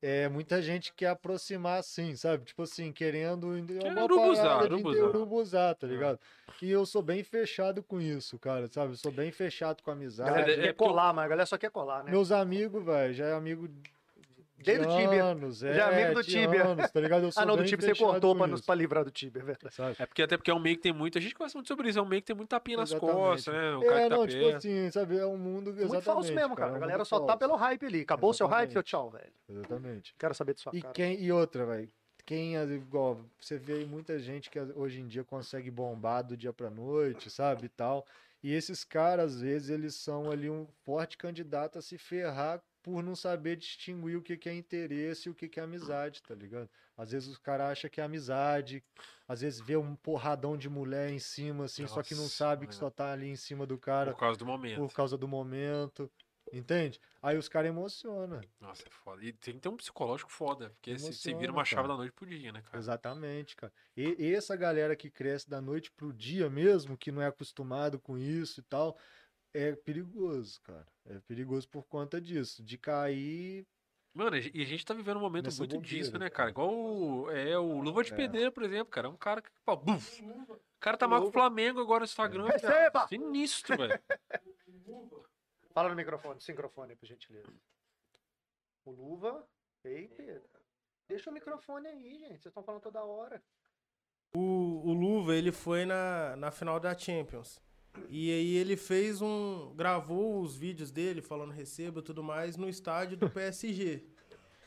[0.00, 2.44] é muita gente quer aproximar assim, sabe?
[2.44, 3.52] Tipo assim, querendo
[3.84, 5.04] é uma urubuzar, parada de urubuzar.
[5.08, 6.18] urubuzar, tá ligado?
[6.62, 8.92] E eu sou bem fechado com isso, cara, sabe?
[8.92, 10.30] Eu sou bem fechado com a A amizade.
[10.30, 12.10] galera é- quer é porque eu- colar, mas a galera só quer colar, né?
[12.10, 13.68] Meus amigos, velho, já é amigo
[14.58, 15.24] de Desde o Tibia.
[15.24, 16.64] anos, é, Já é amigo do de Tibia.
[16.66, 17.22] anos, tá ligado?
[17.24, 19.44] Eu sou Ah, não, do Tibia você cortou pra, nos, pra livrar do Tibia, é
[19.44, 19.74] verdade.
[19.74, 19.96] sabe?
[19.98, 21.16] É porque até porque é um meio que tem muito.
[21.16, 23.16] A gente conversa muito sobre isso, é um meio que tem muito tapinha nas Exatamente.
[23.16, 23.76] costas, né?
[23.76, 24.56] O cara É, que tá não, tipo perto.
[24.56, 25.16] assim, sabe?
[25.18, 26.70] É um mundo Muito falso mesmo, cara.
[26.70, 27.38] é um A galera mundo só tá falso.
[27.38, 28.00] pelo hype ali.
[28.00, 28.86] Acabou o seu hype, Exatamente.
[28.90, 29.32] tchau, velho.
[29.48, 30.14] Exatamente.
[30.18, 30.92] Quero saber de sua E, cara.
[30.94, 31.88] quem, e outra, velho.
[32.26, 36.36] Quem, é igual, você vê aí muita gente que hoje em dia consegue bombar do
[36.36, 38.04] dia pra noite, sabe, e tal.
[38.42, 43.02] E esses caras, às vezes, eles são ali um forte candidato a se ferrar por
[43.02, 46.34] não saber distinguir o que que é interesse e o que que é amizade, tá
[46.34, 46.70] ligado?
[46.96, 48.82] Às vezes os caras acham que é amizade,
[49.28, 52.66] às vezes vê um porradão de mulher em cima, assim, só que não Nossa, sabe
[52.66, 52.76] que é.
[52.76, 54.78] só tá ali em cima do cara Por causa do momento.
[54.80, 56.10] por causa do momento,
[56.50, 56.98] entende?
[57.22, 58.40] Aí os caras emocionam.
[58.58, 59.22] Nossa, é foda.
[59.22, 61.88] E tem que ter um psicológico foda, porque se- você vira Emociona, uma chave cara.
[61.88, 62.78] da noite pro dia, né, cara?
[62.78, 63.72] Exatamente, cara.
[63.94, 68.16] E essa galera que cresce da noite pro dia mesmo, que não é acostumado com
[68.16, 68.96] isso e tal,
[69.54, 70.86] é perigoso, cara.
[71.06, 73.66] É perigoso por conta disso, de cair.
[74.14, 76.50] Mano, e a gente tá vivendo um momento Nessa muito bobeira, disso, né, cara.
[76.50, 78.16] Igual o, é, o Luva de É.
[78.16, 79.06] Pedreiro, por exemplo, cara.
[79.06, 82.04] É um cara que, pô, buf, o cara tá mal com o Flamengo agora no
[82.04, 82.46] Instagram.
[82.46, 82.90] Receba!
[82.90, 83.08] cara.
[83.08, 84.00] Sinistro, velho.
[85.72, 87.52] Fala no microfone, sincrofone, por gentileza.
[88.84, 89.46] O Luva.
[89.84, 90.48] Ei, Pedro.
[91.08, 92.42] Deixa o microfone aí, gente.
[92.42, 93.42] Vocês estão falando toda hora.
[94.34, 97.62] O, o Luva, ele foi na, na final da Champions.
[98.08, 99.72] E aí ele fez um.
[99.76, 104.04] gravou os vídeos dele falando receba e tudo mais no estádio do PSG.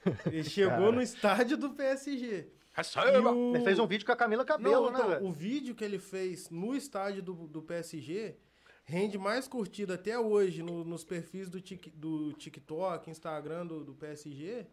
[0.26, 2.48] Ele chegou no estádio do PSG.
[2.74, 3.32] Receba!
[3.32, 5.26] o- Ele fez um vídeo com a Camila Cabelo, Não, né, então, velho?
[5.28, 8.36] o vídeo que ele fez no estádio do, do PSG
[8.84, 13.94] rende mais curtida até hoje no- nos perfis do, Tik- do TikTok, Instagram do, do
[13.94, 14.66] PSG,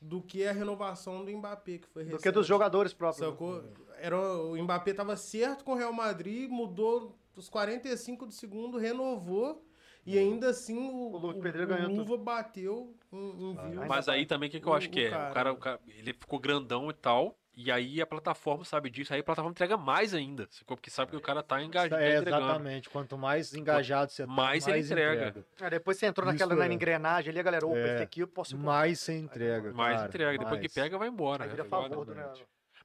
[0.00, 2.22] do que a renovação do Mbappé, que foi Do recente.
[2.22, 3.28] que dos jogadores próprios.
[3.28, 3.62] Sacou?
[3.98, 9.66] Era, o Mbappé tava certo com o Real Madrid, mudou os 45 do segundo, renovou.
[10.06, 13.86] E ainda assim o, O o- Pedreiro o ganhou Luva bateu em, em views.
[13.86, 15.08] Mas aí também o que, que eu o- acho que o é?
[15.08, 15.34] O cara.
[15.34, 17.36] cara, o cara- ele ficou grandão e tal.
[17.54, 20.48] E aí a plataforma sabe disso, aí a plataforma entrega mais ainda.
[20.66, 22.44] Porque sabe que o cara tá engajado, tá É, entregando.
[22.44, 22.88] exatamente.
[22.88, 25.44] Quanto mais engajado você tá, mais ele entrega.
[25.60, 26.74] Ah, depois você entrou Isso naquela na é.
[26.74, 27.94] engrenagem ali, a galera, opa, É.
[27.94, 28.56] esse aqui eu posso...
[28.56, 29.72] Mais você entrega.
[29.74, 30.38] Mais cara, entrega.
[30.38, 30.62] Depois mais.
[30.62, 31.44] que pega, vai embora.
[31.44, 31.54] Aí né?
[31.56, 31.88] vira embora.
[31.90, 32.32] favor né?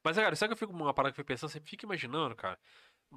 [0.04, 1.50] Mas, cara, sabe que eu fico uma parada que eu fico pensando?
[1.52, 2.60] Você fica imaginando, cara.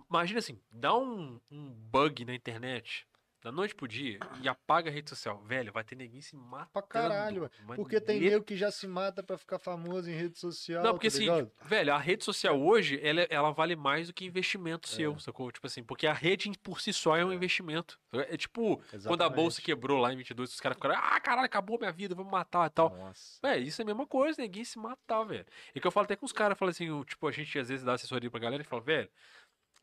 [0.09, 3.07] Imagina assim, dá um, um bug na internet,
[3.41, 5.41] da noite pro dia, e apaga a rede social.
[5.45, 6.71] Velho, vai ter ninguém se matando.
[6.73, 7.77] Pra caralho, velho.
[7.77, 10.83] Porque tem nego nego que já se mata pra ficar famoso em rede social.
[10.83, 11.51] Não, porque tá assim, ligado?
[11.65, 15.53] velho, a rede social hoje, ela, ela vale mais do que investimento seu, sacou?
[15.53, 17.99] Tipo assim, porque a rede por si só é um investimento.
[18.13, 19.35] É tipo, quando a Exatamente.
[19.37, 22.67] bolsa quebrou lá em 22, os caras ficaram, ah, caralho, acabou minha vida, vamos matar
[22.67, 22.91] e tal.
[22.91, 23.39] Nossa.
[23.41, 25.47] Véi, isso é a mesma coisa, ninguém se matar, velho.
[25.75, 27.85] E que eu falo até com os caras, falo assim, tipo, a gente às vezes
[27.85, 29.09] dá assessoria pra galera e fala, velho,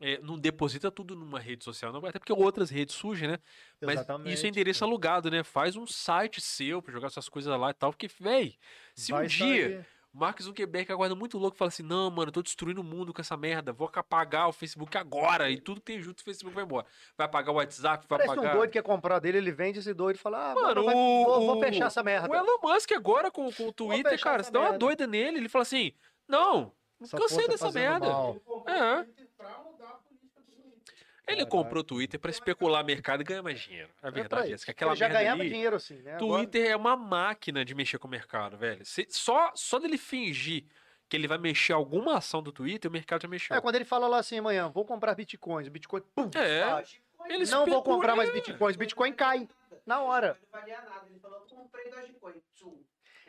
[0.00, 3.38] é, não deposita tudo numa rede social, não, até porque outras redes surgem, né?
[3.80, 4.34] Mas Exatamente.
[4.34, 5.42] isso é endereço alugado, né?
[5.42, 8.56] Faz um site seu pra jogar suas coisas lá e tal, porque, véi,
[8.94, 9.86] se um Vai dia sair.
[10.12, 12.84] o Mark Zuckerberg aguarda muito louco e fala assim: não, mano, eu tô destruindo o
[12.84, 16.24] mundo com essa merda, vou apagar o Facebook agora e tudo que tem junto o
[16.24, 16.86] Facebook vai embora.
[17.16, 18.54] Vai apagar o WhatsApp, vai Parece apagar.
[18.54, 20.94] um doido que quer comprar dele, ele vende esse doido e fala, ah, Mano, vai-
[20.94, 22.30] o, vou, vou fechar essa merda.
[22.30, 25.48] O Elon Musk agora com, com o Twitter, cara, você dá uma doida nele, ele
[25.48, 25.92] fala assim:
[26.28, 28.06] não, Essa cansei tá dessa merda.
[28.08, 28.36] mal.
[28.66, 29.04] É.
[29.36, 30.94] Pra mudar a política do Twitter.
[31.28, 31.50] Ele Caraca.
[31.50, 33.90] comprou o Twitter pra especular mercado e ganhar mais dinheiro.
[34.02, 34.70] A É verdade é essa.
[34.70, 36.14] Aquela ele já ganhava ali, dinheiro assim, né?
[36.16, 38.84] Agora- Twitter é uma máquina de mexer com o mercado, velho.
[38.86, 40.64] Cê- só, só dele fingir
[41.08, 43.56] que ele vai mexer alguma ação do Twitter, o mercado já mexeu.
[43.56, 46.82] É, quando ele fala lá assim, amanhã, vou comprar bitcoins, o bitcoin, pum, É, Ah,
[47.28, 49.48] ele não vou comprar mais bitcoins, bitcoin cai,
[49.84, 50.38] na hora.
[50.52, 51.06] Não valia nada.
[51.10, 52.34] Ele falou, comprei Dogecoin.
[52.54, 52.78] Tchum.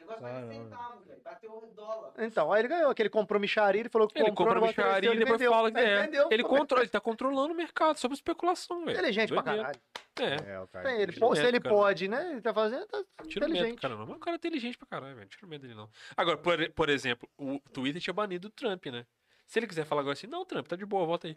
[0.08, 0.48] O negócio Caramba.
[0.48, 1.22] valia centavo, velho.
[1.24, 2.14] Bateu o dólar.
[2.20, 5.10] Então, aí ele ganhou, que ele comprou micharia, ele falou que Ele comprou, negócio micharia
[5.10, 5.52] e ele depois vendeu.
[5.52, 6.02] fala que é.
[6.04, 6.28] vendeu.
[6.32, 8.98] Ele, controla, ele tá controlando o mercado sobre especulação, velho.
[8.98, 9.64] Inteligente pra Doideira.
[9.68, 9.82] caralho.
[10.48, 10.92] É, É, o cara.
[11.02, 11.76] Ele, pô, o se medo, ele cara.
[11.76, 12.32] pode, né?
[12.32, 13.82] Ele tá fazendo, tá tira o medo, inteligente.
[13.82, 13.96] cara.
[13.98, 15.28] Mas o cara é inteligente pra caralho, velho.
[15.28, 15.90] Tira o medo dele, não.
[16.16, 19.06] Agora, por, por exemplo, o Twitter tinha banido o Trump, né?
[19.46, 21.36] Se ele quiser falar agora assim, não, Trump, tá de boa, volta aí.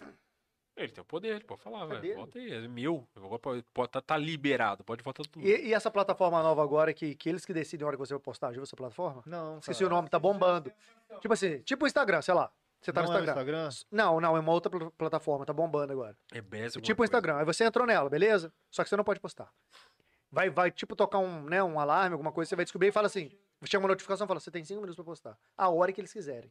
[0.82, 2.00] Ele tem o poder, ele pode falar, velho.
[2.00, 2.14] dele.
[2.14, 3.06] Volta aí, é meu.
[3.16, 5.46] Agora pode, pode, tá, tá liberado, pode votar tudo.
[5.46, 8.14] E, e essa plataforma nova agora, que, que eles que decidem a hora que você
[8.14, 9.22] vai postar, já essa plataforma?
[9.26, 10.72] Não, Esqueci o nome, tá bombando.
[11.20, 12.50] Tipo assim, tipo o Instagram, sei lá.
[12.80, 13.68] Você tá não no é Instagram.
[13.68, 13.86] Instagram?
[13.92, 16.16] Não, não, é uma outra pl- plataforma, tá bombando agora.
[16.32, 17.04] É alguma tipo o.
[17.04, 17.36] Instagram.
[17.36, 18.50] Aí você entrou nela, beleza?
[18.70, 19.52] Só que você não pode postar.
[20.32, 23.06] Vai, vai tipo tocar um, né, um alarme, alguma coisa, você vai descobrir e fala
[23.06, 23.30] assim.
[23.64, 25.36] Chega uma notificação e fala, você tem cinco minutos pra postar.
[25.58, 26.50] A hora que eles quiserem.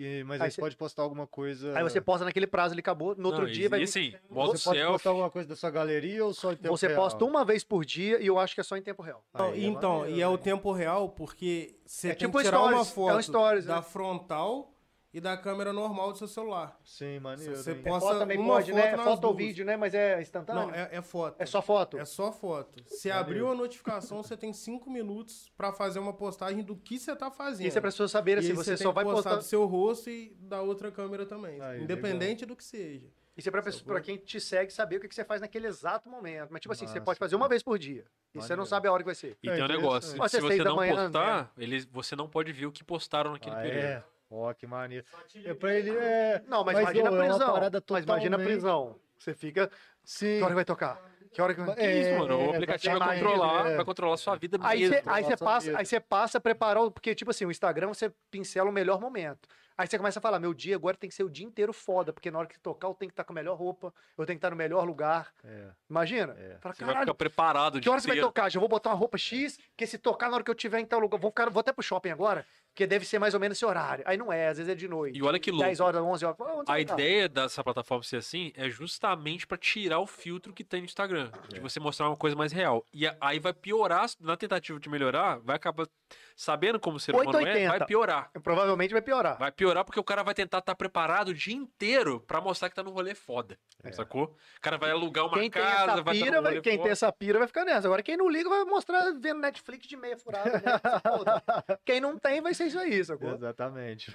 [0.00, 1.76] E- mas Aí aí você- você pode postar alguma coisa.
[1.76, 3.16] Aí você posta naquele prazo, ele acabou.
[3.16, 3.80] No outro Não, dia e, vai.
[3.82, 4.92] E modo Você pode selfie.
[4.92, 7.02] postar alguma coisa da sua galeria ou só em tempo Você real?
[7.02, 9.24] posta uma vez por dia e eu acho que é só em tempo real.
[9.34, 10.38] Não, Aí é então, maneiro, e é o né?
[10.38, 13.64] tempo real, porque você É tem tipo que tirar uma stories, é um foto stories,
[13.66, 13.82] da né?
[13.82, 14.72] frontal
[15.12, 16.78] e da câmera normal do seu celular.
[16.84, 17.56] Sim, maneiro.
[17.56, 17.82] Você hein?
[17.82, 18.82] posta Foto também uma pode, né?
[18.90, 19.76] foto nas Foto ou vídeo, né?
[19.76, 20.66] Mas é instantâneo.
[20.66, 21.36] Não, é, é foto.
[21.40, 21.98] É só foto.
[21.98, 22.82] É só foto.
[22.86, 27.16] Se abriu a notificação, você tem cinco minutos pra fazer uma postagem do que você
[27.16, 27.66] tá fazendo.
[27.66, 29.36] Isso é para as pessoas saberem E assim, você tem só vai postar postar.
[29.36, 31.60] do seu rosto e da outra câmera também.
[31.60, 33.06] Aí, independente do que seja.
[33.36, 35.68] Isso é pra, pessoa, pra quem te segue saber o que, que você faz naquele
[35.68, 36.48] exato momento.
[36.50, 38.04] Mas, tipo assim, você Massa, pode fazer uma vez por dia.
[38.34, 39.38] E você não sabe a hora que vai ser.
[39.40, 40.30] E É tem um negócio, interessante.
[40.30, 43.60] se você não manhã, postar, eles, você não pode ver o que postaram naquele Ah,
[43.60, 43.84] período.
[43.84, 44.04] é.
[44.30, 45.04] Ó, que maneiro.
[45.44, 46.42] É pra ele é.
[46.46, 47.52] Não, mas, Mas, imagina a é uma prisão.
[47.52, 48.96] parada mas imagina a prisão.
[49.18, 49.70] Você fica.
[50.04, 50.36] Sim.
[50.38, 51.00] Que hora que vai tocar?
[51.32, 51.74] Que hora que vai.
[51.74, 52.38] Que isso, É, mano.
[52.38, 53.76] O é, aplicativo vai exatamente, controlar, é.
[53.76, 54.94] vai controlar a sua vida Aí mesmo.
[54.96, 55.78] você, aí, você passa, vida.
[55.78, 59.00] aí você passa a preparar, o- porque, tipo assim, o Instagram você pincela o melhor
[59.00, 59.48] momento.
[59.76, 62.12] Aí você começa a falar, meu dia agora tem que ser o dia inteiro foda,
[62.12, 64.36] porque na hora que tocar eu tenho que estar com a melhor roupa, eu tenho
[64.36, 65.32] que estar no melhor lugar.
[65.44, 65.68] É.
[65.88, 66.34] Imagina?
[66.36, 66.56] É.
[66.60, 68.50] Fala, Você vai caralho, ficar preparado de que hora você vai tocar?
[68.50, 70.86] Já vou botar uma roupa X, que se tocar na hora que eu tiver em
[70.86, 72.44] tal lugar, vou, ficar, vou até pro shopping agora,
[72.78, 74.04] porque deve ser mais ou menos esse horário.
[74.06, 75.18] Aí não é, às vezes é de noite.
[75.18, 75.64] E olha que louco.
[75.64, 76.38] 10 horas, 11 horas.
[76.60, 76.78] A tá?
[76.78, 81.28] ideia dessa plataforma ser assim é justamente pra tirar o filtro que tem no Instagram,
[81.50, 81.54] É.
[81.54, 82.84] de você mostrar uma coisa mais real.
[82.94, 85.88] E aí vai piorar, na tentativa de melhorar, vai acabar
[86.36, 87.78] sabendo como o ser humano é, 880.
[87.78, 88.30] vai piorar.
[88.42, 89.38] Provavelmente vai piorar.
[89.38, 92.76] Vai piorar porque o cara vai tentar estar preparado o dia inteiro pra mostrar que
[92.76, 93.58] tá num rolê foda.
[93.92, 94.36] Sacou?
[94.56, 96.82] O cara vai alugar uma Quem tem casa, vai estar pira, rolê quem foda.
[96.84, 97.88] tem essa pira vai ficar nessa.
[97.88, 100.50] Agora, quem não liga vai mostrar vendo Netflix de meia furada.
[100.50, 100.62] Né?
[101.84, 103.32] Quem não tem vai ser isso aí, sacou?
[103.34, 104.12] Exatamente.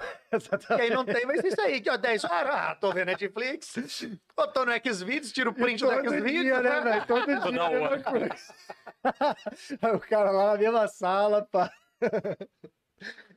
[0.77, 1.81] Quem não tem vai ser isso aí.
[1.81, 3.75] Que, ó, 10 horas, ah, tô vendo Netflix.
[4.37, 6.43] Ou tô no Xvideos, tiro o print do Todo Xvideos.
[6.43, 7.05] dia, né, velho?
[7.07, 7.51] Todo dia.
[7.51, 8.35] Né, hora.
[9.81, 11.71] Aí o cara lá na mesma sala, pá.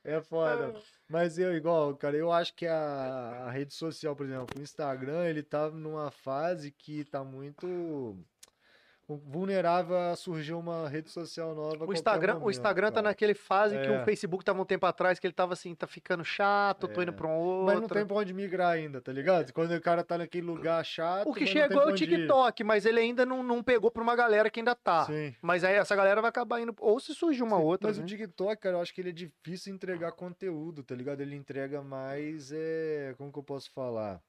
[0.05, 0.81] É foda.
[1.09, 2.77] Mas eu, igual, cara, eu acho que a,
[3.47, 8.17] a rede social, por exemplo, o Instagram, ele tá numa fase que tá muito
[9.09, 11.87] vulnerável a surgir uma rede social nova.
[11.87, 14.01] O Instagram, o momento, Instagram tá naquele fase que É.
[14.01, 17.05] o Facebook tava um tempo atrás, que ele tava assim, tá ficando chato, tô É.
[17.05, 17.67] indo pra um outro.
[17.67, 19.53] Mas não tem pra onde migrar ainda, tá ligado?
[19.53, 21.29] Quando o cara tá naquele lugar chato.
[21.29, 21.95] O que chegou é o.
[21.95, 25.05] TikTok, mas ele ainda não, não pegou pra uma galera que ainda tá.
[25.07, 25.35] Sim.
[25.41, 26.75] Mas aí essa galera vai acabar indo.
[26.81, 27.89] Ou se surgir uma outra.
[27.89, 28.05] Mas né?
[28.05, 31.21] o TikTok, cara, eu acho que ele é difícil entregar conteúdo, tá ligado?
[31.21, 33.15] Ele entrega mais, é...
[33.17, 34.21] como que eu posso falar?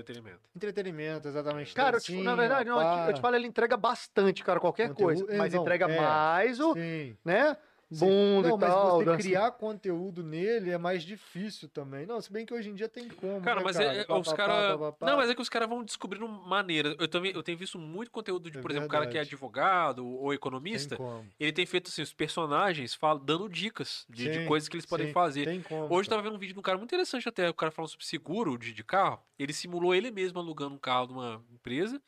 [0.00, 0.40] Entretenimento.
[0.54, 1.74] Entretenimento, exatamente.
[1.74, 5.18] Cara, eu te- na verdade, não, eu te- falo, ele entrega bastante, cara, qualquer Conteúdo-
[5.20, 5.32] coisa.
[5.34, 7.16] é, Mas não, entrega é, mais o, Sim.
[7.24, 7.56] né?
[7.88, 8.98] Bunda Não, e mas tal.
[8.98, 9.18] você dança.
[9.18, 12.04] criar conteúdo nele é mais difícil também.
[12.04, 13.40] Não, se bem que hoje em dia tem como.
[13.42, 13.94] Cara, né, mas cara?
[13.94, 14.80] é, é, Pá, os pá, caras.
[15.00, 16.96] Não, mas é que os caras vão descobrindo maneiras.
[16.98, 19.20] Eu, também, eu tenho visto muito conteúdo de, É por exemplo, o cara que é
[19.20, 19.28] verdade.
[19.34, 20.96] advogado ou Tem economista.
[20.96, 21.24] como.
[21.38, 24.86] Ele tem feito assim, os personagens falam, dando dicas de, de Sim, coisas que eles
[24.86, 25.44] podem sim, fazer.
[25.44, 25.84] Tem como.
[25.84, 26.08] Hoje eu cara.
[26.08, 28.58] tava vendo um vídeo de um cara muito interessante até, o cara falando sobre seguro
[28.58, 29.22] de, de carro.
[29.38, 32.02] Ele simulou ele mesmo alugando um carro de uma empresa.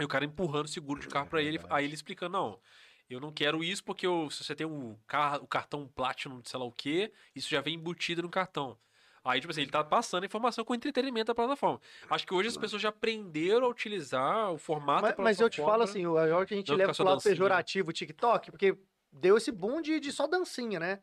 [0.00, 1.60] E o cara empurrando o seguro de carro pra ele.
[1.70, 2.58] Aí ele explicando, não,
[3.08, 6.48] eu não quero isso porque eu- se você tem o, car o cartão Platinum de
[6.48, 8.76] sei lá o quê, isso já vem embutido no cartão.
[9.24, 11.80] Aí, tipo assim, ele tá passando informação com entretenimento da plataforma.
[12.10, 15.62] Acho que hoje as pessoas já aprenderam a utilizar o formato Mas, mas eu te
[15.62, 16.14] falo assim, o
[16.46, 17.32] que a gente não leva pro lado dancinha.
[17.32, 18.76] pejorativo o TikTok, porque
[19.10, 21.00] deu esse boom de, de só dancinha, né?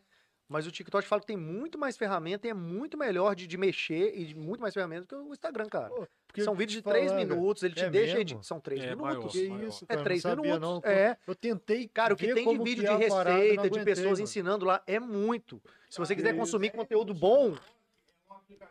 [0.48, 3.58] Mas o TikTok fala que tem muito mais ferramenta e é muito melhor de, de
[3.58, 5.90] mexer e de muito mais ferramenta que o Instagram, cara.
[5.90, 8.18] Pô, porque São vídeos de três minutos, ele te é deixa.
[8.18, 8.22] mesmo?
[8.38, 9.36] edi- São três É, minutos.
[9.36, 9.64] maior.
[9.68, 10.82] Isso, É cara, três não sabia, minutos.
[10.84, 10.92] não.
[10.92, 11.18] É.
[11.28, 11.88] Eu tentei.
[11.88, 14.22] Cara, o que tem de vídeo de é parada, receita, de pessoas mano.
[14.24, 15.62] ensinando lá, é muito.
[15.90, 17.54] Se você quiser consumir conteúdo bom,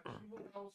[0.05, 0.71] É um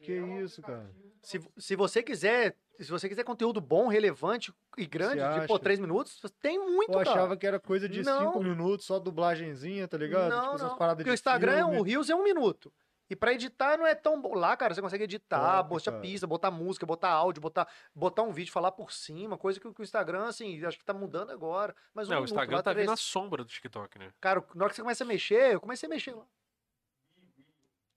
[0.00, 0.90] Que é um isso, cara.
[1.22, 2.56] se, se você quiser.
[2.80, 5.62] Se você quiser conteúdo bom, relevante e grande, Você de pô, acha?
[5.64, 7.10] três minutos, tem muito, Eu cara.
[7.10, 8.26] achava que era coisa de Não.
[8.26, 10.30] cinco minutos, só dublagenzinha, tá ligado?
[10.30, 10.78] Não, tipo, essas não.
[10.78, 11.80] paradas Porque de o Instagram, é filme.
[11.80, 12.72] o Reels é um minuto.
[13.10, 14.34] E pra editar não é tão bom.
[14.34, 16.02] Lá, cara, você consegue editar, Top, botar cara.
[16.02, 19.80] pista, botar música, botar áudio, botar, botar um vídeo, falar por cima, coisa que, que
[19.80, 21.74] o Instagram, assim, acho que tá mudando agora.
[21.94, 24.12] Mas um Não, o Instagram tá vindo na sombra do TikTok, né?
[24.20, 26.24] Cara, na hora que você começa a mexer, eu comecei a mexer lá.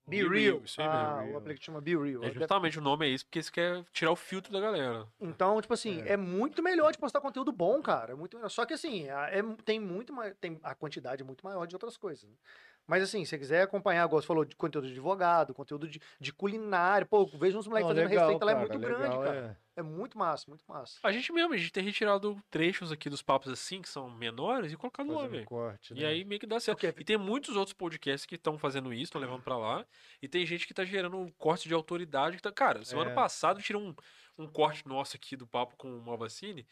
[0.04, 0.56] Be Be Real.
[0.56, 1.34] Real, isso aí ah, mesmo.
[1.34, 2.24] o aplicativo chama Be Real.
[2.24, 5.06] É justamente o nome é isso, porque eles querem tirar o filtro da galera.
[5.20, 6.14] Então, tipo assim, É.
[6.14, 6.16] é.
[6.16, 8.12] muito melhor de postar conteúdo bom, cara.
[8.12, 8.48] É muito melhor.
[8.48, 10.34] Só que assim, é- tem muito mais.
[10.40, 12.28] Tem, a quantidade é muito maior de outras coisas.
[12.28, 12.34] né?
[12.86, 16.00] Mas assim, se você quiser acompanhar, igual você falou, de conteúdo de advogado, conteúdo de,
[16.20, 19.22] de culinária, pô, vejo uns moleques fazendo legal, receita lá, é cara, muito grande, legal,
[19.22, 19.58] cara.
[19.76, 19.80] é.
[19.80, 19.82] É.
[19.82, 20.98] muito massa, muito massa.
[21.02, 24.70] A gente mesmo, a gente tem retirado trechos aqui dos papos assim, que são menores,
[24.72, 25.46] e colocado lá, velho.
[25.46, 26.06] corte, E né?
[26.08, 26.78] aí meio que dá certo.
[26.80, 29.86] Porque- E tem muitos outros podcasts que estão fazendo isso, estão levando pra lá.
[30.20, 32.36] E tem gente que tá gerando um corte de autoridade.
[32.36, 32.52] Que tá...
[32.52, 33.14] Cara, semana É.
[33.14, 33.94] passada eu tirei um,
[34.36, 36.66] um corte nosso aqui do papo com o Malvacine,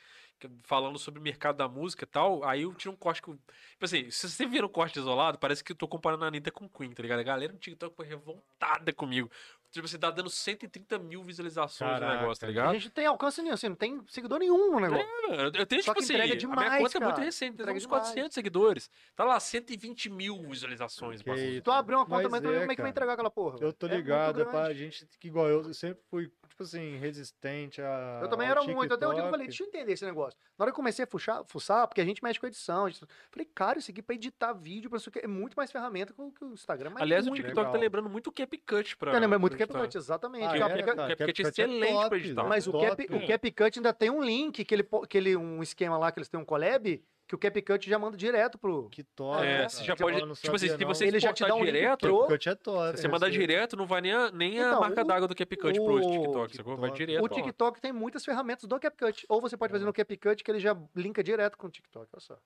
[0.62, 2.44] falando sobre o mercado da música e tal.
[2.44, 3.30] Aí eu tirei um corte que.
[3.30, 6.50] Tipo assim, se você vir um corte isolado, parece que eu tô comparando a Anitta
[6.50, 7.20] com o Queen, tá ligado?
[7.20, 9.30] A galera no TikTok foi revoltada comigo.
[9.70, 12.20] Tipo, você tá dando 130 mil visualizações no Caraca.
[12.20, 12.72] negócio, tá A ligado?
[12.74, 15.06] gente tem alcance nenhum, assim, não tem seguidor nenhum no negócio.
[15.28, 17.14] É, eu- eu tenho, Só tipo que assim, entrega a minha demais, conta é muito
[17.14, 17.24] cara.
[17.24, 17.86] recente, tem uns demais.
[17.86, 18.90] 400 seguidores.
[19.14, 21.20] Tá lá, 120 mil visualizações.
[21.20, 21.62] Isso.
[21.62, 22.88] Tu abriu uma conta, Mas mas, é, como é que vai cara.
[22.88, 23.58] entregar aquela porra?
[23.60, 24.78] Eu tô É ligado, é pra grande.
[24.78, 28.20] gente que igual eu sempre fui, tipo assim, resistente a.
[28.22, 28.92] Eu também ao era muito.
[28.92, 30.38] Até o dia que eu falei, deixa eu entender esse negócio.
[30.58, 32.86] Na hora que eu comecei a fuçar, fuçar porque a gente mexe com edição.
[32.86, 35.70] a gente- Falei, cara, isso aqui pra editar vídeo, pra isso aqui é muito mais
[35.70, 36.90] ferramenta que o, Instagram.
[36.90, 37.30] Mas Aliás, o.
[37.30, 37.80] TikTok tá legal.
[37.80, 39.12] lembrando muito o CapCut pra.
[39.12, 39.59] Tá, lembra muito.
[39.66, 40.44] CapCut, exatamente.
[40.46, 42.44] Ah, é, o aplica- cara, CapCut é CapCut excelente pra top, editar.
[42.44, 43.26] Mas o, Cap, o.
[43.26, 46.38] CapCut ainda tem um link, que ele, que ele, um esquema lá que eles têm
[46.40, 48.88] um collab, que o CapCut já manda direto pro.
[48.90, 49.44] Que top.
[49.46, 50.16] É, você já Eu pode.
[50.40, 52.96] Tipo assim, se você Ele já te dá um link direto, pro- CapCut é top.
[52.96, 55.34] se você mandar direto, não vai nem a, nem a Então, marca o- d'água do
[55.36, 56.76] CapCut pro o- TikTok, que sacou?
[56.76, 57.24] Vai direto.
[57.24, 57.28] O.
[57.28, 59.24] TikTok tem muitas ferramentas do CapCut.
[59.28, 62.08] Ou você pode fazer no CapCut que ele já linka direto com o TikTok.
[62.12, 62.36] Olha só.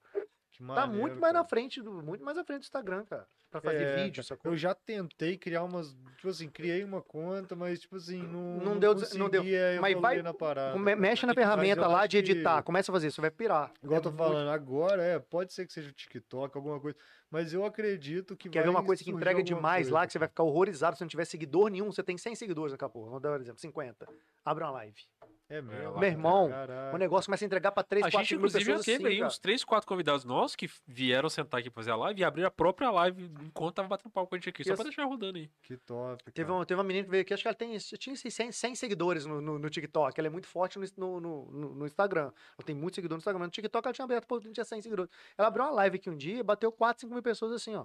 [0.56, 1.48] Que Tá muito mais na cara.
[1.48, 3.26] frente do, muito mais à frente do Instagram, cara.
[3.50, 4.50] Pra fazer É, vídeo, sacou?
[4.52, 5.92] Eu já tentei criar umas.
[6.16, 8.58] Tipo assim, criei uma conta, mas, tipo assim, não.
[8.58, 9.44] Não deu des- não deu.
[9.80, 10.76] Mas vai- na parada.
[10.78, 12.62] Mexe na ferramenta lá de que- editar.
[12.62, 13.72] Começa a fazer isso, vai pirar.
[13.82, 16.80] Igual É eu tô muito- falando, agora é, pode ser que seja o TikTok, alguma
[16.80, 16.96] coisa,
[17.30, 20.18] mas eu acredito que Quer ver uma coisa que entrega demais coisa, lá, que você
[20.18, 21.92] vai ficar horrorizado se não tiver seguidor nenhum?
[21.92, 23.10] Você tem 100 seguidores naquela porra.
[23.10, 24.06] Vou dar um exemplo, 50.
[24.44, 25.00] Abre uma live.
[25.48, 25.92] É mesmo.
[25.92, 26.94] lá, Meu irmão, Caralho.
[26.94, 29.06] O negócio começa a entregar pra 3, A 4 gente, mil inclusive, pessoas teve assim,
[29.12, 29.26] aí cara.
[29.28, 32.48] uns 3, 4 convidados nossos que vieram sentar aqui pra fazer a live e abriram
[32.48, 34.64] a própria live enquanto tava batendo papo com a gente aqui.
[34.64, 34.76] Só Isso.
[34.76, 35.50] pra deixar rodando aí.
[35.62, 36.24] Que top.
[36.32, 36.58] Teve, cara.
[36.58, 38.74] uma, teve uma menina que veio aqui, acho que ela tem, tinha esses 100, 100
[38.74, 40.18] seguidores no, no, no TikTok.
[40.18, 42.32] Ela é muito forte no, no, no- no- no Instagram.
[42.56, 43.44] Ela tem muito seguidor no Instagram.
[43.44, 45.12] No TikTok ela tinha aberto, pô, tinha 100 seguidores.
[45.36, 47.84] Ela abriu uma live aqui um dia, bateu 4, 5 mil pessoas assim, ó.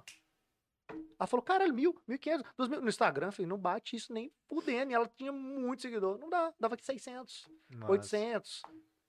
[1.20, 2.82] Ela falou, caralho, mil, mil e quinhentos, dois mil.
[2.82, 4.92] No Instagram, eu falei, não bate isso nem fudendo.
[4.92, 6.18] E ela tinha muito seguidor.
[6.18, 7.92] Não dá, dava aqui 600, Massa.
[7.92, 8.62] 800.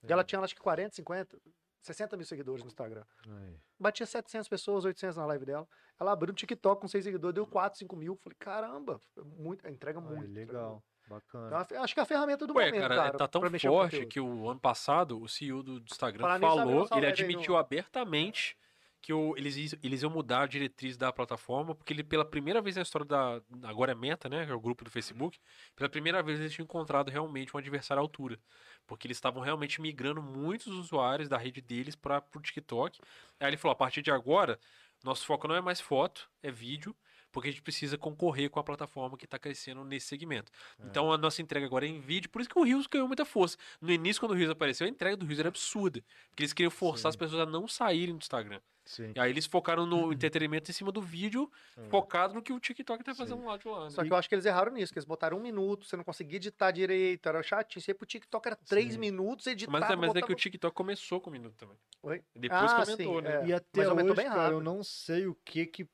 [0.07, 1.39] E ela tinha, acho que 40, 50,
[1.81, 3.03] 60 mil seguidores no Instagram.
[3.27, 3.55] Aí.
[3.79, 5.67] Batia 700 pessoas, 800 na live dela.
[5.99, 8.15] Ela abriu um TikTok com 6 seguidores, deu 4, 5 mil.
[8.17, 8.99] Falei, caramba,
[9.37, 10.25] muito, entrega Aí, muito.
[10.29, 10.71] entrega legal.
[10.71, 10.83] muito.
[11.07, 11.47] Bacana.
[11.47, 13.17] Então, fe- acho que é a ferramenta do Ué, momento, cara, cara.
[13.17, 17.11] tá tão forte que o ano passado o CEO do Instagram Falar falou, ele aí
[17.11, 18.55] admitiu abertamente
[19.01, 22.75] que o- eles, eles iam mudar a diretriz da plataforma, porque ele, pela primeira vez
[22.75, 23.41] na história da.
[23.63, 24.45] Agora é Meta, né?
[24.45, 25.39] Que é o grupo do Facebook.
[25.75, 28.39] Pela primeira vez eles tinham encontrado realmente um adversário à altura.
[28.85, 32.99] Porque eles estavam realmente migrando muitos usuários da rede deles para o TikTok.
[33.39, 34.59] Aí ele falou: a partir de agora,
[35.03, 36.95] nosso foco não é mais foto, é vídeo.
[37.31, 40.51] Porque a gente precisa concorrer com a plataforma que está crescendo nesse segmento.
[40.83, 43.23] Então a nossa entrega agora é em vídeo, por isso que o Rios ganhou muita
[43.25, 43.57] força.
[43.79, 46.03] No início, quando o Rios apareceu, a entrega do Rios era absurda.
[46.29, 48.59] Porque eles queriam forçar as pessoas a não saírem do Instagram.
[48.83, 49.13] Sim.
[49.15, 51.87] E aí eles focaram no entretenimento em cima do vídeo, É.
[51.89, 53.83] focado no que o TikTok tá fazendo lá de lá.
[53.85, 53.89] Né?
[53.91, 56.03] Só que eu acho que eles erraram nisso, que eles botaram um minuto, você não
[56.03, 57.81] conseguia editar direito, era chatinho.
[57.81, 58.99] Você ia pro TikTok, era três Sim.
[58.99, 59.71] minutos, editar.
[59.71, 61.77] Mas, é- mas é que o TikTok começou com o minuto também.
[62.03, 62.23] Oi?
[62.35, 63.41] Depois Ah, que sim, aumentou, né?
[63.43, 63.45] é.
[63.47, 64.63] E até mas aumentou hoje, bem cara, eu rápido.
[64.63, 65.87] não sei o que que,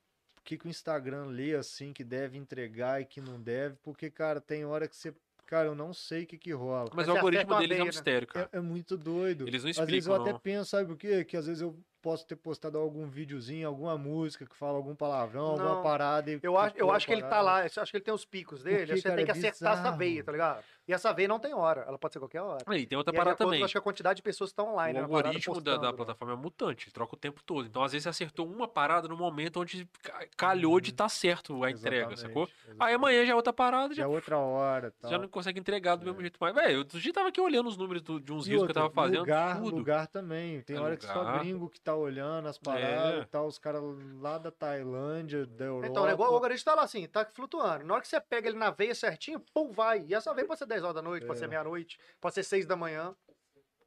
[0.48, 4.40] que que o Instagram lê assim, que deve entregar e que não deve, porque, cara,
[4.40, 5.12] tem hora que você.
[5.44, 6.90] Cara, eu não sei o que que rola.
[6.94, 7.90] Mas Você o algoritmo deles é um né?
[7.90, 8.50] mistério, cara.
[8.52, 9.46] É, é muito doido.
[9.48, 10.38] Eles não Às vezes explicam, eu até não.
[10.38, 11.24] penso, sabe o quê?
[11.24, 15.56] Que às vezes eu, posso ter postado algum videozinho, alguma música que fala algum palavrão,
[15.56, 15.68] Não.
[15.68, 16.30] alguma parada.
[16.30, 18.24] e Eu acho, eu acho que ele tá lá, eu acho que ele tem os
[18.24, 20.64] picos dele, Porque, você cara, tem que é acertar essa veia, tá ligado?
[20.88, 22.64] E essa veia não tem hora, ela pode ser qualquer hora.
[22.66, 23.62] Aí tem outra E é parada também.
[23.62, 25.90] Acho que a quantidade de pessoas que estão online, O né, algoritmo da, postando, da
[25.90, 25.96] né?
[25.96, 27.66] plataforma é mutante, troca o tempo todo.
[27.66, 31.62] Então, às vezes, você acertou uma parada no momento onde ca- calhou de estar certo
[31.62, 32.44] a entrega, Exatamente, sacou?
[32.44, 32.82] exatamente.
[32.82, 34.90] Aí amanhã já é outra parada, já, Já é outra hora.
[34.98, 35.10] Tal.
[35.10, 36.54] já não consegue entregar do mesmo jeito mais.
[36.54, 38.74] Velho, outro dia tava aqui olhando os números do- de uns E rios que eu
[38.74, 39.18] tava fazendo.
[39.20, 39.76] Lugar, tudo.
[39.76, 40.62] lugar também.
[40.62, 41.40] Tem É hora que só lugar.
[41.40, 43.20] gringo que tá olhando as paradas É.
[43.20, 43.46] e tal.
[43.46, 43.82] Os caras
[44.20, 45.86] lá da Tailândia, da Europa.
[45.88, 47.84] Então, o negócio, o algoritmo tá lá assim, tá flutuando.
[47.84, 50.04] Na hora que você pega ele na veia certinho, pum, vai.
[50.08, 51.40] E essa veia pode ser 10 horas da noite, pode É.
[51.40, 53.14] ser meia-noite, pode ser 6 da manhã.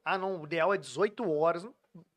[0.04, 1.66] Ah, não, o ideal é 18 horas.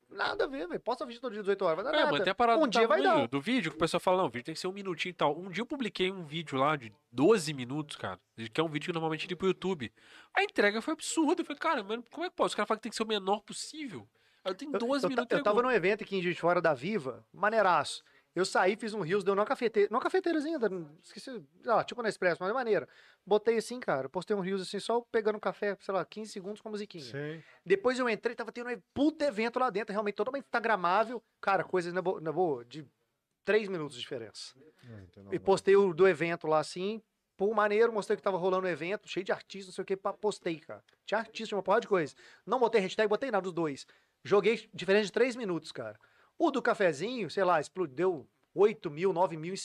[0.10, 0.80] Nada a ver, velho.
[0.80, 2.24] Posta vídeo todo dia 18 horas, vai dar É, nada.
[2.24, 3.28] tem a parada Um do dia vai dar.
[3.28, 5.14] do vídeo que o pessoal fala, não, o vídeo tem que ser um minutinho e
[5.14, 5.38] tal.
[5.38, 8.20] Um dia eu publiquei um vídeo lá de 12 minutos, cara,
[8.54, 9.92] que é um vídeo que normalmente iria pro YouTube.
[10.34, 11.42] A entrega foi absurda.
[11.42, 12.48] Eu falei, cara, mas como é que pode?
[12.48, 14.08] Os caras falam que tem que ser o menor possível.
[14.46, 15.28] Eu tenho Eu- 12 eu, minutos.
[15.28, 18.04] ta- eu tava num evento aqui em Juiz Fora da Viva, maneiraço.
[18.36, 20.60] Eu saí, fiz um rios, deu numa cafeteira, numa cafeteirazinha,
[21.02, 22.88] esqueci, ah, tipo na Expresso, mas é maneira.
[23.26, 26.60] Botei assim, cara, postei um rios assim, só pegando um café, sei lá, 15 segundos
[26.60, 27.06] com a musiquinha.
[27.06, 27.42] Sim.
[27.66, 31.24] Depois eu entrei, tava tendo um puta evento lá dentro, realmente totalmente instagramável.
[31.40, 32.86] Cara, coisas, na boa, na boa, de
[33.46, 34.54] 3 minutos de diferença.
[34.84, 37.02] Não, então não E postei o do evento lá assim,
[37.38, 39.96] pô, maneiro, mostrei que tava rolando o evento, cheio de artistas, não sei o que,
[39.96, 40.84] postei, cara.
[41.06, 42.14] Tinha artista, tinha uma porrada de coisa.
[42.46, 43.88] Não botei hashtag, botei nada dos dois.
[44.26, 45.98] Joguei diferente de 3 minutos, cara.
[46.38, 49.58] O do cafezinho, sei lá, explodiu 8 mil, 9 mil em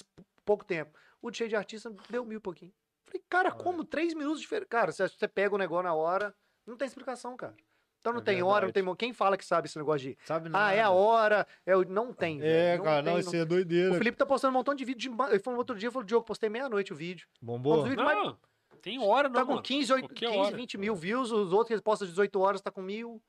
[0.45, 0.97] pouco tempo.
[1.21, 2.73] O de cheio de artista deu mil e pouquinho.
[3.05, 4.69] Falei, cara, como 3 minutos de diferença?
[4.69, 6.35] Cara, se você pega o negócio na hora,
[6.67, 7.55] não tem explicação, cara.
[7.99, 8.87] Então não É tem hora, não verdade.
[8.87, 8.95] tem.
[8.97, 10.19] Quem fala que sabe esse negócio de.
[10.25, 11.47] Sabe Ah, é a hora.
[11.67, 11.85] É o...
[11.85, 12.39] Não tem.
[12.41, 12.43] É,
[12.73, 13.91] velho, cara, tem, não, isso é doideira.
[13.95, 15.23] O Felipe tá postando um montão de vídeo de.
[15.31, 17.27] Ele falou outro dia, falou, Diogo, postei meia-noite o vídeo.
[17.43, 17.85] Bombou?
[17.85, 18.39] Mais- Não,
[18.81, 19.63] tem hora, não, Tá com mano.
[19.63, 20.57] 15, 8, Qualquer 15 hora.
[20.57, 23.23] 20 mil views, os outros que ele posta 18 horas tá com mil.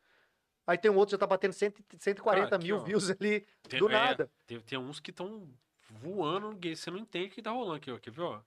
[0.67, 2.79] Aí tem um outro que já tá batendo 100, 140 Ah, aqui, mil ó.
[2.83, 4.31] views ali, Tem- do é, nada.
[4.45, 5.49] Tem, tem uns que estão
[5.89, 7.97] voando, que você não entende o que tá rolando aqui, ó.
[7.99, 8.41] Quer ver, ó?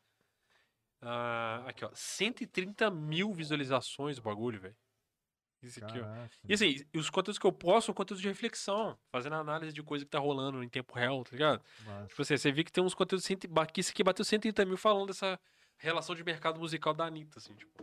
[1.03, 1.91] Ah, aqui, ó.
[1.95, 4.77] 130 mil visualizações o bagulho, velho.
[5.63, 6.03] Isso aqui, ó.
[6.03, 6.31] Caraca.
[6.49, 10.05] E assim, os conteúdos que eu posto são conteúdos de reflexão, fazendo análise de coisa
[10.05, 11.63] que tá rolando em tempo real, tá ligado?
[11.85, 12.07] Massa.
[12.09, 14.65] Tipo assim, você vê que tem uns conteúdos, cento, e- que isso aqui bateu 130
[14.65, 15.39] mil falando dessa
[15.79, 17.83] relação de mercado musical da Anitta, assim, tipo.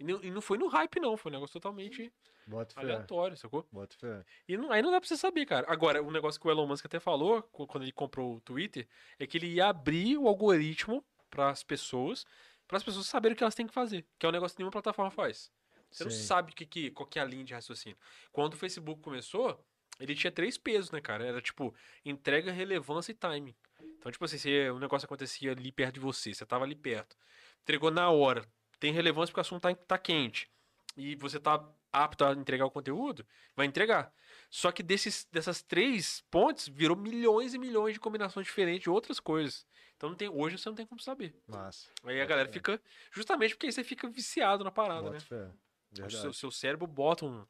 [0.00, 2.10] E não, e não foi no hype, não, foi um negócio totalmente
[2.46, 2.80] Bota fé.
[2.80, 3.68] aleatório, sacou?
[3.70, 4.24] Bota fé.
[4.48, 5.66] E não- aí não dá pra você saber, cara.
[5.70, 8.88] Agora, um negócio que o Elon Musk até falou, qu- quando ele comprou o Twitter,
[9.18, 12.24] é que ele ia abrir o algoritmo pras pessoas,
[12.66, 14.60] para as pessoas saberem o que elas têm que fazer, que é um negócio que
[14.62, 15.52] nenhuma plataforma faz.
[15.90, 16.22] Você não Sim.
[16.22, 17.98] sabe que, que, qual que é a linha de raciocínio.
[18.32, 19.62] Quando o Facebook começou,
[19.98, 21.26] ele tinha três pesos, né, cara?
[21.26, 23.54] Era tipo entrega, relevância e timing.
[23.98, 27.16] Então, tipo assim, se o negócio acontecia ali perto de você, você tava ali perto,
[27.60, 28.46] entregou na hora,
[28.80, 30.50] tem relevância porque o assunto tá, tá quente,
[30.96, 34.12] e você tá apto a entregar o conteúdo, vai entregar.
[34.48, 39.20] Só que desses, dessas três pontes, virou milhões e milhões de combinações diferentes de outras
[39.20, 39.66] coisas.
[39.96, 41.34] Então não tem, hoje você não tem como saber.
[41.46, 41.88] Massa.
[42.04, 42.80] Aí a galera fica.
[43.12, 45.20] Justamente porque aí você fica viciado na parada, Bota né?
[45.20, 45.50] fé.
[46.04, 47.44] O seu, seu cérebro bota um.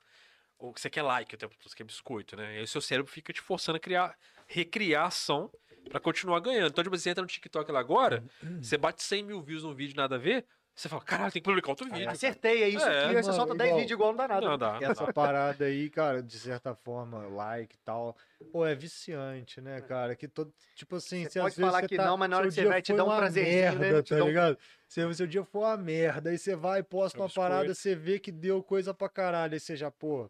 [0.59, 2.55] Ou você quer like, o tempo todo, você quer biscoito, né?
[2.55, 5.51] E aí o seu cérebro fica te forçando a criar, recriar ação
[5.89, 6.69] pra continuar ganhando.
[6.69, 8.23] Então, tipo, você entra no TikTok lá agora,
[8.61, 10.47] você bate 100 mil views num vídeo nada a ver,
[10.81, 12.09] você fala, caralho, tem que publicar outro vídeo.
[12.09, 13.17] Acertei, é isso É, aqui.
[13.17, 14.47] Aí você mano, solta 10 igual- vídeos igual não dá nada.
[14.49, 14.79] Não dá.
[14.81, 18.17] Essa parada aí, cara, de certa forma, like e tal,
[18.53, 20.15] pô, é viciante, né, cara?
[20.17, 22.61] Que todo, tipo assim, Você pode falar que tá- não, mas na hora que você
[22.63, 23.79] dia vai, te foi dá um uma prazerzinho, né?
[23.79, 24.59] merda, Te tá um- ligado?
[24.89, 27.31] Se o seu dia for uma merda, aí você vai e posta É um uma
[27.31, 27.81] parada, biscoito.
[27.81, 30.29] você vê que deu coisa pra caralho, aí você já, pô,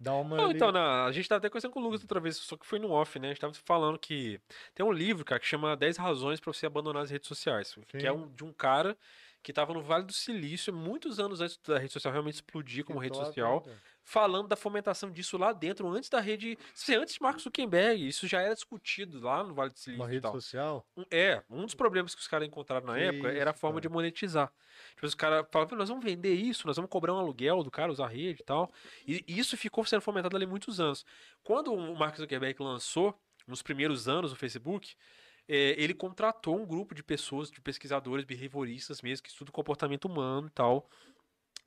[0.00, 0.36] dá uma...
[0.36, 2.56] Não, ali- então, na- a gente tava até conversando com o Lucas outra vez, só
[2.56, 3.26] que foi no off, né?
[3.26, 4.40] A gente tava falando que
[4.72, 7.76] tem um livro, cara, que chama 10 razões pra você abandonar as redes sociais.
[7.88, 8.06] Que Sim.
[8.06, 8.96] é um, de um cara
[9.42, 12.98] que tava no Vale do Silício, muitos anos antes da rede social realmente explodir como
[12.98, 13.64] rede social,
[14.02, 16.58] falando da fomentação disso lá dentro, antes da rede.
[16.74, 20.10] se Antes de Mark Zuckerberg, isso já era discutido lá no Vale do Silício Uma
[20.10, 20.32] e rede tal.
[20.32, 20.86] social?
[21.10, 23.76] É, um dos problemas que os caras encontraram na Que época era a isso, forma
[23.76, 23.82] cara.
[23.82, 24.52] de monetizar.
[24.94, 27.90] Tipo, os caras falavam, nós vamos vender isso, nós vamos cobrar um aluguel do cara,
[27.92, 28.70] usar a rede e tal.
[29.06, 31.04] E isso ficou sendo fomentado ali muitos anos.
[31.42, 34.94] Quando o Mark Zuckerberg lançou, nos primeiros anos, o Facebook,
[35.48, 40.48] eh, ele contratou um grupo de pessoas, de pesquisadores behavioristas mesmo, que estudam comportamento humano
[40.48, 40.88] e tal,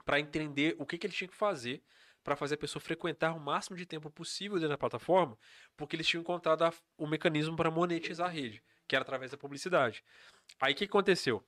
[0.05, 1.83] para entender o que, que ele tinha que fazer
[2.23, 5.37] para fazer a pessoa frequentar o máximo de tempo possível dentro da plataforma,
[5.75, 10.03] porque eles tinham encontrado o mecanismo para monetizar a rede, que era através da publicidade.
[10.59, 11.43] Aí o que aconteceu?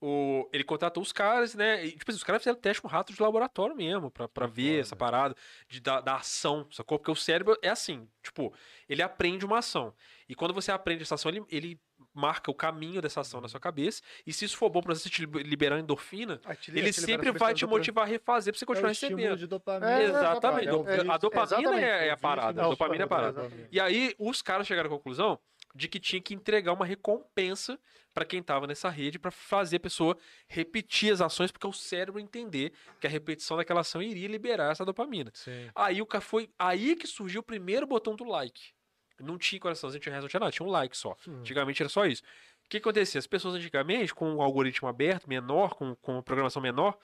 [0.00, 1.84] O, ele contratou os caras, né?
[1.84, 4.70] E, tipo, assim, os caras fizeram teste com ratos de laboratório mesmo, pra, pra ver
[4.70, 4.80] foda.
[4.80, 5.34] essa parada
[5.68, 6.98] de, da, da ação, sacou?
[7.00, 8.54] Porque o cérebro é assim, tipo,
[8.88, 9.92] ele aprende uma ação.
[10.28, 11.80] E quando você aprende essa ação, ele, ele
[12.14, 14.00] marca o caminho dessa ação na sua cabeça.
[14.24, 17.66] E se isso for bom pra você te liber- liberar endorfina, ele sempre vai te
[17.66, 19.38] motivar a refazer pra você É continuar o estímulo recebendo.
[19.38, 19.90] de dopamina.
[19.98, 20.68] É, Exatamente.
[20.68, 22.62] É o A dopamina é, é a O parada.
[22.62, 23.40] A é dopamina é a parada.
[23.40, 23.68] exatamente.
[23.72, 25.40] E aí, os caras chegaram à conclusão
[25.74, 27.78] de que tinha que entregar uma recompensa
[28.12, 30.16] pra quem tava nessa rede pra fazer a pessoa
[30.48, 34.84] repetir as ações, porque o cérebro entender que a repetição daquela ação iria liberar essa
[34.84, 35.30] dopamina.
[35.34, 35.70] Sim.
[35.74, 38.72] Aí o cara foi aí que surgiu o primeiro botão do like.
[39.20, 41.16] Não tinha coraçãozinho, tinha não tinha nada, tinha um like só.
[41.40, 42.22] Antigamente era só isso.
[42.64, 43.18] O que acontecia?
[43.18, 46.98] As pessoas antigamente, com um algoritmo aberto, menor, com, com programação menor,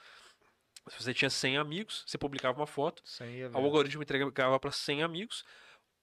[0.89, 3.03] se você tinha 100 amigos, você publicava uma foto,
[3.61, 5.45] o algoritmo entregava para 100 amigos.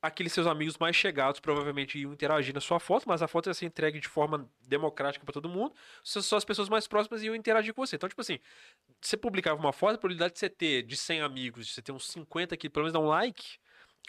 [0.02, 3.54] Aqueles seus amigos mais chegados provavelmente iam interagir na sua foto, mas a foto ia
[3.54, 5.76] ser entregue de forma democrática para todo mundo.
[6.04, 7.98] Só as pessoas mais próximas iam interagir com você.
[7.98, 8.40] Então, tipo assim,
[9.00, 11.92] você publicava uma foto, a probabilidade de você ter de 100 amigos, de você ter
[11.92, 13.60] uns 50 que pelo menos dá um like,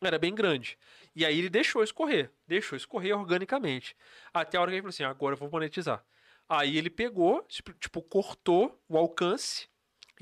[0.01, 0.79] era bem grande.
[1.15, 3.95] E aí ele deixou escorrer, deixou escorrer organicamente.
[4.33, 6.05] Até a hora que ele falou assim: agora eu vou monetizar.
[6.49, 9.69] Aí ele pegou, tipo, tipo, cortou o alcance.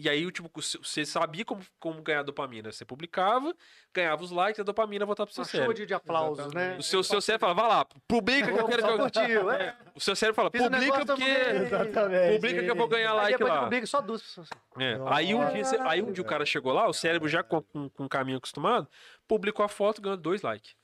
[0.03, 2.73] E aí, tipo, você sabia como, como ganhar dopamina.
[2.73, 3.55] Você publicava,
[3.93, 5.75] ganhava os likes, a dopamina voltava pro seu Uma chuva cérebro.
[5.75, 6.77] de, de aplausos, né?
[6.79, 8.99] O seu, seu cérebro fala, vai lá, publica que eu quero eu...
[8.99, 9.77] curtiu, é.
[9.95, 11.25] O seu cérebro fala, Fiz publica porque...
[11.25, 12.35] Exatamente.
[12.37, 13.63] Publica que eu vou ganhar Aí like depois lá.
[13.65, 14.49] publica, só duas pessoas.
[14.79, 17.43] É, Aí, um dia, você- aí um dia o cara chegou lá, o cérebro já
[17.43, 18.89] com, com, com o caminho acostumado,
[19.29, 20.75] publicou a foto, ganhou dois likes.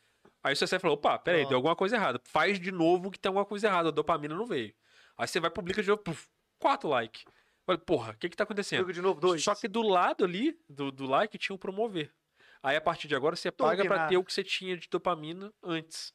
[0.42, 2.20] Aí o seu cérebro falou, opa, peraí, deu alguma coisa errada.
[2.24, 4.74] Faz de novo que tem alguma coisa errada, a dopamina não veio.
[5.16, 6.28] Aí você vai publica de novo, puf,
[6.58, 7.24] quatro likes.
[7.66, 8.78] Falei, porra, o que que tá acontecendo?
[8.78, 9.42] Publica de novo, dois.
[9.42, 12.14] Só que do lado ali, do, do like, tinha o promover.
[12.62, 14.08] Aí a partir de agora você paga Dominar.
[14.08, 16.12] ter o que você tinha de dopamina antes.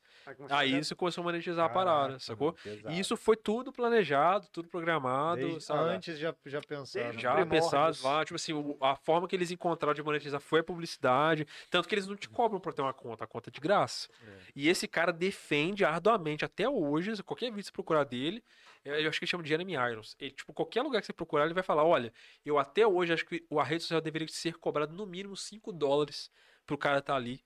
[0.50, 2.53] Aí você começou a monetizar a parada, Caraca, sacou?
[2.53, 2.93] pesado.
[2.93, 5.90] E isso foi tudo planejado, tudo programado, Desde sabe?
[5.90, 7.06] antes já, já pensaram.
[7.08, 10.64] Desde Já pensados lá, tipo assim, a forma que eles encontraram de monetizar foi a
[10.64, 11.45] publicidade.
[11.69, 14.08] Tanto que eles não te cobram pra ter uma conta, a conta é de graça.
[14.56, 18.43] E esse cara defende arduamente até hoje, qualquer vídeo que você procurar dele,
[18.83, 20.16] eu eu acho que ele chama de Jeremy Irons.
[20.19, 22.11] Ele, tipo, qualquer lugar que você procurar, ele vai falar: olha,
[22.45, 26.32] eu até hoje acho que a rede social deveria ser cobrada no mínimo 5 dólares
[26.66, 27.43] pro cara estar ali.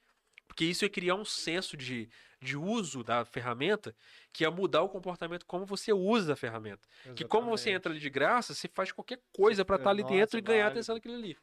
[0.47, 2.09] Porque isso ia criar um senso de,
[2.41, 3.95] de uso da ferramenta
[4.33, 6.87] que ia mudar o comportamento como você usa a ferramenta.
[7.15, 7.75] Que como você Exatamente.
[7.77, 10.41] entra ali de graça, você faz qualquer coisa pra É, estar ali nossa, dentro e
[10.41, 10.79] ganhar válido.
[10.79, 11.37] atenção daquilo ali.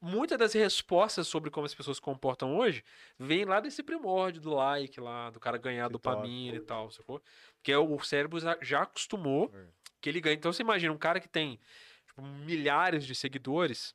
[0.00, 2.82] Muitas das respostas sobre como as pessoas se comportam hoje
[3.18, 6.02] vêm lá desse primórdio do like lá, do cara ganhar TikTok.
[6.16, 7.22] dopamina e tal, sacou?
[7.56, 9.64] Porque o cérebro já- acostumou É.
[10.00, 10.34] que ele ganha.
[10.34, 11.60] Então você imagina um cara que tem
[12.08, 13.94] tipo, milhares de seguidores,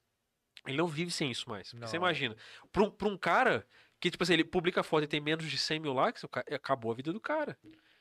[0.66, 1.72] ele não vive sem isso mais.
[1.72, 2.04] Porque Você Não.
[2.06, 2.38] imagina,
[2.72, 3.68] pra um, pra um cara
[4.00, 6.96] que, tipo assim, ele publica foto e tem menos de 100 mil likes, acabou a
[6.96, 7.58] vida do cara.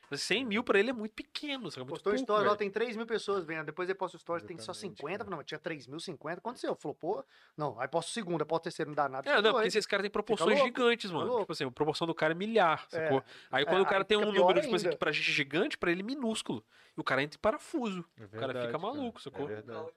[0.09, 1.81] Mas 100 mil pra ele é muito pequeno, sabe?
[1.81, 3.65] É muito Postou pouco, stories, lá tem 3 mil pessoas vendo.
[3.65, 5.17] Depois ele posta o stories, tem só Exatamente, 50.
[5.17, 5.29] cara.
[5.29, 6.39] Não, mas tinha 3 mil, 50.
[6.39, 6.73] Aconteceu.
[6.77, 7.25] Falou, pô,
[7.57, 7.77] não.
[7.77, 9.29] Aí posto o segundo, aí posto o terceiro, não dá nada.
[9.29, 11.25] É, não, porque esses caras têm proporções gigantes, mano.
[11.25, 11.41] louco.
[11.41, 12.95] Tipo assim, a proporção do cara é milhar, É.
[13.03, 13.21] sacou?
[13.51, 15.77] Aí quando É, o cara tem um número, tipo assim, que pra gente é gigante,
[15.77, 16.63] pra ele é minúsculo.
[16.95, 18.05] E o cara entra em parafuso.
[18.17, 19.43] É O cara fica verdade, maluco, sacou?
[19.49, 19.89] É verdade.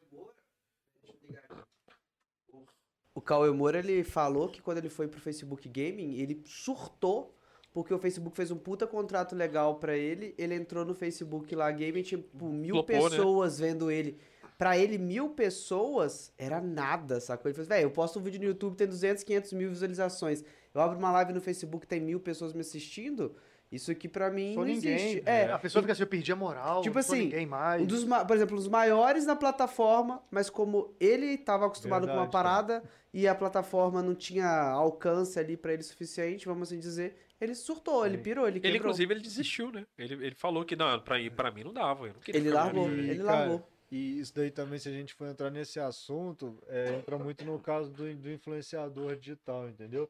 [3.15, 7.35] O Cauê Moura, ele falou que quando ele foi pro Facebook Gaming, ele surtou
[7.73, 10.35] porque o Facebook fez um puta contrato legal pra ele.
[10.37, 13.11] Ele entrou no Facebook lá, Gaming, tipo, mil Flopou, né?
[13.11, 14.19] pessoas vendo ele.
[14.59, 17.49] Pra ele, mil pessoas era nada, sacou?
[17.49, 20.45] Ele falou, velho, eu posto um vídeo no YouTube, tem 200, 500 mil visualizações.
[20.75, 23.35] Eu abro uma live no Facebook, tem mil pessoas me assistindo.
[23.70, 24.94] Isso aqui pra mim Sou não ninguém.
[24.94, 25.23] existe.
[25.24, 26.81] É, A pessoa fica assim, eu perdi a moral.
[26.82, 27.82] Tipo não sou assim, ninguém mais.
[27.82, 32.23] um dos, por exemplo, os maiores na plataforma, mas como ele estava acostumado com uma
[32.24, 32.44] Verdade, cara.
[32.65, 32.82] parada
[33.15, 38.05] e a plataforma não tinha alcance ali pra ele suficiente, vamos assim dizer, ele surtou,
[38.05, 38.70] ele pirou, ele quebrou.
[38.70, 39.86] Ele, inclusive, ele desistiu, né?
[39.97, 42.07] Ele, ele falou que, não, pra, pra mim não dava.
[42.08, 43.68] Eu não queria Ele ficar largou, E, ele cara, largou.
[43.90, 47.58] E isso daí também, se a gente for entrar nesse assunto, é, entra muito no
[47.58, 50.08] caso do, do influenciador digital, entendeu?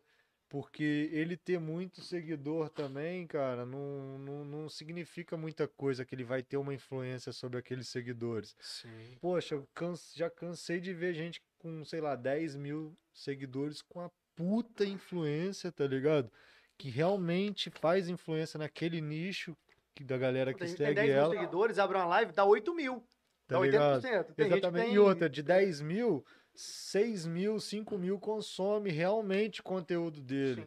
[0.51, 6.25] Porque ele ter muito seguidor também, cara, não, não, não significa muita coisa que ele
[6.25, 8.57] vai ter uma influência sobre aqueles seguidores.
[8.59, 9.17] Sim.
[9.20, 14.01] Poxa, eu canse- já cansei de ver gente com, sei lá, 10 mil seguidores com
[14.01, 16.29] a puta influência, tá ligado?
[16.77, 19.57] Que realmente faz influência naquele nicho
[19.95, 21.35] que, da galera que Tem que tem segue 10 mil ela.
[21.35, 23.05] seguidores, abre uma live, dá 8 mil.
[23.47, 24.03] Tá dá ligado?
[24.03, 24.35] 80%.
[24.35, 24.85] Tem Exatamente.
[24.87, 30.67] tem- E outra, de 10 mil, 6 mil, 5 mil consome realmente o conteúdo dele.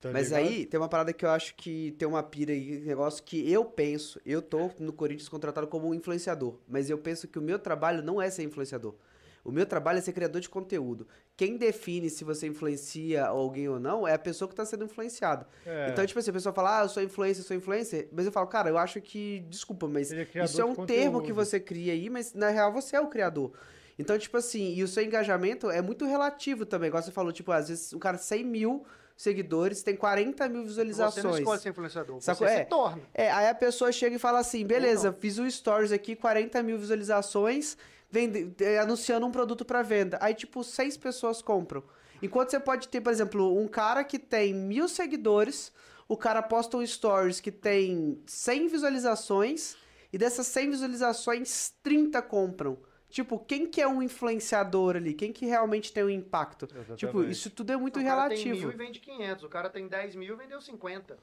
[0.00, 0.46] Tá Mas ligado?
[0.46, 3.50] aí tem uma parada que eu acho que tem uma pira aí, um negócio que
[3.50, 7.42] eu penso, eu tô no Corinthians contratado como um influenciador, mas eu penso que o
[7.42, 8.94] meu trabalho não é ser influenciador.
[9.42, 11.06] O meu trabalho é ser criador de conteúdo.
[11.36, 15.46] Quem define se você influencia alguém ou não é a pessoa que está sendo influenciada.
[15.64, 18.08] É, Então, tipo assim, a pessoa fala, ah, eu sou influencer, eu sou influencer.
[18.12, 21.32] Mas eu falo, cara, eu acho que, desculpa, mas é isso é um termo que
[21.32, 23.52] você cria aí, mas na real você é o criador.
[24.00, 26.88] Então, tipo assim, e o seu engajamento é muito relativo também.
[26.88, 28.84] Igual você falou, tipo, às vezes um cara 100 mil
[29.16, 31.38] seguidores tem 40 mil Você não visualizações.
[31.38, 32.58] escolhe ser influenciador, você É.
[32.58, 33.02] se torna.
[33.12, 36.78] É, aí a pessoa chega e fala assim, beleza, fiz um stories aqui, 40 mil
[36.78, 37.76] visualizações,
[38.10, 40.16] vende, eh, anunciando um produto pra venda.
[40.22, 41.82] Aí, tipo, seis pessoas compram.
[42.22, 45.70] Enquanto você pode ter, por exemplo, um cara que tem mil seguidores,
[46.08, 49.76] o cara posta um stories que tem 100 visualizações,
[50.12, 52.78] e dessas 100 visualizações, 30 compram.
[53.10, 55.12] Tipo, quem que é um influenciador ali?
[55.12, 56.66] Quem que realmente tem um impacto?
[56.66, 57.30] Tipo, Exatamente.
[57.32, 58.68] isso tudo é muito o cara tem relativo.
[58.68, 61.18] mil e vende 500, o cara tem 10 mil e vendeu 50.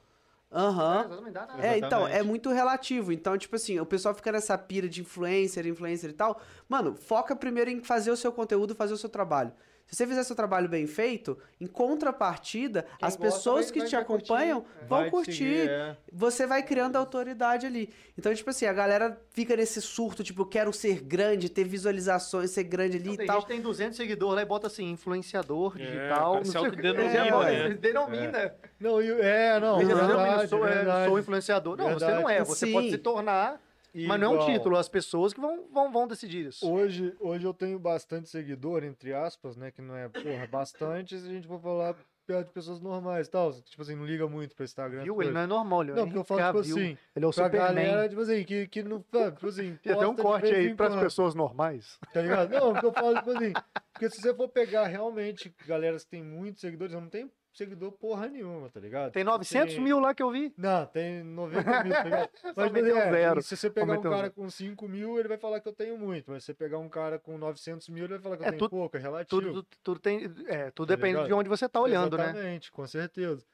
[0.50, 1.22] Aham.
[1.26, 1.66] É, nada.
[1.66, 3.12] É, então, é muito relativo.
[3.12, 6.40] Então, tipo assim, o pessoal fica nessa pira de influencer, influencer e tal.
[6.68, 9.52] Mano, foca primeiro em fazer o seu conteúdo, fazer o seu trabalho.
[9.88, 14.04] Se você fizer seu trabalho bem feito, em contrapartida, Quem as pessoas que te vai
[14.04, 14.84] curtir, acompanham é.
[14.86, 15.32] vão Vai curtir.
[15.32, 15.96] seguir, é.
[16.12, 17.90] Você vai criando autoridade ali.
[18.16, 22.50] Então, tipo assim, a galera fica nesse surto, tipo, eu quero ser grande, ter visualizações,
[22.50, 23.36] ser grande ali Então, e tem tal.
[23.40, 26.34] gente tem 200 seguidores lá e bota assim, influenciador É, digital.
[26.36, 26.68] não se sei o que.
[26.86, 27.74] autodenomina, É, né?
[27.74, 28.54] Denomina.
[28.78, 31.08] Não, e- é, não, denomina, verdade, eu sou, é, verdade.
[31.08, 31.76] sou influenciador.
[31.78, 32.44] Não, você não é.
[32.44, 32.72] Você Sim.
[32.72, 33.58] pode se tornar,
[33.94, 34.76] mas não é um Igual, título.
[34.76, 36.68] As pessoas que vão, vão, vão decidir isso.
[36.70, 39.70] Hoje, hoje eu tenho bastante seguidor, entre aspas, né?
[39.70, 43.30] Que não é, porra, bastante se a gente for falar perto de pessoas normais e
[43.30, 43.52] tal.
[43.62, 45.02] Tipo assim, não liga muito pra Instagram.
[45.02, 45.22] Viu?
[45.22, 46.76] Ele não é normal, ele Não, porque eu falo, tipo viu?
[46.76, 47.74] assim, Ele é o Superman.
[47.86, 49.00] galera, tipo assim, que, que não.
[49.00, 51.98] Tipo assim, Tem até um corte aí para as quando, pessoas normais.
[52.12, 52.50] Tá ligado?
[52.50, 53.52] Não, porque eu falo, tipo assim,
[53.92, 57.92] porque se você for pegar realmente galera que tem muitos seguidores, eu não tenho seguidor
[57.92, 59.12] porra nenhuma, tá ligado?
[59.12, 60.52] Tem Tipo 900 assim, mil lá que eu vi.
[60.56, 62.30] Não, tem 90 mil, tá ligado?
[62.56, 63.42] Mas, meteu é, zero.
[63.42, 64.34] se você pegar um Aumentou cara zero.
[64.34, 66.30] com 5 mil, ele vai falar que eu tenho muito.
[66.30, 68.50] Mas se você pegar um cara com 900 mil, ele vai falar que eu É,
[68.50, 69.40] tenho tudo- pouco, é relativo.
[69.42, 71.26] Tudo, tudo, tem, é, tudo Tá depende ligado?
[71.26, 72.24] de onde você tá olhando, né?
[72.24, 73.44] Exatamente, com certeza.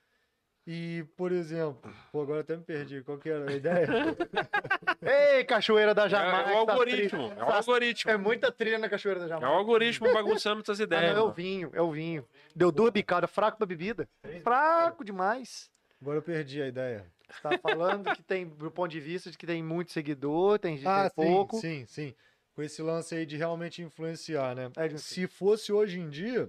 [0.67, 3.87] E, por exemplo, pô, agora até me perdi, qual que era a ideia?
[5.37, 6.51] Ei, Cachoeira da É, Jamaica.
[6.51, 7.29] é o tá algoritmo.
[7.29, 8.11] tri- É o algoritmo.
[8.11, 9.59] É muita trilha na Cachoeira da É o Jamaica.
[9.59, 11.15] algoritmo bagunçando Ah, ideias.
[11.17, 12.27] não, é o vinho, é o vinho.
[12.57, 14.09] Deu duas bicadas, fraco pra bebida.
[14.43, 15.69] Fraco demais.
[16.01, 17.07] Agora eu perdi a ideia.
[17.31, 20.77] Você tá falando que tem, do ponto de vista de que tem muito seguidor, tem
[20.79, 21.57] gente Ah, tem sim, pouco.
[21.59, 22.15] sim, sim.
[22.55, 24.71] Com esse lance aí de realmente influenciar, né?
[24.77, 26.49] É, Se fosse hoje em dia,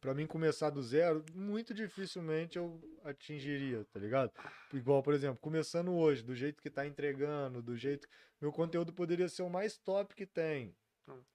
[0.00, 4.32] pra mim começar do zero, muito dificilmente eu atingiria, tá ligado?
[4.72, 8.08] Igual, por exemplo, começando hoje, do jeito que tá entregando, do jeito.
[8.40, 10.74] Meu conteúdo poderia ser o mais top que tem.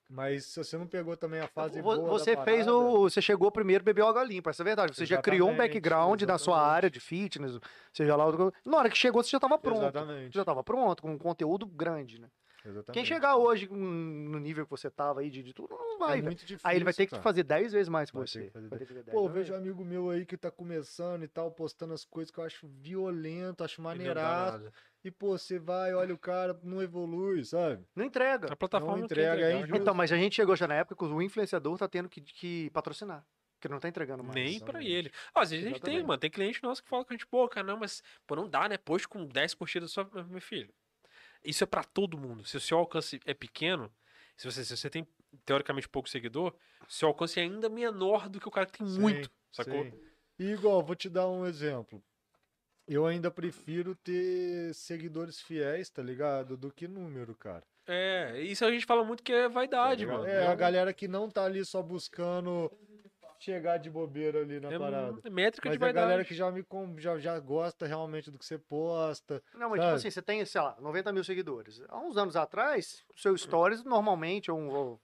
[0.09, 3.09] Mas se você não pegou também a fase Você fez parada, o.
[3.09, 4.95] Você chegou primeiro bebeu água limpa, essa é verdade.
[4.95, 6.75] Você já criou um Exatamente, background na sua exatamente.
[6.75, 7.59] área de fitness,
[7.92, 8.25] seja lá.
[8.64, 9.82] Na hora que chegou, você já estava pronto.
[9.82, 10.27] Exatamente.
[10.27, 12.27] Você já estava pronto, com um conteúdo grande, né?
[12.66, 12.93] Exatamente.
[12.93, 16.11] Quem chegar hoje no nível que você tava aí de, de tudo, não vai.
[16.11, 16.25] é velho.
[16.25, 16.61] muito difícil.
[16.69, 17.24] aí ele vai ter que cara.
[17.24, 18.45] fazer 10 vezes mais que Vai você.
[18.45, 21.27] que fazer que fazer 10 Pô, vejo um amigo meu aí que tá começando e
[21.27, 24.74] tal, postando as coisas que eu acho violento, acho E nada.
[25.03, 27.85] E, pô, você vai, olha o cara, não evolui, sabe?
[27.93, 28.51] Não entrega.
[28.51, 29.59] A plataforma Não não entrega, quer é entregar.
[29.66, 29.82] injusto.
[29.82, 32.69] Então, mas a gente chegou já na época que o influenciador tá tendo que, que
[32.69, 33.25] patrocinar.
[33.56, 34.35] Porque ele não tá entregando mais.
[34.35, 34.92] Nem pra exatamente.
[34.92, 35.11] ele.
[35.35, 36.08] Ó, às vezes a gente tem, Exatamente.
[36.08, 36.19] mano.
[36.19, 38.67] Tem cliente nosso que fala com a gente, pô, cara, não, mas pô, não dá,
[38.69, 38.77] né?
[38.77, 40.74] Post com 10 curtidas só, meu filho.
[41.43, 42.45] Isso é pra todo mundo.
[42.45, 43.91] Se o seu alcance é pequeno,
[44.38, 45.07] se você, se você tem
[45.45, 46.53] teoricamente pouco seguidor,
[46.88, 49.83] seu alcance é ainda menor do que o cara que tem Sim, muito, sacou?
[49.83, 49.99] Sim.
[50.39, 52.03] E igual, vou te dar um exemplo.
[52.88, 56.57] Eu ainda prefiro ter seguidores fiéis, tá ligado?
[56.57, 57.63] Do que número, cara.
[57.88, 60.25] É, isso a gente fala muito que é vaidade, mano.
[60.25, 62.72] É, a galera que não tá ali só buscando
[63.43, 65.19] chegar de bobeira ali na É parada.
[65.23, 66.05] é métrica Mas de a vaidade.
[66.07, 69.43] galera que já me com- já, já gosta realmente do que você posta.
[69.53, 69.89] Não, mas Sabe?
[69.89, 71.81] tipo assim, você tem, sei lá, 90 mil seguidores.
[71.89, 74.57] Há uns anos atrás, o seu stories normalmente eu,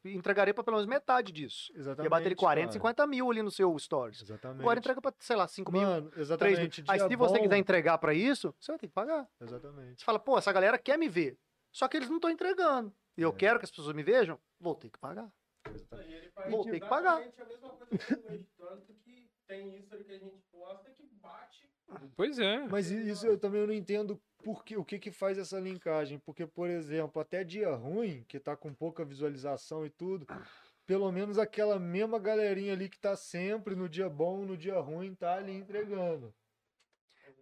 [0.04, 1.72] eu entregaria pra pelo menos metade disso.
[1.76, 2.06] Exatamente.
[2.06, 2.74] Ia bater ele 40, cara.
[2.74, 4.22] 50 mil ali no seu stories.
[4.22, 4.62] Exatamente.
[4.62, 6.22] Agora entrega pra, sei lá, 5 mil, Mano, 3 mil.
[6.22, 6.84] exatamente.
[6.88, 9.28] Aí se você bom- quiser entregar pra isso, você vai ter que pagar.
[9.42, 10.00] Exatamente.
[10.00, 11.38] Você fala, pô, essa galera quer me ver.
[11.72, 12.92] Só que eles não estão entregando.
[13.18, 13.34] E eu É.
[13.34, 15.30] quero que as pessoas me vejam, vou ter que pagar.
[16.50, 17.18] Vou ter que pagar.
[17.18, 21.70] a mesma coisa que hoje, tanto que tem isso que a gente posta que bate.
[22.16, 22.60] Pois é.
[22.68, 26.20] Mas isso eu também não entendo por que, o que que faz essa linkagem.
[26.20, 30.26] Porque, por exemplo, até dia ruim, que tá com pouca visualização e tudo,
[30.86, 35.14] pelo menos aquela mesma galerinha ali que tá sempre no dia bom, no dia ruim,
[35.16, 36.34] tá ali entregando.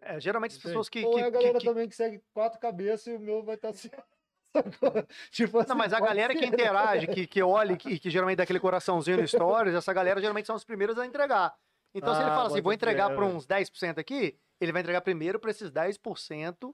[0.02, 1.04] É, geralmente as pessoas que.
[1.04, 3.44] Ou que- é a que- galera que- também que segue quatro cabeças e o meu
[3.44, 3.90] vai estar assim.
[3.90, 4.17] Sacou?
[5.32, 6.46] tipo assim, Não, mas a galera que ser.
[6.48, 10.20] interage, que, que olha e que, que geralmente dá aquele coraçãozinho no stories, essa galera
[10.20, 11.54] geralmente são os primeiros a entregar.
[11.94, 15.02] Então, se ele Ah, fala assim, vou entregar para uns 10% aqui, ele vai entregar
[15.02, 16.74] primeiro para esses 10%,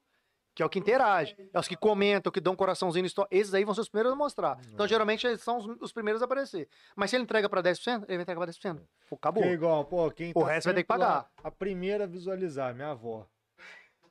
[0.55, 1.35] que é o que interage.
[1.53, 3.27] É os que comentam, que dão um coraçãozinho no story.
[3.31, 4.59] Esses aí vão ser os primeiros a mostrar.
[4.71, 6.67] Então, geralmente, eles são os, os primeiros a aparecer.
[6.95, 8.81] Mas se ele entrega para 10%, ele vai entregar para 10%.
[9.09, 9.41] Pô, acabou.
[9.43, 11.27] Porque é igual, pô, quem O tá resto vai ter que lá, pagar.
[11.43, 13.25] A primeira a visualizar, minha avó.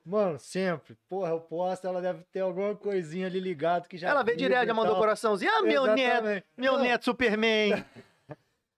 [0.05, 0.97] Mano, sempre.
[1.09, 4.09] Porra, eu posto, ela deve ter alguma coisinha ali ligado que já.
[4.09, 5.51] Ela vibra direto, já mandou coraçãozinho.
[5.55, 6.47] Ah, meu neto, Exatamente.
[6.57, 7.85] meu Não, neto Superman.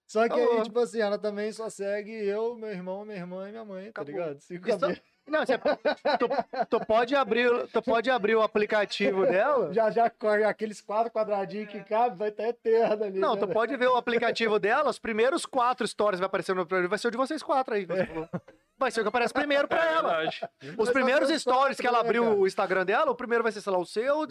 [0.07, 3.51] Só que aí, tipo assim, ela também só segue eu, meu irmão, minha irmã e
[3.51, 4.13] minha mãe, tá Acabou.
[4.13, 4.39] ligado?
[4.39, 5.01] Cinco Isso-.
[5.27, 6.29] Não, você, tu,
[6.69, 9.73] tu pode abrir, tu pode abrir o aplicativo dela.
[9.73, 13.17] Já já corre aqueles quatro quadradinhos que cabe, vai estar eterno ali.
[13.19, 13.53] Não, né, tu velho?
[13.53, 17.07] pode ver o aplicativo dela, os primeiros quatro stories vai aparecer no primeiro, vai ser
[17.07, 17.85] o de vocês quatro aí.
[17.85, 18.29] você falou.
[18.77, 20.17] Vai ser o que aparece primeiro pra ela.
[20.17, 20.49] Verdade.
[20.77, 23.79] Os primeiros stories que ela abriu o Instagram dela, o primeiro vai ser, sei lá,
[23.79, 24.27] o seu.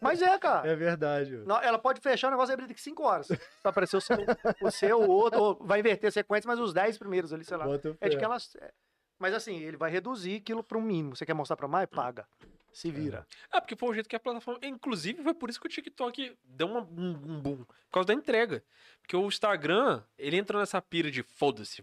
[0.00, 0.66] Mas é, cara.
[0.68, 1.36] É verdade.
[1.46, 3.28] Não, ela pode fechar o negócio e abrir daqui 5 horas.
[3.28, 4.16] Vai aparecer o seu,
[4.62, 7.56] o seu, o outro, ou vai inverter a sequência, mas os 10 primeiros ali, sei
[7.56, 7.64] lá.
[7.66, 8.18] Bota É de fé.
[8.20, 8.56] que elas.
[8.60, 8.70] é.
[9.18, 11.16] Mas assim, ele vai reduzir aquilo para um mínimo.
[11.16, 11.86] Você quer mostrar para mais?
[11.88, 12.26] Paga.
[12.72, 13.26] Se vira.
[13.50, 14.60] Ah, porque foi o jeito que a plataforma.
[14.62, 17.56] Inclusive, foi por isso que o TikTok deu uma- um, um boom.
[17.64, 18.62] Por causa da entrega.
[19.06, 21.80] Porque o Instagram, ele entrou nessa pira de foda-se.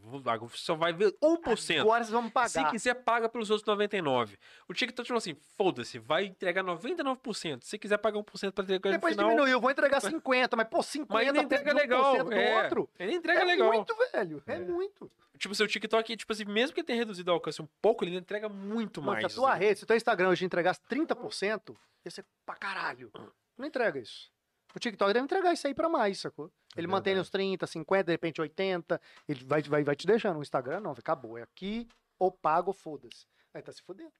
[0.56, 1.80] só vai ver 1%.
[1.80, 2.50] Agora vocês vão pagar.
[2.50, 4.38] Se quiser, paga pelos outros 99%.
[4.68, 7.64] O TikTok falou assim: foda-se, vai entregar 99%.
[7.64, 9.30] Se quiser pagar 1% pra entregar no Depois final.
[9.30, 12.24] diminuiu, vou entregar 50, mas pô, 50 Mas ele entrega por 1% legal.
[12.26, 12.90] do É, outro.
[13.00, 13.72] ele entrega é legal.
[13.72, 14.43] muito, velho.
[14.45, 15.10] É, muito.
[15.38, 18.50] Tipo, seu TikTok, tipo assim, mesmo que tenha reduzido o alcance um pouco, ele entrega
[18.50, 19.35] muito Mano, se a mais.
[19.35, 23.10] tua rede, se o teu Instagram hoje entregasse 30%, ia ser pra caralho.
[23.58, 24.30] Não entrega isso.
[24.76, 26.52] O TikTok deve entregar isso aí pra mais, sacou?
[26.76, 27.26] Ele mantém verdade.
[27.26, 29.00] os 30, 50, de repente 80.
[29.27, 30.40] Ele vai, vai, vai te deixando.
[30.40, 31.38] O Instagram não, acabou.
[31.38, 31.88] É aqui,
[32.18, 33.26] ou pago, foda-se.
[33.53, 34.11] Aí tá se fudendo.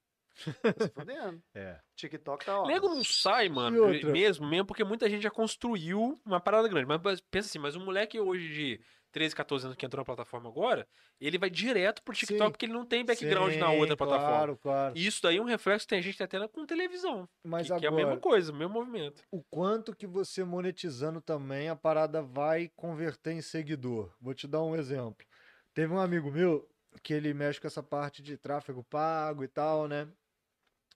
[0.62, 1.42] Tá se fudendo.
[1.56, 1.80] É.
[1.96, 2.68] TikTok tá ó.
[2.68, 6.88] Nego não sai, mano, mesmo, mesmo porque muita gente já construiu uma parada grande.
[6.88, 8.82] Mas pensa assim, mas um moleque hoje de
[9.14, 10.88] 13, 14 anos que entrou na plataforma agora,
[11.22, 12.52] ele vai direto pro TikTok Sim.
[12.52, 14.36] porque ele não tem background na Sim, outra plataforma.
[14.36, 14.98] Claro, claro.
[14.98, 17.30] E isso daí é um reflexo que tem gente até com televisão.
[17.44, 19.24] Mas que, que é a agora, mesma coisa, o mesmo movimento.
[19.32, 24.12] o quanto que você monetizando também, a parada vai converter em seguidor.
[24.20, 25.26] Vou te dar um exemplo.
[25.74, 26.68] Teve um amigo meu
[27.02, 30.08] que ele mexe com essa parte de tráfego pago e tal, né?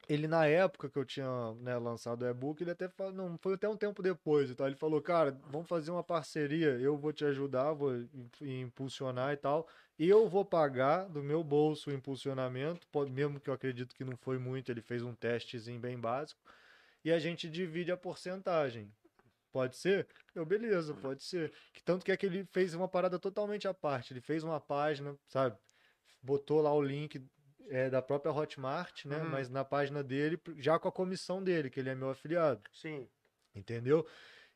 [0.10, 3.56] Ele, na época que eu tinha né, lançado o e-book, ele até falou, não, foi
[3.56, 4.68] até um tempo depois e tal.
[4.68, 7.94] Ele falou, cara, vamos fazer uma parceria, eu vou te ajudar, vou
[8.42, 9.68] im- impulsionar e tal.
[10.00, 14.38] Eu vou pagar do meu bolso o impulsionamento, mesmo que eu acredito que não foi
[14.38, 16.40] muito, ele fez um testezinho bem básico
[17.04, 18.92] e a gente divide a porcentagem.
[19.52, 20.08] Pode ser?
[20.36, 21.52] Eu, beleza, pode ser.
[21.74, 24.14] Que tanto que é que ele fez uma parada totalmente à parte.
[24.14, 25.58] Ele fez uma página, sabe?
[26.22, 27.26] Botou lá o link
[27.70, 29.18] é, da própria Hotmart, né?
[29.18, 29.30] Uhum.
[29.30, 32.62] Mas na página dele, já com a comissão dele, que ele é meu afiliado.
[32.72, 33.08] Sim.
[33.56, 34.06] Entendeu?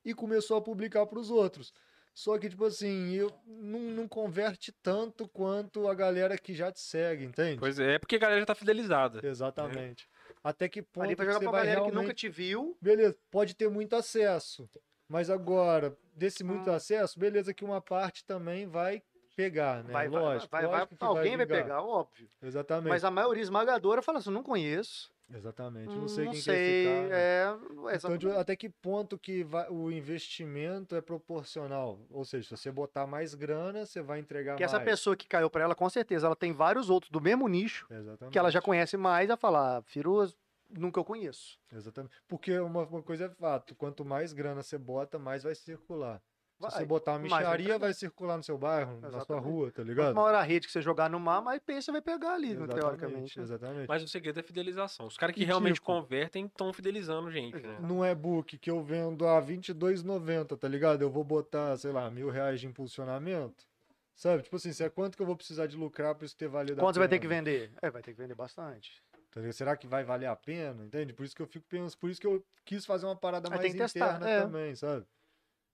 [0.04, 1.74] E começou a publicar para os outros.
[2.14, 6.82] Só que, tipo assim, eu, não, não converte tanto quanto a galera que já te
[6.82, 7.58] segue, entende?
[7.58, 9.26] Pois é, é porque a galera já tá fidelizada.
[9.26, 10.10] Exatamente.
[10.44, 11.96] Até que ponto Ali que jogar você pra vai galera realmente...
[11.96, 12.78] que nunca te viu.
[12.82, 14.70] Beleza, pode ter muito acesso.
[15.08, 16.76] Mas agora, desse muito Ah.
[16.76, 19.02] acesso, beleza que uma parte também vai
[19.36, 19.92] pegar, né?
[19.94, 21.64] Vai, vai, lógico, vai, vai, lógico que alguém vai, vingar.
[21.64, 22.30] pegar, óbvio.
[22.42, 22.90] Exatamente.
[22.90, 25.12] Mas a maioria esmagadora fala assim, não conheço.
[25.34, 25.96] Exatamente.
[25.96, 27.10] Não sei não quem sei, quer ficar.
[27.10, 27.94] né?
[27.94, 32.00] é, Então, de- até que ponto que vai- o investimento é proporcional?
[32.10, 34.74] Ou seja, se você botar mais grana, você vai entregar que mais.
[34.74, 37.88] essa pessoa que caiu pra ela, com certeza, ela tem vários outros do mesmo nicho,
[37.90, 38.34] Exatamente.
[38.34, 40.28] que ela já conhece mais, a falar, ah, Firu,
[40.70, 41.58] nunca eu conheço.
[41.74, 42.14] Exatamente.
[42.28, 46.22] Porque uma, uma coisa é fato, quanto mais grana você bota, mais vai circular.
[46.70, 49.44] Se Vai, você botar uma micharia, vai, circular no seu bairro, na sua Exatamente.
[49.46, 50.16] rua, tá Quanto ligado?
[50.16, 52.54] maior a rede que você jogar no mar, mais peso você vai pegar ali, né,
[52.54, 53.38] Exatamente, teoricamente.
[53.38, 53.44] né?
[53.44, 53.88] exatamente.
[53.88, 55.08] Mas o segredo é fidelização.
[55.08, 57.78] Os caras que E realmente tipo- convertem estão fidelizando gente, né?
[57.82, 61.02] Num e-book que eu vendo a R$22,90, tá ligado?
[61.02, 63.66] Eu vou botar, sei lá, mil reais de impulsionamento.
[64.14, 64.44] Sabe?
[64.44, 66.80] Tipo assim, se é quanto que eu vou precisar de lucrar pra isso ter valido
[66.80, 67.72] a Quanto você vai ter que vender?
[67.82, 69.02] É, vai ter que vender bastante.
[69.32, 69.42] Tá?
[69.52, 70.84] Será que vai valer a pena?
[70.86, 71.12] Entende?
[71.14, 73.50] Por isso que eu fico pensando, por isso que eu quis fazer uma parada Aí
[73.50, 74.42] mais tem que testar, interna é.
[74.42, 75.06] também, sabe?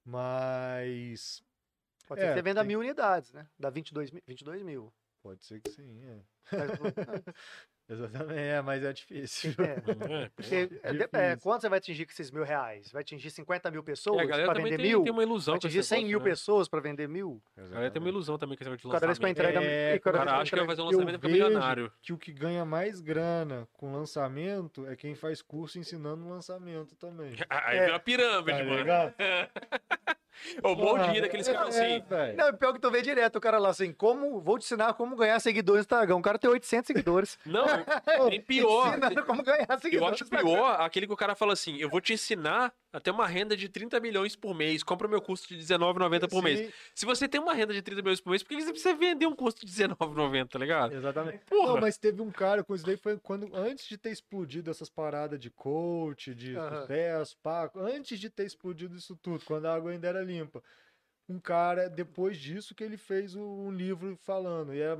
[0.07, 1.43] Mas
[2.07, 3.45] Pode ser É, que você venda tem- mil unidades, né?
[3.59, 4.23] Dá 22 mil.
[4.25, 4.93] 22 mil.
[5.21, 6.21] pode ser que sim, é.
[7.89, 9.53] Exatamente, é, mas é difícil.
[9.59, 11.39] é, É, porque, é, é, Difícil.
[11.41, 12.91] quanto você vai atingir com esses mil reais?
[12.91, 15.03] Vai atingir 50 mil E pessoas a galera para vender tem, mil?
[15.03, 16.25] tem uma ilusão Vai atingir esse 100 negócio, mil né?
[16.25, 17.41] pessoas para vender mil?
[17.55, 19.49] A galera tem uma ilusão também com esse negócio de Cada vez que lançamento.
[19.55, 19.65] entrega.
[19.65, 21.91] É, cada cara que acha que vai fazer um lançamento vejo milionário.
[22.01, 27.31] que o que ganha mais grana com lançamento é quem faz curso ensinando lançamento também.
[27.49, 27.81] Aí É.
[27.85, 29.13] vem uma pirâmide, Tá mano.
[30.63, 32.05] O bom Porra, dia daqueles caras é, assim.
[32.07, 32.37] velho.
[32.37, 35.15] Não, pior que tu vê direto o cara lá assim, como, vou te ensinar como
[35.15, 36.15] ganhar seguidores no Instagram.
[36.17, 37.37] O cara tem 800 seguidores.
[37.45, 37.65] Não,
[38.29, 38.87] tem pior.
[38.89, 40.21] Ensinando como ganhar Eu seguidores.
[40.21, 43.27] acho pior aquele que o cara fala assim: eu vou te ensinar a ter uma
[43.27, 44.81] renda de 30 milhões por mês.
[44.81, 46.59] Compra meu curso de R$19,90 por mês.
[46.59, 48.95] Sim, Se você tem uma renda de 30 milhões por mês, por que você precisa
[48.95, 50.95] vender um curso de R$19,90, tá ligado?
[50.95, 51.39] Exatamente.
[51.45, 51.73] Porra.
[51.73, 54.89] Não, mas teve um cara com isso daí foi quando antes de ter explodido essas
[54.89, 56.81] paradas de coach, de Aham.
[56.81, 60.63] sucesso, paco, antes de ter explodido isso tudo, quando a água ainda era limpa.
[61.29, 64.73] um cara, depois disso, que ele fez um livro falando.
[64.73, 64.95] E é,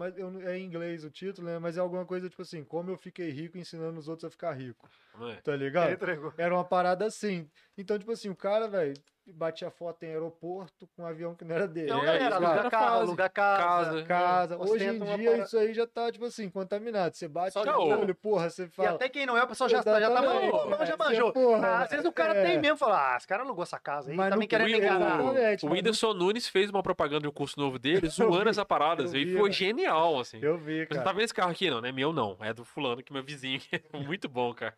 [0.45, 1.57] é em inglês o título, né?
[1.59, 4.53] Mas é alguma coisa tipo assim, como eu fiquei rico ensinando os outros a ficar
[4.53, 4.89] rico.
[5.21, 5.35] É?
[5.35, 5.89] Tá ligado?
[6.37, 7.49] Era uma parada assim.
[7.77, 8.93] Então, tipo assim, o cara, velho,
[9.33, 11.87] batia foto em aeroporto com um avião que não era dele.
[11.87, 12.87] Então, É, os aluga fazem.
[12.87, 13.63] aluga casa.
[13.67, 14.03] Casa.
[14.03, 14.57] Casa.
[14.57, 15.43] Hoje em dia, parada.
[15.43, 17.15] isso aí já tá, tipo assim, contaminado.
[17.15, 18.91] Você bate Só no olho, porra, você E fala.
[18.91, 21.33] até quem não é, o pessoal já, tá- já tá manjou, já É, manjou.
[21.33, 22.43] porra, Ah, às vezes o cara é.
[22.43, 25.21] tem mesmo, fala, ah, esse cara alugou essa casa aí, Mas também querendo enganar.
[25.63, 29.03] O Whindersson Nunes fez uma propaganda de um curso novo dele, zoando essa parada.
[29.03, 29.53] assim, e foi né?
[29.55, 30.39] genial, assim.
[30.41, 31.03] Eu vi, Você não cara.
[31.03, 31.91] tá vendo esse carro aqui, não, né?
[31.91, 32.37] Meu não.
[32.41, 33.59] É do fulano, que é meu vizinho.
[33.93, 34.73] Muito bom, cara.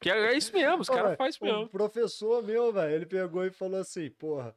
[0.00, 1.68] Que é, é isso mesmo, os caras fazem isso O mesmo.
[1.68, 4.54] professor meu, velho, ele pegou e falou assim, porra.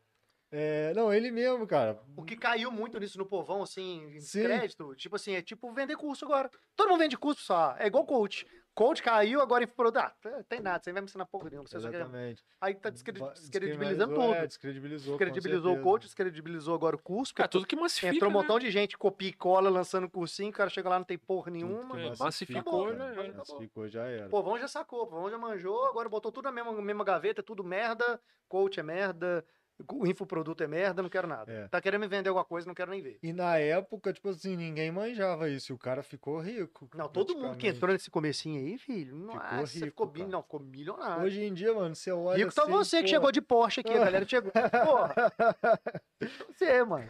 [0.52, 2.02] é, Não, ele mesmo, cara.
[2.16, 4.44] O que caiu muito nisso no povão, assim, em Sim.
[4.44, 6.50] crédito, tipo assim, é tipo vender curso agora.
[6.76, 7.76] Todo mundo vende curso só.
[7.78, 8.46] É igual coach.
[8.76, 10.00] Coach caiu, agora produto.
[10.00, 10.14] Ah,
[10.50, 11.68] tem nada, você vai me ensinar porra nenhuma.
[11.68, 11.78] Quer...
[11.78, 12.44] Exatamente.
[12.60, 14.34] Aí tá descredibilizando tudo.
[14.34, 15.18] É, descredibilizou.
[15.18, 17.34] Descredibilizou o coach, descredibilizou agora o curso.
[17.34, 18.42] Cara, porque tudo que massifica, Entrou um né?
[18.42, 21.52] montão de gente, copia e cola, lançando cursinho, o cara chega lá, não tem porra
[21.52, 21.98] nenhuma.
[22.02, 23.34] É, massificou, era.
[23.34, 24.28] Massificou, já era.
[24.28, 27.42] O povão já sacou, o povão já manjou, agora botou tudo na mesma, mesma gaveta,
[27.42, 29.46] tudo merda, coach é merda,
[29.92, 31.52] o infoproduto é merda, não quero nada.
[31.52, 31.68] É.
[31.68, 33.20] Tá querendo me vender alguma coisa, não quero nem ver.
[33.22, 35.72] E na época, tipo assim, ninguém manjava isso.
[35.72, 36.90] E o cara ficou rico.
[36.96, 40.28] Não, todo mundo que entrou nesse comecinho aí, filho, nossa, você rico, ficou, cara.
[40.28, 41.26] não, ficou milionário.
[41.26, 42.38] Hoje em dia, mano, você olha.
[42.38, 44.52] Rico tá assim, você que pô, chegou de Porsche aqui, a galera chegou.
[44.52, 45.34] Porra.
[46.50, 47.08] Você, mano.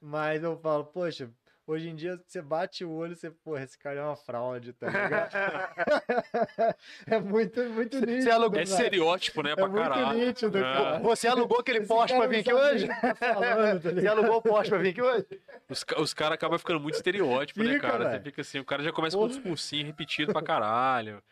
[0.00, 1.30] Mas eu falo, poxa,
[1.72, 4.72] hoje em dia você bate o olho e você, porra, esse cara é uma fraude,
[4.72, 5.32] tá ligado?
[7.06, 8.22] é muito, muito nítido.
[8.22, 9.52] Você alugou- É estereótipo, né?
[9.52, 10.18] É Pra muito caralho.
[10.18, 10.60] nítido, É.
[10.60, 10.98] cara.
[11.00, 12.84] Você alugou aquele Esse Porsche pra vir aqui hoje?
[12.86, 15.26] o que tá falando, tá Você alugou o Porsche pra vir aqui hoje?
[15.68, 18.10] Os, os caras acabam ficando muito estereótipo, né, Fica, cara?
[18.10, 19.38] Você fica assim, o cara já começa com um Porra.
[19.40, 21.22] discursinho repetido pra caralho.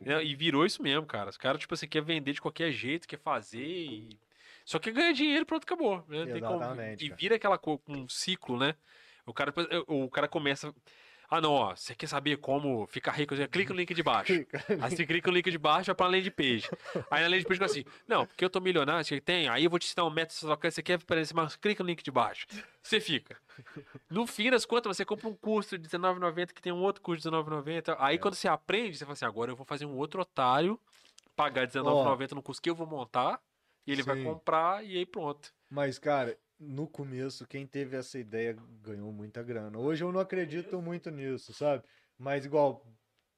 [0.00, 1.30] Né, E virou isso mesmo, cara.
[1.30, 4.18] Os caras, tipo assim, quer vender de qualquer jeito, quer fazer e...
[4.64, 6.04] Só quer ganhar dinheiro, pronto, acabou.
[6.08, 6.26] né?
[6.26, 8.74] Tem como- Exatamente, E vira aquela co- um ciclo, né?
[9.26, 9.52] O cara,
[9.86, 10.72] o cara começa...
[11.28, 13.34] Ah, não, ó, você quer saber como ficar rico?
[13.50, 14.46] Clica no link de baixo.
[14.80, 16.70] Aí você clica no link de baixo, vai pra landing page.
[17.10, 19.70] Aí na landing page fica assim, não, porque eu tô milionário, você tem, aí eu
[19.70, 22.46] vou te ensinar um método, você quer aparecer, mas clica no link de baixo.
[22.80, 23.36] Você fica.
[24.08, 27.28] No fim das contas, você compra um curso de R$19,90 que tem um outro curso
[27.28, 27.88] de R$19,90.
[27.88, 27.96] É.
[27.98, 30.78] Aí quando você aprende, você fala assim, agora eu vou fazer um outro otário,
[31.34, 33.40] pagar R$19,90 no curso que eu vou montar,
[33.84, 34.22] e ele vai Sim.
[34.22, 35.52] comprar, e aí pronto.
[35.68, 39.78] Mas, cara, no começo, quem teve essa ideia ganhou muita grana.
[39.78, 41.84] Hoje eu não acredito muito nisso, sabe?
[42.18, 42.84] Mas igual,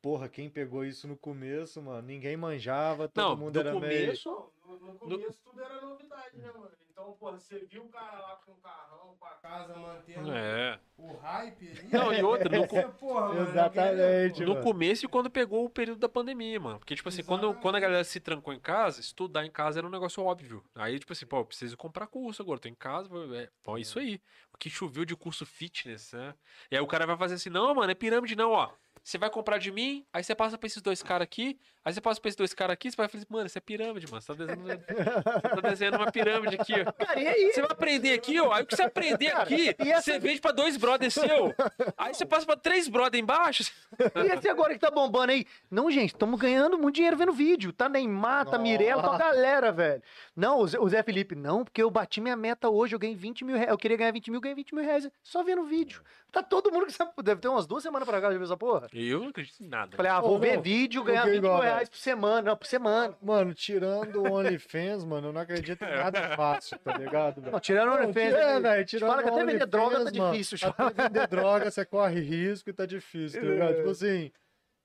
[0.00, 4.06] porra, quem pegou isso no começo, mano, ninguém manjava, todo Não, mundo do era meio.
[4.06, 4.52] começo...
[4.64, 6.70] No, no começo tudo era novidade, né, mano?
[7.00, 10.80] Então, porra, você viu o cara lá com o carrão, com a casa, mantendo É.
[10.96, 11.88] o hype ali.
[11.92, 14.64] Não, e outra, no, Você, porra, mano, Exatamente, No mano.
[14.64, 16.80] começo e quando pegou o período da pandemia, mano.
[16.80, 17.62] Porque, tipo assim, quando, Exatamente.
[17.62, 20.64] quando a galera se trancou em casa, estudar em casa era um negócio óbvio.
[20.74, 23.80] Aí, tipo assim, pô, eu preciso comprar curso agora, tô em casa, é, pô, é
[23.80, 24.20] isso aí.
[24.52, 26.34] O que choveu de curso fitness, né?
[26.68, 28.72] E aí o cara vai fazer assim, não, mano, é pirâmide não, ó.
[29.04, 32.00] Você vai comprar de mim, aí você passa pra esses dois caras aqui, aí você
[32.00, 34.20] passa pra esses dois caras aqui, você vai falar assim, mano, isso é pirâmide, mano.
[34.22, 36.92] Você tá desenhando, você tá desenhando uma pirâmide aqui, ó.
[36.92, 37.52] Cara, e aí?
[37.52, 38.52] Você vai aprender aqui, ó.
[38.52, 41.54] Aí o que você aprender aqui, e essa- você vende pra dois brothers seu.
[41.96, 43.70] Aí você passa pra três brothers embaixo.
[43.98, 45.46] E esse agora que tá bombando aí?
[45.70, 47.72] Não, gente, estamos ganhando muito dinheiro vendo vídeo.
[47.72, 50.02] Tá Neymar, tá Mirella, tá galera, velho.
[50.36, 53.16] Não, o Zé, o Zé Felipe, não, porque eu bati minha meta hoje, eu ganhei
[53.16, 53.70] 20 mil reais.
[53.70, 55.08] Eu queria ganhar 20 mil, ganhei 20 mil reais.
[55.22, 56.02] Só vendo vídeo.
[56.30, 57.10] Tá todo mundo que sabe.
[57.22, 58.86] Deve ter umas duas semanas pra cá de ver essa porra.
[58.92, 59.96] Eu não acredito em nada.
[59.96, 62.42] Falei, ah, vou Ô, ver não, vídeo, ganhar 20 mil igual, reais por semana.
[62.42, 63.16] Não, por semana.
[63.22, 67.40] Mano, tirando o OnlyFans, mano, eu não acredito em nada fácil, tá ligado?
[67.40, 68.34] Não, tirando o OnlyFans.
[68.34, 70.68] aí, velho, tirando fala que até vender droga tá OnlyFans, mano, difícil.
[70.68, 73.76] Até vender droga, você corre risco e tá difícil, tá ligado?
[73.76, 74.32] Tipo assim,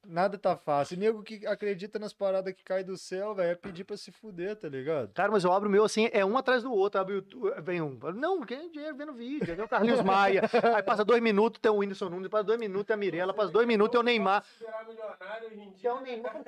[0.05, 0.97] nada tá fácil.
[0.97, 4.55] Nego que acredita nas paradas que cai do céu, velho, é pedir pra se fuder,
[4.55, 5.11] tá ligado?
[5.13, 6.99] Cara, mas eu abro o meu assim, é um atrás do outro.
[6.99, 7.97] Abre o YouTube, vem um.
[8.13, 9.55] Não, ganha dinheiro vendo vídeo.
[9.55, 10.41] Vem o Carlinhos Maia.
[10.75, 12.29] Aí passa dois minutos, tem o Whindersson Nunes.
[12.29, 13.33] Passa dois minutos, tem a Mirella.
[13.33, 14.43] Passa dois minutos, tem o Neymar.
[14.59, 15.89] Virar milionário hoje em Que dia.
[15.89, 16.43] é o Neymar.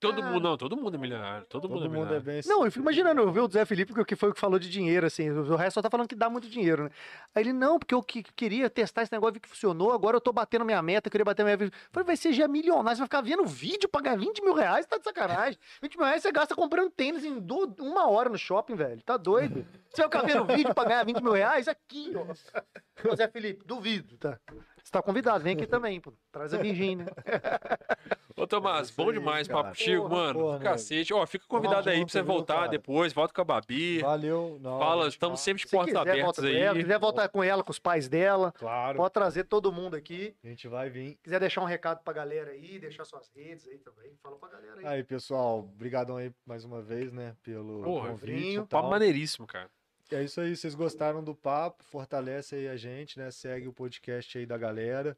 [0.00, 1.44] Todo mundo, não, todo mundo é milionário.
[1.46, 2.22] Todo, Todo mundo é mundo é milionário.
[2.24, 4.58] bem Não, eu fico imaginando, eu vi o Zé Felipe, que- foi o que falou
[4.58, 5.28] de dinheiro, assim.
[5.30, 6.90] O resto só tá falando que dá muito dinheiro, né?
[7.34, 10.20] Aí ele, não, porque eu que- queria testar esse negócio, vi que funcionou, agora eu
[10.20, 11.76] tô batendo minha meta, eu queria bater minha meta.
[11.90, 14.86] Falei, vai ser já milionário, você vai ficar vendo vídeo pra ganhar 20 mil reais,
[14.86, 15.58] tá de sacanagem.
[15.82, 19.02] 20 mil reais você gasta comprando tênis em do- uma hora no shopping, velho.
[19.02, 19.66] Tá doido?
[19.90, 21.66] Você vai ficar vendo vídeo pra ganhar 20 mil reais?
[21.66, 22.24] Aqui, ó.
[23.12, 24.38] Ô, Zé Felipe, duvido, tá?
[24.88, 26.14] Você tá convidado, vem aqui também, pô.
[26.32, 27.04] Traz a Virgínia.
[28.34, 30.38] Ô, Tomás, É bom aí, demais papo contigo, Porra, mano.
[30.40, 31.12] porra, Cacete.
[31.12, 32.68] Ó, fica convidado Tamo aí pra você voltar cara?
[32.68, 33.98] depois, volta com a Babi.
[34.00, 34.56] Valeu.
[34.62, 36.72] Não, Fala, estamos sempre de Se portas quiser, abertas com ela.
[36.72, 36.82] Se aí.
[36.84, 40.34] quiser voltar com ela, com os pais dela, Claro, pode trazer todo mundo aqui.
[40.42, 41.18] a gente vai vir.
[41.22, 44.80] quiser deixar um recado pra galera aí, deixar suas redes aí também, fala pra galera
[44.80, 44.86] aí.
[44.86, 49.68] Aí, pessoal, brigadão aí mais uma vez, né, pelo Porra, convite vinho, Papo maneiríssimo, cara.
[50.14, 50.56] É isso aí.
[50.56, 51.84] Vocês gostaram do papo?
[51.84, 53.30] Fortalece aí a gente, né?
[53.30, 55.16] Segue o podcast aí da galera.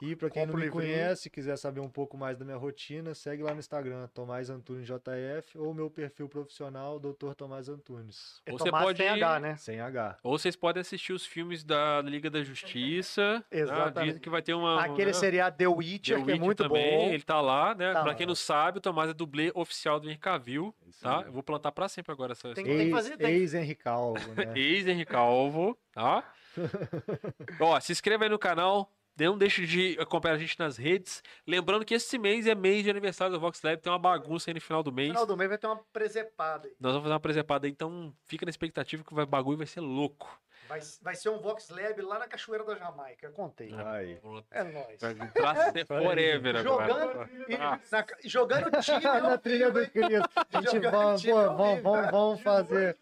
[0.00, 0.94] E pra quem Compra não me livrinho.
[0.94, 4.86] conhece, quiser saber um pouco mais da minha rotina, segue lá no Instagram, Tomás Antunes
[4.86, 7.32] JF, ou meu perfil profissional, Dr.
[7.36, 8.40] Tomás Antunes.
[8.46, 9.56] É Ou você Tomás pode- sem H, né?
[9.56, 10.18] Sem H.
[10.22, 13.38] Ou vocês podem assistir os filmes da Liga da Justiça.
[13.38, 13.44] né?
[13.50, 14.04] Exatamente.
[14.06, 14.80] Dizem que vai ter uma.
[14.84, 15.12] Aquele né?
[15.12, 17.08] seriado The The Witcher, que é Witcher muito também, bom.
[17.12, 17.92] ele tá lá, né?
[17.92, 18.14] Tá pra lá.
[18.14, 21.24] quem não sabe, o Tomás é dublê oficial do Henrique Cavill, Isso tá?
[21.26, 24.52] Eu vou plantar pra sempre agora essa Tem- essa- que fazer- tem- Ex-Henry Calvo, né?
[24.56, 26.22] Ex-Henrique Calvo, tá?
[27.60, 28.90] Ó, se inscreva aí no canal.
[29.18, 31.22] Não deixe de acompanhar a gente nas redes.
[31.46, 33.80] Lembrando que esse mês é mês de aniversário do Vox Lab.
[33.80, 35.08] Tem uma bagunça aí no final do No mês.
[35.08, 36.74] final do mês vai ter uma presepada aí.
[36.80, 39.80] Nós vamos fazer uma presepada aí, então fica na expectativa que o bagulho vai ser
[39.80, 40.40] louco.
[40.68, 43.72] Vai, vai ser um Vox Lab lá na Cachoeira da Jamaica, eu contei.
[43.74, 44.18] Aí.
[44.50, 45.00] É nóis.
[45.00, 46.86] Vai pra ser forever agora.
[46.88, 47.80] Jogando, e- Ah.
[47.90, 49.00] na- jogando time.
[49.02, 49.88] Na ao trilha do hein?
[49.90, 50.28] Cristo.
[50.52, 51.36] A gente ao vamos, vivo.
[51.56, 52.98] vamos, vamos fazer.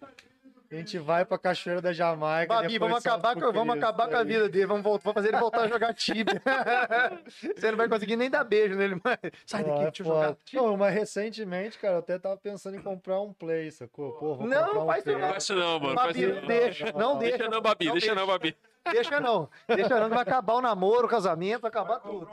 [0.71, 2.53] A gente vai pra Cachoeira da Jamaica.
[2.55, 4.67] Babi, vamos acabar, com, vamos acabar com a vida dele.
[4.67, 6.43] Vamos, voltar, vamos fazer ele voltar a jogar Tibia.
[7.57, 9.19] Você não vai conseguir nem dar beijo nele, mas.
[9.45, 10.37] Sai daqui, é deixa eu jogar.
[10.45, 10.63] Tibia.
[10.63, 14.13] Não, mas recentemente, cara, eu até tava pensando em comprar um Play, sacou?
[14.13, 15.19] Pô, vou Não, comprar um faz isso Play.
[15.23, 15.29] não.
[15.31, 15.95] Faz isso não, mano.
[15.95, 16.47] Faz Babi, isso não.
[16.47, 17.37] deixa, não deixa.
[17.39, 17.91] Deixa não, Babi.
[17.93, 18.57] Deixa não, Babi.
[18.93, 19.49] Deixa não.
[19.69, 22.29] Deixa não, que vai acabar o namoro, o casamento, vai acabar tudo.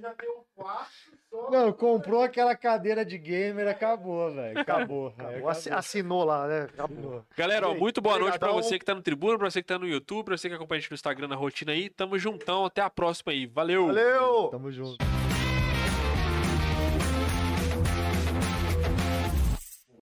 [0.00, 0.90] Já tem um quarto
[1.30, 1.50] só.
[1.50, 4.58] Não, comprou aquela cadeira de gamer, acabou, velho.
[4.58, 5.14] Acabou.
[5.16, 6.62] Acabou, assi- Assinou lá, né?
[6.74, 7.24] Acabou.
[7.36, 8.68] Galera, ó, muito boa noite pra obrigadão.
[8.70, 10.78] você que tá no Tribuna, pra você que tá no YouTube, pra você que acompanha
[10.78, 11.88] a gente no Instagram, na rotina aí.
[11.88, 13.46] Tamo juntão, até a próxima aí.
[13.46, 13.86] Valeu!
[13.86, 14.48] Valeu!
[14.48, 14.96] Tamo junto.